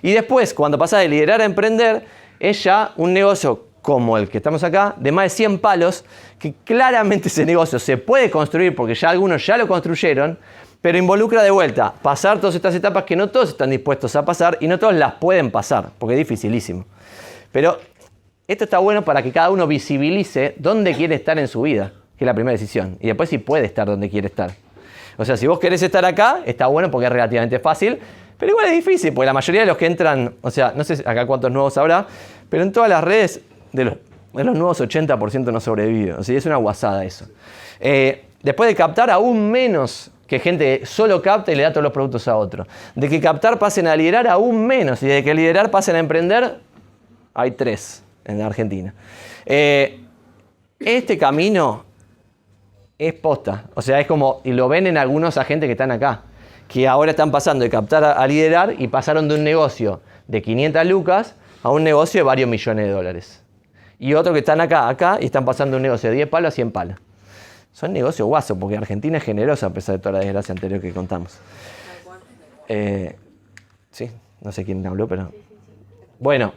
Y 0.00 0.12
después, 0.12 0.54
cuando 0.54 0.78
pasás 0.78 1.00
de 1.00 1.08
liderar 1.08 1.40
a 1.40 1.44
emprender, 1.44 2.04
es 2.38 2.62
ya 2.62 2.92
un 2.98 3.12
negocio 3.12 3.64
como 3.82 4.16
el 4.16 4.28
que 4.28 4.38
estamos 4.38 4.62
acá, 4.62 4.94
de 4.96 5.12
más 5.12 5.24
de 5.24 5.30
100 5.30 5.58
palos, 5.58 6.04
que 6.38 6.54
claramente 6.64 7.28
ese 7.28 7.44
negocio 7.44 7.78
se 7.78 7.96
puede 7.98 8.30
construir 8.30 8.74
porque 8.74 8.94
ya 8.94 9.10
algunos 9.10 9.44
ya 9.44 9.56
lo 9.56 9.66
construyeron, 9.66 10.38
pero 10.80 10.98
involucra 10.98 11.42
de 11.42 11.50
vuelta 11.50 11.92
pasar 12.00 12.38
todas 12.38 12.54
estas 12.54 12.74
etapas 12.74 13.04
que 13.04 13.16
no 13.16 13.28
todos 13.28 13.50
están 13.50 13.70
dispuestos 13.70 14.14
a 14.16 14.24
pasar 14.24 14.56
y 14.60 14.68
no 14.68 14.78
todos 14.78 14.94
las 14.94 15.14
pueden 15.14 15.50
pasar, 15.50 15.90
porque 15.98 16.14
es 16.14 16.18
dificilísimo. 16.18 16.84
Pero 17.50 17.78
esto 18.46 18.64
está 18.64 18.78
bueno 18.78 19.02
para 19.02 19.22
que 19.22 19.32
cada 19.32 19.50
uno 19.50 19.66
visibilice 19.66 20.54
dónde 20.58 20.94
quiere 20.94 21.16
estar 21.16 21.38
en 21.38 21.48
su 21.48 21.62
vida, 21.62 21.92
que 22.16 22.24
es 22.24 22.26
la 22.26 22.34
primera 22.34 22.52
decisión, 22.52 22.96
y 23.00 23.08
después 23.08 23.28
si 23.28 23.38
puede 23.38 23.66
estar 23.66 23.86
donde 23.86 24.08
quiere 24.08 24.28
estar. 24.28 24.52
O 25.16 25.24
sea, 25.24 25.36
si 25.36 25.46
vos 25.46 25.58
querés 25.58 25.82
estar 25.82 26.04
acá, 26.04 26.40
está 26.46 26.66
bueno 26.68 26.90
porque 26.90 27.06
es 27.06 27.12
relativamente 27.12 27.58
fácil, 27.58 27.98
Pero 28.42 28.50
igual 28.50 28.66
es 28.66 28.72
difícil, 28.72 29.12
porque 29.12 29.26
la 29.26 29.32
mayoría 29.32 29.60
de 29.60 29.68
los 29.68 29.76
que 29.76 29.86
entran, 29.86 30.34
o 30.40 30.50
sea, 30.50 30.72
no 30.74 30.82
sé 30.82 30.94
acá 31.06 31.26
cuántos 31.26 31.52
nuevos 31.52 31.78
habrá, 31.78 32.08
pero 32.50 32.64
en 32.64 32.72
todas 32.72 32.90
las 32.90 33.04
redes 33.04 33.40
de 33.72 33.84
los, 33.84 33.94
de 34.32 34.44
los 34.44 34.56
nuevos 34.56 34.80
80% 34.80 35.52
no 35.52 35.60
sobrevive. 35.60 36.14
O 36.14 36.20
es 36.20 36.46
una 36.46 36.56
guasada 36.56 37.04
eso. 37.04 37.26
Eh, 37.80 38.24
después 38.42 38.68
de 38.68 38.74
captar, 38.74 39.10
aún 39.10 39.50
menos 39.50 40.10
que 40.26 40.38
gente 40.38 40.86
solo 40.86 41.20
capta 41.20 41.52
y 41.52 41.56
le 41.56 41.62
da 41.62 41.72
todos 41.72 41.84
los 41.84 41.92
productos 41.92 42.26
a 42.28 42.36
otro. 42.36 42.66
De 42.94 43.08
que 43.08 43.20
captar 43.20 43.58
pasen 43.58 43.86
a 43.86 43.96
liderar, 43.96 44.26
aún 44.28 44.66
menos. 44.66 45.02
Y 45.02 45.06
de 45.06 45.22
que 45.22 45.34
liderar 45.34 45.70
pasen 45.70 45.96
a 45.96 45.98
emprender, 45.98 46.58
hay 47.34 47.50
tres 47.50 48.02
en 48.24 48.40
Argentina. 48.40 48.94
Eh, 49.44 50.00
este 50.78 51.18
camino 51.18 51.84
es 52.98 53.12
posta. 53.14 53.64
O 53.74 53.82
sea, 53.82 54.00
es 54.00 54.06
como, 54.06 54.40
y 54.44 54.52
lo 54.52 54.68
ven 54.68 54.86
en 54.86 54.96
algunos 54.96 55.36
agentes 55.36 55.66
que 55.66 55.72
están 55.72 55.90
acá, 55.90 56.22
que 56.68 56.88
ahora 56.88 57.10
están 57.10 57.30
pasando 57.30 57.64
de 57.64 57.70
captar 57.70 58.04
a, 58.04 58.12
a 58.12 58.26
liderar 58.26 58.74
y 58.78 58.88
pasaron 58.88 59.28
de 59.28 59.34
un 59.34 59.44
negocio 59.44 60.00
de 60.28 60.40
500 60.40 60.86
lucas 60.86 61.34
a 61.62 61.70
un 61.70 61.84
negocio 61.84 62.20
de 62.20 62.24
varios 62.24 62.48
millones 62.48 62.86
de 62.86 62.92
dólares. 62.92 63.41
Y 64.02 64.14
otros 64.14 64.32
que 64.32 64.40
están 64.40 64.60
acá, 64.60 64.88
acá, 64.88 65.18
y 65.20 65.26
están 65.26 65.44
pasando 65.44 65.76
un 65.76 65.82
negocio 65.84 66.10
de 66.10 66.16
10 66.16 66.28
palos 66.28 66.48
a 66.48 66.50
100 66.50 66.72
palos. 66.72 66.98
Son 67.72 67.92
negocios 67.92 68.26
guasos, 68.26 68.58
porque 68.58 68.76
Argentina 68.76 69.18
es 69.18 69.22
generosa 69.22 69.66
a 69.66 69.70
pesar 69.70 69.94
de 69.94 70.00
toda 70.00 70.14
la 70.14 70.18
desgracia 70.18 70.52
anterior 70.52 70.80
que 70.80 70.92
contamos. 70.92 71.38
Eh, 72.66 73.14
sí, 73.92 74.10
no 74.40 74.50
sé 74.50 74.64
quién 74.64 74.84
habló, 74.84 75.06
pero... 75.06 75.30
Bueno, 76.18 76.52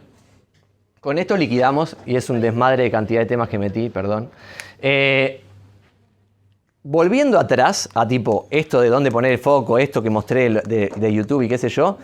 con 1.00 1.20
esto 1.20 1.38
liquidamos, 1.38 1.96
y 2.08 2.16
es 2.16 2.32
un 2.32 2.42
desmadre 2.42 2.82
de 2.82 2.90
cantidad 2.90 3.20
de 3.20 3.28
temas 3.28 3.48
que 3.48 3.60
metí, 3.60 3.90
perdón. 3.92 4.32
Eh, 4.82 5.44
volviendo 6.82 7.38
atrás 7.38 7.88
a 7.94 8.08
tipo 8.08 8.48
esto 8.50 8.82
de 8.82 8.90
dónde 8.90 9.12
poner 9.12 9.34
el 9.34 9.38
foco, 9.38 9.78
esto 9.78 10.02
que 10.02 10.10
mostré 10.10 10.50
de 10.50 11.14
YouTube 11.14 11.44
y 11.44 11.48
qué 11.48 11.60
sé 11.60 11.70
yo, 11.70 12.00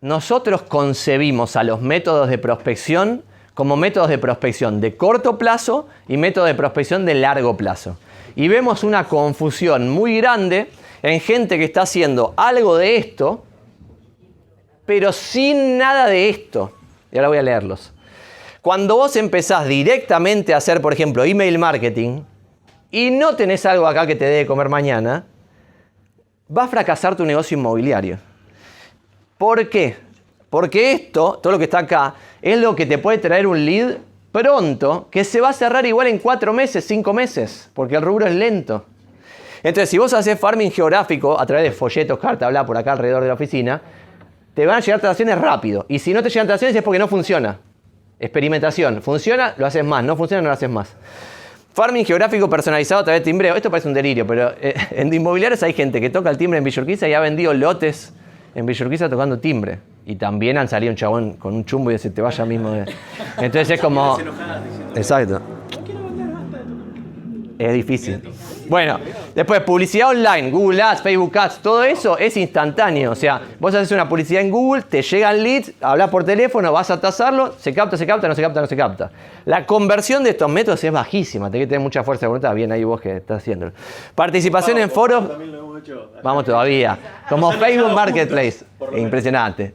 nosotros 0.00 0.62
concebimos 0.62 1.54
a 1.54 1.62
los 1.62 1.80
métodos 1.80 2.28
de 2.28 2.38
prospección 2.38 3.22
como 3.54 3.76
métodos 3.76 4.08
de 4.08 4.18
prospección 4.18 4.80
de 4.80 4.96
corto 4.96 5.38
plazo 5.38 5.88
y 6.08 6.16
métodos 6.16 6.48
de 6.48 6.54
prospección 6.54 7.06
de 7.06 7.14
largo 7.14 7.56
plazo. 7.56 7.96
Y 8.36 8.48
vemos 8.48 8.82
una 8.82 9.04
confusión 9.04 9.88
muy 9.88 10.18
grande 10.18 10.68
en 11.02 11.20
gente 11.20 11.56
que 11.56 11.64
está 11.64 11.82
haciendo 11.82 12.34
algo 12.36 12.76
de 12.76 12.96
esto, 12.96 13.44
pero 14.84 15.12
sin 15.12 15.78
nada 15.78 16.06
de 16.06 16.28
esto. 16.28 16.72
Y 17.12 17.16
ahora 17.16 17.28
voy 17.28 17.38
a 17.38 17.42
leerlos. 17.42 17.92
Cuando 18.60 18.96
vos 18.96 19.14
empezás 19.16 19.68
directamente 19.68 20.54
a 20.54 20.56
hacer, 20.56 20.80
por 20.80 20.92
ejemplo, 20.92 21.22
email 21.22 21.58
marketing 21.58 22.22
y 22.90 23.10
no 23.10 23.36
tenés 23.36 23.66
algo 23.66 23.86
acá 23.86 24.06
que 24.06 24.16
te 24.16 24.24
dé 24.24 24.38
de 24.38 24.46
comer 24.46 24.68
mañana, 24.68 25.26
va 26.54 26.64
a 26.64 26.68
fracasar 26.68 27.14
tu 27.14 27.24
negocio 27.24 27.56
inmobiliario. 27.56 28.18
¿Por 29.38 29.68
qué? 29.68 29.96
Porque 30.54 30.92
esto, 30.92 31.40
todo 31.42 31.54
lo 31.54 31.58
que 31.58 31.64
está 31.64 31.78
acá, 31.78 32.14
es 32.40 32.56
lo 32.60 32.76
que 32.76 32.86
te 32.86 32.98
puede 32.98 33.18
traer 33.18 33.44
un 33.44 33.66
lead 33.66 33.96
pronto, 34.30 35.08
que 35.10 35.24
se 35.24 35.40
va 35.40 35.48
a 35.48 35.52
cerrar 35.52 35.84
igual 35.84 36.06
en 36.06 36.18
cuatro 36.18 36.52
meses, 36.52 36.84
cinco 36.86 37.12
meses, 37.12 37.68
porque 37.74 37.96
el 37.96 38.02
rubro 38.02 38.24
es 38.24 38.36
lento. 38.36 38.84
Entonces, 39.64 39.90
si 39.90 39.98
vos 39.98 40.12
haces 40.12 40.38
farming 40.38 40.70
geográfico 40.70 41.40
a 41.40 41.44
través 41.44 41.64
de 41.64 41.72
folletos, 41.72 42.20
carta, 42.20 42.48
bla, 42.48 42.64
por 42.64 42.76
acá 42.76 42.92
alrededor 42.92 43.22
de 43.22 43.28
la 43.30 43.34
oficina, 43.34 43.82
te 44.54 44.64
van 44.64 44.76
a 44.76 44.80
llegar 44.80 45.00
transacciones 45.00 45.36
rápido. 45.40 45.86
Y 45.88 45.98
si 45.98 46.14
no 46.14 46.22
te 46.22 46.28
llegan 46.28 46.46
transacciones 46.46 46.76
es 46.76 46.84
porque 46.84 47.00
no 47.00 47.08
funciona. 47.08 47.58
Experimentación. 48.20 49.02
Funciona, 49.02 49.54
lo 49.56 49.66
haces 49.66 49.84
más. 49.84 50.04
No 50.04 50.16
funciona, 50.16 50.40
no 50.40 50.50
lo 50.50 50.54
haces 50.54 50.70
más. 50.70 50.94
Farming 51.72 52.04
geográfico 52.04 52.48
personalizado 52.48 53.00
a 53.00 53.04
través 53.04 53.22
de 53.22 53.24
timbreo. 53.24 53.56
Esto 53.56 53.72
parece 53.72 53.88
un 53.88 53.94
delirio, 53.94 54.24
pero 54.24 54.52
eh, 54.60 54.72
en 54.92 55.12
inmobiliarios 55.12 55.64
hay 55.64 55.72
gente 55.72 56.00
que 56.00 56.10
toca 56.10 56.30
el 56.30 56.38
timbre 56.38 56.58
en 56.58 56.64
Villurquiza 56.64 57.08
y 57.08 57.12
ha 57.12 57.18
vendido 57.18 57.52
lotes 57.52 58.12
en 58.54 58.66
Villurquiza 58.66 59.08
tocando 59.08 59.40
timbre. 59.40 59.80
Y 60.06 60.16
también 60.16 60.58
han 60.58 60.68
salido 60.68 60.90
un 60.90 60.96
chabón 60.96 61.32
con 61.34 61.54
un 61.54 61.64
chumbo 61.64 61.90
y 61.90 61.94
dice, 61.94 62.10
te 62.10 62.20
vaya 62.20 62.44
mismo. 62.44 62.70
De... 62.70 62.84
Entonces 63.38 63.70
es 63.70 63.80
como... 63.80 64.18
Exacto. 64.94 65.40
Es 67.58 67.72
difícil. 67.72 68.20
Bueno, 68.68 68.98
después 69.34 69.60
publicidad 69.60 70.10
online, 70.10 70.50
Google 70.50 70.82
Ads, 70.82 71.02
Facebook 71.02 71.38
Ads, 71.38 71.58
todo 71.58 71.84
eso 71.84 72.18
es 72.18 72.36
instantáneo. 72.36 73.12
O 73.12 73.14
sea, 73.14 73.40
vos 73.60 73.74
haces 73.74 73.92
una 73.92 74.08
publicidad 74.08 74.42
en 74.42 74.50
Google, 74.50 74.82
te 74.82 75.02
llegan 75.02 75.42
leads, 75.42 75.72
hablas 75.80 76.10
por 76.10 76.24
teléfono, 76.24 76.72
vas 76.72 76.90
a 76.90 77.00
tasarlo, 77.00 77.54
se 77.58 77.72
capta, 77.74 77.96
se 77.96 78.06
capta, 78.06 78.26
no 78.26 78.34
se 78.34 78.42
capta, 78.42 78.60
no 78.60 78.66
se 78.66 78.76
capta. 78.76 79.10
La 79.44 79.66
conversión 79.66 80.24
de 80.24 80.30
estos 80.30 80.50
métodos 80.50 80.82
es 80.82 80.92
bajísima, 80.92 81.50
tenés 81.50 81.66
que 81.66 81.70
tener 81.70 81.80
mucha 81.80 82.02
fuerza 82.02 82.22
de 82.22 82.28
voluntad. 82.28 82.54
Bien 82.54 82.72
ahí 82.72 82.84
vos 82.84 83.00
que 83.00 83.18
estás 83.18 83.38
haciéndolo. 83.38 83.72
Participación 84.14 84.78
en 84.78 84.90
foros. 84.90 85.24
Vamos 86.22 86.44
todavía. 86.44 86.98
Como 87.28 87.52
Facebook 87.52 87.92
Marketplace. 87.92 88.64
Impresionante. 88.96 89.74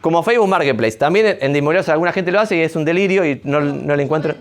Como 0.00 0.22
Facebook 0.22 0.48
Marketplace. 0.48 0.96
También 0.96 1.38
en 1.40 1.54
Inmobiliarios 1.54 1.88
alguna 1.88 2.12
gente 2.12 2.32
lo 2.32 2.40
hace 2.40 2.56
y 2.56 2.60
es 2.60 2.76
un 2.76 2.84
delirio 2.84 3.24
y 3.24 3.40
no, 3.44 3.60
no 3.60 3.96
le 3.96 4.02
encuentro. 4.02 4.34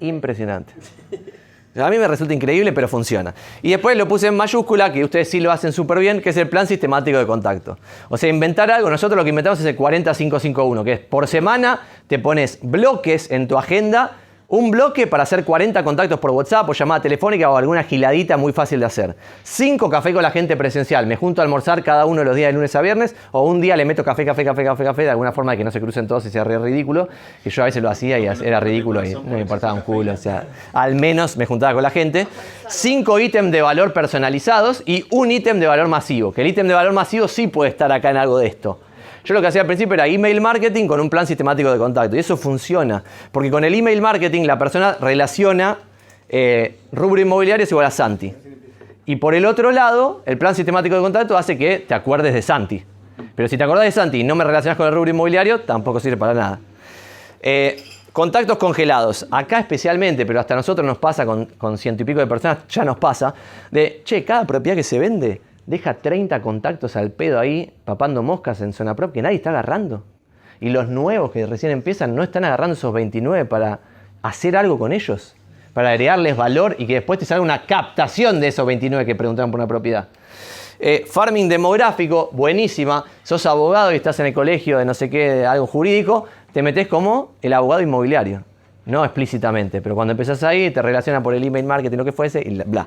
Impresionante. 0.00 0.72
A 1.82 1.90
mí 1.90 1.98
me 1.98 2.08
resulta 2.08 2.32
increíble, 2.32 2.72
pero 2.72 2.88
funciona. 2.88 3.34
Y 3.60 3.70
después 3.70 3.96
lo 3.98 4.08
puse 4.08 4.28
en 4.28 4.36
mayúscula, 4.36 4.92
que 4.92 5.04
ustedes 5.04 5.28
sí 5.28 5.40
lo 5.40 5.52
hacen 5.52 5.72
súper 5.72 5.98
bien, 5.98 6.22
que 6.22 6.30
es 6.30 6.36
el 6.38 6.48
plan 6.48 6.66
sistemático 6.66 7.18
de 7.18 7.26
contacto. 7.26 7.78
O 8.08 8.16
sea, 8.16 8.30
inventar 8.30 8.70
algo. 8.70 8.88
Nosotros 8.88 9.16
lo 9.16 9.24
que 9.24 9.30
inventamos 9.30 9.60
es 9.60 9.66
el 9.66 9.76
40551, 9.76 10.84
que 10.84 10.92
es 10.94 11.00
por 11.00 11.26
semana 11.28 11.80
te 12.06 12.18
pones 12.18 12.58
bloques 12.62 13.30
en 13.30 13.46
tu 13.46 13.58
agenda 13.58 14.16
un 14.48 14.70
bloque 14.70 15.06
para 15.06 15.24
hacer 15.24 15.44
40 15.44 15.82
contactos 15.82 16.20
por 16.20 16.30
WhatsApp 16.30 16.68
o 16.68 16.72
llamada 16.72 17.02
telefónica 17.02 17.50
o 17.50 17.56
alguna 17.56 17.82
giladita 17.82 18.36
muy 18.36 18.52
fácil 18.52 18.80
de 18.80 18.86
hacer. 18.86 19.16
Cinco 19.42 19.90
café 19.90 20.12
con 20.12 20.22
la 20.22 20.30
gente 20.30 20.56
presencial. 20.56 21.06
Me 21.06 21.16
junto 21.16 21.40
a 21.40 21.44
almorzar 21.44 21.82
cada 21.82 22.06
uno 22.06 22.20
de 22.20 22.26
los 22.26 22.36
días 22.36 22.48
de 22.48 22.52
lunes 22.52 22.74
a 22.76 22.80
viernes 22.80 23.16
o 23.32 23.42
un 23.42 23.60
día 23.60 23.76
le 23.76 23.84
meto 23.84 24.04
café, 24.04 24.24
café, 24.24 24.44
café, 24.44 24.64
café, 24.64 24.84
café 24.84 25.02
de 25.02 25.10
alguna 25.10 25.32
forma 25.32 25.52
de 25.52 25.58
que 25.58 25.64
no 25.64 25.70
se 25.70 25.80
crucen 25.80 26.06
todos 26.06 26.26
y 26.26 26.30
sea 26.30 26.44
re 26.44 26.58
ridículo. 26.58 27.08
Que 27.42 27.50
yo 27.50 27.62
a 27.62 27.66
veces 27.66 27.82
lo 27.82 27.90
hacía 27.90 28.18
y 28.18 28.26
era 28.26 28.60
ridículo 28.60 29.04
y 29.04 29.14
no 29.14 29.22
me 29.22 29.40
importaba 29.40 29.72
un 29.72 29.80
culo. 29.80 30.12
O 30.12 30.16
sea, 30.16 30.44
al 30.72 30.94
menos 30.94 31.36
me 31.36 31.46
juntaba 31.46 31.74
con 31.74 31.82
la 31.82 31.90
gente. 31.90 32.28
Cinco 32.68 33.18
ítems 33.18 33.50
de 33.50 33.62
valor 33.62 33.92
personalizados 33.92 34.82
y 34.86 35.06
un 35.10 35.32
ítem 35.32 35.58
de 35.58 35.66
valor 35.66 35.88
masivo. 35.88 36.32
Que 36.32 36.42
el 36.42 36.48
ítem 36.48 36.68
de 36.68 36.74
valor 36.74 36.92
masivo 36.92 37.26
sí 37.26 37.48
puede 37.48 37.70
estar 37.70 37.90
acá 37.90 38.10
en 38.10 38.16
algo 38.16 38.38
de 38.38 38.46
esto. 38.46 38.78
Yo 39.26 39.34
lo 39.34 39.40
que 39.40 39.48
hacía 39.48 39.62
al 39.62 39.66
principio 39.66 39.94
era 39.94 40.06
email 40.06 40.40
marketing 40.40 40.86
con 40.86 41.00
un 41.00 41.10
plan 41.10 41.26
sistemático 41.26 41.72
de 41.72 41.78
contacto. 41.78 42.14
Y 42.14 42.20
eso 42.20 42.36
funciona. 42.36 43.02
Porque 43.32 43.50
con 43.50 43.64
el 43.64 43.74
email 43.74 44.00
marketing 44.00 44.44
la 44.44 44.56
persona 44.56 44.96
relaciona 45.00 45.78
eh, 46.28 46.78
rubro 46.92 47.20
inmobiliario 47.20 47.64
es 47.64 47.70
igual 47.72 47.86
a 47.86 47.90
Santi. 47.90 48.32
Y 49.04 49.16
por 49.16 49.34
el 49.34 49.44
otro 49.44 49.72
lado, 49.72 50.22
el 50.26 50.38
plan 50.38 50.54
sistemático 50.54 50.94
de 50.94 51.00
contacto 51.00 51.36
hace 51.36 51.58
que 51.58 51.80
te 51.80 51.92
acuerdes 51.92 52.34
de 52.34 52.42
Santi. 52.42 52.84
Pero 53.34 53.48
si 53.48 53.58
te 53.58 53.64
acordás 53.64 53.84
de 53.86 53.90
Santi 53.90 54.20
y 54.20 54.24
no 54.24 54.36
me 54.36 54.44
relacionas 54.44 54.76
con 54.76 54.86
el 54.86 54.94
rubro 54.94 55.10
inmobiliario, 55.10 55.62
tampoco 55.62 55.98
sirve 55.98 56.16
para 56.16 56.32
nada. 56.32 56.60
Eh, 57.42 57.82
contactos 58.12 58.58
congelados. 58.58 59.26
Acá 59.32 59.58
especialmente, 59.58 60.24
pero 60.24 60.38
hasta 60.38 60.54
nosotros 60.54 60.86
nos 60.86 60.98
pasa 60.98 61.26
con, 61.26 61.46
con 61.46 61.78
ciento 61.78 62.04
y 62.04 62.06
pico 62.06 62.20
de 62.20 62.28
personas, 62.28 62.58
ya 62.68 62.84
nos 62.84 62.96
pasa, 62.96 63.34
de, 63.72 64.02
che, 64.04 64.24
cada 64.24 64.46
propiedad 64.46 64.76
que 64.76 64.84
se 64.84 65.00
vende 65.00 65.40
deja 65.66 65.94
30 65.94 66.40
contactos 66.42 66.96
al 66.96 67.10
pedo 67.10 67.38
ahí, 67.38 67.74
papando 67.84 68.22
moscas 68.22 68.60
en 68.60 68.72
zona 68.72 68.94
prop 68.96 69.12
que 69.12 69.22
nadie 69.22 69.36
está 69.36 69.50
agarrando. 69.50 70.04
Y 70.60 70.70
los 70.70 70.88
nuevos 70.88 71.32
que 71.32 71.46
recién 71.46 71.72
empiezan 71.72 72.14
no 72.14 72.22
están 72.22 72.44
agarrando 72.44 72.74
esos 72.74 72.92
29 72.92 73.44
para 73.44 73.80
hacer 74.22 74.56
algo 74.56 74.78
con 74.78 74.92
ellos, 74.92 75.36
para 75.74 75.90
agregarles 75.90 76.36
valor 76.36 76.76
y 76.78 76.86
que 76.86 76.94
después 76.94 77.18
te 77.18 77.26
salga 77.26 77.42
una 77.42 77.66
captación 77.66 78.40
de 78.40 78.48
esos 78.48 78.66
29 78.66 79.04
que 79.04 79.14
preguntaron 79.14 79.50
por 79.50 79.60
una 79.60 79.68
propiedad. 79.68 80.08
Eh, 80.78 81.04
farming 81.06 81.48
demográfico, 81.48 82.30
buenísima. 82.32 83.04
Sos 83.22 83.44
abogado 83.46 83.92
y 83.92 83.96
estás 83.96 84.18
en 84.20 84.26
el 84.26 84.34
colegio 84.34 84.78
de 84.78 84.84
no 84.84 84.94
sé 84.94 85.10
qué, 85.10 85.44
algo 85.46 85.66
jurídico, 85.66 86.26
te 86.52 86.62
metes 86.62 86.86
como 86.86 87.34
el 87.42 87.52
abogado 87.52 87.82
inmobiliario. 87.82 88.44
No 88.86 89.04
explícitamente, 89.04 89.82
pero 89.82 89.96
cuando 89.96 90.12
empezás 90.12 90.44
ahí 90.44 90.70
te 90.70 90.80
relaciona 90.80 91.20
por 91.20 91.34
el 91.34 91.42
email 91.42 91.66
marketing, 91.66 91.96
lo 91.96 92.04
que 92.04 92.12
fuese, 92.12 92.40
y 92.40 92.56
bla. 92.64 92.86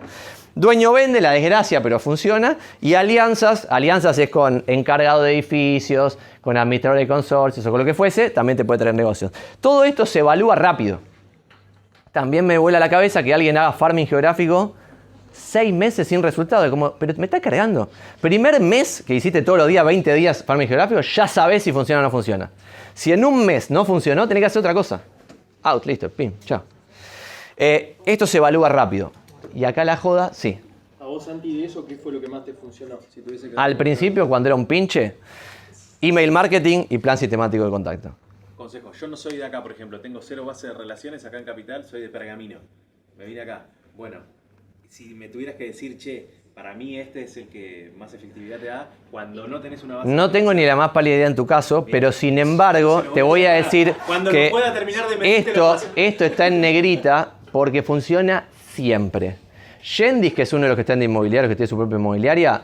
Dueño 0.55 0.93
vende, 0.93 1.19
la 1.19 1.31
desgracia, 1.31 1.83
pero 1.83 1.99
funciona. 1.99 2.57
Y 2.79 2.93
alianzas, 2.93 3.67
alianzas 3.69 4.17
es 4.17 4.29
con 4.29 4.63
encargado 4.65 5.23
de 5.23 5.33
edificios, 5.33 6.17
con 6.39 6.55
administrador 6.55 6.99
de 6.99 7.07
consorcios 7.07 7.65
o 7.65 7.71
con 7.71 7.79
lo 7.81 7.85
que 7.85 7.93
fuese, 7.93 8.29
también 8.29 8.55
te 8.55 8.63
puede 8.63 8.79
traer 8.79 8.95
negocios. 8.95 9.33
Todo 9.59 9.83
esto 9.83 10.05
se 10.05 10.19
evalúa 10.19 10.55
rápido. 10.55 11.01
También 12.13 12.45
me 12.45 12.57
vuela 12.57 12.79
la 12.79 12.89
cabeza 12.89 13.21
que 13.21 13.33
alguien 13.33 13.57
haga 13.57 13.73
farming 13.73 14.07
geográfico 14.07 14.75
seis 15.33 15.73
meses 15.73 16.07
sin 16.07 16.23
resultado. 16.23 16.69
Como, 16.69 16.93
pero 16.93 17.13
me 17.17 17.25
está 17.25 17.41
cargando. 17.41 17.89
Primer 18.21 18.61
mes 18.61 19.03
que 19.05 19.15
hiciste 19.15 19.41
todos 19.41 19.59
los 19.59 19.67
días, 19.67 19.83
20 19.83 20.13
días 20.13 20.45
farming 20.45 20.67
geográfico, 20.69 21.01
ya 21.01 21.27
sabes 21.27 21.61
si 21.61 21.73
funciona 21.73 21.99
o 21.99 22.03
no 22.03 22.09
funciona. 22.09 22.51
Si 22.93 23.11
en 23.11 23.25
un 23.25 23.45
mes 23.45 23.69
no 23.69 23.83
funcionó, 23.83 24.29
tenés 24.29 24.41
que 24.41 24.45
hacer 24.45 24.61
otra 24.61 24.73
cosa. 24.73 25.01
Out, 25.64 25.86
listo, 25.86 26.10
pim, 26.10 26.34
chao. 26.39 26.64
Eh, 27.57 27.97
esto 28.05 28.26
se 28.26 28.38
evalúa 28.38 28.70
rápido. 28.70 29.12
Y 29.53 29.66
acá 29.66 29.84
la 29.84 29.97
joda, 29.97 30.34
sí. 30.34 30.57
A 30.99 31.05
vos, 31.05 31.26
Santi, 31.26 31.57
de 31.60 31.66
eso, 31.66 31.86
¿qué 31.86 31.95
fue 31.95 32.14
lo 32.14 32.22
que 32.22 32.28
más 32.28 32.45
te 32.45 32.53
funcionó? 32.53 32.99
Si 33.10 33.22
tuviese 33.22 33.49
que 33.49 33.55
Al 33.57 33.76
principio, 33.76 34.28
cuando 34.30 34.47
era 34.47 34.55
un 34.55 34.66
pinche, 34.66 35.16
email 36.01 36.32
marketing 36.32 36.86
y 36.89 36.97
plan 36.97 37.18
sistemático 37.18 37.66
de 37.66 37.70
contacto. 37.70 38.16
Consejo, 38.55 38.91
yo 38.93 39.07
no 39.07 39.18
soy 39.18 39.38
de 39.38 39.43
acá, 39.43 39.62
por 39.62 39.72
ejemplo, 39.72 39.99
tengo 39.99 40.22
cero 40.22 40.45
base 40.45 40.68
de 40.68 40.74
relaciones 40.74 41.26
acá 41.26 41.39
en 41.39 41.45
Capital, 41.45 41.84
soy 41.84 42.01
de 42.01 42.10
Pergamino. 42.10 42.60
Me 43.18 43.26
vine 43.26 43.41
acá. 43.41 43.66
Bueno, 43.97 44.20
si 44.88 45.14
me 45.14 45.30
tuvieras 45.30 45.55
que 45.55 45.66
decir, 45.66 45.97
che, 45.97 46.30
para 46.60 46.74
mí 46.74 46.99
este 46.99 47.24
es 47.24 47.38
el 47.38 47.47
que 47.47 47.93
más 47.97 48.14
efectividad 48.14 48.60
te 48.60 48.66
da 48.66 48.89
cuando 49.12 49.47
no 49.47 49.62
tenés 49.62 49.82
una 49.82 49.95
base. 49.95 50.10
No 50.10 50.30
tengo 50.30 50.53
ni 50.53 50.66
la 50.66 50.76
más 50.76 50.89
pálida 50.89 51.16
idea 51.16 51.28
en 51.28 51.36
tu 51.36 51.47
caso, 51.47 51.86
pero 51.89 52.12
sin 52.12 52.38
embargo 52.38 53.01
te 53.14 53.22
voy 53.22 53.45
a 53.45 53.53
decir 53.53 53.95
Cuando 54.05 54.30
que 54.30 54.47
lo 54.47 54.51
pueda 54.51 54.74
terminar 54.74 55.07
de 55.07 55.38
esto, 55.38 55.78
esto 55.95 56.26
está 56.26 56.47
en 56.47 56.60
negrita 56.60 57.32
porque 57.53 57.82
funciona 57.82 58.43
siempre. 58.74 59.38
Yendis, 59.97 60.34
que 60.34 60.41
es 60.41 60.51
uno 60.51 60.64
de 60.64 60.68
los 60.68 60.76
que 60.76 60.82
están 60.82 60.99
de 60.99 61.05
inmobiliario, 61.05 61.47
que 61.47 61.55
tiene 61.55 61.68
su 61.68 61.78
propia 61.78 61.95
inmobiliaria, 61.95 62.62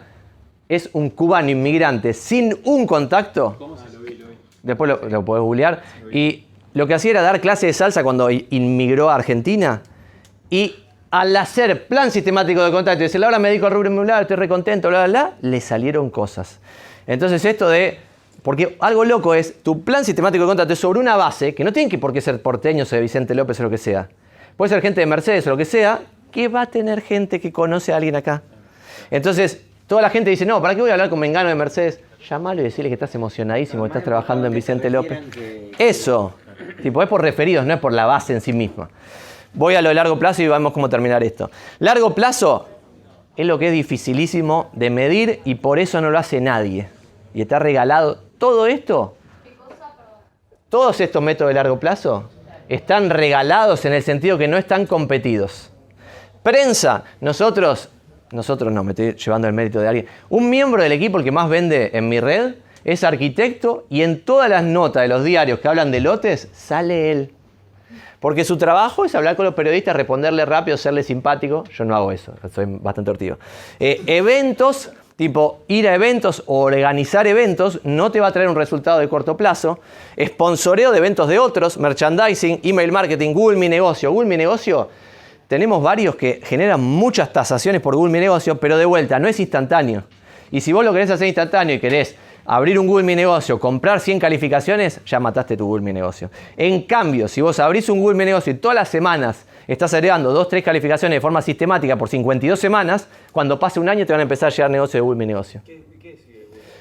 es 0.67 0.89
un 0.91 1.09
cubano 1.11 1.49
inmigrante 1.49 2.11
sin 2.11 2.53
un 2.65 2.85
contacto. 2.85 3.55
¿Cómo 3.57 3.77
se 3.77 3.89
lo 3.93 4.01
vi? 4.01 4.15
Lo 4.15 4.27
vi. 4.27 4.35
Después 4.61 4.89
lo, 4.89 5.07
lo 5.07 5.23
podés 5.23 5.41
googlear. 5.41 5.83
Y 6.11 6.43
lo 6.73 6.85
que 6.85 6.95
hacía 6.95 7.11
era 7.11 7.21
dar 7.21 7.39
clase 7.39 7.67
de 7.67 7.71
salsa 7.71 8.03
cuando 8.03 8.29
inmigró 8.29 9.09
a 9.09 9.15
Argentina. 9.15 9.83
Y 10.49 10.75
al 11.11 11.35
hacer 11.35 11.87
plan 11.87 12.11
sistemático 12.11 12.63
de 12.63 12.71
contacto 12.71 13.03
y 13.03 13.07
decir, 13.07 13.23
ahora 13.23 13.39
me 13.39 13.49
dedico 13.49 13.67
al 13.67 13.73
rubro 13.73 13.89
inmobiliario, 13.89 14.23
estoy 14.23 14.37
recontento, 14.37 14.89
bla, 14.89 15.05
bla, 15.05 15.23
bla, 15.23 15.33
le 15.41 15.61
salieron 15.61 16.09
cosas. 16.09 16.59
Entonces 17.07 17.43
esto 17.45 17.69
de... 17.69 17.99
Porque 18.43 18.77
algo 18.79 19.05
loco 19.05 19.33
es, 19.33 19.63
tu 19.63 19.83
plan 19.83 20.05
sistemático 20.05 20.43
de 20.43 20.47
contacto 20.47 20.73
es 20.73 20.79
sobre 20.79 20.99
una 20.99 21.15
base, 21.15 21.55
que 21.55 21.63
no 21.63 21.73
tiene 21.73 21.89
que 21.89 21.97
por 21.97 22.13
qué 22.13 22.21
ser 22.21 22.39
porteños 22.41 22.91
o 22.93 22.95
de 22.95 23.01
Vicente 23.01 23.33
López 23.33 23.59
o 23.59 23.63
lo 23.63 23.69
que 23.71 23.79
sea. 23.79 24.07
Puede 24.55 24.69
ser 24.69 24.81
gente 24.81 25.01
de 25.01 25.07
Mercedes 25.07 25.47
o 25.47 25.49
lo 25.49 25.57
que 25.57 25.65
sea, 25.65 26.01
que 26.31 26.47
va 26.47 26.61
a 26.61 26.65
tener 26.67 27.01
gente 27.01 27.39
que 27.39 27.51
conoce 27.51 27.91
a 27.91 27.95
alguien 27.95 28.15
acá. 28.15 28.43
Entonces, 29.09 29.61
toda 29.87 30.03
la 30.03 30.11
gente 30.11 30.29
dice, 30.29 30.45
no, 30.45 30.61
¿para 30.61 30.75
qué 30.75 30.81
voy 30.81 30.91
a 30.91 30.93
hablar 30.93 31.09
con 31.09 31.19
Mengano 31.19 31.49
de 31.49 31.55
Mercedes? 31.55 31.99
Llamalo 32.29 32.61
y 32.61 32.65
decirle 32.65 32.89
que 32.89 32.95
estás 32.95 33.15
emocionadísimo, 33.15 33.83
que 33.83 33.87
estás 33.87 34.03
trabajando 34.03 34.45
en 34.45 34.53
Vicente 34.53 34.89
López. 34.89 35.21
Eso, 35.79 36.33
tipo, 36.83 37.01
es 37.01 37.09
por 37.09 37.21
referidos, 37.21 37.65
no 37.65 37.73
es 37.73 37.79
por 37.79 37.93
la 37.93 38.05
base 38.05 38.33
en 38.33 38.41
sí 38.41 38.53
misma. 38.53 38.89
Voy 39.55 39.75
a 39.75 39.81
lo 39.81 39.89
de 39.89 39.95
largo 39.95 40.19
plazo 40.19 40.41
y 40.41 40.47
vamos 40.47 40.73
cómo 40.73 40.89
terminar 40.89 41.23
esto. 41.23 41.49
Largo 41.79 42.13
plazo 42.13 42.67
es 43.37 43.45
lo 43.45 43.57
que 43.57 43.67
es 43.67 43.73
dificilísimo 43.73 44.69
de 44.73 44.89
medir 44.89 45.41
y 45.45 45.55
por 45.55 45.79
eso 45.79 46.01
no 46.01 46.09
lo 46.09 46.19
hace 46.19 46.41
nadie. 46.41 46.89
Y 47.33 47.41
está 47.41 47.59
regalado. 47.59 48.19
Todo 48.37 48.67
esto, 48.67 49.15
todos 50.69 50.99
estos 50.99 51.21
métodos 51.21 51.49
de 51.49 51.53
largo 51.55 51.79
plazo, 51.79 52.29
están 52.67 53.09
regalados 53.09 53.85
en 53.85 53.93
el 53.93 54.03
sentido 54.03 54.37
que 54.37 54.47
no 54.47 54.57
están 54.57 54.85
competidos. 54.85 55.71
Prensa, 56.43 57.03
nosotros, 57.21 57.89
nosotros 58.31 58.73
no, 58.73 58.83
me 58.83 58.91
estoy 58.91 59.13
llevando 59.13 59.47
el 59.47 59.53
mérito 59.53 59.79
de 59.79 59.87
alguien. 59.87 60.07
Un 60.29 60.49
miembro 60.49 60.83
del 60.83 60.91
equipo, 60.91 61.17
el 61.17 61.23
que 61.23 61.31
más 61.31 61.49
vende 61.49 61.91
en 61.93 62.09
mi 62.09 62.19
red, 62.19 62.55
es 62.83 63.03
arquitecto 63.03 63.85
y 63.89 64.01
en 64.01 64.23
todas 64.23 64.49
las 64.49 64.63
notas 64.63 65.03
de 65.03 65.07
los 65.07 65.23
diarios 65.23 65.59
que 65.59 65.67
hablan 65.67 65.91
de 65.91 66.01
lotes, 66.01 66.49
sale 66.53 67.11
él. 67.11 67.31
Porque 68.25 68.43
su 68.43 68.57
trabajo 68.57 69.05
es 69.05 69.13
hablar 69.13 69.35
con 69.35 69.45
los 69.45 69.53
periodistas, 69.53 69.95
responderle 69.95 70.45
rápido, 70.45 70.77
serle 70.77 71.03
simpático. 71.03 71.63
Yo 71.65 71.85
no 71.85 71.95
hago 71.95 72.11
eso, 72.11 72.33
soy 72.55 72.65
bastante 72.65 73.11
ortigo. 73.11 73.37
Eh, 73.79 74.01
eventos, 74.07 74.89
tipo 75.15 75.59
ir 75.67 75.87
a 75.87 75.93
eventos 75.93 76.41
o 76.47 76.61
organizar 76.61 77.27
eventos, 77.27 77.81
no 77.83 78.11
te 78.11 78.19
va 78.19 78.25
a 78.25 78.31
traer 78.31 78.49
un 78.49 78.55
resultado 78.55 78.97
de 78.97 79.07
corto 79.07 79.37
plazo. 79.37 79.77
Sponsoreo 80.19 80.91
de 80.91 80.97
eventos 80.97 81.27
de 81.27 81.37
otros, 81.37 81.77
merchandising, 81.77 82.61
email 82.63 82.91
marketing, 82.91 83.31
Google 83.31 83.59
Mi 83.59 83.69
Negocio. 83.69 84.11
Google 84.11 84.27
Mi 84.27 84.37
Negocio, 84.37 84.89
tenemos 85.47 85.83
varios 85.83 86.15
que 86.15 86.41
generan 86.43 86.81
muchas 86.81 87.31
tasaciones 87.31 87.79
por 87.79 87.95
Google 87.95 88.11
Mi 88.11 88.21
Negocio, 88.21 88.59
pero 88.59 88.79
de 88.79 88.85
vuelta, 88.85 89.19
no 89.19 89.27
es 89.27 89.39
instantáneo. 89.39 90.03
Y 90.49 90.61
si 90.61 90.73
vos 90.73 90.83
lo 90.83 90.93
querés 90.93 91.11
hacer 91.11 91.27
instantáneo 91.27 91.75
y 91.75 91.79
querés 91.79 92.15
abrir 92.45 92.77
un 92.79 92.87
Google 92.87 93.03
Mi 93.05 93.15
Negocio, 93.15 93.59
comprar 93.59 93.99
100 93.99 94.19
calificaciones, 94.19 95.01
ya 95.05 95.19
mataste 95.19 95.57
tu 95.57 95.65
Google 95.65 95.83
Mi 95.83 95.93
Negocio. 95.93 96.29
En 96.57 96.83
cambio, 96.83 97.27
si 97.27 97.41
vos 97.41 97.59
abrís 97.59 97.89
un 97.89 97.99
Google 97.99 98.17
Mi 98.17 98.25
Negocio 98.25 98.53
y 98.53 98.55
todas 98.57 98.75
las 98.75 98.89
semanas 98.89 99.45
estás 99.67 99.93
agregando 99.93 100.31
2, 100.31 100.47
3 100.49 100.63
calificaciones 100.63 101.15
de 101.17 101.21
forma 101.21 101.41
sistemática 101.41 101.95
por 101.97 102.07
52 102.09 102.59
semanas, 102.59 103.07
cuando 103.31 103.57
pase 103.59 103.79
un 103.79 103.89
año 103.89 104.05
te 104.05 104.13
van 104.13 104.19
a 104.19 104.23
empezar 104.23 104.47
a 104.47 104.49
llegar 104.51 104.69
negocios 104.71 104.93
de 104.93 105.01
Google 105.01 105.17
Mi 105.17 105.25
Negocio. 105.25 105.61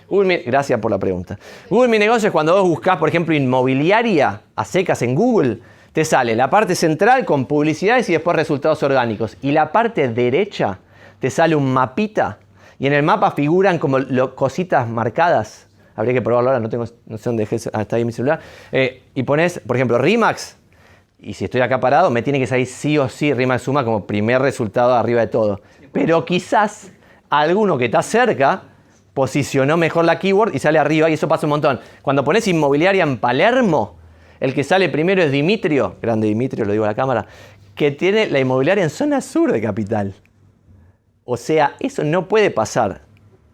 Google 0.08 0.28
Mi- 0.28 0.42
Gracias 0.44 0.78
por 0.80 0.90
la 0.90 0.98
pregunta. 0.98 1.38
Google 1.70 1.88
Mi 1.88 1.98
Negocio 1.98 2.26
es 2.28 2.32
cuando 2.32 2.52
vos 2.54 2.68
buscás, 2.68 2.98
por 2.98 3.08
ejemplo, 3.08 3.34
inmobiliaria 3.34 4.42
a 4.54 4.64
secas 4.64 5.00
en 5.02 5.14
Google, 5.14 5.58
te 5.92 6.04
sale 6.04 6.34
la 6.36 6.50
parte 6.50 6.74
central 6.74 7.24
con 7.24 7.46
publicidades 7.46 8.08
y 8.10 8.12
después 8.12 8.36
resultados 8.36 8.82
orgánicos. 8.82 9.36
Y 9.42 9.52
la 9.52 9.72
parte 9.72 10.08
derecha 10.08 10.78
te 11.20 11.30
sale 11.30 11.54
un 11.54 11.72
mapita 11.72 12.38
y 12.84 12.86
en 12.86 12.92
el 12.92 13.02
mapa 13.02 13.30
figuran 13.30 13.78
como 13.78 13.96
cositas 14.34 14.86
marcadas. 14.86 15.68
Habría 15.96 16.12
que 16.12 16.20
probarlo 16.20 16.50
ahora, 16.50 16.60
no, 16.60 16.68
tengo, 16.68 16.84
no 17.06 17.16
sé 17.16 17.30
dónde 17.30 17.48
ah, 17.72 17.80
está 17.80 17.96
ahí 17.96 18.04
mi 18.04 18.12
celular. 18.12 18.40
Eh, 18.70 19.04
y 19.14 19.22
pones, 19.22 19.58
por 19.66 19.76
ejemplo, 19.76 19.96
Rimax. 19.96 20.58
Y 21.18 21.32
si 21.32 21.46
estoy 21.46 21.62
acá 21.62 21.80
parado, 21.80 22.10
me 22.10 22.20
tiene 22.20 22.38
que 22.38 22.46
salir 22.46 22.66
sí 22.66 22.98
o 22.98 23.08
sí 23.08 23.32
Rimax 23.32 23.62
Suma 23.62 23.86
como 23.86 24.06
primer 24.06 24.42
resultado 24.42 24.92
arriba 24.92 25.22
de 25.22 25.28
todo. 25.28 25.62
Pero 25.92 26.26
quizás 26.26 26.92
alguno 27.30 27.78
que 27.78 27.86
está 27.86 28.02
cerca 28.02 28.64
posicionó 29.14 29.78
mejor 29.78 30.04
la 30.04 30.18
keyword 30.18 30.54
y 30.54 30.58
sale 30.58 30.78
arriba 30.78 31.08
y 31.08 31.14
eso 31.14 31.26
pasa 31.26 31.46
un 31.46 31.52
montón. 31.52 31.80
Cuando 32.02 32.22
pones 32.22 32.46
inmobiliaria 32.48 33.02
en 33.04 33.16
Palermo, 33.16 33.96
el 34.40 34.52
que 34.52 34.62
sale 34.62 34.90
primero 34.90 35.22
es 35.22 35.32
Dimitrio, 35.32 35.96
grande 36.02 36.26
Dimitrio, 36.26 36.66
lo 36.66 36.72
digo 36.72 36.84
a 36.84 36.88
la 36.88 36.94
cámara, 36.94 37.24
que 37.74 37.92
tiene 37.92 38.28
la 38.28 38.40
inmobiliaria 38.40 38.84
en 38.84 38.90
zona 38.90 39.22
sur 39.22 39.50
de 39.52 39.62
Capital. 39.62 40.14
O 41.24 41.36
sea, 41.36 41.74
eso 41.80 42.04
no 42.04 42.28
puede 42.28 42.50
pasar. 42.50 43.00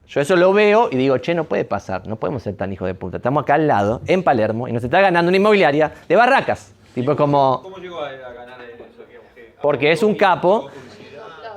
Yo 0.09 0.21
eso 0.21 0.35
lo 0.35 0.53
veo 0.53 0.89
y 0.91 0.97
digo, 0.97 1.16
che, 1.18 1.35
no 1.35 1.45
puede 1.45 1.64
pasar, 1.64 2.07
no 2.09 2.16
podemos 2.16 2.43
ser 2.43 2.57
tan 2.57 2.73
hijos 2.73 2.89
de 2.89 2.95
puta. 2.95 3.18
Estamos 3.18 3.45
acá 3.45 3.55
al 3.55 3.68
lado, 3.68 4.01
en 4.07 4.25
Palermo, 4.25 4.66
y 4.66 4.73
nos 4.73 4.83
está 4.83 5.01
ganando 5.01 5.29
una 5.29 5.37
inmobiliaria 5.37 5.93
de 6.09 6.16
barracas. 6.16 6.73
Tipo 6.95 7.14
como... 7.14 7.61
¿Cómo 7.62 7.77
llegó 7.79 8.01
a, 8.01 8.11
ganar 8.11 8.61
eso? 8.62 9.05
¿Qué- 9.09 9.55
Porque 9.62 9.93
es 9.93 10.03
un 10.03 10.16
capo. 10.16 10.68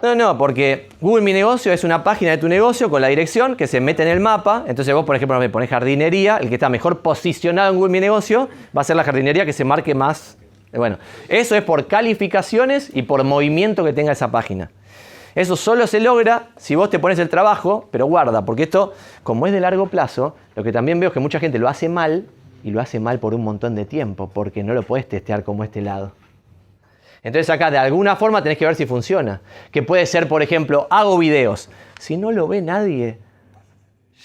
No, 0.04 0.14
no, 0.14 0.38
porque 0.38 0.90
Google 1.02 1.24
Mi 1.24 1.34
Negocio 1.34 1.74
es 1.74 1.84
una 1.84 2.04
página 2.04 2.32
de 2.32 2.38
tu 2.38 2.48
negocio 2.48 2.90
con 2.92 3.02
la 3.02 3.08
dirección 3.08 3.56
que 3.56 3.66
se 3.66 3.80
mete 3.80 4.04
en 4.04 4.10
el 4.10 4.20
mapa. 4.20 4.66
Entonces 4.68 4.94
vos, 4.94 5.06
por 5.06 5.16
ejemplo, 5.16 5.40
me 5.40 5.50
pones 5.50 5.70
jardinería, 5.70 6.38
el 6.38 6.50
que 6.50 6.56
está 6.56 6.70
mejor 6.70 7.00
posicionado 7.00 7.72
en 7.72 7.78
Google 7.78 7.92
Mi 7.92 8.02
Negocio 8.02 8.50
va 8.78 8.82
a 8.82 8.84
ser 8.84 8.98
la 8.98 9.04
jardinería 9.04 9.46
que 9.46 9.54
se 9.54 9.64
marque 9.64 9.96
más. 9.96 10.38
Bueno, 10.74 10.98
eso 11.30 11.56
es 11.56 11.64
por 11.64 11.88
calificaciones 11.88 12.92
y 12.94 13.04
por 13.04 13.24
movimiento 13.24 13.84
que 13.84 13.94
tenga 13.94 14.12
esa 14.12 14.30
página. 14.30 14.70
Eso 15.36 15.56
solo 15.56 15.88
se 15.88 16.00
logra 16.00 16.50
si 16.58 16.76
vos 16.76 16.90
te 16.90 17.00
pones 17.00 17.18
el 17.20 17.30
trabajo, 17.30 17.88
pero 17.92 18.06
guarda, 18.06 18.46
porque 18.46 18.64
esto, 18.64 18.94
como 19.24 19.48
es 19.48 19.54
de 19.54 19.60
largo 19.60 19.88
plazo, 19.88 20.36
lo 20.56 20.64
que 20.64 20.72
también 20.72 21.00
veo 21.00 21.10
es 21.10 21.14
que 21.14 21.20
mucha 21.20 21.40
gente 21.40 21.58
lo 21.58 21.68
hace 21.68 21.90
mal 21.90 22.28
y 22.64 22.72
lo 22.72 22.80
hace 22.80 23.00
mal 23.00 23.20
por 23.20 23.34
un 23.34 23.44
montón 23.44 23.76
de 23.76 23.86
tiempo, 23.86 24.30
porque 24.34 24.64
no 24.64 24.74
lo 24.74 24.84
puedes 24.84 25.10
testear 25.10 25.44
como 25.44 25.64
este 25.64 25.82
lado. 25.82 26.14
Entonces 27.24 27.50
acá 27.50 27.72
de 27.72 27.78
alguna 27.78 28.16
forma 28.16 28.44
tenés 28.44 28.58
que 28.58 28.66
ver 28.66 28.76
si 28.76 28.86
funciona. 28.86 29.42
Que 29.72 29.82
puede 29.82 30.06
ser, 30.06 30.28
por 30.28 30.42
ejemplo, 30.42 30.88
hago 30.90 31.18
videos. 31.18 31.70
Si 32.00 32.18
no 32.18 32.32
lo 32.32 32.48
ve 32.48 32.62
nadie, 32.62 33.18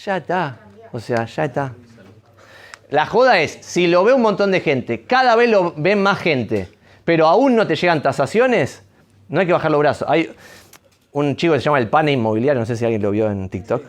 ya 0.04 0.16
está. 0.16 0.58
O 0.92 0.98
sea, 0.98 1.24
ya 1.24 1.44
está. 1.44 1.74
La 2.90 3.06
joda 3.06 3.40
es, 3.40 3.58
si 3.60 3.86
lo 3.86 4.02
ve 4.02 4.12
un 4.14 4.22
montón 4.22 4.50
de 4.50 4.60
gente, 4.60 5.02
cada 5.02 5.36
vez 5.36 5.50
lo 5.50 5.74
ven 5.76 6.02
más 6.02 6.18
gente, 6.18 6.68
pero 7.04 7.26
aún 7.26 7.54
no 7.54 7.66
te 7.66 7.76
llegan 7.76 8.02
tasaciones, 8.02 8.82
no 9.28 9.40
hay 9.40 9.46
que 9.46 9.52
bajar 9.52 9.70
los 9.70 9.80
brazos. 9.80 10.08
Hay 10.08 10.34
un 11.12 11.36
chico 11.36 11.54
que 11.54 11.60
se 11.60 11.64
llama 11.64 11.78
El 11.78 11.88
Pane 11.88 12.12
Inmobiliario, 12.12 12.60
no 12.60 12.66
sé 12.66 12.76
si 12.76 12.84
alguien 12.84 13.02
lo 13.02 13.10
vio 13.10 13.30
en 13.30 13.48
TikTok. 13.48 13.82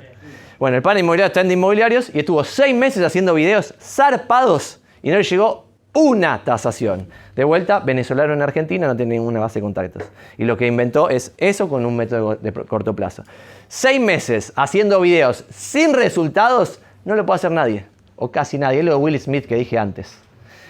Bueno, 0.59 0.77
el 0.77 0.83
Pane 0.83 0.99
Inmobiliario 0.99 1.27
está 1.27 1.41
en 1.41 1.51
inmobiliarios 1.51 2.13
y 2.13 2.19
estuvo 2.19 2.43
seis 2.43 2.75
meses 2.75 3.03
haciendo 3.03 3.33
videos 3.33 3.73
zarpados 3.79 4.81
y 5.01 5.09
no 5.09 5.17
le 5.17 5.23
llegó 5.23 5.69
una 5.93 6.43
tasación. 6.43 7.07
De 7.35 7.43
vuelta, 7.43 7.79
venezolano 7.79 8.33
en 8.33 8.41
Argentina 8.41 8.87
no 8.87 8.95
tiene 8.95 9.15
ninguna 9.15 9.39
base 9.39 9.59
de 9.59 9.63
contactos. 9.63 10.03
Y 10.37 10.43
lo 10.43 10.57
que 10.57 10.67
inventó 10.67 11.09
es 11.09 11.33
eso 11.37 11.69
con 11.69 11.85
un 11.85 11.95
método 11.95 12.35
de 12.35 12.51
corto 12.51 12.95
plazo. 12.95 13.23
Seis 13.67 13.99
meses 13.99 14.51
haciendo 14.55 14.99
videos 15.01 15.45
sin 15.49 15.93
resultados 15.93 16.81
no 17.05 17.15
lo 17.15 17.25
puede 17.25 17.37
hacer 17.37 17.51
nadie. 17.51 17.85
O 18.15 18.29
casi 18.29 18.57
nadie. 18.57 18.79
Es 18.79 18.85
lo 18.85 18.91
de 18.91 18.97
Will 18.97 19.19
Smith 19.19 19.45
que 19.45 19.55
dije 19.55 19.77
antes. 19.77 20.17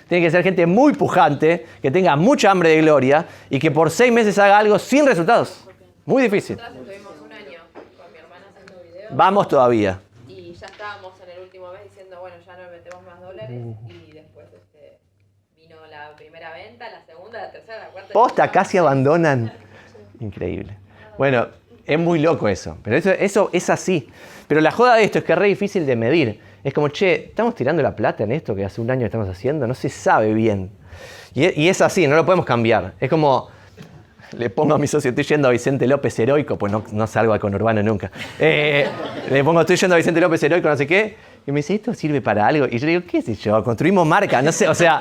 Tiene 0.08 0.26
que 0.26 0.32
ser 0.32 0.44
gente 0.44 0.66
muy 0.66 0.94
pujante, 0.94 1.66
que 1.82 1.92
tenga 1.92 2.16
mucha 2.16 2.52
hambre 2.52 2.70
de 2.70 2.82
gloria 2.82 3.26
y 3.50 3.60
que 3.60 3.72
por 3.72 3.92
seis 3.92 4.12
meses 4.12 4.38
haga 4.40 4.58
algo 4.58 4.80
sin 4.80 5.06
resultados. 5.06 5.69
Muy 6.10 6.24
difícil. 6.24 6.58
Nosotras 6.58 6.82
estuvimos 6.82 7.14
un 7.24 7.32
año 7.32 7.60
con 7.72 8.12
mi 8.12 8.18
hermana 8.18 8.46
haciendo 8.50 8.84
videos 8.84 9.16
Vamos 9.16 9.48
todavía. 9.48 10.00
y 10.28 10.54
ya 10.54 10.66
estábamos 10.66 11.14
en 11.22 11.30
el 11.30 11.44
último 11.44 11.72
mes 11.72 11.84
diciendo, 11.84 12.20
bueno, 12.20 12.36
ya 12.44 12.58
no 12.58 12.72
metemos 12.72 13.04
más 13.06 13.22
dólares 13.22 13.62
y 13.88 14.12
después 14.14 14.48
este, 14.52 14.98
vino 15.56 15.76
la 15.86 16.16
primera 16.16 16.52
venta, 16.52 16.90
la 16.90 17.06
segunda, 17.06 17.40
la 17.40 17.52
tercera, 17.52 17.78
la 17.78 17.90
cuarta. 17.90 18.12
Posta, 18.12 18.52
casi 18.52 18.80
abandonan. 18.80 19.54
Increíble. 20.20 20.76
Bueno, 21.20 21.48
es 21.86 22.00
muy 22.00 22.18
loco 22.18 22.48
eso, 22.48 22.80
pero 22.84 22.98
eso, 22.98 23.12
eso 23.12 23.52
es 23.54 23.70
así. 23.70 24.10
Pero 24.48 24.62
la 24.62 24.72
joda 24.72 24.96
de 24.96 25.04
esto 25.04 25.20
es 25.20 25.26
que 25.26 25.34
es 25.34 25.38
re 25.38 25.46
difícil 25.46 25.86
de 25.86 25.96
medir. 25.96 26.42
Es 26.64 26.74
como, 26.74 26.90
che, 26.90 27.26
estamos 27.26 27.54
tirando 27.54 27.84
la 27.84 27.96
plata 27.96 28.24
en 28.24 28.32
esto 28.32 28.56
que 28.56 28.66
hace 28.66 28.82
un 28.82 28.90
año 28.90 29.06
estamos 29.06 29.30
haciendo, 29.30 29.68
no 29.68 29.76
se 29.76 29.90
sabe 29.90 30.34
bien. 30.34 30.72
Y, 31.36 31.66
y 31.66 31.70
es 31.70 31.82
así, 31.82 32.08
no 32.08 32.16
lo 32.16 32.26
podemos 32.26 32.48
cambiar. 32.48 32.96
Es 33.00 33.12
como, 33.12 33.59
le 34.38 34.50
pongo 34.50 34.76
a 34.76 34.78
mi 34.78 34.88
socio, 34.88 35.10
estoy 35.10 35.24
yendo 35.24 35.48
a 35.48 35.52
Vicente 35.52 35.88
López 35.88 36.18
Heroico, 36.20 36.58
pues 36.58 36.72
no, 36.92 37.08
salgo 37.08 37.34
al 37.34 37.40
conurbano 37.40 37.82
nunca. 37.84 38.12
Eh, 38.40 38.88
le 39.30 39.44
pongo, 39.44 39.62
estoy 39.62 39.76
yendo 39.76 39.96
a 39.96 39.98
Vicente 39.98 40.22
López 40.22 40.42
Heroico, 40.44 40.70
no 40.70 40.78
sé 40.78 40.88
qué. 40.88 41.16
Y 41.50 41.52
me 41.52 41.62
dice, 41.62 41.74
¿esto 41.74 41.96
sirve 41.96 42.22
para 42.22 42.46
algo? 42.46 42.68
Y 42.70 42.78
yo 42.78 42.86
le 42.86 42.92
digo, 42.92 43.04
¿qué 43.10 43.24
sé 43.24 43.34
yo? 43.34 43.64
Construimos 43.64 44.06
marca, 44.06 44.40
no 44.40 44.52
sé, 44.52 44.68
o 44.68 44.76
sea, 44.76 45.00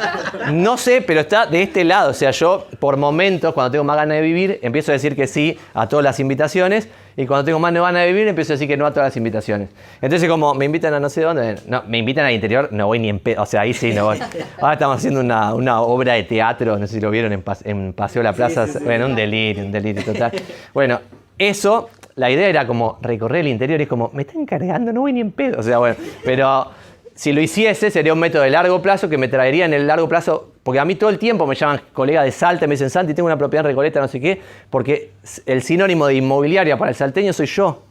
no 0.51 0.79
sé, 0.79 1.03
pero 1.03 1.21
está 1.21 1.45
de 1.45 1.63
este 1.63 1.85
lado. 1.85 2.13
O 2.13 2.15
sea, 2.15 2.31
yo 2.31 2.67
por 2.79 2.97
momentos, 2.97 3.53
cuando 3.53 3.71
tengo 3.71 3.85
más 3.85 3.97
ganas 3.99 4.17
de 4.17 4.23
vivir, 4.23 4.59
empiezo 4.63 4.91
a 4.91 4.95
decir 4.95 5.15
que 5.15 5.27
sí 5.27 5.59
a 5.75 5.87
todas 5.91 6.03
las 6.03 6.19
invitaciones. 6.21 6.89
Y 7.19 7.27
cuando 7.27 7.45
tengo 7.45 7.59
más 7.59 7.75
ganas 7.75 8.01
de 8.01 8.07
vivir, 8.07 8.29
empiezo 8.29 8.53
a 8.53 8.55
decir 8.55 8.67
que 8.67 8.79
no 8.79 8.87
a 8.87 8.93
todas 8.93 9.09
las 9.09 9.17
invitaciones. 9.19 9.69
Entonces, 10.01 10.27
como 10.27 10.55
me 10.55 10.65
invitan 10.65 10.95
a 10.95 11.01
no 11.01 11.11
sé 11.11 11.21
dónde, 11.21 11.57
no, 11.67 11.83
me 11.87 11.99
invitan 11.99 12.25
al 12.25 12.33
interior, 12.33 12.71
no 12.73 12.87
voy 12.87 12.99
ni 12.99 13.11
en 13.11 13.19
pedo. 13.19 13.43
O 13.43 13.47
sea, 13.47 13.61
ahí 13.61 13.75
sí 13.75 13.93
no 13.93 14.07
voy. 14.07 14.19
Ahora 14.59 14.73
estamos 14.73 14.97
haciendo 14.97 15.21
una, 15.21 15.53
una 15.53 15.83
obra 15.83 16.15
de 16.15 16.23
teatro, 16.23 16.79
no 16.79 16.87
sé 16.87 16.95
si 16.95 17.01
lo 17.03 17.11
vieron 17.11 17.31
en, 17.35 17.45
en 17.65 17.93
Paseo 17.93 18.23
La 18.23 18.33
Plaza. 18.33 18.65
Bueno, 18.85 19.05
un 19.05 19.15
delirio, 19.15 19.67
un 19.67 19.71
delirio 19.71 20.03
total. 20.03 20.33
Bueno, 20.73 20.99
eso, 21.37 21.91
la 22.19 22.31
idea 22.31 22.49
era 22.49 22.67
como 22.67 22.99
recorrer 23.01 23.43
el 23.43 23.49
interior 23.49 23.79
y 23.81 23.85
es 23.85 23.89
como, 23.89 24.11
me 24.13 24.23
están 24.23 24.45
cargando, 24.45 24.93
no 24.93 25.03
voy 25.03 25.13
ni 25.13 25.21
en 25.21 25.31
pedo. 25.31 25.59
O 25.59 25.63
sea, 25.63 25.79
bueno, 25.79 25.97
pero 26.25 26.69
si 27.15 27.33
lo 27.33 27.41
hiciese 27.41 27.93
sería 27.93 28.13
un 28.13 28.19
método 28.19 28.43
de 28.43 28.51
largo 28.51 28.83
plazo 28.83 29.09
que 29.09 29.17
me 29.17 29.29
traería 29.29 29.65
en 29.65 29.73
el 29.73 29.87
largo 29.87 30.09
plazo, 30.09 30.53
porque 30.65 30.81
a 30.81 30.85
mí 30.85 30.97
todo 30.97 31.11
el 31.11 31.19
tiempo 31.19 31.47
me 31.47 31.55
llaman 31.55 31.81
colega 31.93 32.25
de 32.25 32.33
Salta, 32.33 32.67
me 32.67 32.75
dicen, 32.75 32.91
Santi, 32.91 33.15
tengo 33.15 33.27
una 33.27 33.39
propiedad 33.39 33.65
en 33.65 33.71
Recoleta, 33.71 34.01
no 34.01 34.09
sé 34.09 34.21
qué, 34.21 34.43
porque 34.69 35.13
el 35.47 35.63
sinónimo 35.63 36.09
de 36.09 36.15
inmobiliaria 36.15 36.77
para 36.77 36.91
el 36.91 36.97
salteño 36.97 37.33
soy 37.33 37.47
yo. 37.47 37.85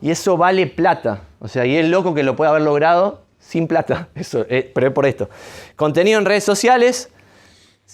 Y 0.00 0.10
eso 0.10 0.38
vale 0.38 0.66
plata. 0.66 1.20
O 1.38 1.46
sea, 1.46 1.66
y 1.66 1.76
es 1.76 1.86
loco 1.86 2.14
que 2.14 2.22
lo 2.22 2.36
pueda 2.36 2.50
haber 2.50 2.62
logrado 2.62 3.24
sin 3.38 3.66
plata. 3.66 4.08
Eso, 4.14 4.46
eh, 4.48 4.70
pero 4.74 4.86
es 4.88 4.92
por 4.94 5.04
esto. 5.04 5.28
Contenido 5.76 6.18
en 6.18 6.24
redes 6.24 6.44
sociales, 6.44 7.10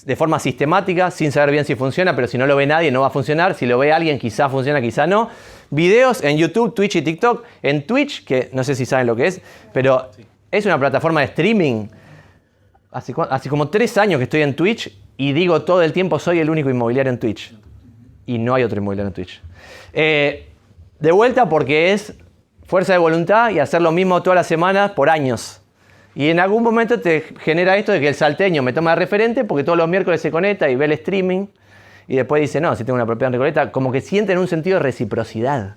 de 0.05 0.17
forma 0.17 0.39
sistemática, 0.39 1.11
sin 1.11 1.33
saber 1.33 1.51
bien 1.51 1.65
si 1.65 1.75
funciona, 1.75 2.15
pero 2.15 2.29
si 2.29 2.39
no 2.39 2.47
lo 2.47 2.55
ve 2.57 2.67
nadie 2.67 2.91
no 2.91 3.01
va 3.01 3.07
a 3.09 3.11
funcionar. 3.11 3.55
Si 3.55 3.67
lo 3.67 3.79
ve 3.79 3.93
alguien, 3.93 4.19
quizá 4.19 4.49
funciona, 4.49 4.81
quizá 4.81 5.07
no. 5.07 5.31
Videos 5.71 6.23
en 6.23 6.37
YouTube, 6.37 6.75
Twitch 6.75 6.97
y 6.97 7.03
TikTok. 7.03 7.45
En 7.63 7.87
Twitch, 7.87 8.25
que 8.25 8.51
no 8.53 8.65
sé 8.65 8.75
si 8.75 8.87
saben 8.87 9.07
lo 9.07 9.17
que 9.17 9.27
es, 9.27 9.41
pero 9.73 10.11
es 10.51 10.67
una 10.67 10.79
plataforma 10.79 11.21
de 11.21 11.27
streaming. 11.27 11.89
Hace, 12.91 13.13
como 13.51 13.69
tres 13.69 13.99
años 13.99 14.19
que 14.19 14.25
estoy 14.25 14.43
en 14.43 14.57
Twitch 14.57 14.91
y 15.19 15.33
digo 15.33 15.63
todo 15.63 15.83
el 15.83 15.93
tiempo 15.93 16.19
soy 16.19 16.39
el 16.39 16.49
único 16.49 16.71
inmobiliario 16.71 17.13
en 17.13 17.19
Twitch. 17.19 17.55
Y 18.27 18.39
no 18.39 18.55
hay 18.55 18.63
otro 18.63 18.79
inmobiliario 18.79 19.09
en 19.09 19.15
Twitch. 19.15 19.43
Eh, 19.93 20.49
de 20.99 21.13
vuelta 21.13 21.49
porque 21.49 21.93
es 21.93 22.15
fuerza 22.65 22.93
de 22.93 22.99
voluntad 22.99 23.51
y 23.51 23.59
hacer 23.59 23.83
lo 23.83 23.93
mismo 23.93 24.23
todas 24.23 24.37
las 24.37 24.47
semanas 24.47 24.93
por 24.93 25.11
años. 25.11 25.61
Y 26.15 26.31
en 26.31 26.41
algún 26.41 26.63
momento 26.63 26.99
te 26.99 27.23
genera 27.41 27.77
esto 27.77 27.93
de 27.93 28.01
que 28.01 28.09
el 28.09 28.15
salteño 28.15 28.63
me 28.63 28.73
toma 28.73 28.91
de 28.91 28.97
referente 28.97 29.45
porque 29.45 29.63
todos 29.63 29.77
los 29.77 29.89
miércoles 29.89 30.21
se 30.21 30.31
conecta 30.31 30.69
y 30.71 30.75
ve 30.75 30.87
el 30.87 30.93
streaming 30.93 31.47
y 32.09 32.17
después 32.17 32.41
dice, 32.41 32.61
no, 32.61 32.77
si 32.77 32.85
tengo 32.85 32.95
una 32.95 33.07
propiedad 33.07 33.29
en 33.29 33.33
Recoleta, 33.35 33.73
como 33.73 33.91
que 33.91 34.01
sienten 34.01 34.39
un 34.39 34.49
sentido 34.49 34.79
de 34.79 34.83
reciprocidad. 34.83 35.75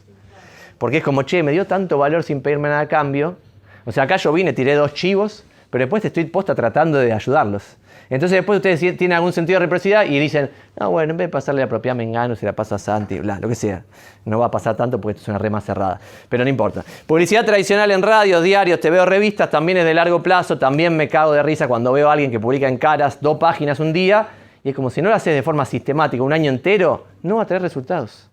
Porque 0.78 0.98
es 0.98 1.04
como, 1.04 1.24
che, 1.24 1.44
me 1.44 1.52
dio 1.52 1.66
tanto 1.66 1.98
valor 1.98 2.24
sin 2.24 2.42
pedirme 2.42 2.70
nada 2.70 2.82
a 2.82 2.88
cambio. 2.88 3.38
O 3.86 3.92
sea, 3.92 4.04
acá 4.04 4.18
yo 4.18 4.32
vine, 4.32 4.54
tiré 4.54 4.76
dos 4.76 4.94
chivos, 4.94 5.44
pero 5.70 5.84
después 5.84 6.04
estoy 6.06 6.26
posta 6.26 6.56
tratando 6.56 7.00
de 7.00 7.12
ayudarlos. 7.12 7.78
Entonces 8.10 8.38
después 8.38 8.58
ustedes 8.58 8.80
tienen 8.80 9.14
algún 9.14 9.34
sentido 9.34 9.60
de 9.60 9.66
reciprocidad 9.66 10.06
y 10.06 10.18
dicen, 10.18 10.50
no, 10.80 10.90
bueno, 10.90 11.12
en 11.12 11.18
vez 11.18 11.28
de 11.28 11.32
pasarle 11.32 11.62
la 11.62 11.68
propiedad 11.68 11.92
a 11.94 11.98
Mengano, 11.98 12.36
se 12.36 12.46
la 12.46 12.54
pasa 12.54 12.76
a 12.76 12.80
Santi, 12.80 13.20
bla, 13.20 13.40
lo 13.40 13.48
que 13.48 13.54
sea. 13.54 13.84
No 14.26 14.40
va 14.40 14.48
a 14.48 14.52
pasar 14.52 14.76
tanto 14.76 15.00
porque 15.00 15.18
esto 15.18 15.24
es 15.24 15.28
una 15.30 15.38
rema 15.38 15.62
cerrada. 15.62 16.00
Pero 16.28 16.44
no 16.44 16.50
importa. 16.50 16.84
Publicidad 17.06 17.46
tradicional 17.46 17.92
en 17.92 18.02
radio, 18.02 18.42
diarios, 18.42 18.80
te 18.80 18.90
veo 18.90 19.06
revistas, 19.06 19.52
también 19.52 19.80
es 19.80 19.86
de 19.86 19.94
largo 19.94 20.24
plazo. 20.24 20.58
También 20.58 20.98
me 20.98 21.08
cago 21.08 21.34
de 21.34 21.44
risa 21.44 21.68
cuando 21.68 21.92
veo 21.92 22.10
a 22.10 22.14
alguien 22.14 22.32
que 22.32 22.40
publica 22.40 22.68
en 22.68 22.78
caras 22.78 23.20
dos 23.22 23.38
páginas 23.38 23.80
un 23.80 23.94
día. 23.94 24.28
Y 24.64 24.70
es 24.70 24.76
como 24.76 24.90
si 24.90 25.02
no 25.02 25.10
lo 25.10 25.16
haces 25.16 25.34
de 25.34 25.44
forma 25.44 25.66
sistemática 25.66 26.22
un 26.22 26.34
año 26.34 26.50
entero, 26.52 27.06
no 27.24 27.38
va 27.38 27.44
a 27.44 27.46
tener 27.46 27.62
resultados. 27.62 28.30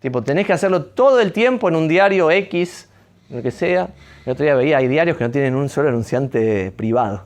Tipo, 0.00 0.22
tenés 0.22 0.46
que 0.46 0.52
hacerlo 0.52 0.84
todo 0.84 1.20
el 1.20 1.32
tiempo 1.32 1.68
en 1.68 1.76
un 1.76 1.86
diario 1.86 2.30
X, 2.30 2.88
lo 3.28 3.42
que 3.42 3.50
sea. 3.50 3.90
El 4.24 4.32
otro 4.32 4.44
día 4.44 4.54
veía, 4.54 4.78
hay 4.78 4.88
diarios 4.88 5.16
que 5.16 5.24
no 5.24 5.30
tienen 5.30 5.54
un 5.54 5.68
solo 5.68 5.88
anunciante 5.88 6.72
privado. 6.72 7.24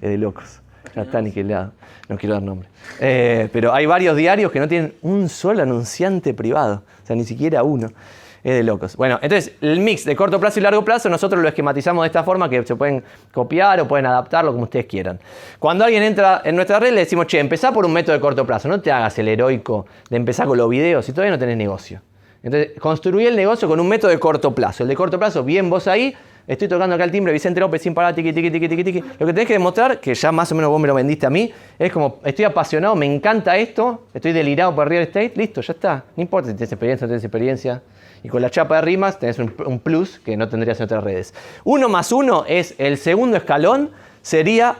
Es 0.00 0.10
de 0.10 0.18
locos. 0.18 0.60
Ya 0.94 1.02
está 1.02 1.18
aniquilado. 1.18 1.72
No 2.08 2.16
quiero 2.16 2.34
dar 2.34 2.42
nombre. 2.42 2.68
Eh, 3.00 3.48
pero 3.52 3.72
hay 3.72 3.86
varios 3.86 4.16
diarios 4.16 4.52
que 4.52 4.60
no 4.60 4.68
tienen 4.68 4.94
un 5.02 5.28
solo 5.28 5.62
anunciante 5.62 6.34
privado. 6.34 6.82
O 7.02 7.06
sea, 7.06 7.16
ni 7.16 7.24
siquiera 7.24 7.62
uno. 7.62 7.88
Es 8.46 8.54
de 8.54 8.62
locos. 8.62 8.94
Bueno, 8.94 9.18
entonces 9.22 9.56
el 9.60 9.80
mix 9.80 10.04
de 10.04 10.14
corto 10.14 10.38
plazo 10.38 10.60
y 10.60 10.62
largo 10.62 10.84
plazo 10.84 11.08
nosotros 11.08 11.42
lo 11.42 11.48
esquematizamos 11.48 12.04
de 12.04 12.06
esta 12.06 12.22
forma 12.22 12.48
que 12.48 12.64
se 12.64 12.76
pueden 12.76 13.02
copiar 13.32 13.80
o 13.80 13.88
pueden 13.88 14.06
adaptarlo 14.06 14.52
como 14.52 14.62
ustedes 14.62 14.86
quieran. 14.86 15.18
Cuando 15.58 15.84
alguien 15.84 16.04
entra 16.04 16.42
en 16.44 16.54
nuestra 16.54 16.78
red 16.78 16.92
le 16.92 17.00
decimos, 17.00 17.26
che, 17.26 17.40
empezá 17.40 17.72
por 17.72 17.84
un 17.84 17.92
método 17.92 18.12
de 18.12 18.20
corto 18.20 18.46
plazo. 18.46 18.68
No 18.68 18.80
te 18.80 18.92
hagas 18.92 19.18
el 19.18 19.26
heroico 19.26 19.86
de 20.08 20.16
empezar 20.16 20.46
con 20.46 20.56
los 20.56 20.70
videos 20.70 21.04
si 21.04 21.10
todavía 21.10 21.32
no 21.32 21.40
tenés 21.40 21.56
negocio. 21.56 22.00
Entonces, 22.40 22.78
construí 22.78 23.26
el 23.26 23.34
negocio 23.34 23.66
con 23.66 23.80
un 23.80 23.88
método 23.88 24.12
de 24.12 24.20
corto 24.20 24.54
plazo. 24.54 24.84
El 24.84 24.90
de 24.90 24.94
corto 24.94 25.18
plazo, 25.18 25.42
bien 25.42 25.68
vos 25.68 25.88
ahí, 25.88 26.14
estoy 26.46 26.68
tocando 26.68 26.94
acá 26.94 27.04
el 27.04 27.10
timbre, 27.10 27.32
Vicente 27.32 27.60
López 27.60 27.82
sin 27.82 27.94
parar, 27.94 28.14
tiqui, 28.14 28.32
tiqui, 28.32 28.50
tiqui, 28.50 28.68
tiqui, 28.68 28.84
tiqui. 28.84 29.04
Lo 29.18 29.26
que 29.26 29.32
tenés 29.32 29.46
que 29.46 29.52
demostrar, 29.54 30.00
que 30.00 30.14
ya 30.14 30.32
más 30.32 30.50
o 30.52 30.54
menos 30.54 30.70
vos 30.70 30.80
me 30.80 30.88
lo 30.88 30.94
vendiste 30.94 31.26
a 31.26 31.30
mí, 31.30 31.52
es 31.78 31.92
como, 31.92 32.20
estoy 32.24 32.44
apasionado, 32.44 32.94
me 32.96 33.06
encanta 33.06 33.56
esto, 33.56 34.06
estoy 34.14 34.32
delirado 34.32 34.74
por 34.74 34.88
real 34.88 35.02
estate, 35.02 35.32
listo, 35.36 35.60
ya 35.60 35.72
está. 35.72 36.04
No 36.16 36.22
importa 36.22 36.50
si 36.50 36.56
tienes 36.56 36.72
experiencia 36.72 37.04
o 37.04 37.06
no 37.06 37.10
tienes 37.10 37.24
experiencia. 37.24 37.82
Y 38.22 38.28
con 38.28 38.42
la 38.42 38.50
chapa 38.50 38.76
de 38.76 38.82
rimas 38.82 39.18
tenés 39.18 39.38
un, 39.38 39.54
un 39.66 39.78
plus 39.78 40.18
que 40.18 40.36
no 40.36 40.48
tendrías 40.48 40.78
en 40.80 40.84
otras 40.84 41.04
redes. 41.04 41.34
Uno 41.64 41.88
más 41.88 42.12
uno 42.12 42.44
es 42.46 42.74
el 42.78 42.98
segundo 42.98 43.36
escalón, 43.36 43.90
sería 44.22 44.76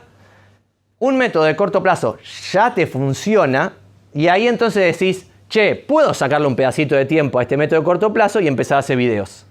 un 0.99 1.17
método 1.19 1.45
de 1.45 1.55
corto 1.57 1.83
plazo 1.83 2.17
ya 2.53 2.75
te 2.75 2.87
funciona 2.87 3.75
y 4.15 4.29
ahí 4.29 4.49
entonces 4.49 4.99
decís, 4.99 5.27
che, 5.49 5.77
puedo 5.77 6.15
sacarle 6.15 6.47
un 6.47 6.57
pedacito 6.57 6.95
de 6.95 7.05
tiempo 7.05 7.39
a 7.39 7.43
este 7.43 7.57
método 7.57 7.81
de 7.81 7.85
corto 7.85 8.13
plazo 8.13 8.41
y 8.41 8.49
empezar 8.49 8.77
a 8.77 8.79
hacer 8.79 8.97
videos. 8.97 9.45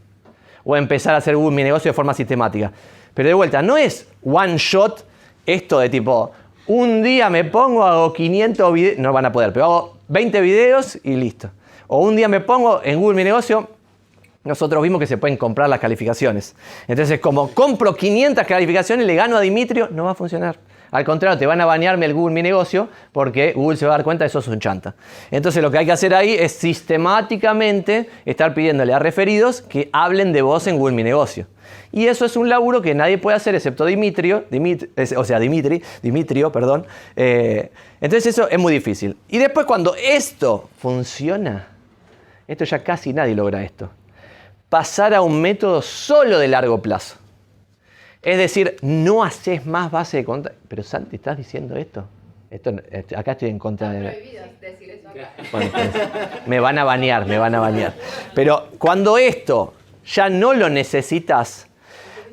O 0.65 0.75
empezar 0.75 1.15
a 1.15 1.19
hacer 1.19 1.37
mi 1.37 1.63
negocio 1.63 1.89
de 1.89 1.93
forma 1.93 2.13
sistemática. 2.13 2.73
Pero 3.13 3.29
de 3.29 3.33
vuelta, 3.33 3.61
no 3.61 3.77
es 3.77 4.07
one 4.23 4.57
shot 4.57 5.05
esto 5.45 5.79
de 5.79 5.89
tipo, 5.89 6.31
un 6.67 7.03
día 7.03 7.29
me 7.29 7.43
pongo, 7.43 7.83
hago 7.83 8.11
500 8.11 8.73
videos, 8.73 8.97
no 8.97 9.13
van 9.13 9.25
a 9.25 9.31
poder, 9.31 9.53
pero 9.53 9.65
hago 9.65 9.97
20 10.07 10.41
videos 10.41 10.99
y 11.03 11.15
listo. 11.15 11.51
O 11.87 11.99
un 11.99 12.15
día 12.15 12.27
me 12.27 12.41
pongo 12.41 12.81
en 12.83 12.99
Google 12.99 13.15
Mi 13.15 13.23
Negocio, 13.23 13.69
nosotros 14.43 14.81
vimos 14.81 14.99
que 14.99 15.07
se 15.07 15.17
pueden 15.17 15.37
comprar 15.37 15.69
las 15.69 15.79
calificaciones. 15.79 16.55
Entonces, 16.87 17.19
como 17.19 17.51
compro 17.51 17.95
500 17.95 18.45
calificaciones 18.45 19.03
y 19.03 19.07
le 19.07 19.15
gano 19.15 19.37
a 19.37 19.41
Dimitrio, 19.41 19.89
no 19.91 20.05
va 20.05 20.11
a 20.11 20.15
funcionar. 20.15 20.57
Al 20.95 21.03
contrario, 21.05 21.37
te 21.37 21.45
van 21.45 21.59
a 21.61 21.65
banearme 21.65 22.05
el 22.05 22.13
Google 22.13 22.33
Mi 22.33 22.41
Negocio 22.41 22.89
porque 23.11 23.53
Google 23.53 23.77
se 23.77 23.85
va 23.85 23.93
a 23.93 23.97
dar 23.97 24.03
cuenta 24.03 24.23
de 24.23 24.29
que 24.29 24.33
sos 24.33 24.47
un 24.47 24.59
chanta. 24.59 24.95
Entonces, 25.31 25.61
lo 25.61 25.69
que 25.69 25.77
hay 25.79 25.85
que 25.85 25.91
hacer 25.91 26.13
ahí 26.13 26.33
es 26.33 26.53
sistemáticamente 26.53 28.09
estar 28.25 28.53
pidiéndole 28.53 28.93
a 28.93 28.99
referidos 28.99 29.61
que 29.61 29.89
hablen 29.93 30.33
de 30.33 30.41
vos 30.41 30.67
en 30.67 30.77
Google 30.77 30.95
Mi 30.95 31.03
Negocio. 31.03 31.47
Y 31.91 32.07
eso 32.07 32.25
es 32.25 32.35
un 32.35 32.49
laburo 32.49 32.81
que 32.81 32.93
nadie 32.93 33.17
puede 33.17 33.37
hacer 33.37 33.55
excepto 33.55 33.85
Dimitrio, 33.85 34.45
Dimit- 34.51 34.89
es- 34.95 35.13
o 35.13 35.23
sea, 35.23 35.39
Dimitri, 35.39 35.81
Dimitrio, 36.01 36.51
perdón. 36.51 36.85
Eh, 37.15 37.71
entonces, 38.01 38.27
eso 38.37 38.49
es 38.49 38.59
muy 38.59 38.73
difícil. 38.73 39.15
Y 39.29 39.37
después, 39.37 39.65
cuando 39.65 39.95
esto 39.95 40.69
funciona, 40.79 41.67
esto 42.47 42.63
ya 42.65 42.83
casi 42.83 43.13
nadie 43.13 43.35
logra 43.35 43.63
esto 43.63 43.89
pasar 44.69 45.13
a 45.13 45.21
un 45.21 45.39
método 45.41 45.81
solo 45.81 46.37
de 46.37 46.47
largo 46.49 46.81
plazo. 46.81 47.15
Es 48.25 48.37
decir, 48.37 48.75
no 48.81 49.23
haces 49.23 49.67
más 49.67 49.91
base 49.91 50.17
de 50.17 50.25
contacto. 50.25 50.59
Pero 50.67 50.81
Santi, 50.81 51.15
¿estás 51.15 51.37
diciendo 51.37 51.77
esto? 51.77 52.05
esto 52.49 52.71
acá 53.15 53.33
estoy 53.33 53.49
en 53.49 53.59
contra 53.59 53.91
de... 53.91 54.09
Prohibido 54.09 54.43
decir 54.59 54.89
eso 54.89 55.09
acá. 55.09 55.29
Bueno, 55.51 55.71
me 56.47 56.59
van 56.59 56.79
a 56.79 56.83
banear, 56.83 57.25
me 57.27 57.37
van 57.37 57.53
a 57.53 57.59
banear. 57.59 57.93
Pero 58.33 58.69
cuando 58.79 59.19
esto 59.19 59.75
ya 60.05 60.29
no 60.29 60.53
lo 60.53 60.69
necesitas, 60.69 61.67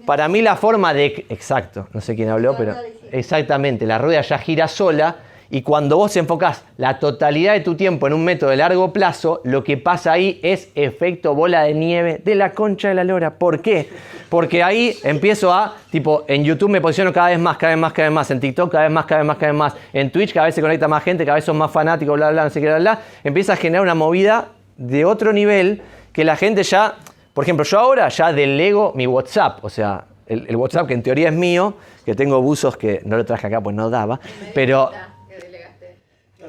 para 0.07 0.29
mí 0.29 0.41
la 0.41 0.57
forma 0.57 0.95
de... 0.95 1.27
Exacto, 1.29 1.89
no 1.93 2.01
sé 2.01 2.17
quién 2.17 2.31
habló, 2.31 2.57
pero... 2.57 2.75
Exactamente, 3.11 3.85
la 3.85 3.99
rueda 3.99 4.23
ya 4.23 4.39
gira 4.39 4.69
sola 4.69 5.17
y 5.53 5.61
cuando 5.61 5.99
vos 5.99 6.17
enfocás 6.17 6.65
la 6.79 6.99
totalidad 6.99 7.53
de 7.53 7.61
tu 7.61 7.75
tiempo 7.75 8.07
en 8.07 8.15
un 8.15 8.25
método 8.25 8.49
de 8.49 8.57
largo 8.57 8.91
plazo, 8.91 9.43
lo 9.45 9.63
que 9.63 9.77
pasa 9.77 10.13
ahí 10.13 10.41
es 10.43 10.71
efecto 10.75 11.35
bola 11.35 11.65
de 11.65 11.75
nieve 11.75 12.23
de 12.25 12.35
la 12.35 12.53
concha 12.53 12.89
de 12.89 12.95
la 12.95 13.05
lora. 13.05 13.35
¿Por 13.35 13.61
qué? 13.61 13.91
Porque 14.31 14.63
ahí 14.63 14.97
empiezo 15.03 15.53
a, 15.53 15.77
tipo, 15.91 16.25
en 16.27 16.43
YouTube 16.43 16.71
me 16.71 16.81
posiciono 16.81 17.13
cada 17.13 17.29
vez 17.29 17.39
más, 17.39 17.59
cada 17.59 17.75
vez 17.75 17.81
más, 17.83 17.93
cada 17.93 18.09
vez 18.09 18.15
más, 18.15 18.31
en 18.31 18.41
TikTok 18.41 18.73
cada 18.73 18.85
vez 18.85 18.93
más, 18.93 19.05
cada 19.05 19.21
vez 19.21 19.27
más, 19.27 19.37
cada 19.37 19.53
vez 19.53 19.59
más, 19.59 19.75
en 19.93 20.11
Twitch 20.11 20.33
cada 20.33 20.47
vez 20.47 20.55
se 20.55 20.63
conecta 20.63 20.89
más 20.89 21.03
gente, 21.03 21.27
cada 21.27 21.35
vez 21.35 21.45
son 21.45 21.59
más 21.59 21.71
fanáticos, 21.71 22.17
bla, 22.17 22.31
bla, 22.31 22.45
no 22.45 22.51
sé 22.51 22.59
qué, 22.59 22.69
bla, 22.69 22.79
bla. 22.79 23.01
Empieza 23.23 23.53
a 23.53 23.57
generar 23.57 23.83
una 23.83 23.95
movida 23.95 24.49
de 24.79 25.05
otro 25.05 25.35
nivel 25.35 25.83
que 26.15 26.25
la 26.25 26.37
gente 26.37 26.63
ya, 26.63 26.95
por 27.35 27.45
ejemplo, 27.45 27.67
yo 27.67 27.79
ahora 27.79 28.09
ya 28.09 28.33
delego 28.33 28.95
mi 28.97 29.07
WhatsApp, 29.07 29.63
o 29.63 29.69
sea, 29.69 30.07
el, 30.27 30.47
el 30.49 30.57
WhatsApp 30.57 30.87
que 30.87 30.95
en 30.95 31.03
teoría 31.03 31.29
es 31.29 31.35
mío, 31.35 31.75
que 32.07 32.15
tengo 32.15 32.41
buzos 32.41 32.79
que 32.79 33.03
no 33.05 33.19
lo 33.19 33.27
traje 33.27 33.49
acá 33.49 33.61
pues 33.61 33.77
no 33.77 33.91
daba, 33.91 34.19
pero... 34.55 34.91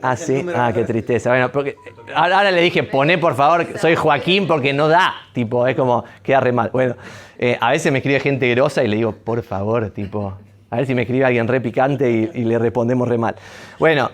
Ah, 0.04 0.18
sí, 0.18 0.46
ah, 0.54 0.72
qué 0.74 0.84
tristeza. 0.84 1.30
Bueno, 1.30 1.50
porque 1.50 1.78
ahora, 2.14 2.38
ahora 2.38 2.52
le 2.52 2.62
dije, 2.62 2.84
poné 2.84 3.18
por 3.18 3.36
favor, 3.36 3.66
soy 3.80 3.96
Joaquín 3.96 4.46
porque 4.46 4.74
no 4.74 4.90
da. 4.90 5.14
Tipo, 5.32 5.66
es 5.66 5.76
como, 5.76 6.04
queda 6.22 6.42
re 6.42 6.52
mal. 6.52 6.70
Bueno, 6.74 6.96
eh, 7.40 7.58
a 7.60 7.72
veces 7.72 7.90
me 7.92 8.00
escribe 8.00 8.20
gente 8.20 8.50
grosa 8.50 8.84
y 8.84 8.90
le 8.90 8.98
digo, 8.98 9.14
por 9.14 9.42
favor, 9.44 9.90
tipo, 9.92 10.34
a 10.70 10.76
ver 10.76 10.86
si 10.86 10.94
me 10.94 11.04
escribe 11.04 11.24
alguien 11.24 11.48
re 11.48 11.62
picante 11.62 12.12
y, 12.12 12.32
y 12.34 12.44
le 12.44 12.60
respondemos 12.60 13.08
re 13.08 13.18
mal. 13.18 13.36
Bueno, 13.80 14.12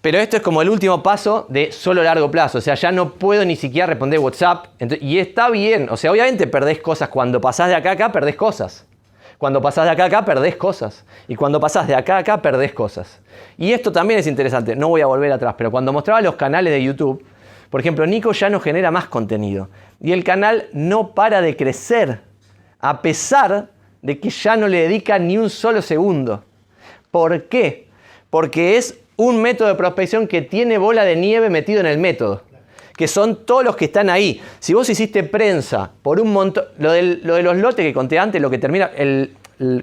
pero 0.00 0.18
esto 0.18 0.36
es 0.36 0.42
como 0.42 0.62
el 0.62 0.70
último 0.70 1.02
paso 1.02 1.46
de 1.48 1.72
solo 1.72 2.02
largo 2.02 2.30
plazo. 2.30 2.58
O 2.58 2.60
sea, 2.60 2.74
ya 2.76 2.92
no 2.92 3.14
puedo 3.14 3.44
ni 3.44 3.56
siquiera 3.56 3.86
responder 3.86 4.20
WhatsApp. 4.20 4.66
Y 5.00 5.18
está 5.18 5.50
bien. 5.50 5.88
O 5.90 5.96
sea, 5.96 6.12
obviamente 6.12 6.46
perdés 6.46 6.80
cosas. 6.80 7.08
Cuando 7.08 7.40
pasás 7.40 7.68
de 7.68 7.74
acá 7.74 7.90
a 7.90 7.92
acá, 7.94 8.12
perdés 8.12 8.36
cosas. 8.36 8.86
Cuando 9.38 9.62
pasás 9.62 9.84
de 9.84 9.92
acá 9.92 10.04
a 10.04 10.06
acá, 10.06 10.24
perdés 10.24 10.56
cosas. 10.56 11.04
Y 11.28 11.36
cuando 11.36 11.60
pasás 11.60 11.86
de 11.86 11.94
acá 11.94 12.16
a 12.16 12.18
acá, 12.18 12.42
perdés 12.42 12.72
cosas. 12.72 13.20
Y 13.56 13.72
esto 13.72 13.92
también 13.92 14.18
es 14.18 14.26
interesante, 14.26 14.74
no 14.74 14.88
voy 14.88 15.00
a 15.00 15.06
volver 15.06 15.30
atrás, 15.30 15.54
pero 15.56 15.70
cuando 15.70 15.92
mostraba 15.92 16.20
los 16.20 16.34
canales 16.34 16.72
de 16.72 16.82
YouTube, 16.82 17.24
por 17.70 17.80
ejemplo, 17.80 18.06
Nico 18.06 18.32
ya 18.32 18.50
no 18.50 18.58
genera 18.60 18.90
más 18.90 19.06
contenido. 19.06 19.68
Y 20.00 20.12
el 20.12 20.24
canal 20.24 20.66
no 20.72 21.14
para 21.14 21.40
de 21.40 21.56
crecer, 21.56 22.20
a 22.80 23.00
pesar 23.00 23.70
de 24.02 24.18
que 24.18 24.30
ya 24.30 24.56
no 24.56 24.68
le 24.68 24.82
dedica 24.82 25.18
ni 25.18 25.38
un 25.38 25.50
solo 25.50 25.82
segundo. 25.82 26.44
¿Por 27.10 27.44
qué? 27.44 27.88
Porque 28.30 28.76
es 28.76 28.98
un 29.16 29.40
método 29.40 29.68
de 29.68 29.74
prospección 29.74 30.26
que 30.26 30.42
tiene 30.42 30.78
bola 30.78 31.04
de 31.04 31.16
nieve 31.16 31.50
metido 31.50 31.80
en 31.80 31.86
el 31.86 31.98
método. 31.98 32.42
Que 32.98 33.08
son 33.08 33.46
todos 33.46 33.64
los 33.64 33.76
que 33.76 33.86
están 33.86 34.10
ahí. 34.10 34.42
Si 34.58 34.74
vos 34.74 34.86
hiciste 34.90 35.22
prensa 35.22 35.90
por 36.02 36.20
un 36.20 36.32
montón. 36.32 36.64
Lo, 36.78 36.92
de 36.92 37.20
los 37.42 37.56
lotes 37.56 37.86
que 37.86 37.94
conté 37.94 38.18
antes, 38.18 38.42
lo 38.42 38.50
que 38.50 38.58
termina. 38.58 38.90
el- 38.96 39.34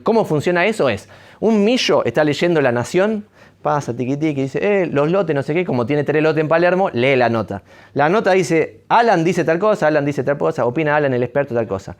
¿Cómo 0.04 0.24
funciona 0.26 0.66
eso? 0.66 0.88
Es. 0.90 1.08
Un 1.40 1.64
millo 1.66 2.04
está 2.06 2.24
leyendo 2.24 2.62
La 2.62 2.72
Nación, 2.72 3.26
pasa 3.62 3.94
tiqui 3.96 4.16
tiqui, 4.16 4.44
dice, 4.44 4.60
eh, 4.62 4.86
los 4.86 5.10
lotes, 5.12 5.36
no 5.36 5.44
sé 5.44 5.54
qué, 5.54 5.66
como 5.66 5.86
tiene 5.86 6.04
tres 6.06 6.22
lotes 6.24 6.40
en 6.42 6.48
Palermo, 6.48 6.90
lee 6.94 7.16
la 7.16 7.28
nota. 7.30 7.62
La 7.94 8.08
nota 8.08 8.32
dice, 8.32 8.82
Alan 8.88 9.24
dice 9.24 9.44
tal 9.44 9.60
cosa, 9.60 9.88
Alan 9.88 10.06
dice 10.06 10.24
tal 10.24 10.38
cosa, 10.38 10.66
opina 10.66 10.96
Alan, 10.96 11.14
el 11.14 11.24
experto, 11.24 11.54
tal 11.56 11.68
cosa. 11.68 11.96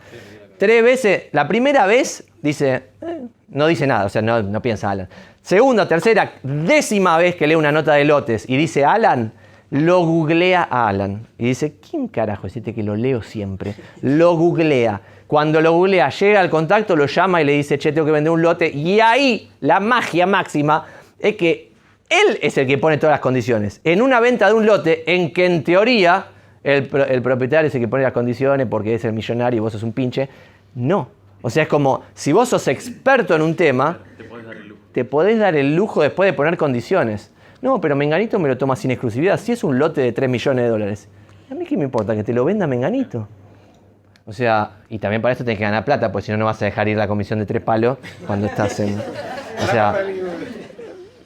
Tres 0.58 0.84
veces, 0.84 1.24
la 1.34 1.48
primera 1.50 1.86
vez 1.86 2.24
dice, 2.42 2.84
eh, 3.02 3.22
no 3.50 3.68
dice 3.68 3.86
nada, 3.88 4.06
o 4.06 4.10
sea, 4.10 4.22
no, 4.22 4.42
no 4.42 4.62
piensa 4.62 4.90
Alan. 4.92 5.10
Segunda, 5.42 5.86
tercera, 5.88 6.34
décima 6.44 7.18
vez 7.18 7.36
que 7.36 7.46
lee 7.46 7.56
una 7.56 7.72
nota 7.74 7.94
de 7.96 8.06
lotes 8.06 8.48
y 8.48 8.56
dice 8.56 8.86
Alan, 8.86 9.34
lo 9.72 10.06
googlea 10.06 10.68
a 10.70 10.88
Alan. 10.88 11.28
Y 11.38 11.46
dice, 11.48 11.76
¿quién 11.90 12.08
carajo 12.08 12.48
es 12.48 12.58
este 12.58 12.74
que 12.74 12.84
lo 12.84 12.96
leo 12.96 13.22
siempre? 13.22 13.76
Lo 14.02 14.36
googlea. 14.36 15.02
Cuando 15.28 15.60
lo 15.62 15.74
googlea, 15.74 16.10
llega 16.10 16.40
al 16.40 16.50
contacto, 16.50 16.96
lo 16.96 17.08
llama 17.08 17.42
y 17.42 17.46
le 17.46 17.54
dice, 17.54 17.78
che, 17.80 17.92
tengo 17.92 18.06
que 18.06 18.12
vender 18.12 18.32
un 18.32 18.42
lote. 18.42 18.70
Y 18.70 19.00
ahí 19.00 19.50
la 19.62 19.80
magia 19.80 20.28
máxima 20.28 20.86
es 21.20 21.36
que 21.36 21.72
él 22.10 22.38
es 22.42 22.58
el 22.58 22.68
que 22.68 22.78
pone 22.78 22.98
todas 22.98 23.14
las 23.16 23.20
condiciones. 23.22 23.82
En 23.84 24.02
una 24.02 24.20
venta 24.20 24.48
de 24.48 24.54
un 24.54 24.66
lote 24.66 25.04
en 25.12 25.34
que 25.34 25.46
en 25.46 25.64
teoría 25.64 26.28
el, 26.64 26.90
el 27.10 27.22
propietario 27.22 27.68
es 27.68 27.76
el 27.76 27.82
que 27.82 27.88
pone 27.88 28.04
las 28.04 28.14
condiciones 28.14 28.68
porque 28.68 28.94
es 28.94 29.04
el 29.06 29.14
millonario 29.14 29.58
y 29.58 29.62
vos 29.62 29.74
sos 29.74 29.84
un 29.84 29.94
pinche. 29.94 30.30
No. 30.76 31.10
O 31.42 31.50
sea, 31.50 31.64
es 31.64 31.70
como, 31.70 32.04
si 32.14 32.32
vos 32.32 32.50
sos 32.50 32.68
experto 32.68 33.36
en 33.36 33.42
un 33.42 33.56
tema, 33.56 34.00
Te 34.18 34.24
podés 34.24 34.46
dar 34.46 34.56
el 34.56 34.68
lujo. 34.68 34.82
te 34.92 35.06
podés 35.06 35.40
dar 35.40 35.56
el 35.56 35.76
lujo 35.76 36.02
después 36.04 36.28
de 36.28 36.34
poner 36.34 36.58
condiciones. 36.58 37.32
No, 37.66 37.82
pero 37.82 37.96
Menganito 37.96 38.38
me 38.38 38.48
lo 38.48 38.60
toma 38.60 38.76
sin 38.76 38.92
exclusividad. 38.92 39.40
Si 39.40 39.52
es 39.52 39.64
un 39.64 39.80
lote 39.80 40.00
de 40.00 40.12
3 40.12 40.30
millones 40.30 40.66
de 40.66 40.70
dólares. 40.70 41.10
¿A 41.50 41.56
mí 41.56 41.66
qué 41.66 41.76
me 41.76 41.86
importa? 41.86 42.16
Que 42.16 42.24
te 42.24 42.32
lo 42.32 42.46
venda 42.46 42.68
Menganito. 42.68 43.28
O 44.24 44.32
sea, 44.32 44.84
y 44.88 45.00
también 45.00 45.20
para 45.20 45.32
esto 45.32 45.44
tenés 45.44 45.58
que 45.58 45.64
ganar 45.64 45.84
plata, 45.84 46.12
porque 46.12 46.28
si 46.28 46.32
no, 46.32 46.38
no 46.38 46.46
vas 46.46 46.62
a 46.62 46.66
dejar 46.66 46.88
ir 46.90 46.96
la 46.96 47.08
comisión 47.08 47.40
de 47.40 47.48
tres 47.48 47.64
palos 47.64 47.98
cuando 48.28 48.46
estás 48.46 48.80
en... 48.82 48.96
O 49.00 49.66
sea, 49.72 49.96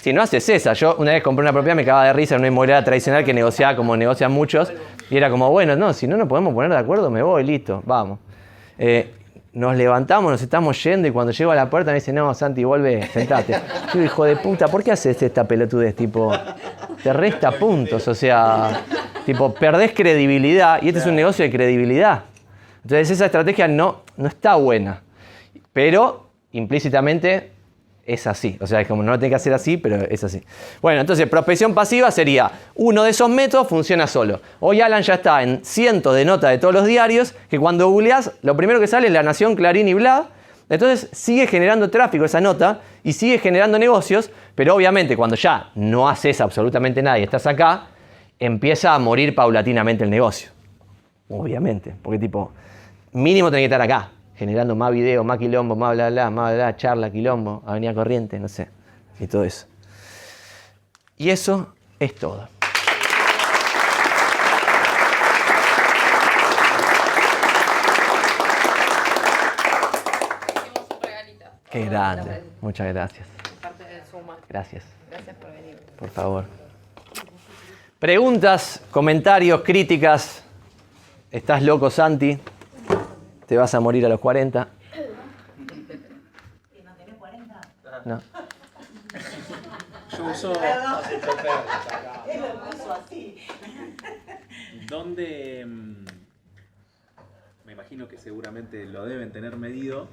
si 0.01 0.13
no 0.13 0.21
haces 0.21 0.47
esa, 0.47 0.71
yo 0.71 0.95
una 0.97 1.11
vez 1.11 1.21
compré 1.23 1.43
una 1.43 1.51
propiedad, 1.51 1.75
me 1.75 1.83
cagaba 1.83 2.05
de 2.05 2.13
risa 2.13 2.35
en 2.35 2.39
una 2.39 2.47
inmobiliaria 2.47 2.85
tradicional 2.85 3.25
que 3.25 3.33
negociaba 3.33 3.75
como 3.75 3.97
negocian 3.97 4.31
muchos, 4.31 4.71
y 5.09 5.17
era 5.17 5.29
como, 5.29 5.51
bueno, 5.51 5.75
no, 5.75 5.91
si 5.91 6.07
no 6.07 6.15
nos 6.15 6.29
podemos 6.29 6.53
poner 6.53 6.71
de 6.71 6.77
acuerdo, 6.77 7.11
me 7.11 7.21
voy, 7.21 7.43
listo, 7.43 7.83
vamos. 7.85 8.17
Eh, 8.77 9.11
nos 9.53 9.75
levantamos, 9.75 10.31
nos 10.31 10.41
estamos 10.41 10.81
yendo, 10.83 11.07
y 11.07 11.11
cuando 11.11 11.31
llego 11.31 11.51
a 11.51 11.55
la 11.55 11.69
puerta 11.69 11.91
me 11.91 11.95
dice, 11.95 12.13
no, 12.13 12.33
Santi, 12.33 12.63
vuelve, 12.63 13.07
sentate. 13.07 13.55
Yo 13.93 14.03
hijo 14.03 14.25
de 14.25 14.35
puta, 14.35 14.67
¿por 14.67 14.83
qué 14.83 14.91
haces 14.91 15.21
esta 15.21 15.43
pelotudez? 15.43 15.95
Tipo, 15.95 16.31
te 17.01 17.13
resta 17.13 17.51
puntos, 17.51 18.07
o 18.07 18.13
sea, 18.13 18.81
tipo, 19.25 19.53
perdés 19.53 19.93
credibilidad, 19.93 20.81
y 20.81 20.89
este 20.89 20.99
es 20.99 21.05
un 21.05 21.15
negocio 21.15 21.43
de 21.43 21.51
credibilidad. 21.51 22.23
Entonces 22.83 23.11
esa 23.11 23.25
estrategia 23.25 23.67
no, 23.67 24.03
no 24.17 24.27
está 24.27 24.55
buena, 24.55 25.01
pero 25.73 26.29
implícitamente 26.51 27.51
es 28.09 28.25
así. 28.25 28.57
O 28.59 28.67
sea, 28.67 28.81
es 28.81 28.87
como 28.87 29.03
no 29.03 29.11
lo 29.11 29.19
tenés 29.19 29.31
que 29.31 29.35
hacer 29.35 29.53
así, 29.53 29.77
pero 29.77 29.97
es 30.09 30.23
así. 30.23 30.41
Bueno, 30.81 31.01
entonces 31.01 31.29
prospección 31.29 31.75
pasiva 31.75 32.09
sería 32.09 32.51
uno 32.75 33.03
de 33.03 33.11
esos 33.11 33.29
métodos 33.29 33.67
funciona 33.67 34.07
solo. 34.07 34.41
Hoy 34.59 34.81
Alan 34.81 35.03
ya 35.03 35.15
está 35.15 35.43
en 35.43 35.63
cientos 35.63 36.15
de 36.15 36.25
notas 36.25 36.49
de 36.49 36.57
todos 36.57 36.73
los 36.73 36.85
diarios 36.85 37.35
que 37.49 37.59
cuando 37.59 37.87
googleás, 37.89 38.31
lo 38.41 38.57
primero 38.57 38.79
que 38.79 38.87
sale 38.87 39.07
es 39.07 39.13
La 39.13 39.21
Nación, 39.21 39.55
Clarín 39.55 39.87
y 39.87 39.93
bla. 39.93 40.29
Entonces 40.69 41.09
sigue 41.11 41.47
generando 41.47 41.89
tráfico 41.89 42.25
esa 42.25 42.41
nota 42.41 42.81
y 43.03 43.13
sigue 43.13 43.37
generando 43.37 43.77
negocios, 43.77 44.31
pero 44.55 44.75
obviamente 44.75 45.15
cuando 45.15 45.35
ya 45.35 45.69
no 45.75 46.09
haces 46.09 46.41
absolutamente 46.41 47.01
nada 47.01 47.19
y 47.19 47.23
estás 47.23 47.45
acá, 47.45 47.87
empieza 48.39 48.93
a 48.95 48.99
morir 48.99 49.35
paulatinamente 49.35 50.03
el 50.03 50.09
negocio. 50.09 50.49
Obviamente, 51.29 51.93
porque 52.01 52.17
tipo, 52.17 52.51
mínimo 53.11 53.51
tenés 53.51 53.61
que 53.61 53.65
estar 53.65 53.81
acá, 53.81 54.09
generando 54.39 54.73
más 54.73 54.93
videos, 54.93 55.25
más 55.25 55.37
quilombo, 55.37 55.75
más 55.75 55.93
bla 55.95 56.09
bla, 56.09 56.29
más 56.29 56.53
bla, 56.53 56.73
charla, 56.77 57.11
quilombo, 57.11 57.61
avenida 57.65 57.93
corriente, 57.93 58.39
no 58.39 58.47
sé, 58.47 58.69
y 59.19 59.27
todo 59.27 59.43
eso. 59.43 59.67
Y 61.17 61.29
eso 61.29 61.73
es 61.99 62.15
todo. 62.15 62.47
Qué 71.69 71.85
grande, 71.85 72.41
muchas 72.61 72.87
gracias. 72.87 73.27
Gracias, 74.47 74.83
Gracias 75.11 75.35
por 75.35 75.51
venir. 75.51 75.75
por 75.97 76.09
favor. 76.09 76.45
Preguntas, 77.99 78.81
comentarios, 78.89 79.61
críticas. 79.63 80.43
¿Estás 81.29 81.61
loco, 81.61 81.89
Santi? 81.89 82.39
¿Te 83.49 83.57
vas 83.57 83.73
a 83.73 83.79
morir 83.79 84.05
a 84.05 84.09
los 84.09 84.19
40? 84.19 84.67
¿Y 86.71 86.83
no 86.83 86.93
tenés 86.93 87.15
40? 87.15 87.61
No. 88.05 88.21
Yo 90.15 90.25
uso. 90.25 90.53
Él 92.27 92.41
lo 92.41 92.63
puso. 92.69 92.95
¿Dónde.? 94.87 95.65
mm, 95.65 96.05
Me 97.65 97.73
imagino 97.73 98.07
que 98.07 98.19
seguramente 98.19 98.85
lo 98.85 99.05
deben 99.05 99.31
tener 99.31 99.55
medido. 99.55 100.07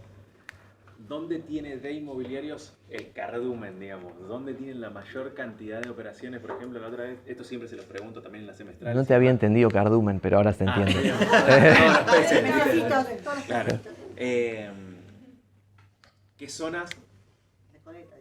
¿Dónde 0.99 1.39
tiene 1.39 1.77
de 1.77 1.93
inmobiliarios 1.93 2.73
el 2.91 3.13
cardumen, 3.13 3.79
digamos? 3.79 4.13
¿Dónde 4.27 4.55
tienen 4.55 4.81
la 4.81 4.91
mayor 4.91 5.35
cantidad 5.35 5.81
de 5.81 5.91
operaciones? 5.91 6.41
Por 6.41 6.51
ejemplo, 6.53 6.81
la 6.81 6.89
otra 6.89 7.05
vez, 7.05 7.19
esto 7.27 7.45
siempre 7.45 7.69
se 7.69 7.77
los 7.77 7.85
pregunto 7.85 8.23
también 8.23 8.43
en 8.43 8.49
la 8.49 8.55
semestral. 8.55 8.95
No 8.97 9.05
te 9.05 9.15
había 9.15 9.31
entendido 9.31 9.71
cardumen, 9.71 10.19
pero 10.21 10.39
ahora 10.39 10.53
se 10.53 10.65
Ah, 10.67 10.85
entiende. 10.87 11.13
Eh, 14.19 14.71
¿Qué 16.39 16.49
zonas? 16.49 16.89
Recoleta. 17.73 18.17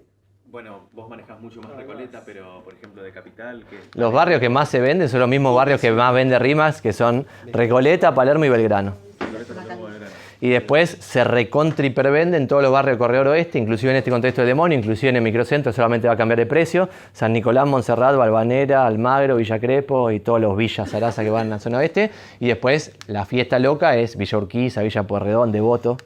Bueno, 0.48 0.90
vos 0.92 1.10
manejás 1.10 1.40
mucho 1.40 1.62
más 1.62 1.72
Recoleta, 1.76 2.22
pero 2.26 2.62
por 2.66 2.74
ejemplo 2.74 3.02
de 3.02 3.12
Capital, 3.12 3.66
que 3.70 3.80
Los 3.98 4.12
barrios 4.14 4.40
que 4.42 4.50
más 4.50 4.68
se 4.70 4.80
venden 4.82 5.08
son 5.10 5.22
los 5.22 5.30
mismos 5.30 5.56
barrios 5.56 5.80
que 5.80 5.92
más 5.92 6.14
vende 6.14 6.38
Rimas, 6.38 6.82
que 6.82 6.92
son 6.94 7.26
Recoleta, 7.52 8.14
Palermo 8.14 8.44
y 8.46 8.50
Belgrano. 8.50 8.94
Recoleta, 9.20 9.54
Palermo, 9.54 9.86
Belgrano. 9.86 10.12
Y 10.42 10.50
después 10.50 10.98
se 11.00 11.24
recontra 11.24 11.86
hipervende 11.86 12.38
en 12.38 12.48
todos 12.48 12.62
los 12.62 12.72
barrios 12.72 12.96
de 12.96 13.00
Corredor 13.00 13.28
Oeste, 13.30 13.58
inclusive 13.58 13.92
en 13.92 13.98
este 13.98 14.12
contexto 14.12 14.42
del 14.42 14.50
demonio, 14.50 14.78
inclusive 14.78 15.10
en 15.10 15.16
el 15.18 15.22
microcentro 15.22 15.72
solamente 15.72 16.08
va 16.08 16.14
a 16.14 16.18
cambiar 16.18 16.40
de 16.40 16.46
precio. 16.46 16.90
San 17.14 17.34
Nicolás, 17.34 17.68
Montserrat, 17.68 18.16
Balvanera, 18.16 18.86
Almagro, 18.86 19.38
Villa 19.38 19.60
Crespo 19.60 20.12
y 20.12 20.20
todos 20.20 20.42
los 20.42 20.56
Villas 20.58 20.90
Sarasa 20.90 21.24
que 21.24 21.30
van 21.30 21.48
a 21.48 21.50
la 21.52 21.60
zona 21.60 21.78
oeste. 21.78 22.12
Y 22.40 22.48
después 22.48 22.92
la 23.08 23.26
fiesta 23.26 23.60
loca 23.60 23.96
es 23.98 24.18
Villa 24.18 24.38
Urquiza, 24.38 24.82
Villa 24.82 25.04
Pueyrredón, 25.04 25.52
Devoto. 25.52 25.98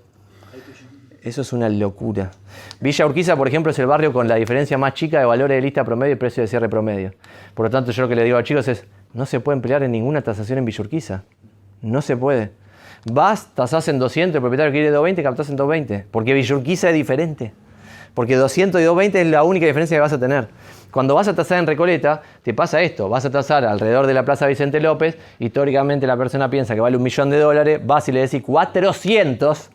Eso 1.21 1.41
es 1.41 1.51
una 1.51 1.67
locura. 1.67 2.31
Villa 2.79 3.05
Urquiza, 3.05 3.35
por 3.35 3.47
ejemplo, 3.47 3.71
es 3.71 3.79
el 3.79 3.87
barrio 3.87 4.13
con 4.13 4.27
la 4.27 4.35
diferencia 4.35 4.77
más 4.77 4.93
chica 4.93 5.19
de 5.19 5.25
valores 5.25 5.57
de 5.57 5.61
lista 5.61 5.83
promedio 5.83 6.13
y 6.13 6.15
precio 6.15 6.41
de 6.41 6.47
cierre 6.47 6.69
promedio. 6.69 7.11
Por 7.53 7.65
lo 7.65 7.69
tanto, 7.69 7.91
yo 7.91 8.03
lo 8.03 8.09
que 8.09 8.15
le 8.15 8.23
digo 8.23 8.37
a 8.37 8.43
chicos 8.43 8.67
es, 8.67 8.85
no 9.13 9.25
se 9.25 9.39
puede 9.39 9.57
emplear 9.57 9.83
en 9.83 9.91
ninguna 9.91 10.21
tasación 10.21 10.59
en 10.59 10.65
Villa 10.65 10.81
Urquiza. 10.81 11.23
No 11.81 12.01
se 12.01 12.15
puede. 12.15 12.51
Vas, 13.05 13.49
tasás 13.55 13.87
en 13.87 13.99
200, 13.99 14.35
el 14.35 14.41
propietario 14.41 14.71
quiere 14.71 14.87
220, 14.87 15.23
captás 15.23 15.49
en 15.49 15.55
220. 15.55 16.07
Porque 16.11 16.33
Villa 16.33 16.55
Urquiza 16.55 16.89
es 16.89 16.95
diferente. 16.95 17.53
Porque 18.13 18.35
200 18.35 18.81
y 18.81 18.83
220 18.83 19.21
es 19.21 19.27
la 19.27 19.43
única 19.43 19.65
diferencia 19.65 19.95
que 19.95 20.01
vas 20.01 20.13
a 20.13 20.19
tener. 20.19 20.47
Cuando 20.91 21.13
vas 21.15 21.27
a 21.27 21.35
tasar 21.35 21.59
en 21.59 21.67
Recoleta, 21.67 22.21
te 22.43 22.53
pasa 22.53 22.81
esto. 22.81 23.09
Vas 23.09 23.23
a 23.25 23.29
tasar 23.29 23.63
alrededor 23.63 24.07
de 24.07 24.13
la 24.13 24.25
Plaza 24.25 24.47
Vicente 24.47 24.79
López. 24.79 25.17
Históricamente 25.37 26.07
la 26.07 26.17
persona 26.17 26.49
piensa 26.49 26.73
que 26.73 26.81
vale 26.81 26.97
un 26.97 27.03
millón 27.03 27.29
de 27.29 27.39
dólares. 27.39 27.79
Vas 27.85 28.09
y 28.09 28.11
le 28.11 28.21
decís 28.21 28.41
400. 28.41 29.69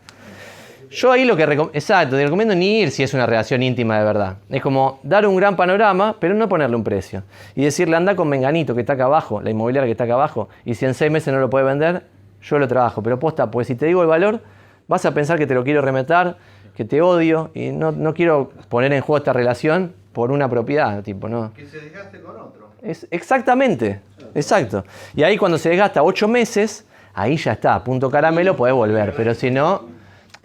Yo 0.91 1.11
ahí 1.11 1.25
lo 1.25 1.37
que 1.37 1.45
recomiendo, 1.45 1.77
exacto, 1.77 2.17
te 2.17 2.23
recomiendo 2.23 2.55
ni 2.55 2.81
ir 2.81 2.93
si 2.93 3.03
es 3.03 3.15
una 3.15 3.27
relación 3.27 3.63
íntima 3.65 3.99
de 3.99 4.05
verdad. 4.05 4.37
Es 4.49 4.63
como 4.63 5.01
dar 5.03 5.27
un 5.27 5.35
gran 5.35 5.57
panorama, 5.57 6.17
pero 6.21 6.35
no 6.35 6.49
ponerle 6.49 6.77
un 6.77 6.85
precio. 6.85 7.25
Y 7.57 7.65
decirle, 7.65 7.97
anda 7.97 8.15
con 8.15 8.29
Menganito, 8.29 8.77
que 8.77 8.83
está 8.83 8.93
acá 8.93 9.07
abajo, 9.07 9.41
la 9.41 9.51
inmobiliaria 9.51 9.87
que 9.87 9.93
está 9.93 10.05
acá 10.05 10.15
abajo, 10.15 10.49
y 10.65 10.75
si 10.75 10.85
en 10.85 10.95
seis 10.95 11.11
meses 11.11 11.35
no 11.35 11.41
lo 11.41 11.51
puede 11.51 11.65
vender, 11.65 12.05
yo 12.45 12.59
lo 12.59 12.69
trabajo. 12.69 13.03
Pero 13.03 13.19
posta, 13.19 13.51
pues 13.51 13.67
si 13.67 13.75
te 13.75 13.87
digo 13.87 14.03
el 14.03 14.09
valor, 14.09 14.41
vas 14.87 15.05
a 15.05 15.13
pensar 15.13 15.39
que 15.39 15.47
te 15.47 15.55
lo 15.55 15.65
quiero 15.65 15.83
remeter, 15.83 16.37
que 16.77 16.85
te 16.85 17.01
odio, 17.03 17.51
y 17.55 17.71
no, 17.71 17.91
no 17.93 18.15
quiero 18.15 18.51
poner 18.69 18.93
en 18.93 19.01
juego 19.01 19.19
esta 19.19 19.33
relación 19.33 19.93
por 20.13 20.31
una 20.31 20.49
propiedad, 20.49 21.03
tipo, 21.03 21.29
no. 21.29 21.53
Que 21.55 21.67
se 21.67 21.79
desgaste 21.81 22.21
con 22.21 22.37
otro. 22.37 22.71
Es, 22.83 23.07
exactamente, 23.11 24.01
exacto. 24.35 24.85
Y 25.17 25.23
ahí 25.23 25.37
cuando 25.37 25.59
se 25.59 25.71
desgasta 25.71 26.03
ocho 26.03 26.29
meses, 26.29 26.87
ahí 27.15 27.37
ya 27.37 27.53
está, 27.53 27.83
punto 27.83 28.11
caramelo, 28.11 28.55
podés 28.57 28.75
volver. 28.75 29.15
Pero 29.17 29.35
si 29.35 29.51
no, 29.51 29.93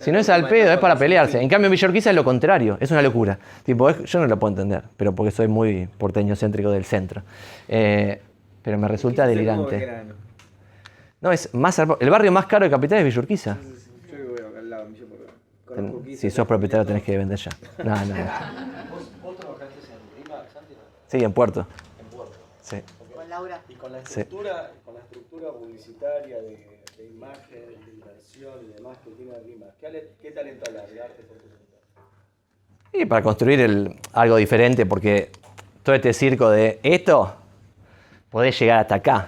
Si 0.02 0.14
no 0.14 0.20
es 0.20 0.30
al 0.30 0.48
pedo, 0.48 0.72
es 0.72 0.78
para 0.78 0.96
pelearse. 0.96 1.42
En 1.42 1.50
cambio, 1.50 1.66
en 1.66 1.72
Villorquiza 1.72 2.12
es 2.12 2.16
lo 2.16 2.24
contrario, 2.24 2.78
es 2.80 2.90
una 2.90 3.02
locura. 3.02 3.38
Tipo, 3.66 3.90
es- 3.90 4.02
yo 4.06 4.20
no 4.22 4.28
lo 4.28 4.40
puedo 4.40 4.52
entender, 4.54 4.84
pero 4.96 5.14
porque 5.14 5.30
soy 5.30 5.50
muy 5.50 5.90
porteño 5.98 6.38
céntrico 6.38 6.72
del 6.72 6.86
centro. 6.86 7.22
Eh, 7.68 8.22
pero 8.64 8.78
me 8.78 8.88
resulta 8.88 9.28
delirante. 9.28 9.76
No, 11.22 11.32
es 11.32 11.54
más. 11.54 11.78
El 12.00 12.10
barrio 12.10 12.32
más 12.32 12.46
caro 12.46 12.66
de 12.66 12.72
Capital 12.72 13.00
es 13.00 13.06
Villurquiza. 13.06 13.58
Yo 13.62 14.18
que 14.18 14.24
voy 14.24 14.40
acá 14.40 14.60
al 14.60 14.70
lado, 14.70 14.90
yo 14.92 15.06
por 15.08 15.18
acá. 15.22 15.34
Ten- 15.76 15.92
Conozco 15.92 16.16
Si 16.18 16.30
sos 16.30 16.48
propietario 16.48 16.86
tenés 16.86 17.04
que 17.04 17.18
vender 17.18 17.38
ya. 17.38 17.52
No, 17.84 17.84
no. 18.06 18.06
no. 18.06 18.16
¿Vos, 18.90 19.22
vos 19.22 19.36
trabajaste 19.38 19.76
en 19.92 20.24
RIMAX 20.24 20.56
antes? 20.56 20.78
Sí, 21.08 21.18
en 21.24 21.34
Puerto. 21.34 21.68
En 22.00 22.06
Puerto. 22.18 22.34
Sí. 22.62 22.78
Con 23.14 23.30
Laura. 23.30 23.62
Y 23.68 23.74
con 23.76 23.92
la 23.92 24.00
estructura, 24.00 24.72
con 24.86 24.94
la 24.94 25.02
estructura 25.02 25.52
publicitaria 25.52 26.38
de, 26.42 26.82
de 26.98 27.06
imagen, 27.06 27.66
de 27.86 27.92
inversión 27.92 28.54
y 28.64 28.74
demás 28.74 28.98
que 29.04 29.12
tiene 29.12 29.38
RIMAX, 29.40 29.74
¿qué, 29.80 30.14
qué 30.22 30.32
talento 30.32 30.70
alargarte 30.70 31.24
por 31.24 31.38
tu? 31.38 31.50
Y 32.92 33.06
para 33.06 33.22
construir 33.22 33.60
el- 33.60 34.00
algo 34.14 34.38
diferente, 34.38 34.86
porque 34.86 35.32
todo 35.84 35.96
este 35.96 36.14
circo 36.14 36.50
de 36.50 36.80
esto, 36.82 37.36
podés 38.30 38.58
llegar 38.60 38.80
hasta 38.80 38.96
acá, 38.96 39.28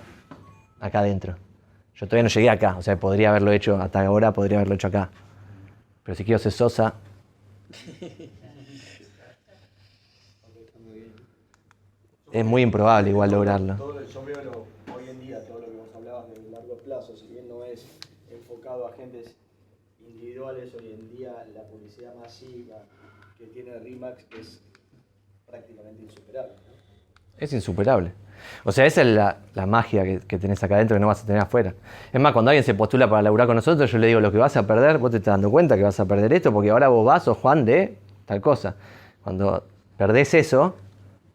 acá 0.79 0.99
adentro. 0.99 1.35
Yo 2.01 2.07
todavía 2.07 2.23
no 2.23 2.29
llegué 2.29 2.49
acá, 2.49 2.77
o 2.77 2.81
sea, 2.81 2.99
podría 2.99 3.29
haberlo 3.29 3.51
hecho 3.51 3.77
hasta 3.77 4.03
ahora, 4.03 4.33
podría 4.33 4.57
haberlo 4.57 4.73
hecho 4.73 4.87
acá. 4.87 5.11
Pero 6.03 6.15
si 6.15 6.25
quiero 6.25 6.39
ser 6.39 6.51
Sosa, 6.51 6.95
es 12.31 12.45
muy 12.45 12.63
improbable 12.63 13.09
igual 13.11 13.29
lograrlo. 13.31 13.75
Yo 14.11 14.25
veo 14.25 14.41
lo- 14.43 14.95
hoy 14.95 15.09
en 15.09 15.19
día 15.21 15.45
todo 15.45 15.59
lo 15.59 15.65
que 15.67 15.77
vos 15.77 15.89
hablabas 15.95 16.29
de 16.29 16.49
largo 16.49 16.75
plazo, 16.77 17.15
si 17.15 17.27
bien 17.27 17.47
no 17.47 17.63
es 17.63 17.85
enfocado 18.31 18.87
a 18.87 18.91
agentes 18.93 19.35
individuales, 19.99 20.73
hoy 20.73 20.93
en 20.93 21.15
día 21.15 21.45
la 21.53 21.61
publicidad 21.63 22.15
masiva 22.15 22.77
que 23.37 23.45
tiene 23.47 23.77
RIMAX 23.77 24.23
es 24.39 24.59
prácticamente 25.45 26.01
insuperable. 26.03 26.53
¿no? 26.53 26.71
Es 27.37 27.53
insuperable. 27.53 28.13
O 28.63 28.71
sea, 28.71 28.85
esa 28.85 29.01
es 29.01 29.07
la, 29.07 29.37
la 29.53 29.65
magia 29.65 30.03
que, 30.03 30.19
que 30.19 30.37
tenés 30.37 30.63
acá 30.63 30.75
adentro 30.75 30.95
que 30.95 31.01
no 31.01 31.07
vas 31.07 31.23
a 31.23 31.25
tener 31.25 31.41
afuera. 31.41 31.73
Es 32.13 32.21
más, 32.21 32.33
cuando 32.33 32.51
alguien 32.51 32.63
se 32.63 32.73
postula 32.73 33.09
para 33.09 33.21
laburar 33.21 33.47
con 33.47 33.55
nosotros, 33.55 33.91
yo 33.91 33.97
le 33.97 34.07
digo, 34.07 34.19
lo 34.19 34.31
que 34.31 34.37
vas 34.37 34.55
a 34.57 34.67
perder, 34.67 34.97
vos 34.97 35.11
te 35.11 35.17
estás 35.17 35.33
dando 35.33 35.49
cuenta 35.49 35.75
que 35.75 35.83
vas 35.83 35.99
a 35.99 36.05
perder 36.05 36.31
esto, 36.33 36.51
porque 36.51 36.69
ahora 36.69 36.87
vos 36.89 37.05
vas, 37.05 37.23
sos 37.23 37.37
Juan 37.37 37.65
de 37.65 37.97
tal 38.25 38.41
cosa. 38.41 38.75
Cuando 39.23 39.65
perdés 39.97 40.33
eso, 40.33 40.75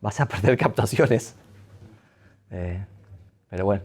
vas 0.01 0.20
a 0.20 0.27
perder 0.27 0.57
captaciones. 0.59 1.35
Eh, 2.51 2.85
pero 3.51 3.65
bueno. 3.65 3.82